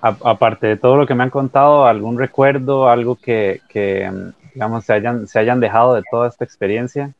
aparte 0.00 0.68
de 0.68 0.76
todo 0.76 0.94
lo 0.94 1.04
que 1.04 1.16
me 1.16 1.24
han 1.24 1.30
contado, 1.30 1.86
algún 1.86 2.16
recuerdo, 2.16 2.88
algo 2.88 3.16
que, 3.16 3.60
que 3.68 4.08
digamos, 4.54 4.84
se 4.84 4.92
hayan, 4.92 5.26
se 5.26 5.40
hayan 5.40 5.58
dejado 5.58 5.94
de 5.94 6.04
toda 6.08 6.28
esta 6.28 6.44
experiencia, 6.44 7.12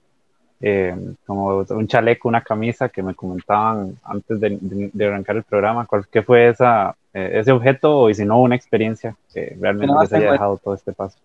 eh, 0.61 0.95
como 1.27 1.59
un 1.69 1.87
chaleco, 1.87 2.29
una 2.29 2.41
camisa 2.41 2.89
que 2.89 3.03
me 3.03 3.15
comentaban 3.15 3.99
antes 4.05 4.41
de, 4.41 4.59
de, 4.61 4.91
de 4.93 5.07
arrancar 5.07 5.37
el 5.37 5.43
programa, 5.43 5.87
¿cuál, 5.87 6.07
¿qué 6.11 6.23
fue 6.23 6.49
esa, 6.49 6.97
eh, 7.13 7.41
ese 7.41 7.53
objeto 7.53 8.09
y 8.09 8.15
si 8.15 8.25
no 8.25 8.41
una 8.41 8.57
experiencia 8.57 9.17
que 9.33 9.57
realmente 9.61 9.93
no, 9.93 10.03
les 10.03 10.13
haya 10.13 10.33
dejado 10.33 10.59
todo 10.59 10.75
este 10.75 10.93
paso? 10.93 11.19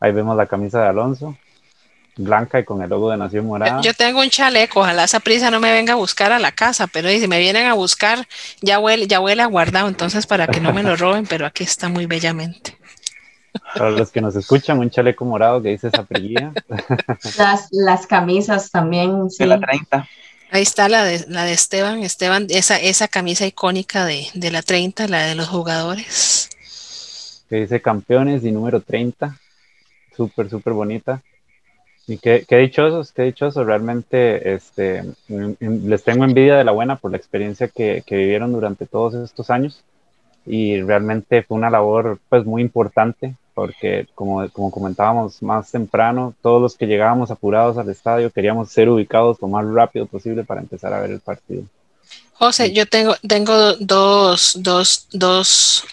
Ahí 0.00 0.12
vemos 0.12 0.34
la 0.34 0.46
camisa 0.46 0.80
de 0.80 0.88
Alonso, 0.88 1.36
blanca 2.16 2.58
y 2.58 2.64
con 2.64 2.80
el 2.82 2.88
logo 2.88 3.10
de 3.10 3.18
Nación 3.18 3.46
Morada. 3.46 3.82
Yo, 3.82 3.90
yo, 3.90 3.94
tengo 3.94 4.20
un 4.20 4.30
chaleco, 4.30 4.80
ojalá 4.80 5.04
esa 5.04 5.20
prisa 5.20 5.50
no 5.50 5.60
me 5.60 5.72
venga 5.72 5.92
a 5.92 5.96
buscar 5.96 6.32
a 6.32 6.38
la 6.38 6.52
casa, 6.52 6.86
pero 6.86 7.10
si 7.10 7.28
me 7.28 7.38
vienen 7.38 7.66
a 7.66 7.74
buscar, 7.74 8.26
ya 8.62 8.78
huele, 8.78 9.06
ya 9.06 9.20
huele 9.20 9.42
a 9.42 9.46
guardado, 9.46 9.88
entonces 9.88 10.26
para 10.26 10.46
que 10.46 10.60
no 10.60 10.72
me 10.72 10.82
lo 10.82 10.96
roben, 10.96 11.26
pero 11.26 11.44
aquí 11.44 11.64
está 11.64 11.90
muy 11.90 12.06
bellamente. 12.06 12.79
Para 13.74 13.90
los 13.90 14.10
que 14.10 14.20
nos 14.20 14.36
escuchan, 14.36 14.78
un 14.78 14.90
chaleco 14.90 15.24
morado 15.24 15.62
que 15.62 15.70
dice 15.70 15.90
Sapriguía. 15.90 16.52
Las, 17.38 17.68
las 17.70 18.06
camisas 18.06 18.70
también. 18.70 19.30
Sí. 19.30 19.44
De 19.44 19.46
la 19.48 19.60
30. 19.60 20.08
Ahí 20.52 20.62
está 20.62 20.88
la 20.88 21.04
de, 21.04 21.24
la 21.28 21.44
de 21.44 21.52
Esteban. 21.52 22.02
Esteban, 22.02 22.46
esa, 22.50 22.76
esa 22.78 23.06
camisa 23.08 23.46
icónica 23.46 24.04
de, 24.04 24.26
de 24.34 24.50
la 24.50 24.62
30, 24.62 25.06
la 25.08 25.24
de 25.26 25.34
los 25.36 25.48
jugadores. 25.48 26.50
Que 27.48 27.56
dice 27.56 27.80
campeones 27.80 28.44
y 28.44 28.50
número 28.50 28.80
30. 28.80 29.36
Súper, 30.16 30.50
súper 30.50 30.72
bonita. 30.72 31.22
Y 32.08 32.18
qué, 32.18 32.44
qué, 32.48 32.56
dichosos, 32.56 33.12
qué 33.12 33.22
dichosos. 33.22 33.64
Realmente 33.64 34.54
este, 34.54 35.04
les 35.28 36.02
tengo 36.02 36.24
envidia 36.24 36.56
de 36.56 36.64
la 36.64 36.72
buena 36.72 36.96
por 36.96 37.12
la 37.12 37.16
experiencia 37.16 37.68
que, 37.68 38.02
que 38.04 38.16
vivieron 38.16 38.52
durante 38.52 38.86
todos 38.86 39.14
estos 39.14 39.50
años 39.50 39.84
y 40.46 40.80
realmente 40.82 41.42
fue 41.42 41.56
una 41.56 41.70
labor 41.70 42.18
pues 42.28 42.44
muy 42.44 42.62
importante 42.62 43.34
porque 43.54 44.06
como, 44.14 44.48
como 44.50 44.70
comentábamos 44.70 45.42
más 45.42 45.70
temprano, 45.70 46.34
todos 46.42 46.60
los 46.60 46.76
que 46.76 46.86
llegábamos 46.86 47.30
apurados 47.30 47.78
al 47.78 47.88
estadio 47.88 48.30
queríamos 48.30 48.70
ser 48.70 48.88
ubicados 48.88 49.40
lo 49.40 49.48
más 49.48 49.66
rápido 49.66 50.06
posible 50.06 50.44
para 50.44 50.60
empezar 50.60 50.92
a 50.92 51.00
ver 51.00 51.10
el 51.10 51.20
partido. 51.20 51.62
José, 52.34 52.72
yo 52.72 52.86
tengo, 52.86 53.14
tengo 53.26 53.74
dos, 53.74 54.54
dos, 54.60 55.06
dos 55.12 55.84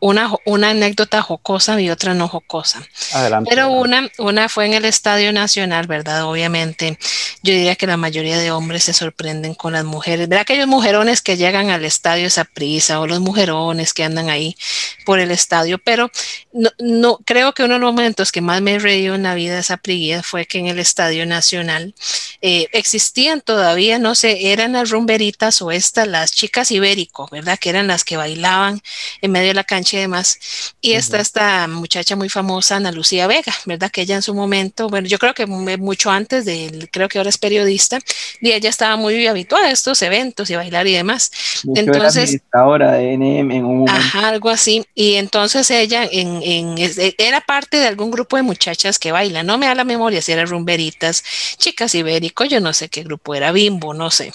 una, 0.00 0.32
una 0.44 0.70
anécdota 0.70 1.22
jocosa 1.22 1.80
y 1.80 1.90
otra 1.90 2.14
no 2.14 2.28
jocosa. 2.28 2.82
Adelante. 3.12 3.50
Pero 3.50 3.68
una, 3.68 4.08
una 4.18 4.48
fue 4.48 4.66
en 4.66 4.74
el 4.74 4.84
Estadio 4.84 5.32
Nacional, 5.32 5.86
¿verdad? 5.86 6.24
Obviamente, 6.24 6.98
yo 7.42 7.52
diría 7.52 7.76
que 7.76 7.86
la 7.86 7.96
mayoría 7.96 8.38
de 8.38 8.50
hombres 8.50 8.84
se 8.84 8.92
sorprenden 8.92 9.54
con 9.54 9.72
las 9.72 9.84
mujeres. 9.84 10.28
¿Verdad? 10.28 10.42
Aquellos 10.42 10.66
mujerones 10.66 11.22
que 11.22 11.36
llegan 11.36 11.70
al 11.70 11.84
estadio 11.84 12.26
esa 12.26 12.44
prisa 12.44 13.00
o 13.00 13.06
los 13.06 13.20
mujerones 13.20 13.94
que 13.94 14.04
andan 14.04 14.30
ahí 14.30 14.56
por 15.04 15.18
el 15.18 15.30
estadio, 15.30 15.78
pero 15.78 16.10
no, 16.52 16.70
no 16.78 17.18
creo 17.24 17.52
que 17.52 17.64
uno 17.64 17.74
de 17.74 17.80
los 17.80 17.92
momentos 17.92 18.32
que 18.32 18.40
más 18.40 18.60
me 18.60 18.74
he 18.74 18.78
reído 18.78 19.14
en 19.14 19.22
la 19.22 19.34
vida 19.34 19.54
de 19.54 19.60
esa 19.60 19.76
priguía 19.76 20.22
fue 20.22 20.46
que 20.46 20.58
en 20.58 20.66
el 20.66 20.78
Estadio 20.78 21.26
Nacional 21.26 21.94
eh, 22.40 22.68
existían 22.72 23.40
todavía, 23.40 23.98
no 23.98 24.14
sé, 24.14 24.52
eran 24.52 24.72
las 24.72 24.90
rumberitas 24.90 25.62
o 25.62 25.70
estas, 25.70 26.08
las 26.08 26.32
chicas 26.32 26.70
ibérico, 26.70 27.28
¿verdad? 27.30 27.58
Que 27.58 27.70
eran 27.70 27.86
las 27.86 28.04
que 28.04 28.16
bailaban 28.16 28.80
en 29.20 29.32
medio 29.32 29.48
de 29.48 29.54
la 29.54 29.64
cancha 29.72 29.96
y 29.96 30.00
demás. 30.00 30.38
Y 30.82 30.92
está 30.92 31.18
esta 31.18 31.66
muchacha 31.66 32.14
muy 32.14 32.28
famosa, 32.28 32.76
Ana 32.76 32.92
Lucía 32.92 33.26
Vega, 33.26 33.54
¿verdad? 33.64 33.90
Que 33.90 34.02
ella 34.02 34.16
en 34.16 34.22
su 34.22 34.34
momento, 34.34 34.88
bueno, 34.90 35.08
yo 35.08 35.18
creo 35.18 35.32
que 35.32 35.46
mucho 35.46 36.10
antes 36.10 36.44
de, 36.44 36.90
creo 36.92 37.08
que 37.08 37.16
ahora 37.16 37.30
es 37.30 37.38
periodista, 37.38 37.98
y 38.42 38.52
ella 38.52 38.68
estaba 38.68 38.96
muy 38.96 39.26
habituada 39.26 39.68
a 39.68 39.70
estos 39.70 40.02
eventos 40.02 40.50
y 40.50 40.56
bailar 40.56 40.86
y 40.86 40.92
demás. 40.92 41.30
entonces, 41.74 42.42
ahora 42.52 42.92
de 42.92 43.16
NM 43.16 43.50
en 43.50 43.64
un 43.64 43.88
Ajá, 43.88 44.28
algo 44.28 44.50
así. 44.50 44.84
Y 44.94 45.14
entonces 45.14 45.70
ella 45.70 46.04
en, 46.04 46.42
en, 46.42 46.74
era 47.16 47.40
parte 47.40 47.78
de 47.78 47.86
algún 47.86 48.10
grupo 48.10 48.36
de 48.36 48.42
muchachas 48.42 48.98
que 48.98 49.10
bailan, 49.10 49.46
no 49.46 49.56
me 49.56 49.66
da 49.66 49.74
la 49.74 49.84
memoria 49.84 50.20
si 50.20 50.32
eran 50.32 50.48
rumberitas, 50.48 51.24
chicas 51.56 51.94
ibérico, 51.94 52.44
yo 52.44 52.60
no 52.60 52.74
sé 52.74 52.90
qué 52.90 53.04
grupo 53.04 53.34
era, 53.34 53.52
bimbo, 53.52 53.94
no 53.94 54.10
sé. 54.10 54.34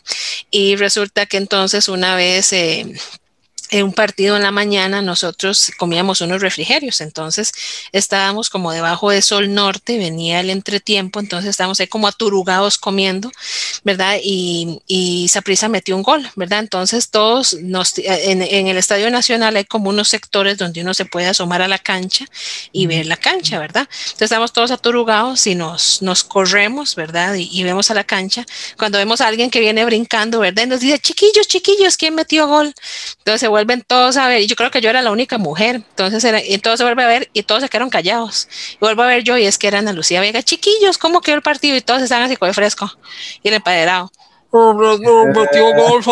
Y 0.50 0.78
resulta 0.78 1.28
que 1.28 1.38
entonces 1.38 1.90
una 1.90 2.16
vez... 2.16 2.54
Eh, 2.54 2.96
en 3.70 3.84
un 3.84 3.94
partido 3.94 4.36
en 4.36 4.44
la 4.44 4.52
mañana 4.52 5.02
nosotros 5.02 5.72
comíamos 5.78 6.22
unos 6.22 6.42
refrigerios, 6.42 7.02
entonces 7.02 7.52
estábamos 7.92 8.50
como 8.50 8.72
debajo 8.72 9.10
de 9.10 9.22
sol 9.22 9.54
norte, 9.54 9.98
venía 9.98 10.40
el 10.40 10.50
entretiempo, 10.50 11.20
entonces 11.20 11.50
estábamos 11.50 11.80
ahí 11.80 11.88
como 11.88 12.08
aturugados 12.08 12.78
comiendo, 12.78 13.32
¿verdad? 13.84 14.18
Y, 14.24 14.82
y 14.88 15.28
Saprisa 15.28 15.70
metió 15.70 15.96
un 15.96 16.04
gol, 16.04 16.30
¿verdad? 16.36 16.60
Entonces 16.60 17.10
todos 17.10 17.56
nos, 17.56 17.98
en, 17.98 18.42
en, 18.42 18.68
el 18.68 18.78
Estadio 18.78 19.10
Nacional 19.10 19.56
hay 19.56 19.66
como 19.66 19.90
unos 19.90 20.10
sectores 20.10 20.58
donde 20.58 20.82
uno 20.82 20.94
se 20.94 21.06
puede 21.06 21.28
asomar 21.28 21.62
a 21.62 21.68
la 21.68 21.80
cancha 21.80 22.26
y 22.72 22.88
ver 22.88 23.06
la 23.06 23.18
cancha, 23.18 23.60
¿verdad? 23.60 23.88
Entonces 23.90 24.24
estamos 24.24 24.54
todos 24.54 24.72
aturugados 24.72 25.46
y 25.48 25.56
nos, 25.56 26.02
nos 26.02 26.24
corremos, 26.24 26.96
¿verdad? 26.96 27.36
Y, 27.36 27.50
y 27.52 27.64
vemos 27.64 27.92
a 27.92 27.94
la 27.94 28.04
cancha. 28.04 28.46
Cuando 28.78 28.98
vemos 28.98 29.22
a 29.22 29.28
alguien 29.28 29.50
que 29.50 29.60
viene 29.60 29.84
brincando, 29.86 30.40
¿verdad? 30.40 30.64
Y 30.64 30.68
nos 30.68 30.80
dice, 30.80 31.00
chiquillos, 31.00 31.48
chiquillos, 31.48 31.98
¿quién 31.98 32.16
metió 32.16 32.48
gol? 32.48 32.74
Entonces 33.20 33.50
vuelven 33.58 33.82
todos 33.82 34.18
a 34.18 34.28
ver, 34.28 34.42
y 34.42 34.48
yo 34.48 34.56
creo 34.56 34.70
que 34.70 34.82
yo 34.82 34.90
era 34.90 35.02
la 35.02 35.12
única 35.12 35.40
mujer, 35.40 35.78
entonces 35.78 36.24
era, 36.24 36.44
y 36.44 36.60
todos 36.60 36.78
se 36.78 36.84
vuelve 36.84 37.04
a 37.04 37.08
ver 37.08 37.30
y 37.34 37.42
todos 37.42 37.64
se 37.64 37.70
quedaron 37.70 37.90
callados. 37.90 38.48
Y 38.76 38.78
vuelvo 38.80 39.02
a 39.02 39.08
ver 39.08 39.24
yo 39.24 39.36
y 39.38 39.46
es 39.48 39.58
que 39.58 39.68
era 39.68 39.80
Ana 39.80 39.94
Lucía 39.94 40.22
Vega, 40.22 40.44
chiquillos, 40.44 41.00
¿cómo 41.00 41.22
quedó 41.22 41.36
el 41.36 41.42
partido? 41.42 41.76
Y 41.76 41.82
todos 41.82 42.04
estaban 42.04 42.26
así 42.26 42.36
con 42.36 42.50
el 42.50 42.54
fresco 42.54 42.92
y 43.42 43.48
el 43.48 43.56
empaderado. 43.56 44.12
metió 45.36 45.74
gol. 45.74 46.04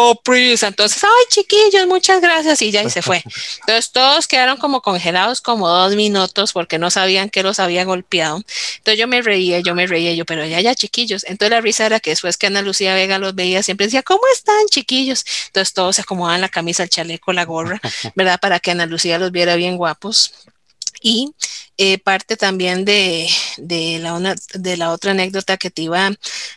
Entonces, 0.62 1.04
ay, 1.04 1.26
chiquillos, 1.30 1.88
muchas 1.88 2.22
gracias. 2.22 2.62
Y 2.62 2.72
ya 2.72 2.84
y 2.84 2.89
se 2.89 3.02
fue. 3.02 3.24
Entonces, 3.62 3.91
todos 3.91 4.28
quedaron 4.28 4.58
como 4.58 4.82
congelados 4.82 5.41
como 5.41 5.68
dos 5.68 5.96
minutos 5.96 6.54
porque 6.54 6.78
no 6.78 6.89
sabían 6.89 7.30
que 7.30 7.43
los 7.43 7.60
había 7.60 7.86
golpeado. 7.86 8.38
Entonces, 8.78 9.00
yo 9.00 9.08
me 9.08 9.22
reía, 9.22 9.60
yo 9.60 9.76
me 9.76 9.88
reía, 9.88 10.14
yo, 10.14 10.26
pero 10.26 10.46
ya, 10.46 10.62
ya, 10.62 10.76
chiquillos. 10.76 11.24
Entonces, 11.26 11.52
la 11.52 11.62
risa 11.62 11.86
era 11.86 12.00
que 12.00 12.12
después 12.12 12.38
que 12.38 12.48
Ana 12.48 12.62
Lucía 12.62 12.93
Vega 12.93 13.18
los 13.18 13.36
veía, 13.36 13.64
siempre 13.64 13.88
decía, 13.88 14.04
¿cómo 14.04 14.22
están, 14.34 14.66
chiquillos? 14.70 15.26
Entonces, 15.48 15.74
todos 15.74 15.96
se 15.96 16.02
acomodaban 16.02 16.41
la 16.41 16.50
camisa, 16.50 16.84
el 16.84 16.89
chaleco, 16.89 17.34
la 17.34 17.46
gorra, 17.46 17.80
¿verdad? 18.16 18.39
Para 18.39 18.60
que 18.60 18.72
Ana 18.72 18.86
Lucía 18.86 19.20
los 19.20 19.32
viera 19.32 19.56
bien 19.56 19.78
guapos. 19.78 20.34
Y 21.08 21.36
eh, 21.78 21.99
parte 21.99 22.36
también 22.36 22.84
de, 22.84 23.30
de, 23.58 23.99
la 23.99 24.16
una, 24.16 24.34
de, 24.56 24.76
la 24.76 24.91
otra 24.91 25.12
anécdota 25.12 25.58
que 25.58 25.70
te 25.70 25.84
iba 25.84 26.10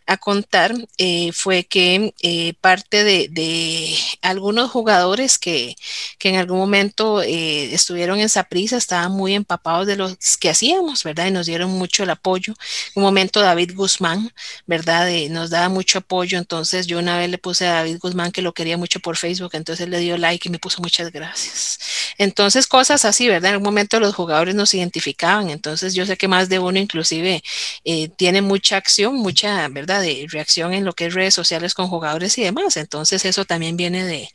a 0.07 0.17
contar 0.17 0.75
eh, 0.97 1.33
fue 1.33 1.65
que 1.65 2.15
eh, 2.23 2.55
parte 2.63 3.05
de, 3.05 3.29
de, 3.31 3.95
algunos 4.23 4.71
jugadores 4.71 5.39
que, 5.39 5.77
que, 6.19 6.31
en 6.31 6.37
algún 6.37 6.57
momento 6.57 7.21
estuvieron 7.21 8.21
en 8.21 8.31
Saprisa 8.31 8.79
estaban 8.79 9.13
muy 9.13 9.35
empapados 9.35 9.87
de 9.87 9.97
los 9.97 10.17
que 10.39 10.49
hacíamos, 10.49 11.05
¿verdad? 11.05 11.27
Y 11.27 11.31
nos 11.33 11.45
dieron 11.45 11.71
mucho 11.73 12.05
el 12.05 12.11
apoyo. 12.11 12.55
En 12.95 13.03
un 13.03 13.03
momento 13.03 13.41
David 13.41 13.73
Guzmán, 13.75 14.33
¿verdad? 14.67 15.11
nos 15.29 15.51
daba 15.51 15.69
mucho 15.69 15.99
apoyo. 15.99 16.39
Entonces 16.39 16.87
yo 16.87 16.99
una 16.99 17.19
vez 17.19 17.29
le 17.29 17.37
puse 17.37 17.67
a 17.67 17.75
David 17.75 17.99
Guzmán 18.01 18.33
que 18.33 18.41
lo 18.41 18.55
quería 18.55 18.79
mucho 18.79 19.01
por 19.01 19.19
Facebook, 19.19 19.51
entonces 19.53 19.85
él 19.85 19.91
le 19.91 19.99
dio 19.99 20.17
like 20.17 20.49
y 20.49 20.51
me 20.51 20.59
puso 20.59 20.81
muchas 20.81 21.13
gracias. 21.13 21.79
Entonces 22.19 22.67
cosas 22.67 23.05
así, 23.05 23.29
¿verdad? 23.29 23.51
En 23.51 23.57
un 23.59 23.63
momento 23.63 24.01
los 24.01 24.15
jugadores 24.15 24.38
nos 24.47 24.75
identificaron 24.75 25.51
entonces 25.51 25.95
yo 25.95 26.07
sé 26.07 26.17
que 26.17 26.29
más 26.29 26.49
de 26.49 26.59
uno 26.59 26.79
inclusive 26.79 27.43
eh, 27.85 28.09
tiene 28.09 28.43
mucha 28.43 28.77
acción, 28.77 29.17
mucha, 29.17 29.69
¿verdad?, 29.69 30.01
de 30.01 30.27
reacción 30.31 30.73
en 30.73 30.85
lo 30.85 30.93
que 30.93 31.07
es 31.07 31.15
redes 31.15 31.35
sociales 31.35 31.75
con 31.75 31.89
jugadores 31.89 32.37
y 32.39 32.45
demás. 32.45 32.77
Entonces 32.77 33.25
eso 33.25 33.45
también 33.45 33.77
viene 33.77 34.05
de, 34.05 34.29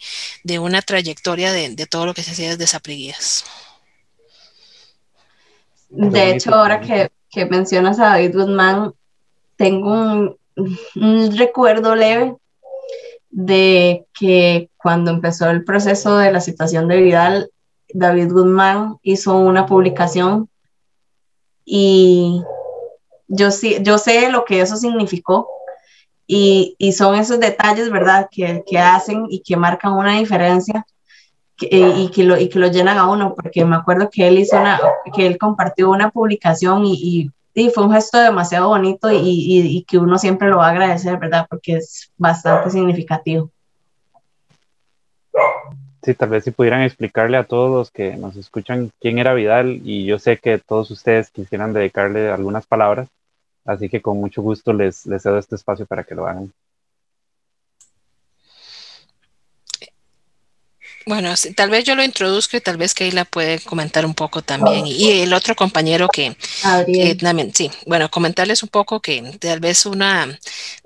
de 0.44 0.60
una 0.60 0.82
trayectoria 0.82 1.52
de, 1.52 1.70
de, 1.70 1.86
todo 1.86 2.06
lo 2.06 2.14
que 2.14 2.24
se 2.24 2.32
hacía 2.32 2.50
desde 2.50 2.68
Sapriguías. 2.68 3.46
De 5.90 6.32
hecho, 6.32 6.54
ahora 6.54 6.80
que, 6.80 7.12
que, 7.30 7.46
mencionas 7.46 8.00
a 8.00 8.10
David 8.10 8.36
Guzmán, 8.36 8.94
tengo 9.56 9.92
un, 9.92 10.38
un 10.96 11.38
recuerdo 11.38 11.96
leve 11.96 12.36
de 13.30 14.06
que 14.18 14.70
cuando 14.78 15.12
empezó 15.12 15.50
el 15.50 15.64
proceso 15.64 16.18
de 16.18 16.32
la 16.32 16.42
situación 16.42 16.88
de 16.88 16.98
Vidal, 16.98 17.50
David 17.94 18.32
Guzmán 18.32 18.98
hizo 19.04 19.38
una 19.38 19.66
publicación 19.66 20.50
y 21.66 22.42
yo, 23.28 23.52
sí, 23.52 23.78
yo 23.82 23.98
sé 23.98 24.30
lo 24.30 24.46
que 24.46 24.62
eso 24.62 24.76
significó 24.76 25.48
y, 26.28 26.76
y 26.78 26.94
son 26.94 27.16
esos 27.16 27.40
detalles, 27.40 27.90
¿verdad?, 27.90 28.28
que, 28.32 28.64
que, 28.66 28.80
hacen 28.80 29.26
y 29.30 29.42
que 29.42 29.56
marcan 29.56 29.94
una 29.94 30.18
diferencia 30.18 30.86
y, 31.60 32.10
que 32.10 32.24
lo, 32.24 32.38
y 32.38 32.50
que 32.50 32.60
lo 32.60 32.68
llenan 32.68 32.98
a 32.98 33.10
uno, 33.10 33.36
porque 33.36 33.64
me 33.64 33.76
acuerdo 33.76 34.10
que 34.12 34.28
él 34.28 34.40
hizo 34.40 34.60
una, 34.60 34.80
que 35.16 35.28
él 35.28 35.38
compartió 35.38 35.90
una 35.90 36.10
publicación 36.10 36.84
y, 36.86 37.30
y 37.54 37.70
fue 37.70 37.86
un 37.86 37.94
gesto 37.94 38.18
demasiado 38.18 38.70
bonito 38.70 39.12
y, 39.12 39.20
y, 39.20 39.84
que 39.84 39.98
uno 39.98 40.18
siempre 40.18 40.50
lo 40.50 40.58
va 40.58 40.68
a 40.68 40.72
agradecer, 40.72 41.18
¿verdad? 41.20 41.46
Porque 41.50 41.76
es 41.76 42.12
bastante 42.18 42.72
significativo. 42.72 43.52
Sí, 46.04 46.14
tal 46.14 46.30
vez 46.30 46.44
si 46.44 46.52
pudieran 46.52 46.82
explicarle 46.82 47.38
a 47.38 47.46
todos 47.46 47.72
los 47.72 47.90
que 47.90 48.16
nos 48.18 48.36
escuchan 48.36 48.92
quién 49.00 49.20
era 49.20 49.34
Vidal 49.34 49.80
y 49.84 50.06
yo 50.06 50.20
sé 50.20 50.38
que 50.38 50.60
todos 50.60 50.92
ustedes 50.92 51.32
quisieran 51.32 51.74
dedicarle 51.74 52.30
algunas 52.30 52.68
palabras, 52.68 53.08
así 53.66 53.90
que 53.90 54.02
con 54.02 54.18
mucho 54.20 54.42
gusto 54.42 54.74
les, 54.74 55.06
les 55.08 55.24
cedo 55.24 55.38
este 55.38 55.56
espacio 55.56 55.86
para 55.86 56.04
que 56.04 56.16
lo 56.16 56.28
hagan. 56.28 56.52
Bueno, 61.06 61.34
tal 61.56 61.70
vez 61.70 61.84
yo 61.84 61.96
lo 61.96 62.04
introduzco 62.04 62.58
y 62.58 62.62
tal 62.62 62.78
vez 62.78 62.94
Keila 62.94 63.26
puede 63.26 63.60
comentar 63.60 64.06
un 64.06 64.14
poco 64.14 64.42
también. 64.42 64.86
Y 64.88 65.22
el 65.22 65.34
otro 65.34 65.56
compañero 65.56 66.08
que, 66.08 66.36
que 66.86 67.16
también, 67.16 67.54
sí, 67.54 67.72
bueno, 67.86 68.10
comentarles 68.10 68.64
un 68.64 68.70
poco 68.70 69.02
que 69.02 69.22
tal 69.40 69.60
vez 69.60 69.86
una 69.86 70.40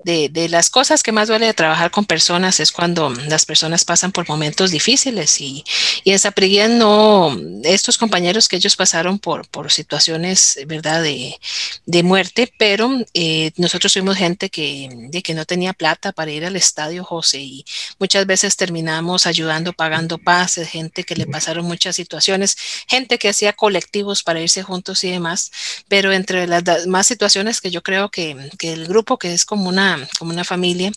de, 0.04 0.28
de, 0.28 0.48
las 0.48 0.70
cosas 0.70 1.02
que 1.02 1.12
más 1.12 1.28
duele 1.28 1.46
de 1.46 1.54
trabajar 1.54 1.90
con 1.90 2.04
personas 2.04 2.60
es 2.60 2.72
cuando 2.72 3.10
las 3.10 3.44
personas 3.44 3.84
pasan 3.84 4.12
por 4.12 4.28
momentos 4.28 4.70
difíciles 4.70 5.40
y, 5.40 5.64
y 6.04 6.12
en 6.12 6.18
Sapriguía 6.18 6.68
no, 6.68 7.36
estos 7.64 7.98
compañeros 7.98 8.48
que 8.48 8.56
ellos 8.56 8.76
pasaron 8.76 9.18
por, 9.18 9.46
por 9.48 9.70
situaciones, 9.70 10.58
¿verdad?, 10.66 11.02
de, 11.02 11.38
de 11.86 12.02
muerte, 12.02 12.52
pero 12.58 12.90
eh, 13.14 13.52
nosotros 13.56 13.92
fuimos 13.92 14.16
gente 14.16 14.50
que, 14.50 14.88
de 15.10 15.22
que 15.22 15.34
no 15.34 15.44
tenía 15.44 15.72
plata 15.72 16.12
para 16.12 16.30
ir 16.30 16.44
al 16.44 16.56
estadio, 16.56 17.04
José, 17.04 17.38
y 17.40 17.64
muchas 17.98 18.26
veces 18.26 18.56
terminamos 18.56 19.26
ayudando, 19.26 19.72
pagando 19.72 20.07
pases, 20.16 20.70
gente 20.70 21.04
que 21.04 21.14
le 21.14 21.26
pasaron 21.26 21.66
muchas 21.66 21.96
situaciones, 21.96 22.56
gente 22.86 23.18
que 23.18 23.28
hacía 23.28 23.52
colectivos 23.52 24.22
para 24.22 24.40
irse 24.40 24.62
juntos 24.62 25.04
y 25.04 25.10
demás. 25.10 25.50
pero 25.88 26.12
entre 26.12 26.46
las 26.46 26.86
más 26.86 27.06
situaciones 27.06 27.60
que 27.60 27.70
yo 27.70 27.82
creo 27.82 28.10
que, 28.10 28.50
que 28.58 28.72
el 28.72 28.86
grupo, 28.86 29.18
que 29.18 29.34
es 29.34 29.44
como 29.44 29.68
una, 29.68 30.08
como 30.18 30.30
una 30.32 30.44
familia, 30.44 30.92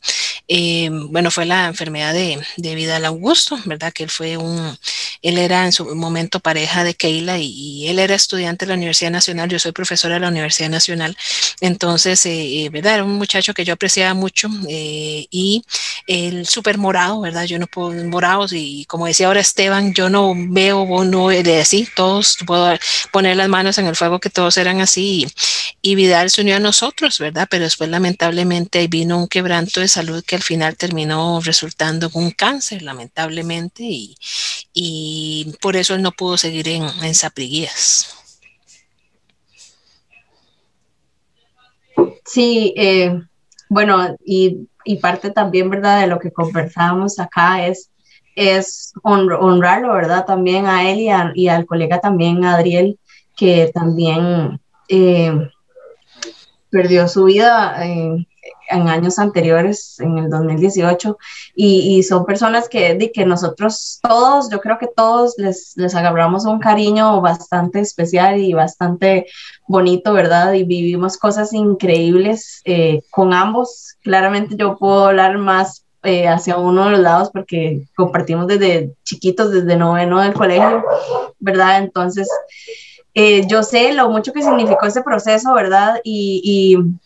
eh, 0.47 0.89
bueno, 0.91 1.31
fue 1.31 1.45
la 1.45 1.67
enfermedad 1.67 2.13
de, 2.13 2.39
de 2.57 2.75
Vidal 2.75 3.05
Augusto, 3.05 3.59
¿verdad? 3.65 3.91
Que 3.93 4.03
él 4.03 4.09
fue 4.09 4.37
un, 4.37 4.77
él 5.21 5.37
era 5.37 5.65
en 5.65 5.71
su 5.71 5.95
momento 5.95 6.39
pareja 6.39 6.83
de 6.83 6.93
Keila 6.95 7.37
y, 7.37 7.87
él 7.87 7.99
era 7.99 8.15
estudiante 8.15 8.65
de 8.65 8.69
la 8.69 8.75
Universidad 8.75 9.11
Nacional, 9.11 9.49
yo 9.49 9.59
soy 9.59 9.71
profesora 9.71 10.15
de 10.15 10.21
la 10.21 10.29
Universidad 10.29 10.69
Nacional, 10.69 11.17
entonces, 11.61 12.25
eh, 12.25 12.69
¿verdad? 12.71 12.95
Era 12.95 13.03
un 13.03 13.13
muchacho 13.13 13.53
que 13.53 13.65
yo 13.65 13.73
apreciaba 13.73 14.13
mucho 14.13 14.49
eh, 14.69 15.27
y 15.31 15.63
el 16.07 16.45
súper 16.47 16.77
morado, 16.77 17.21
¿verdad? 17.21 17.45
Yo 17.45 17.59
no 17.59 17.67
puedo, 17.67 17.91
morados 18.05 18.53
y 18.53 18.85
como 18.85 19.00
decía 19.05 19.27
ahora 19.27 19.39
Esteban, 19.39 19.93
yo 19.93 20.09
no 20.09 20.33
veo, 20.35 21.03
no 21.03 21.27
de 21.29 21.61
así, 21.61 21.87
todos 21.95 22.37
puedo 22.45 22.77
poner 23.11 23.37
las 23.37 23.49
manos 23.49 23.77
en 23.77 23.87
el 23.87 23.95
fuego 23.95 24.19
que 24.19 24.29
todos 24.29 24.57
eran 24.57 24.81
así 24.81 25.25
y, 25.81 25.91
y 25.91 25.95
Vidal 25.95 26.29
se 26.29 26.41
unió 26.41 26.57
a 26.57 26.59
nosotros, 26.59 27.19
¿verdad? 27.19 27.47
Pero 27.49 27.63
después 27.63 27.89
lamentablemente 27.89 28.87
vino 28.87 29.17
un 29.17 29.27
quebranto 29.27 29.79
de 29.79 29.87
salud 29.87 30.23
que 30.25 30.35
al 30.35 30.43
final 30.43 30.77
terminó 30.77 31.39
resultando 31.43 32.09
un 32.13 32.31
cáncer, 32.31 32.81
lamentablemente, 32.81 33.83
y, 33.83 34.15
y 34.73 35.53
por 35.61 35.75
eso 35.75 35.95
él 35.95 36.01
no 36.01 36.11
pudo 36.11 36.37
seguir 36.37 36.67
en, 36.67 36.83
en 37.01 37.15
Sapriguías. 37.15 38.15
Sí, 42.25 42.73
eh, 42.77 43.21
bueno, 43.69 44.15
y, 44.25 44.67
y, 44.85 44.97
parte 44.97 45.31
también, 45.31 45.69
¿verdad? 45.69 46.01
De 46.01 46.07
lo 46.07 46.19
que 46.19 46.31
conversábamos 46.31 47.19
acá 47.19 47.67
es, 47.67 47.90
es 48.35 48.93
honrarlo, 49.03 49.93
¿verdad? 49.93 50.25
También 50.25 50.65
a 50.67 50.89
él 50.89 50.99
y, 51.35 51.47
al 51.47 51.65
colega 51.65 51.99
también, 51.99 52.43
Adriel, 52.45 52.99
que 53.35 53.71
también 53.73 54.59
eh, 54.87 55.49
perdió 56.69 57.07
su 57.07 57.25
vida. 57.25 57.85
Eh, 57.85 58.25
en 58.71 58.87
años 58.87 59.19
anteriores, 59.19 59.99
en 59.99 60.17
el 60.17 60.29
2018, 60.29 61.17
y, 61.55 61.97
y 61.97 62.03
son 62.03 62.25
personas 62.25 62.69
que, 62.69 62.95
de, 62.95 63.11
que 63.11 63.25
nosotros 63.25 63.99
todos, 64.01 64.49
yo 64.49 64.59
creo 64.59 64.77
que 64.79 64.87
todos 64.87 65.35
les, 65.37 65.73
les 65.75 65.93
agarramos 65.93 66.45
un 66.45 66.59
cariño 66.59 67.21
bastante 67.21 67.79
especial 67.79 68.39
y 68.39 68.53
bastante 68.53 69.27
bonito, 69.67 70.13
¿verdad? 70.13 70.53
Y 70.53 70.63
vivimos 70.63 71.17
cosas 71.17 71.53
increíbles 71.53 72.61
eh, 72.65 73.01
con 73.11 73.33
ambos. 73.33 73.97
Claramente 74.01 74.55
yo 74.57 74.77
puedo 74.77 75.07
hablar 75.07 75.37
más 75.37 75.85
eh, 76.03 76.27
hacia 76.27 76.57
uno 76.57 76.85
de 76.85 76.91
los 76.91 76.99
lados 76.99 77.29
porque 77.31 77.83
compartimos 77.95 78.47
desde 78.47 78.93
chiquitos, 79.03 79.51
desde 79.51 79.75
noveno 79.75 80.21
del 80.21 80.33
colegio, 80.33 80.83
¿verdad? 81.39 81.79
Entonces, 81.79 82.29
eh, 83.13 83.45
yo 83.47 83.63
sé 83.63 83.93
lo 83.93 84.09
mucho 84.09 84.33
que 84.33 84.41
significó 84.41 84.85
ese 84.85 85.03
proceso, 85.03 85.53
¿verdad? 85.53 85.99
Y, 86.03 86.41
y 86.43 86.99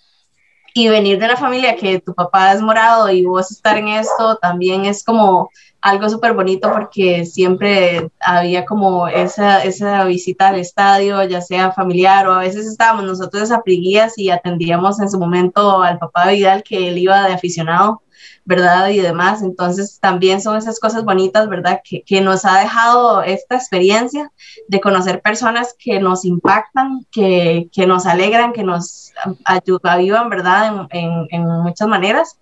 y 0.78 0.90
venir 0.90 1.18
de 1.18 1.26
una 1.26 1.38
familia 1.38 1.78
que 1.78 2.02
tu 2.02 2.14
papá 2.14 2.52
es 2.52 2.62
morado 2.62 3.10
y 3.10 3.24
vos 3.24 3.50
estar 3.50 3.78
en 3.78 3.88
esto 3.88 4.38
también 4.42 4.84
es 4.84 5.06
como 5.06 5.50
algo 5.86 6.10
súper 6.10 6.34
bonito 6.34 6.72
porque 6.72 7.26
siempre 7.26 8.10
había 8.20 8.66
como 8.66 9.08
esa, 9.08 9.64
esa 9.64 10.04
visita 10.06 10.48
al 10.48 10.56
estadio, 10.56 11.24
ya 11.26 11.42
sea 11.42 11.74
familiar 11.74 12.28
o 12.28 12.34
a 12.34 12.40
veces 12.40 12.66
estábamos 12.66 13.06
nosotros 13.06 13.52
a 13.52 13.62
priguías 13.62 14.18
y 14.18 14.32
atendíamos 14.32 15.00
en 15.00 15.12
su 15.12 15.20
momento 15.20 15.84
al 15.84 16.00
papá 16.00 16.32
Vidal 16.32 16.64
que 16.64 16.88
él 16.88 16.98
iba 16.98 17.28
de 17.28 17.34
aficionado 17.34 18.02
¿verdad? 18.46 18.90
Y 18.90 19.00
demás. 19.00 19.44
Entonces, 19.44 20.00
también 20.00 20.42
son 20.42 20.58
esas 20.58 20.80
cosas 20.80 21.04
bonitas, 21.04 21.48
¿verdad? 21.50 21.82
Que, 21.84 22.04
que 22.04 22.22
nos 22.22 22.46
ha 22.46 22.60
dejado 22.60 23.22
esta 23.24 23.56
experiencia 23.56 24.32
de 24.68 24.82
conocer 24.82 25.22
personas 25.22 25.76
que 25.78 26.00
nos 26.00 26.26
impactan, 26.26 27.06
que, 27.12 27.70
que 27.72 27.86
nos 27.86 28.06
alegran, 28.06 28.54
que 28.54 28.64
nos 28.64 29.14
ayudan, 29.44 30.30
¿verdad? 30.30 30.88
En, 30.92 31.28
en, 31.30 31.46
muchas 31.64 31.88
maneras. 31.88 32.38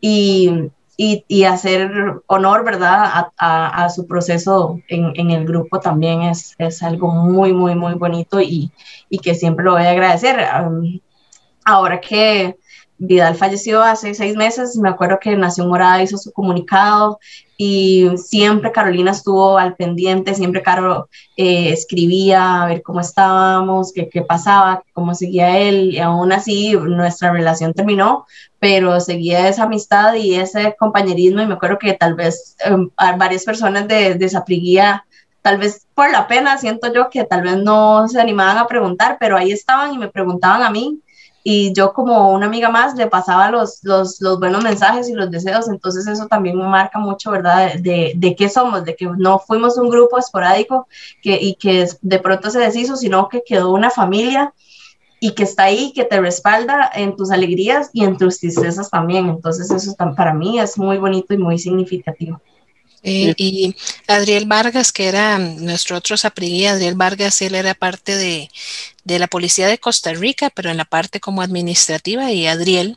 Y, 0.00 0.70
y, 0.96 1.24
y, 1.28 1.44
hacer 1.44 1.90
honor, 2.26 2.64
¿verdad? 2.64 3.04
A, 3.04 3.32
a, 3.36 3.84
a 3.84 3.90
su 3.90 4.06
proceso 4.06 4.80
en, 4.88 5.12
en, 5.16 5.30
el 5.30 5.44
grupo 5.44 5.78
también 5.78 6.22
es, 6.22 6.54
es, 6.58 6.82
algo 6.82 7.08
muy, 7.08 7.52
muy, 7.52 7.74
muy 7.74 7.94
bonito 7.94 8.40
y, 8.40 8.70
y 9.10 9.18
que 9.18 9.34
siempre 9.34 9.64
lo 9.64 9.72
voy 9.72 9.82
a 9.82 9.90
agradecer. 9.90 10.38
Um, 10.58 11.00
ahora 11.64 12.00
que 12.00 12.56
Vidal 12.98 13.34
falleció 13.34 13.82
hace 13.82 14.14
seis 14.14 14.36
meses, 14.36 14.76
me 14.76 14.88
acuerdo 14.88 15.18
que 15.20 15.36
Nación 15.36 15.68
Morada 15.68 16.02
hizo 16.02 16.16
su 16.16 16.32
comunicado 16.32 17.18
y 17.58 18.08
siempre 18.16 18.72
Carolina 18.72 19.10
estuvo 19.10 19.58
al 19.58 19.76
pendiente, 19.76 20.34
siempre 20.34 20.62
Caro 20.62 21.08
eh, 21.36 21.70
escribía 21.70 22.62
a 22.62 22.66
ver 22.66 22.82
cómo 22.82 23.00
estábamos, 23.00 23.92
qué, 23.92 24.22
pasaba, 24.22 24.82
cómo 24.94 25.14
seguía 25.14 25.58
él, 25.58 25.94
y 25.94 25.98
aún 25.98 26.32
así 26.32 26.72
nuestra 26.72 27.32
relación 27.32 27.74
terminó, 27.74 28.26
pero 28.58 28.98
seguía 29.00 29.48
esa 29.48 29.64
amistad 29.64 30.14
y 30.14 30.34
ese 30.34 30.74
compañerismo 30.78 31.42
y 31.42 31.46
me 31.46 31.54
acuerdo 31.54 31.78
que 31.78 31.92
tal 31.92 32.14
vez 32.14 32.56
eh, 32.64 32.76
varias 33.18 33.44
personas 33.44 33.86
de, 33.88 34.14
de 34.14 34.28
Zapriguía 34.28 35.04
tal 35.42 35.58
vez 35.58 35.86
por 35.94 36.10
la 36.10 36.26
pena, 36.26 36.58
siento 36.58 36.92
yo 36.92 37.08
que 37.08 37.22
tal 37.22 37.42
vez 37.42 37.56
no 37.56 38.08
se 38.08 38.20
animaban 38.20 38.58
a 38.58 38.66
preguntar, 38.66 39.16
pero 39.20 39.36
ahí 39.36 39.52
estaban 39.52 39.94
y 39.94 39.98
me 39.98 40.08
preguntaban 40.08 40.64
a 40.64 40.70
mí 40.70 41.00
y 41.48 41.72
yo 41.72 41.92
como 41.92 42.32
una 42.32 42.46
amiga 42.46 42.70
más 42.70 42.96
le 42.96 43.06
pasaba 43.06 43.52
los, 43.52 43.78
los, 43.84 44.20
los, 44.20 44.40
buenos 44.40 44.64
mensajes 44.64 45.08
y 45.08 45.12
los 45.12 45.30
deseos, 45.30 45.68
entonces 45.68 46.04
eso 46.08 46.26
también 46.26 46.56
marca 46.56 46.98
mucho, 46.98 47.30
¿verdad? 47.30 47.74
De, 47.74 48.14
de 48.16 48.34
qué 48.34 48.48
somos, 48.48 48.84
de 48.84 48.96
que 48.96 49.06
no 49.16 49.38
fuimos 49.38 49.78
un 49.78 49.88
grupo 49.88 50.18
esporádico 50.18 50.88
que, 51.22 51.38
y 51.40 51.54
que 51.54 51.88
de 52.02 52.18
pronto 52.18 52.50
se 52.50 52.58
deshizo, 52.58 52.96
sino 52.96 53.28
que 53.28 53.44
quedó 53.46 53.72
una 53.72 53.90
familia 53.90 54.52
y 55.20 55.36
que 55.36 55.44
está 55.44 55.62
ahí, 55.62 55.92
que 55.94 56.02
te 56.02 56.20
respalda 56.20 56.90
en 56.92 57.14
tus 57.14 57.30
alegrías 57.30 57.90
y 57.92 58.02
en 58.02 58.18
tus 58.18 58.40
tristezas 58.40 58.90
también. 58.90 59.28
Entonces 59.28 59.70
eso 59.70 59.94
para 60.16 60.34
mí 60.34 60.58
es 60.58 60.76
muy 60.76 60.98
bonito 60.98 61.32
y 61.32 61.38
muy 61.38 61.60
significativo. 61.60 62.40
Eh, 63.04 63.34
y 63.36 63.76
Adriel 64.08 64.46
Vargas, 64.46 64.90
que 64.90 65.06
era 65.06 65.38
nuestro 65.38 65.98
otro 65.98 66.16
sapriguí, 66.16 66.66
Adriel 66.66 66.96
Vargas, 66.96 67.40
él 67.40 67.54
era 67.54 67.72
parte 67.74 68.16
de, 68.16 68.50
de 69.06 69.20
la 69.20 69.28
Policía 69.28 69.68
de 69.68 69.78
Costa 69.78 70.12
Rica, 70.12 70.50
pero 70.50 70.68
en 70.68 70.76
la 70.76 70.84
parte 70.84 71.20
como 71.20 71.40
administrativa, 71.40 72.32
y 72.32 72.48
Adriel. 72.48 72.96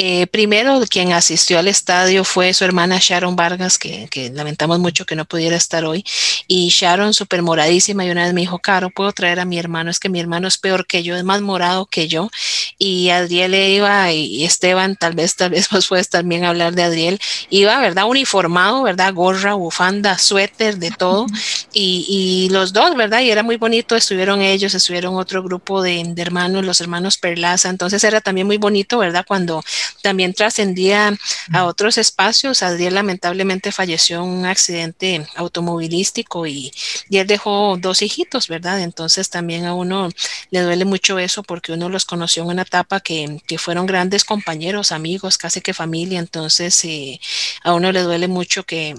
Eh, 0.00 0.28
primero, 0.28 0.80
quien 0.88 1.12
asistió 1.12 1.58
al 1.58 1.66
estadio 1.66 2.22
fue 2.22 2.54
su 2.54 2.64
hermana 2.64 3.00
Sharon 3.00 3.34
Vargas, 3.34 3.78
que, 3.78 4.06
que, 4.08 4.30
lamentamos 4.30 4.78
mucho 4.78 5.04
que 5.04 5.16
no 5.16 5.24
pudiera 5.24 5.56
estar 5.56 5.84
hoy, 5.84 6.04
y 6.46 6.68
Sharon 6.68 7.14
súper 7.14 7.42
moradísima, 7.42 8.04
y 8.04 8.10
una 8.12 8.22
vez 8.22 8.32
me 8.32 8.42
dijo, 8.42 8.60
Caro, 8.60 8.90
puedo 8.90 9.10
traer 9.10 9.40
a 9.40 9.44
mi 9.44 9.58
hermano, 9.58 9.90
es 9.90 9.98
que 9.98 10.08
mi 10.08 10.20
hermano 10.20 10.46
es 10.46 10.56
peor 10.56 10.86
que 10.86 11.02
yo, 11.02 11.16
es 11.16 11.24
más 11.24 11.40
morado 11.40 11.86
que 11.86 12.06
yo, 12.06 12.30
y 12.78 13.08
Adriel 13.08 13.56
iba, 13.56 14.12
y 14.12 14.44
Esteban, 14.44 14.94
tal 14.94 15.14
vez, 15.14 15.34
tal 15.34 15.50
vez 15.50 15.68
vos 15.72 15.88
puedes 15.88 16.08
también 16.08 16.44
hablar 16.44 16.76
de 16.76 16.84
Adriel, 16.84 17.18
iba, 17.50 17.76
¿verdad? 17.80 18.04
Uniformado, 18.06 18.84
¿verdad? 18.84 19.12
Gorra, 19.12 19.54
bufanda, 19.54 20.16
suéter, 20.16 20.76
de 20.76 20.92
todo, 20.92 21.26
y, 21.72 22.06
y 22.08 22.52
los 22.52 22.72
dos, 22.72 22.94
¿verdad? 22.94 23.22
Y 23.22 23.32
era 23.32 23.42
muy 23.42 23.56
bonito, 23.56 23.96
estuvieron 23.96 24.42
ellos, 24.42 24.74
estuvieron 24.74 25.16
otro 25.16 25.42
grupo 25.42 25.82
de, 25.82 26.04
de, 26.06 26.22
hermanos, 26.22 26.64
los 26.64 26.80
hermanos 26.80 27.18
Perlaza. 27.18 27.68
Entonces 27.68 28.04
era 28.04 28.20
también 28.20 28.46
muy 28.46 28.58
bonito, 28.58 28.98
¿verdad? 28.98 29.24
Cuando 29.26 29.62
también 30.02 30.34
trascendía 30.34 31.16
a 31.52 31.64
otros 31.64 31.98
espacios. 31.98 32.62
Adriel 32.62 32.94
lamentablemente 32.94 33.72
falleció 33.72 34.18
en 34.18 34.28
un 34.28 34.46
accidente 34.46 35.26
automovilístico 35.36 36.46
y, 36.46 36.72
y, 37.08 37.18
él 37.18 37.26
dejó 37.26 37.76
dos 37.78 38.02
hijitos, 38.02 38.48
¿verdad? 38.48 38.80
Entonces 38.82 39.30
también 39.30 39.64
a 39.66 39.74
uno 39.74 40.08
le 40.50 40.60
duele 40.60 40.84
mucho 40.84 41.18
eso 41.18 41.42
porque 41.42 41.72
uno 41.72 41.88
los 41.88 42.04
conoció 42.04 42.42
en 42.42 42.50
una 42.50 42.62
etapa 42.62 43.00
que, 43.00 43.40
que 43.46 43.58
fueron 43.58 43.86
grandes 43.86 44.24
compañeros, 44.24 44.92
amigos, 44.92 45.38
casi 45.38 45.60
que 45.60 45.74
familia. 45.74 46.18
Entonces 46.18 46.84
eh, 46.84 47.20
a 47.62 47.74
uno 47.74 47.92
le 47.92 48.02
duele 48.02 48.28
mucho 48.28 48.64
que 48.64 48.94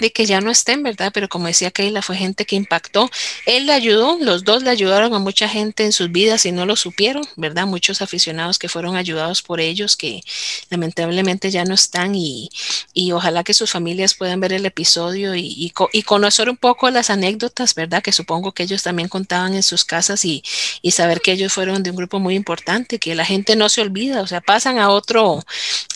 de 0.00 0.12
que 0.12 0.26
ya 0.26 0.40
no 0.40 0.50
estén, 0.50 0.82
¿verdad? 0.82 1.10
Pero 1.12 1.28
como 1.28 1.46
decía 1.46 1.70
Keila, 1.70 2.02
fue 2.02 2.16
gente 2.16 2.44
que 2.44 2.56
impactó. 2.56 3.10
Él 3.46 3.66
le 3.66 3.72
ayudó, 3.72 4.18
los 4.20 4.44
dos 4.44 4.62
le 4.62 4.70
ayudaron 4.70 5.14
a 5.14 5.18
mucha 5.18 5.48
gente 5.48 5.84
en 5.84 5.92
sus 5.92 6.10
vidas 6.10 6.46
y 6.46 6.52
no 6.52 6.66
lo 6.66 6.76
supieron, 6.76 7.24
¿verdad? 7.36 7.66
Muchos 7.66 8.02
aficionados 8.02 8.58
que 8.58 8.68
fueron 8.68 8.96
ayudados 8.96 9.42
por 9.42 9.60
ellos, 9.60 9.96
que 9.96 10.22
lamentablemente 10.70 11.50
ya 11.50 11.64
no 11.64 11.74
están 11.74 12.14
y, 12.14 12.50
y 12.92 13.12
ojalá 13.12 13.44
que 13.44 13.54
sus 13.54 13.70
familias 13.70 14.14
puedan 14.14 14.40
ver 14.40 14.52
el 14.52 14.66
episodio 14.66 15.34
y, 15.34 15.46
y, 15.46 15.72
y, 15.92 16.02
conocer 16.02 16.50
un 16.50 16.56
poco 16.56 16.90
las 16.90 17.10
anécdotas, 17.10 17.74
¿verdad? 17.74 18.02
Que 18.02 18.12
supongo 18.12 18.52
que 18.52 18.64
ellos 18.64 18.82
también 18.82 19.08
contaban 19.08 19.54
en 19.54 19.62
sus 19.62 19.84
casas 19.84 20.24
y, 20.24 20.42
y 20.82 20.90
saber 20.90 21.20
que 21.20 21.32
ellos 21.32 21.52
fueron 21.52 21.82
de 21.82 21.90
un 21.90 21.96
grupo 21.96 22.18
muy 22.18 22.34
importante, 22.34 22.98
que 22.98 23.14
la 23.14 23.24
gente 23.24 23.56
no 23.56 23.68
se 23.68 23.80
olvida, 23.80 24.22
o 24.22 24.26
sea, 24.26 24.40
pasan 24.40 24.78
a 24.78 24.90
otro, 24.90 25.44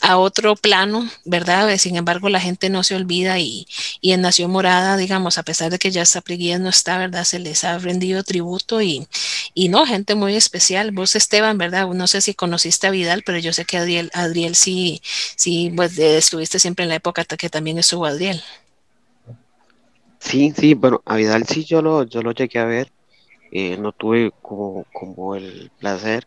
a 0.00 0.18
otro 0.18 0.56
plano, 0.56 1.08
¿verdad? 1.24 1.76
Sin 1.78 1.96
embargo, 1.96 2.28
la 2.28 2.40
gente 2.40 2.70
no 2.70 2.82
se 2.84 2.94
olvida 2.94 3.38
y 3.38 3.66
y 4.00 4.12
en 4.12 4.20
Nación 4.22 4.50
Morada, 4.50 4.96
digamos, 4.96 5.38
a 5.38 5.42
pesar 5.42 5.70
de 5.70 5.78
que 5.78 5.90
ya 5.90 6.04
Sapriguía 6.04 6.58
no 6.58 6.68
está, 6.68 6.98
¿verdad? 6.98 7.24
Se 7.24 7.38
les 7.38 7.64
ha 7.64 7.78
rendido 7.78 8.22
tributo 8.24 8.80
y, 8.82 9.06
y 9.54 9.68
no, 9.68 9.86
gente 9.86 10.14
muy 10.14 10.36
especial. 10.36 10.92
Vos, 10.92 11.16
Esteban, 11.16 11.58
¿verdad? 11.58 11.88
No 11.88 12.06
sé 12.06 12.20
si 12.20 12.34
conociste 12.34 12.86
a 12.86 12.90
Vidal, 12.90 13.22
pero 13.24 13.38
yo 13.38 13.52
sé 13.52 13.64
que 13.64 13.78
Adriel, 13.78 14.10
Adriel 14.14 14.54
sí, 14.54 15.00
sí, 15.36 15.72
pues 15.74 15.98
estuviste 15.98 16.58
siempre 16.58 16.84
en 16.84 16.90
la 16.90 16.96
época 16.96 17.24
que 17.24 17.50
también 17.50 17.78
estuvo 17.78 18.06
Adriel. 18.06 18.42
Sí, 20.20 20.52
sí, 20.56 20.74
bueno, 20.74 21.02
a 21.06 21.16
Vidal 21.16 21.44
sí 21.46 21.64
yo 21.64 21.82
lo, 21.82 22.04
yo 22.04 22.22
lo 22.22 22.32
llegué 22.32 22.58
a 22.58 22.64
ver. 22.64 22.92
Eh, 23.50 23.78
no 23.78 23.92
tuve 23.92 24.32
como, 24.42 24.84
como 24.92 25.34
el 25.36 25.70
placer 25.78 26.26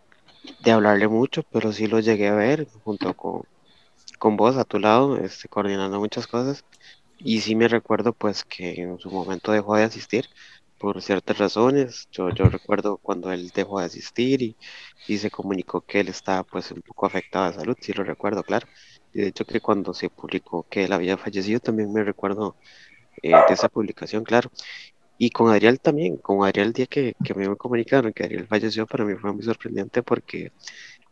de 0.64 0.72
hablarle 0.72 1.08
mucho, 1.08 1.44
pero 1.52 1.72
sí 1.72 1.88
lo 1.88 2.00
llegué 2.00 2.30
a 2.30 2.36
ver 2.36 2.68
junto 2.84 3.14
con, 3.16 3.44
con 4.20 4.38
vos 4.38 4.58
a 4.58 4.66
tu 4.66 4.80
lado, 4.80 5.18
este, 5.18 5.48
coordinando 5.50 6.00
muchas 6.00 6.28
cosas. 6.28 6.64
Y 7.24 7.42
sí 7.42 7.56
me 7.56 7.68
recuerdo 7.68 8.14
pues 8.14 8.44
que 8.44 8.74
en 8.82 8.98
su 9.00 9.10
momento 9.12 9.52
dejó 9.52 9.76
de 9.76 9.84
asistir 9.84 10.26
por 10.78 11.02
ciertas 11.02 11.38
razones. 11.38 12.08
Yo, 12.12 12.30
yo 12.32 12.46
recuerdo 12.50 12.98
cuando 12.98 13.32
él 13.32 13.52
dejó 13.54 13.80
de 13.80 13.86
asistir 13.86 14.42
y, 14.42 14.58
y 15.08 15.18
se 15.20 15.30
comunicó 15.32 15.82
que 15.82 16.00
él 16.02 16.10
estaba 16.10 16.44
pues 16.44 16.72
un 16.72 16.82
poco 16.82 17.06
afectado 17.06 17.48
de 17.48 17.54
salud, 17.60 17.76
sí 17.80 17.94
lo 17.94 18.04
recuerdo, 18.04 18.44
claro. 18.44 18.68
Y 19.14 19.22
de 19.22 19.28
hecho 19.28 19.46
que 19.46 19.62
cuando 19.62 19.94
se 19.94 20.10
publicó 20.10 20.66
que 20.70 20.86
él 20.86 20.94
había 20.94 21.18
fallecido 21.18 21.60
también 21.60 21.92
me 21.94 22.04
recuerdo 22.04 22.56
eh, 23.24 23.32
de 23.48 23.54
esa 23.54 23.70
publicación, 23.70 24.24
claro. 24.24 24.52
Y 25.18 25.30
con 25.32 25.50
Adriel 25.52 25.80
también, 25.80 26.18
con 26.18 26.44
Adriel 26.46 26.68
el 26.70 26.74
día 26.74 26.88
que, 26.88 27.14
que 27.24 27.34
me 27.36 27.56
comunicaron 27.56 28.14
que 28.14 28.24
Adriel 28.24 28.48
falleció, 28.48 28.88
para 28.88 29.06
mí 29.06 29.16
fue 29.18 29.34
muy 29.34 29.44
sorprendente 29.44 30.04
porque 30.04 30.52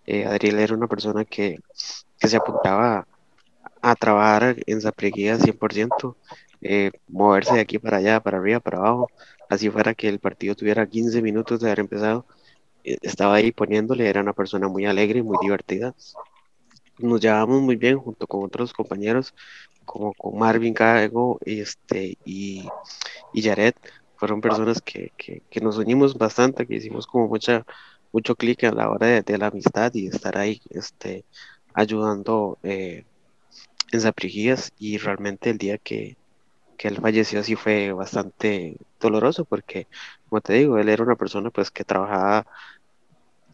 eh, 0.05 0.25
Adriel 0.25 0.59
era 0.59 0.75
una 0.75 0.87
persona 0.87 1.25
que, 1.25 1.57
que 2.19 2.27
se 2.27 2.37
apuntaba 2.37 3.07
a, 3.81 3.95
trabajar 3.95 4.57
en 4.65 4.81
Zapreguía 4.81 5.37
100%, 5.37 6.15
eh, 6.61 6.91
moverse 7.07 7.55
de 7.55 7.61
aquí 7.61 7.79
para 7.79 7.97
allá, 7.97 8.19
para 8.19 8.37
arriba, 8.37 8.59
para 8.59 8.77
abajo, 8.79 9.09
así 9.49 9.69
fuera 9.69 9.93
que 9.93 10.09
el 10.09 10.19
partido 10.19 10.55
tuviera 10.55 10.87
15 10.87 11.21
minutos 11.21 11.59
de 11.59 11.67
haber 11.67 11.79
empezado, 11.81 12.25
eh, 12.83 12.97
estaba 13.01 13.35
ahí 13.35 13.51
poniéndole, 13.51 14.09
era 14.09 14.21
una 14.21 14.33
persona 14.33 14.67
muy 14.67 14.85
alegre, 14.85 15.23
muy 15.23 15.37
divertida. 15.41 15.95
Nos 16.97 17.21
llevábamos 17.21 17.61
muy 17.61 17.75
bien 17.77 17.97
junto 17.97 18.27
con 18.27 18.43
otros 18.43 18.73
compañeros, 18.73 19.33
como 19.85 20.13
con 20.13 20.37
Marvin 20.37 20.73
Cago 20.73 21.39
este, 21.45 22.17
y, 22.25 22.67
y 23.33 23.41
Jared, 23.41 23.73
fueron 24.17 24.41
personas 24.41 24.81
que, 24.81 25.11
que, 25.17 25.41
que, 25.49 25.61
nos 25.61 25.77
unimos 25.77 26.17
bastante, 26.17 26.67
que 26.67 26.75
hicimos 26.75 27.07
como 27.07 27.27
mucha, 27.27 27.65
mucho 28.11 28.35
clic 28.35 28.65
a 28.65 28.71
la 28.71 28.89
hora 28.89 29.07
de, 29.07 29.21
de, 29.23 29.37
la 29.37 29.47
amistad 29.47 29.93
y 29.95 30.07
estar 30.07 30.37
ahí 30.37 30.61
este, 30.69 31.25
ayudando 31.73 32.59
eh, 32.63 33.05
en 33.91 34.01
Zaprigías 34.01 34.71
y 34.77 34.97
realmente 34.97 35.49
el 35.49 35.57
día 35.57 35.77
que, 35.77 36.17
que 36.77 36.87
él 36.89 36.97
falleció 36.97 37.43
sí 37.43 37.55
fue 37.55 37.91
bastante 37.93 38.77
doloroso 38.99 39.45
porque, 39.45 39.87
como 40.29 40.41
te 40.41 40.53
digo, 40.55 40.77
él 40.79 40.89
era 40.89 41.03
una 41.03 41.15
persona 41.17 41.51
pues 41.51 41.71
que 41.71 41.83
trabajaba, 41.85 42.45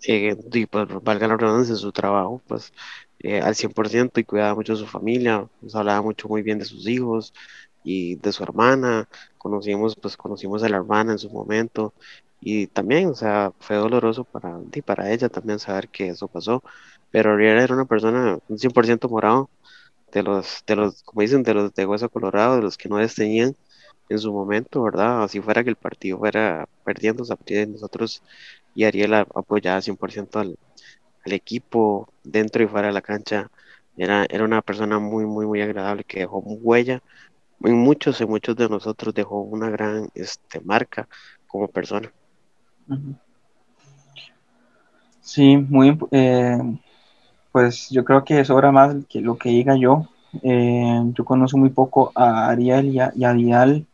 eh, 0.07 0.35
y 0.53 0.65
pues 0.67 0.87
valga 1.03 1.27
la 1.27 1.37
redundancia, 1.37 1.73
en 1.73 1.77
su 1.77 1.91
trabajo 1.91 2.41
pues 2.47 2.73
eh, 3.19 3.41
al 3.41 3.55
100% 3.55 4.19
y 4.19 4.23
cuidaba 4.25 4.55
mucho 4.55 4.73
de 4.73 4.79
su 4.79 4.87
familia, 4.87 5.47
nos 5.61 5.75
hablaba 5.75 6.01
mucho 6.01 6.27
muy 6.27 6.41
bien 6.43 6.59
de 6.59 6.65
sus 6.65 6.87
hijos 6.87 7.33
y 7.83 8.15
de 8.17 8.31
su 8.31 8.43
hermana, 8.43 9.07
conocimos 9.37 9.95
pues 9.95 10.17
conocimos 10.17 10.63
a 10.63 10.69
la 10.69 10.77
hermana 10.77 11.13
en 11.13 11.19
su 11.19 11.29
momento 11.29 11.93
y 12.39 12.67
también, 12.67 13.09
o 13.09 13.15
sea, 13.15 13.51
fue 13.59 13.75
doloroso 13.77 14.23
para, 14.25 14.59
para 14.85 15.11
ella 15.11 15.29
también 15.29 15.57
saber 15.59 15.89
que 15.89 16.09
eso 16.09 16.27
pasó, 16.27 16.61
pero 17.11 17.33
Ariel 17.33 17.57
era 17.59 17.73
una 17.75 17.85
persona 17.85 18.37
un 18.47 18.59
100% 18.59 19.09
morado, 19.09 19.49
de 20.11 20.23
los, 20.23 20.63
de 20.67 20.75
los, 20.75 21.03
como 21.03 21.21
dicen, 21.21 21.43
de 21.43 21.53
los 21.53 21.73
de 21.73 21.85
hueso 21.85 22.09
colorado, 22.09 22.57
de 22.57 22.61
los 22.63 22.77
que 22.77 22.89
no 22.89 22.97
desteñían 22.97 23.55
en 24.09 24.19
su 24.19 24.31
momento, 24.33 24.83
¿verdad? 24.83 25.23
Así 25.23 25.41
fuera 25.41 25.63
que 25.63 25.69
el 25.71 25.75
partido 25.75 26.17
fuera 26.19 26.67
perdiendo, 26.83 27.23
nosotros 27.23 28.23
y 28.75 28.83
Ariel 28.83 29.13
apoyaba 29.13 29.81
100% 29.81 30.39
al, 30.39 30.57
al 31.25 31.33
equipo 31.33 32.09
dentro 32.23 32.63
y 32.63 32.67
fuera 32.67 32.87
de 32.87 32.93
la 32.93 33.01
cancha. 33.01 33.49
Era, 33.97 34.25
era 34.29 34.43
una 34.43 34.61
persona 34.61 34.99
muy, 34.99 35.25
muy, 35.25 35.45
muy 35.45 35.61
agradable 35.61 36.03
que 36.03 36.19
dejó 36.19 36.39
huella 36.39 37.01
en 37.61 37.77
muchos, 37.77 38.19
en 38.21 38.29
muchos 38.29 38.55
de 38.55 38.69
nosotros, 38.69 39.13
dejó 39.13 39.41
una 39.41 39.69
gran 39.69 40.09
este, 40.13 40.59
marca 40.61 41.07
como 41.47 41.67
persona. 41.67 42.11
Sí, 45.21 45.57
muy, 45.57 45.97
eh, 46.11 46.57
pues 47.55 47.89
yo 47.89 48.03
creo 48.03 48.25
que 48.25 48.41
es 48.41 48.49
hora 48.49 48.69
más 48.73 48.97
que 49.07 49.21
lo 49.21 49.37
que 49.37 49.47
diga 49.47 49.77
yo. 49.77 50.09
Eh, 50.43 51.01
yo 51.13 51.23
conozco 51.23 51.57
muy 51.57 51.69
poco 51.69 52.11
a 52.13 52.49
Ariel 52.49 52.87
y 52.93 52.99
a, 52.99 53.31
Vidal, 53.31 53.85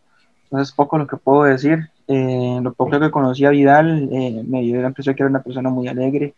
entonces 0.45 0.73
poco 0.73 0.97
lo 0.97 1.05
que 1.05 1.17
puedo 1.17 1.43
decir. 1.43 1.91
Eh, 2.07 2.57
lo 2.59 2.73
poco 2.73 2.99
que 2.99 3.11
conocí 3.11 3.45
a 3.45 3.51
Vidal 3.51 4.09
eh, 4.11 4.43
me 4.47 4.63
dio 4.63 4.81
la 4.81 4.87
impresión 4.87 5.15
que 5.15 5.21
era 5.21 5.29
una 5.29 5.43
persona 5.43 5.69
muy 5.69 5.87
alegre 5.87 6.33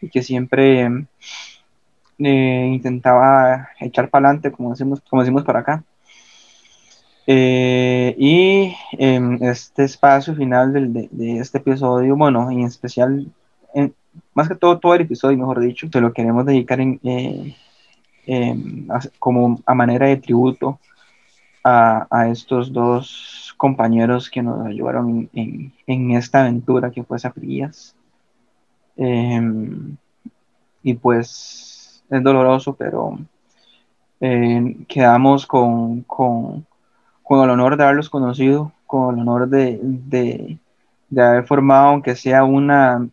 y 0.00 0.08
que 0.08 0.22
siempre 0.22 0.88
eh, 2.20 2.70
intentaba 2.72 3.70
echar 3.80 4.08
para 4.08 4.28
adelante, 4.28 4.52
como 4.52 4.70
decimos, 4.70 5.00
como 5.10 5.22
decimos 5.22 5.42
para 5.42 5.58
acá. 5.58 5.82
Eh, 7.26 8.14
y 8.16 8.72
en 8.92 9.42
este 9.42 9.82
espacio 9.82 10.32
final 10.36 10.72
del, 10.72 10.92
de, 10.92 11.08
de, 11.10 11.38
este 11.40 11.58
episodio, 11.58 12.14
bueno, 12.14 12.48
en 12.52 12.60
especial, 12.60 13.26
en, 13.74 13.92
más 14.38 14.48
que 14.48 14.54
todo, 14.54 14.78
todo 14.78 14.94
el 14.94 15.00
episodio, 15.00 15.36
mejor 15.36 15.58
dicho, 15.58 15.88
se 15.92 16.00
lo 16.00 16.12
queremos 16.12 16.46
dedicar 16.46 16.78
eh, 16.80 17.56
como 19.18 19.60
a 19.66 19.74
manera 19.74 20.06
de 20.06 20.18
tributo 20.18 20.78
a, 21.64 22.28
estos 22.30 22.72
dos 22.72 23.52
compañeros 23.56 24.30
que 24.30 24.40
nos 24.40 24.64
ayudaron 24.64 25.28
en, 25.34 26.10
esta 26.12 26.42
aventura 26.42 26.92
que 26.92 27.02
fue 27.02 27.18
Zafrías. 27.18 27.96
Eh, 28.96 29.40
y 30.84 30.94
pues 30.94 32.04
es 32.08 32.22
doloroso, 32.22 32.76
pero 32.76 33.18
eh, 34.20 34.76
quedamos 34.86 35.46
con, 35.46 36.02
con, 36.02 36.64
con, 37.24 37.42
el 37.42 37.50
honor 37.50 37.76
de 37.76 37.82
haberlos 37.82 38.08
conocido, 38.08 38.70
con 38.86 39.16
el 39.16 39.22
honor 39.22 39.48
de, 39.48 39.80
de, 39.82 41.20
haber 41.20 41.44
formado, 41.44 41.88
aunque 41.88 42.14
sea 42.14 42.44
una 42.44 43.08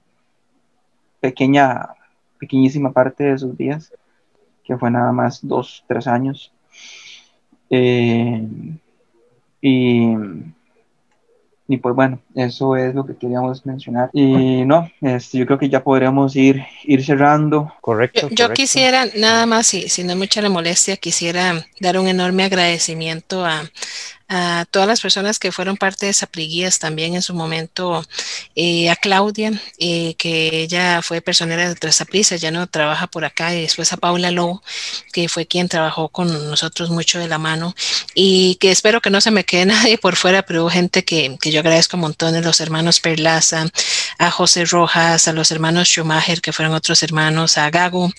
pequeña, 1.27 1.89
pequeñísima 2.39 2.91
parte 2.91 3.23
de 3.23 3.37
sus 3.37 3.57
días, 3.57 3.93
que 4.63 4.77
fue 4.77 4.91
nada 4.91 5.11
más 5.11 5.39
dos, 5.41 5.83
tres 5.87 6.07
años. 6.07 6.51
Eh, 7.69 8.47
y 9.61 10.15
y 11.67 11.77
pues 11.77 11.95
bueno, 11.95 12.19
eso 12.35 12.75
es 12.75 12.93
lo 12.93 13.05
que 13.05 13.15
queríamos 13.15 13.65
mencionar. 13.65 14.11
Y 14.13 14.63
no, 14.65 14.87
este, 15.01 15.39
yo 15.39 15.47
creo 15.47 15.57
que 15.57 15.67
ya 15.69 15.83
podríamos 15.83 16.35
ir, 16.35 16.63
ir 16.83 17.03
cerrando. 17.03 17.73
Correcto. 17.81 18.21
Yo, 18.21 18.27
correcto. 18.29 18.53
quisiera, 18.53 19.05
nada 19.15 19.47
más, 19.47 19.65
si, 19.65 19.89
si 19.89 20.03
no 20.03 20.11
es 20.11 20.17
mucha 20.17 20.43
la 20.43 20.49
molestia, 20.49 20.95
quisiera 20.97 21.65
dar 21.79 21.97
un 21.97 22.07
enorme 22.07 22.43
agradecimiento 22.43 23.43
a, 23.43 23.63
a 24.27 24.65
todas 24.71 24.87
las 24.87 25.01
personas 25.01 25.37
que 25.37 25.51
fueron 25.51 25.77
parte 25.77 26.07
de 26.07 26.13
Sapriguías 26.13 26.79
también 26.79 27.15
en 27.15 27.21
su 27.21 27.33
momento, 27.33 28.03
eh, 28.55 28.89
a 28.89 28.95
Claudia, 28.95 29.51
eh, 29.77 30.15
que 30.17 30.61
ella 30.61 31.01
fue 31.01 31.21
personera 31.21 31.69
de 31.69 31.75
Trasaprisa, 31.75 32.35
ya 32.35 32.49
no 32.51 32.67
trabaja 32.67 33.07
por 33.07 33.23
acá, 33.25 33.53
y 33.53 33.61
después 33.61 33.93
a 33.93 33.97
Paula 33.97 34.31
Lobo, 34.31 34.63
que 35.13 35.29
fue 35.29 35.45
quien 35.45 35.69
trabajó 35.69 36.09
con 36.09 36.49
nosotros 36.49 36.89
mucho 36.89 37.19
de 37.19 37.27
la 37.27 37.37
mano, 37.37 37.75
y 38.15 38.55
que 38.55 38.71
espero 38.71 39.01
que 39.01 39.09
no 39.09 39.21
se 39.21 39.31
me 39.31 39.43
quede 39.43 39.65
nadie 39.67 39.97
por 39.97 40.15
fuera, 40.15 40.43
pero 40.43 40.63
hubo 40.63 40.69
gente 40.69 41.03
que, 41.03 41.37
que 41.39 41.51
yo 41.51 41.59
agradezco 41.59 41.97
de 42.31 42.41
los 42.41 42.59
hermanos 42.59 42.99
Perlaza, 42.99 43.67
a 44.17 44.31
José 44.31 44.65
Rojas, 44.65 45.27
a 45.27 45.33
los 45.33 45.51
hermanos 45.51 45.87
Schumacher, 45.89 46.41
que 46.41 46.53
fueron 46.53 46.73
otros 46.73 47.03
hermanos, 47.03 47.57
a 47.57 47.69
Gago, 47.69 48.11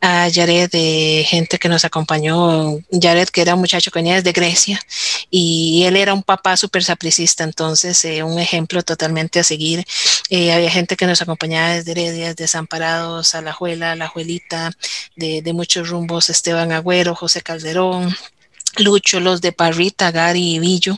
a 0.00 0.28
Jared, 0.32 0.70
de 0.70 1.24
gente 1.26 1.58
que 1.58 1.68
nos 1.68 1.84
acompañó, 1.84 2.78
Jared, 2.90 3.28
que 3.28 3.42
era 3.42 3.54
un 3.54 3.60
muchacho 3.60 3.90
que 3.90 3.98
venía 4.00 4.16
desde 4.16 4.32
Grecia, 4.32 4.80
y 5.30 5.53
y 5.54 5.84
él 5.84 5.96
era 5.96 6.14
un 6.14 6.22
papá 6.22 6.56
súper 6.56 6.84
sapricista, 6.84 7.44
entonces 7.44 8.04
eh, 8.04 8.22
un 8.22 8.38
ejemplo 8.38 8.82
totalmente 8.82 9.40
a 9.40 9.44
seguir. 9.44 9.84
Eh, 10.30 10.52
había 10.52 10.70
gente 10.70 10.96
que 10.96 11.06
nos 11.06 11.22
acompañaba 11.22 11.74
desde 11.74 11.92
Heredia, 11.92 12.34
Desamparados, 12.34 13.34
a 13.34 13.42
la 13.42 13.52
Juelita, 13.52 14.70
de, 15.16 15.42
de 15.42 15.52
muchos 15.52 15.88
rumbos, 15.88 16.30
Esteban 16.30 16.72
Agüero, 16.72 17.14
José 17.14 17.42
Calderón, 17.42 18.14
Lucho, 18.78 19.20
los 19.20 19.40
de 19.40 19.52
Parrita, 19.52 20.10
Gary 20.10 20.56
y 20.56 20.58
Villo, 20.58 20.96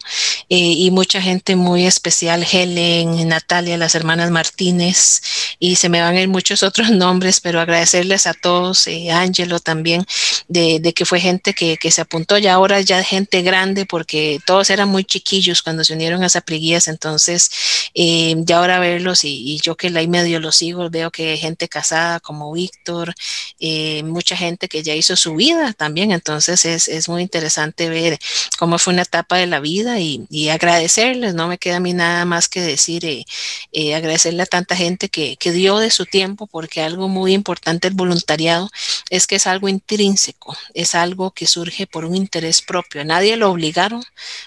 y 0.49 0.91
mucha 0.93 1.21
gente 1.21 1.57
muy 1.57 1.87
especial, 1.87 2.47
Helen, 2.51 3.29
Natalia, 3.29 3.77
las 3.77 3.95
hermanas 3.95 4.31
Martínez, 4.31 5.21
y 5.59 5.77
se 5.77 5.89
me 5.89 6.01
van 6.01 6.17
a 6.17 6.21
ir 6.21 6.29
muchos 6.29 6.63
otros 6.63 6.91
nombres, 6.91 7.41
pero 7.41 7.61
agradecerles 7.61 8.27
a 8.27 8.35
todos, 8.35 8.87
eh, 8.87 9.11
Ángelo 9.11 9.61
también, 9.61 10.05
de, 10.49 10.81
que 10.95 11.05
fue 11.05 11.21
gente 11.21 11.55
que, 11.55 11.77
que, 11.77 11.91
se 11.91 12.01
apuntó, 12.01 12.39
ya 12.39 12.55
ahora 12.55 12.81
ya 12.81 13.03
gente 13.03 13.43
grande, 13.43 13.87
porque 13.87 14.39
todos 14.47 14.71
eran 14.71 14.89
muy 14.89 15.05
chiquillos 15.05 15.63
cuando 15.63 15.85
se 15.85 15.95
unieron 15.95 16.23
a 16.23 16.29
Sapriguías, 16.29 16.89
entonces 16.89 17.51
eh, 17.95 18.35
ya 18.39 18.59
ahora 18.59 18.79
verlos, 18.79 19.25
y, 19.25 19.55
y, 19.55 19.61
yo 19.61 19.77
que 19.77 19.89
ahí 19.97 20.09
medio 20.09 20.41
los 20.41 20.57
sigo, 20.57 20.89
veo 20.91 21.11
que 21.11 21.31
hay 21.31 21.39
gente 21.39 21.69
casada 21.69 22.21
como 22.21 22.53
Víctor, 22.53 23.15
eh, 23.59 24.03
mucha 24.05 24.37
gente 24.37 24.69
que 24.69 24.83
ya 24.83 24.95
hizo 24.95 25.17
su 25.17 25.35
vida 25.35 25.73
también, 25.73 26.13
entonces 26.13 26.65
es, 26.65 26.89
es 26.89 27.09
muy 27.09 27.23
interesante 27.23 27.89
ver 27.89 28.19
cómo 28.59 28.79
fue 28.79 28.93
una 28.93 29.03
etapa 29.03 29.37
de 29.39 29.47
la 29.47 29.61
vida 29.61 29.99
y, 30.01 30.27
y 30.31 30.36
agradecerles, 30.51 31.35
no 31.35 31.49
me 31.49 31.59
queda 31.59 31.77
a 31.77 31.81
mí 31.81 31.93
nada 31.93 32.25
más 32.25 32.49
que 32.49 32.61
decir, 32.61 33.05
eh, 33.05 33.25
eh, 33.73 33.95
agradecerle 33.95 34.43
a 34.43 34.47
tanta 34.47 34.77
gente 34.77 35.09
que, 35.09 35.37
que, 35.37 35.53
dio 35.53 35.79
de 35.79 35.91
su 35.91 36.07
tiempo, 36.07 36.47
porque 36.47 36.83
algo 36.83 37.09
muy 37.09 37.33
importante 37.33 37.89
el 37.89 37.95
voluntariado 37.95 38.71
es 39.11 39.27
que 39.27 39.37
es 39.37 39.47
algo 39.47 39.69
intrínseco, 39.69 40.57
es 40.75 40.95
algo 40.95 41.31
que 41.31 41.47
surge 41.47 41.87
por 41.87 42.05
un 42.05 42.15
interés 42.15 42.63
propio. 42.63 43.05
Nadie 43.05 43.37
lo 43.37 43.51
obligaron 43.51 44.03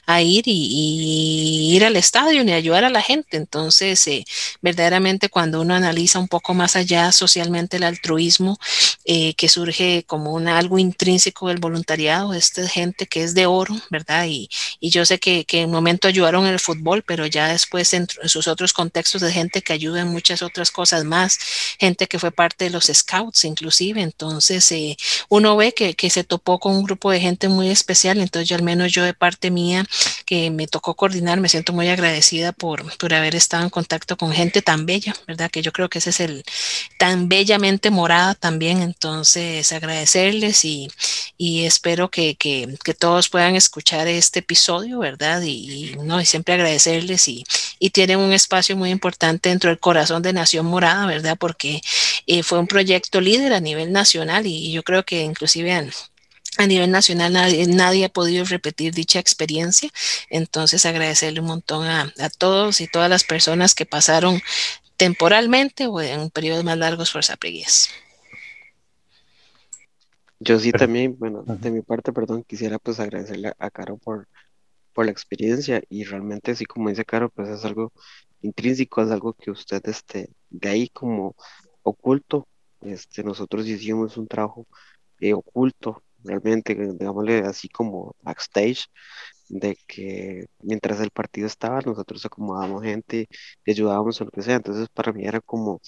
a 0.06 0.22
ir 0.22 0.44
y, 0.48 1.76
ir 1.76 1.86
al 1.86 1.96
estadio 1.96 2.44
ni 2.44 2.54
ayudar 2.54 2.84
a 2.84 2.90
la 2.90 3.02
gente. 3.02 3.38
Entonces, 3.38 4.06
eh, 4.08 4.26
verdaderamente 4.62 5.30
cuando 5.30 5.62
uno 5.62 5.76
analiza 5.76 6.20
un 6.20 6.28
poco 6.28 6.54
más 6.54 6.76
allá 6.76 7.12
socialmente 7.12 7.78
el 7.78 7.84
altruismo, 7.84 8.58
eh, 9.06 9.34
que 9.36 9.50
surge 9.50 10.04
como 10.06 10.34
un, 10.34 10.48
algo 10.48 10.78
intrínseco 10.80 11.48
del 11.48 11.60
voluntariado, 11.60 12.34
esta 12.34 12.68
gente 12.68 13.08
que 13.08 13.24
es 13.24 13.34
de 13.34 13.46
oro, 13.46 13.76
¿verdad? 13.90 14.26
Y, 14.28 14.50
y 14.80 14.90
yo 14.90 15.06
sé 15.06 15.20
que, 15.20 15.46
que, 15.46 15.68
momento 15.80 16.08
ayudaron 16.08 16.46
en 16.46 16.54
el 16.54 16.60
fútbol, 16.60 17.04
pero 17.04 17.26
ya 17.26 17.48
después 17.48 17.94
en, 17.94 18.08
sus 18.26 18.48
otros 18.48 18.74
contextos 18.74 19.22
de 19.22 19.32
gente 19.32 19.62
que 19.62 19.74
ayuda 19.74 20.02
en 20.02 20.08
muchas 20.08 20.42
otras 20.42 20.72
cosas 20.72 21.04
más, 21.04 21.40
gente 21.80 22.08
que 22.08 22.20
fue 22.20 22.32
parte 22.32 22.66
de 22.66 22.72
los 22.72 22.86
scouts 22.86 23.46
inclusive, 23.46 24.02
entonces 24.02 24.72
eh, 24.72 24.98
uno 25.30 25.56
ve 25.56 25.74
que, 25.74 25.94
que, 25.94 26.10
se 26.10 26.24
topó 26.24 26.60
con 26.60 26.76
un 26.76 26.84
grupo 26.84 27.12
de 27.12 27.20
gente 27.20 27.50
muy 27.50 27.70
especial, 27.70 28.20
entonces 28.20 28.50
yo 28.50 28.56
al 28.56 28.64
menos 28.64 28.92
yo 28.92 29.04
de 29.04 29.14
parte 29.14 29.52
mía 29.52 29.86
que 30.26 30.52
me 30.52 30.68
tocó 30.68 30.96
coordinar, 30.96 31.40
me 31.40 31.50
siento 31.50 31.74
muy 31.74 31.88
agradecida 31.88 32.52
por, 32.52 32.98
por 32.98 33.14
haber 33.14 33.36
estado 33.36 33.64
en 33.64 33.70
contacto 33.70 34.18
con 34.18 34.32
gente 34.32 34.62
tan 34.62 34.86
bella, 34.86 35.16
¿verdad? 35.28 35.50
Que 35.50 35.62
yo 35.62 35.72
creo 35.72 35.90
que 35.90 36.00
ese 36.00 36.12
es 36.12 36.20
el 36.20 36.44
tan 36.98 37.30
bellamente 37.30 37.90
morada 37.90 38.36
también, 38.36 38.82
entonces 38.82 39.72
agradecerles 39.72 40.66
y, 40.66 40.90
y 41.38 41.66
espero 41.66 42.10
que, 42.10 42.36
que, 42.36 42.78
que, 42.84 42.94
todos 42.94 43.30
puedan 43.30 43.56
escuchar 43.56 44.08
este 44.08 44.40
episodio, 44.40 45.00
¿verdad? 45.00 45.42
Y, 45.42 45.69
y 45.70 45.96
no, 46.04 46.20
y 46.22 46.26
siempre 46.26 46.56
agradecerles 46.56 47.28
y, 47.28 47.44
y, 47.80 47.90
tienen 47.92 48.20
un 48.20 48.34
espacio 48.34 48.76
muy 48.76 48.90
importante 48.90 49.50
dentro 49.50 49.70
del 49.70 49.80
corazón 49.80 50.22
de 50.22 50.34
Nación 50.34 50.66
Morada, 50.66 51.06
¿verdad? 51.06 51.38
Porque 51.40 51.82
eh, 52.28 52.44
fue 52.44 52.60
un 52.60 52.68
proyecto 52.68 53.22
líder 53.22 53.54
a 53.54 53.60
nivel 53.60 53.92
nacional 53.92 54.46
y 54.46 54.72
yo 54.72 54.84
creo 54.84 55.04
que 55.06 55.22
inclusive 55.22 55.72
han, 55.72 55.92
a 56.58 56.68
nivel 56.68 56.92
nacional 56.92 57.34
nadie, 57.34 57.68
nadie, 57.68 58.06
ha 58.06 58.10
podido 58.10 58.44
repetir 58.46 58.94
dicha 58.94 59.20
experiencia. 59.20 59.90
Entonces 60.30 60.86
agradecerle 60.86 61.40
un 61.40 61.48
montón 61.48 61.86
a, 61.86 62.14
a, 62.20 62.30
todos 62.30 62.82
y 62.82 62.88
todas 62.88 63.10
las 63.10 63.24
personas 63.24 63.76
que 63.76 63.86
pasaron 63.86 64.42
temporalmente 64.98 65.88
o 65.88 66.02
en 66.02 66.30
periodos 66.30 66.64
más 66.64 66.78
largos 66.78 67.12
por 67.12 67.24
Sapriguías. 67.24 67.90
Yo 70.40 70.58
sí 70.60 70.72
también, 70.72 71.18
bueno, 71.20 71.44
de 71.46 71.72
mi 71.72 71.82
parte, 71.82 72.14
perdón, 72.14 72.44
quisiera 72.44 72.80
pues 72.80 73.00
agradecerle 73.00 73.54
a 73.60 73.70
Caro 73.70 73.98
por, 73.98 74.28
por 74.94 75.06
la 75.06 75.12
experiencia 75.12 75.82
y 75.90 76.04
realmente 76.04 76.52
así 76.52 76.66
como 76.66 76.90
dice 76.90 77.06
Caro, 77.06 77.30
pues 77.30 77.50
es 77.50 77.66
algo 77.66 77.92
intrínseco, 78.42 79.02
es 79.02 79.12
algo 79.12 79.34
que 79.34 79.52
usted 79.52 79.82
este, 79.88 80.30
de 80.50 80.70
ahí 80.70 80.90
como 80.90 81.36
oculto, 81.84 82.48
este, 82.82 83.24
nosotros 83.24 83.68
hicimos 83.68 84.18
un 84.18 84.28
trabajo 84.28 84.68
eh, 85.20 85.34
oculto, 85.34 86.04
realmente, 86.24 86.76
digámosle 86.76 87.40
así 87.40 87.70
como 87.70 88.16
backstage, 88.22 88.88
de 89.50 89.78
que 89.88 90.48
mientras 90.62 91.00
el 91.02 91.12
partido 91.12 91.48
estaba, 91.48 91.82
nosotros 91.82 92.26
acomodábamos 92.26 92.84
gente 92.84 93.28
y 93.66 93.72
ayudábamos 93.72 94.20
en 94.22 94.26
lo 94.28 94.32
que 94.32 94.42
sea, 94.44 94.56
entonces 94.58 94.88
para 94.90 95.12
mí 95.14 95.26
era 95.26 95.42
como 95.42 95.82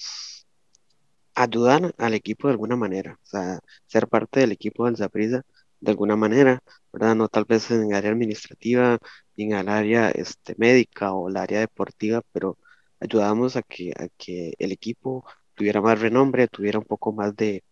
ayudar 1.34 1.94
al 1.98 2.14
equipo 2.14 2.48
de 2.48 2.52
alguna 2.52 2.76
manera, 2.76 3.18
o 3.22 3.26
sea, 3.26 3.60
ser 3.86 4.08
parte 4.08 4.40
del 4.40 4.52
equipo 4.52 4.86
del 4.86 4.96
Zaprisa 4.96 5.42
de 5.82 5.92
alguna 5.92 6.16
manera, 6.16 6.60
¿verdad? 6.94 7.16
No 7.16 7.28
tal 7.28 7.46
vez 7.46 7.70
en 7.72 7.90
el 7.90 7.94
área 7.96 8.12
administrativa, 8.12 8.98
ni 9.36 9.46
en 9.46 9.54
el 9.54 9.68
área 9.70 10.10
este, 10.12 10.54
médica 10.58 11.12
o 11.14 11.28
el 11.30 11.38
área 11.38 11.60
deportiva, 11.60 12.22
pero 12.32 12.58
ayudamos 13.00 13.56
a 13.56 13.62
que, 13.62 13.92
a 13.98 14.08
que 14.18 14.54
el 14.60 14.72
equipo 14.72 15.26
tuviera 15.54 15.82
más 15.82 16.00
renombre, 16.00 16.48
tuviera 16.48 16.80
un 16.80 16.86
poco 16.86 17.12
más 17.12 17.36
de, 17.36 17.64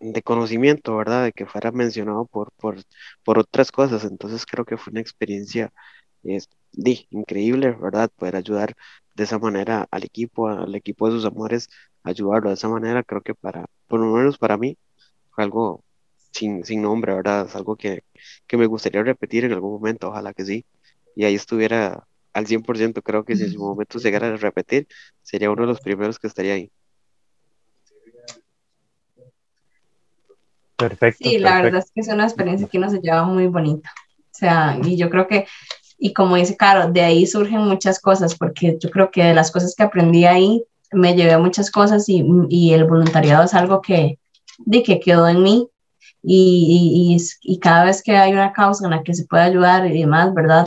de 0.00 0.22
conocimiento, 0.22 0.96
¿verdad? 0.96 1.24
De 1.24 1.32
que 1.32 1.46
fuera 1.46 1.72
mencionado 1.72 2.26
por, 2.26 2.52
por, 2.58 2.78
por 3.24 3.38
otras 3.38 3.72
cosas. 3.72 4.04
Entonces 4.04 4.46
creo 4.46 4.64
que 4.64 4.76
fue 4.78 4.92
una 4.92 5.00
experiencia 5.00 5.72
di, 6.72 7.06
increíble, 7.10 7.72
¿verdad? 7.72 8.10
Poder 8.16 8.36
ayudar 8.36 8.74
de 9.14 9.24
esa 9.24 9.38
manera 9.38 9.86
al 9.90 10.04
equipo, 10.04 10.48
al 10.48 10.74
equipo 10.74 11.06
de 11.08 11.12
sus 11.16 11.24
amores, 11.24 11.68
ayudarlo 12.02 12.50
de 12.50 12.54
esa 12.54 12.68
manera, 12.68 13.02
creo 13.02 13.22
que 13.22 13.34
para, 13.34 13.66
por 13.86 14.00
lo 14.00 14.06
menos 14.12 14.38
para 14.38 14.56
mí, 14.58 14.78
fue 15.32 15.44
algo 15.44 15.84
sin, 16.36 16.64
sin 16.64 16.82
nombre, 16.82 17.14
¿verdad? 17.14 17.46
Es 17.46 17.56
algo 17.56 17.76
que, 17.76 18.04
que 18.46 18.56
me 18.56 18.66
gustaría 18.66 19.02
repetir 19.02 19.44
en 19.44 19.52
algún 19.52 19.72
momento, 19.72 20.08
ojalá 20.08 20.32
que 20.32 20.44
sí. 20.44 20.64
Y 21.14 21.24
ahí 21.24 21.34
estuviera 21.34 22.06
al 22.32 22.46
100%, 22.46 23.02
creo 23.02 23.24
que 23.24 23.36
si 23.36 23.44
en 23.44 23.52
su 23.52 23.58
momento 23.64 23.98
se 23.98 24.08
llegara 24.08 24.28
a 24.28 24.36
repetir, 24.36 24.86
sería 25.22 25.50
uno 25.50 25.62
de 25.62 25.68
los 25.68 25.80
primeros 25.80 26.18
que 26.18 26.26
estaría 26.26 26.54
ahí. 26.54 26.70
Perfecto. 30.76 31.30
Sí, 31.30 31.38
la 31.38 31.62
verdad 31.62 31.80
es 31.80 31.90
que 31.90 32.02
es 32.02 32.08
una 32.08 32.24
experiencia 32.24 32.68
que 32.68 32.76
uno 32.76 32.90
se 32.90 33.00
lleva 33.00 33.24
muy 33.24 33.46
bonita. 33.46 33.90
O 34.18 34.38
sea, 34.38 34.78
y 34.84 34.98
yo 34.98 35.08
creo 35.08 35.26
que, 35.26 35.46
y 35.98 36.12
como 36.12 36.36
dice 36.36 36.56
Caro, 36.58 36.92
de 36.92 37.00
ahí 37.00 37.26
surgen 37.26 37.62
muchas 37.62 37.98
cosas, 37.98 38.36
porque 38.36 38.76
yo 38.78 38.90
creo 38.90 39.10
que 39.10 39.24
de 39.24 39.34
las 39.34 39.50
cosas 39.50 39.74
que 39.74 39.82
aprendí 39.82 40.26
ahí, 40.26 40.62
me 40.92 41.14
llevé 41.14 41.38
muchas 41.38 41.70
cosas 41.70 42.06
y, 42.10 42.22
y 42.50 42.74
el 42.74 42.84
voluntariado 42.84 43.44
es 43.44 43.54
algo 43.54 43.80
que, 43.80 44.18
de 44.58 44.82
que 44.82 45.00
quedó 45.00 45.26
en 45.26 45.42
mí. 45.42 45.68
Y, 46.22 47.16
y, 47.16 47.52
y, 47.52 47.58
cada 47.60 47.84
vez 47.84 48.02
que 48.02 48.16
hay 48.16 48.32
una 48.32 48.52
causa 48.52 48.84
en 48.84 48.90
la 48.90 49.02
que 49.04 49.14
se 49.14 49.26
puede 49.26 49.44
ayudar 49.44 49.86
y 49.86 50.00
demás, 50.00 50.34
¿verdad? 50.34 50.66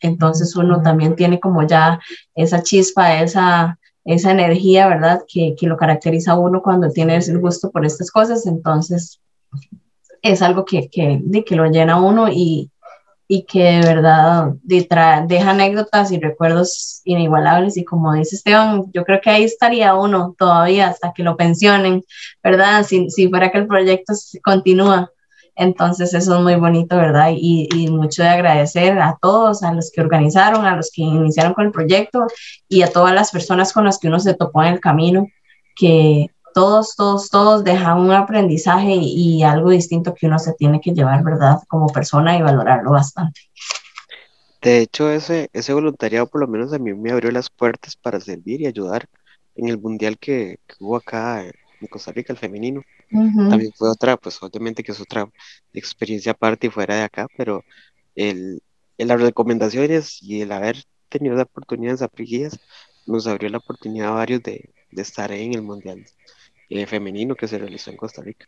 Entonces 0.00 0.56
uno 0.56 0.82
también 0.82 1.14
tiene 1.14 1.38
como 1.38 1.64
ya 1.64 2.00
esa 2.34 2.60
chispa, 2.62 3.20
esa, 3.20 3.78
esa 4.04 4.32
energía, 4.32 4.88
¿verdad? 4.88 5.22
Que, 5.28 5.54
que, 5.56 5.68
lo 5.68 5.76
caracteriza 5.76 6.32
a 6.32 6.38
uno 6.38 6.60
cuando 6.60 6.90
tiene 6.90 7.16
el 7.16 7.38
gusto 7.38 7.70
por 7.70 7.86
estas 7.86 8.10
cosas, 8.10 8.46
entonces 8.46 9.20
es 10.22 10.42
algo 10.42 10.64
que, 10.64 10.88
que, 10.88 11.22
que 11.46 11.56
lo 11.56 11.66
llena 11.66 11.94
a 11.94 12.00
uno 12.00 12.28
y, 12.28 12.70
y 13.26 13.44
que 13.44 13.62
de 13.62 13.80
verdad 13.80 14.52
de 14.62 14.86
deja 15.26 15.50
anécdotas 15.50 16.12
y 16.12 16.20
recuerdos 16.20 17.00
inigualables 17.04 17.76
y 17.76 17.84
como 17.84 18.12
dice 18.12 18.36
Esteban, 18.36 18.84
yo 18.92 19.04
creo 19.04 19.20
que 19.20 19.30
ahí 19.30 19.44
estaría 19.44 19.94
uno 19.94 20.34
todavía 20.38 20.88
hasta 20.88 21.12
que 21.14 21.22
lo 21.22 21.36
pensionen, 21.36 22.04
¿verdad? 22.42 22.84
Si, 22.84 23.08
si 23.10 23.28
fuera 23.28 23.50
que 23.50 23.58
el 23.58 23.66
proyecto 23.66 24.12
continúa. 24.42 25.10
Entonces 25.56 26.12
eso 26.14 26.36
es 26.36 26.42
muy 26.42 26.56
bonito, 26.56 26.96
¿verdad? 26.96 27.30
Y, 27.32 27.68
y, 27.72 27.88
mucho 27.88 28.22
de 28.24 28.28
agradecer 28.28 28.98
a 28.98 29.16
todos, 29.22 29.62
a 29.62 29.72
los 29.72 29.92
que 29.92 30.00
organizaron, 30.00 30.66
a 30.66 30.76
los 30.76 30.90
que 30.92 31.02
iniciaron 31.02 31.54
con 31.54 31.66
el 31.66 31.72
proyecto 31.72 32.26
y 32.68 32.82
a 32.82 32.90
todas 32.90 33.14
las 33.14 33.30
personas 33.30 33.72
con 33.72 33.84
las 33.84 33.98
que 33.98 34.08
uno 34.08 34.18
se 34.18 34.34
topó 34.34 34.64
en 34.64 34.74
el 34.74 34.80
camino, 34.80 35.28
que 35.76 36.33
todos, 36.54 36.94
todos, 36.96 37.28
todos 37.28 37.64
dejan 37.64 37.98
un 37.98 38.12
aprendizaje 38.12 38.94
y, 38.94 39.38
y 39.38 39.42
algo 39.42 39.70
distinto 39.70 40.14
que 40.14 40.26
uno 40.26 40.38
se 40.38 40.54
tiene 40.54 40.80
que 40.80 40.94
llevar, 40.94 41.22
¿verdad? 41.22 41.58
Como 41.68 41.88
persona 41.88 42.38
y 42.38 42.42
valorarlo 42.42 42.92
bastante. 42.92 43.40
De 44.62 44.78
hecho, 44.78 45.10
ese, 45.10 45.50
ese 45.52 45.74
voluntariado 45.74 46.26
por 46.26 46.40
lo 46.40 46.48
menos 46.48 46.72
a 46.72 46.78
mí 46.78 46.94
me 46.94 47.10
abrió 47.10 47.30
las 47.30 47.50
puertas 47.50 47.96
para 47.96 48.18
servir 48.20 48.62
y 48.62 48.66
ayudar 48.66 49.06
en 49.56 49.68
el 49.68 49.78
mundial 49.78 50.16
que, 50.18 50.58
que 50.66 50.76
hubo 50.80 50.96
acá 50.96 51.44
en 51.44 51.86
Costa 51.90 52.12
Rica, 52.12 52.32
el 52.32 52.38
femenino. 52.38 52.82
Uh 53.12 53.24
-huh. 53.24 53.50
También 53.50 53.72
fue 53.76 53.90
otra, 53.90 54.16
pues 54.16 54.42
obviamente 54.42 54.82
que 54.82 54.92
es 54.92 55.00
otra 55.00 55.28
experiencia 55.74 56.32
aparte 56.32 56.68
y 56.68 56.70
fuera 56.70 56.94
de 56.94 57.02
acá, 57.02 57.26
pero 57.36 57.62
el, 58.14 58.62
el 58.96 59.08
las 59.08 59.20
recomendaciones 59.20 60.22
y 60.22 60.40
el 60.40 60.50
haber 60.50 60.76
tenido 61.10 61.36
la 61.36 61.42
oportunidad 61.42 61.92
en 61.92 61.98
Zapriguías 61.98 62.58
nos 63.06 63.26
abrió 63.26 63.50
la 63.50 63.58
oportunidad 63.58 64.08
a 64.08 64.12
varios 64.12 64.42
de, 64.42 64.70
de 64.90 65.02
estar 65.02 65.30
en 65.30 65.52
el 65.54 65.62
Mundial 65.62 66.06
eh, 66.68 66.86
femenino 66.86 67.36
que 67.36 67.48
se 67.48 67.58
realizó 67.58 67.90
en 67.90 67.96
Costa 67.96 68.22
Rica. 68.22 68.46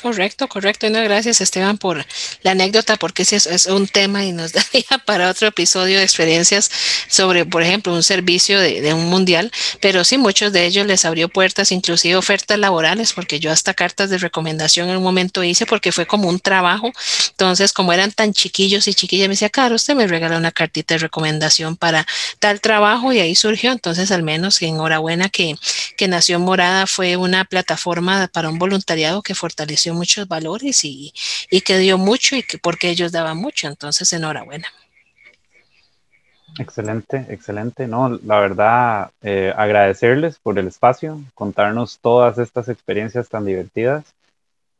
Correcto, 0.00 0.48
correcto. 0.48 0.88
No, 0.90 1.02
gracias 1.02 1.40
Esteban 1.40 1.78
por 1.78 2.04
la 2.42 2.50
anécdota, 2.50 2.96
porque 2.96 3.22
ese 3.22 3.36
es, 3.36 3.66
un 3.66 3.88
tema 3.88 4.24
y 4.24 4.32
nos 4.32 4.52
daría 4.54 4.98
para 5.04 5.30
otro 5.30 5.48
episodio 5.48 5.98
de 5.98 6.04
experiencias 6.04 6.70
sobre, 7.08 7.44
por 7.46 7.62
ejemplo, 7.62 7.92
un 7.94 8.02
servicio 8.02 8.60
de, 8.60 8.80
de, 8.80 8.92
un 8.92 9.06
mundial, 9.06 9.50
pero 9.80 10.04
sí, 10.04 10.18
muchos 10.18 10.52
de 10.52 10.66
ellos 10.66 10.86
les 10.86 11.04
abrió 11.04 11.28
puertas, 11.28 11.72
inclusive 11.72 12.16
ofertas 12.16 12.58
laborales, 12.58 13.12
porque 13.12 13.40
yo 13.40 13.50
hasta 13.50 13.74
cartas 13.74 14.10
de 14.10 14.18
recomendación 14.18 14.88
en 14.90 14.98
un 14.98 15.02
momento 15.02 15.42
hice, 15.42 15.66
porque 15.66 15.92
fue 15.92 16.06
como 16.06 16.28
un 16.28 16.40
trabajo. 16.40 16.92
Entonces, 17.30 17.72
como 17.72 17.92
eran 17.92 18.12
tan 18.12 18.32
chiquillos 18.32 18.88
y 18.88 18.94
chiquillas, 18.94 19.28
me 19.28 19.32
decía, 19.34 19.50
Caro, 19.50 19.76
usted 19.76 19.94
me 19.94 20.06
regala 20.06 20.36
una 20.36 20.52
cartita 20.52 20.94
de 20.94 20.98
recomendación 20.98 21.76
para 21.76 22.06
tal 22.38 22.60
trabajo 22.60 23.12
y 23.12 23.20
ahí 23.20 23.34
surgió. 23.34 23.72
Entonces, 23.72 24.10
al 24.10 24.22
menos 24.22 24.60
enhorabuena 24.62 25.28
que, 25.28 25.56
que 25.96 26.08
Nación 26.08 26.42
Morada 26.42 26.86
fue 26.86 27.16
una 27.16 27.44
plataforma 27.44 28.28
para 28.28 28.48
un 28.48 28.58
voluntariado 28.58 29.22
que 29.22 29.34
fortaleció 29.34 29.85
muchos 29.94 30.28
valores 30.28 30.84
y, 30.84 31.12
y, 31.50 31.60
que 31.62 31.78
dio 31.78 31.98
mucho 31.98 32.36
y 32.36 32.42
que 32.42 32.58
porque 32.58 32.90
ellos 32.90 33.12
daban 33.12 33.36
mucho. 33.38 33.68
Entonces, 33.68 34.12
enhorabuena. 34.12 34.68
Excelente, 36.58 37.26
excelente. 37.28 37.86
No, 37.86 38.08
la 38.24 38.40
verdad, 38.40 39.10
eh, 39.22 39.52
agradecerles 39.56 40.38
por 40.38 40.58
el 40.58 40.68
espacio, 40.68 41.20
contarnos 41.34 41.98
todas 42.00 42.38
estas 42.38 42.68
experiencias 42.68 43.28
tan 43.28 43.44
divertidas. 43.44 44.04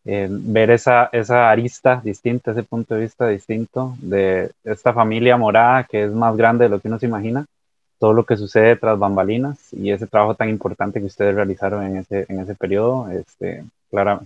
eh, 0.06 0.28
ver 0.30 0.70
esa, 0.70 1.10
esa 1.12 1.50
arista 1.50 2.00
distinta, 2.04 2.52
ese 2.52 2.62
punto 2.62 2.94
de 2.94 3.02
vista 3.02 3.28
distinto 3.28 3.96
de 4.00 4.52
esta 4.64 4.92
familia 4.94 5.36
morada 5.36 5.84
que 5.84 6.04
es 6.04 6.12
más 6.12 6.36
grande 6.36 6.64
de 6.66 6.70
lo 6.70 6.80
que 6.80 6.88
uno 6.88 6.98
se 6.98 7.06
imagina, 7.06 7.46
todo 7.98 8.12
lo 8.12 8.24
que 8.24 8.36
sucede 8.36 8.76
tras 8.76 8.98
bambalinas 8.98 9.72
y 9.72 9.90
ese 9.90 10.06
trabajo 10.06 10.34
tan 10.34 10.48
importante 10.48 11.00
que 11.00 11.06
ustedes 11.06 11.34
realizaron 11.34 11.84
en 11.84 11.96
ese, 11.98 12.26
en 12.28 12.40
ese 12.40 12.54
periodo. 12.54 13.10
Este, 13.10 13.64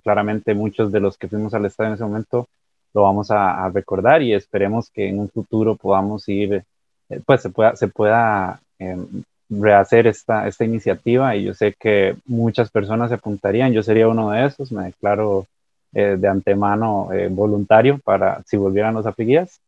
claramente 0.02 0.54
muchos 0.54 0.90
de 0.92 1.00
los 1.00 1.16
que 1.16 1.28
fuimos 1.28 1.54
al 1.54 1.66
estadio 1.66 1.88
en 1.88 1.94
ese 1.94 2.04
momento 2.04 2.48
lo 2.92 3.02
vamos 3.02 3.30
a, 3.30 3.68
recordar 3.68 4.22
y 4.22 4.34
esperemos 4.34 4.90
que 4.90 5.08
en 5.08 5.20
un 5.20 5.28
futuro 5.28 5.76
podamos 5.76 6.28
ir, 6.28 6.64
eh, 7.08 7.20
pues 7.24 7.42
se 7.42 7.50
pueda, 7.50 7.76
se 7.76 7.86
pueda 7.88 8.60
em, 8.78 9.22
rehacer 9.48 10.06
esta, 10.06 10.48
esta 10.48 10.64
iniciativa 10.64 11.36
y 11.36 11.44
yo 11.44 11.54
sé 11.54 11.74
que 11.78 12.16
muchas 12.26 12.70
personas 12.70 13.10
se 13.10 13.14
apuntarían, 13.14 13.72
yo 13.72 13.82
sería 13.82 14.08
uno 14.08 14.30
de 14.30 14.46
esos, 14.46 14.72
me 14.72 14.86
declaro 14.86 15.46
eh, 15.92 16.16
de 16.18 16.28
antemano 16.28 17.12
eh, 17.12 17.28
voluntario 17.30 17.98
para 17.98 18.42
si 18.44 18.56
volvieran 18.56 18.94
los 18.94 19.06
afiguías. 19.06 19.60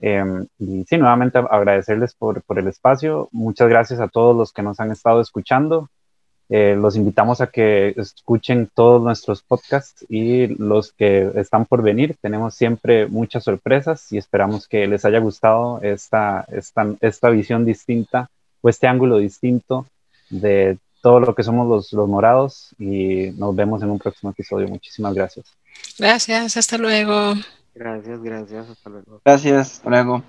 Em, 0.00 0.46
y 0.58 0.84
sí, 0.84 0.96
nuevamente 0.96 1.38
agradecerles 1.38 2.14
por, 2.14 2.42
por, 2.42 2.58
el 2.58 2.68
espacio. 2.68 3.28
Muchas 3.32 3.68
gracias 3.68 4.00
a 4.00 4.08
todos 4.08 4.36
los 4.36 4.52
que 4.52 4.62
nos 4.62 4.78
han 4.80 4.92
estado 4.92 5.20
escuchando. 5.20 5.88
Eh, 6.50 6.76
los 6.80 6.96
invitamos 6.96 7.42
a 7.42 7.48
que 7.48 7.92
escuchen 7.96 8.70
todos 8.74 9.02
nuestros 9.02 9.42
podcasts 9.42 10.06
y 10.08 10.46
los 10.46 10.92
que 10.92 11.30
están 11.34 11.66
por 11.66 11.82
venir. 11.82 12.16
Tenemos 12.22 12.54
siempre 12.54 13.06
muchas 13.06 13.44
sorpresas 13.44 14.10
y 14.12 14.18
esperamos 14.18 14.66
que 14.66 14.86
les 14.86 15.04
haya 15.04 15.18
gustado 15.18 15.80
esta, 15.82 16.46
esta, 16.50 16.86
esta 17.00 17.28
visión 17.28 17.66
distinta 17.66 18.30
o 18.62 18.68
este 18.68 18.86
ángulo 18.86 19.18
distinto 19.18 19.86
de 20.30 20.78
todo 21.02 21.20
lo 21.20 21.34
que 21.34 21.42
somos 21.42 21.68
los, 21.68 21.92
los 21.92 22.08
morados 22.08 22.74
y 22.78 23.30
nos 23.36 23.54
vemos 23.54 23.82
en 23.82 23.90
un 23.90 23.98
próximo 23.98 24.30
episodio. 24.30 24.68
Muchísimas 24.68 25.14
gracias. 25.14 25.46
Gracias, 25.98 26.56
hasta 26.56 26.78
luego. 26.78 27.34
Gracias, 27.78 28.20
gracias, 28.20 28.68
hasta 28.70 28.90
luego. 28.90 29.20
Gracias, 29.24 29.74
hasta 29.74 29.90
luego. 29.90 30.24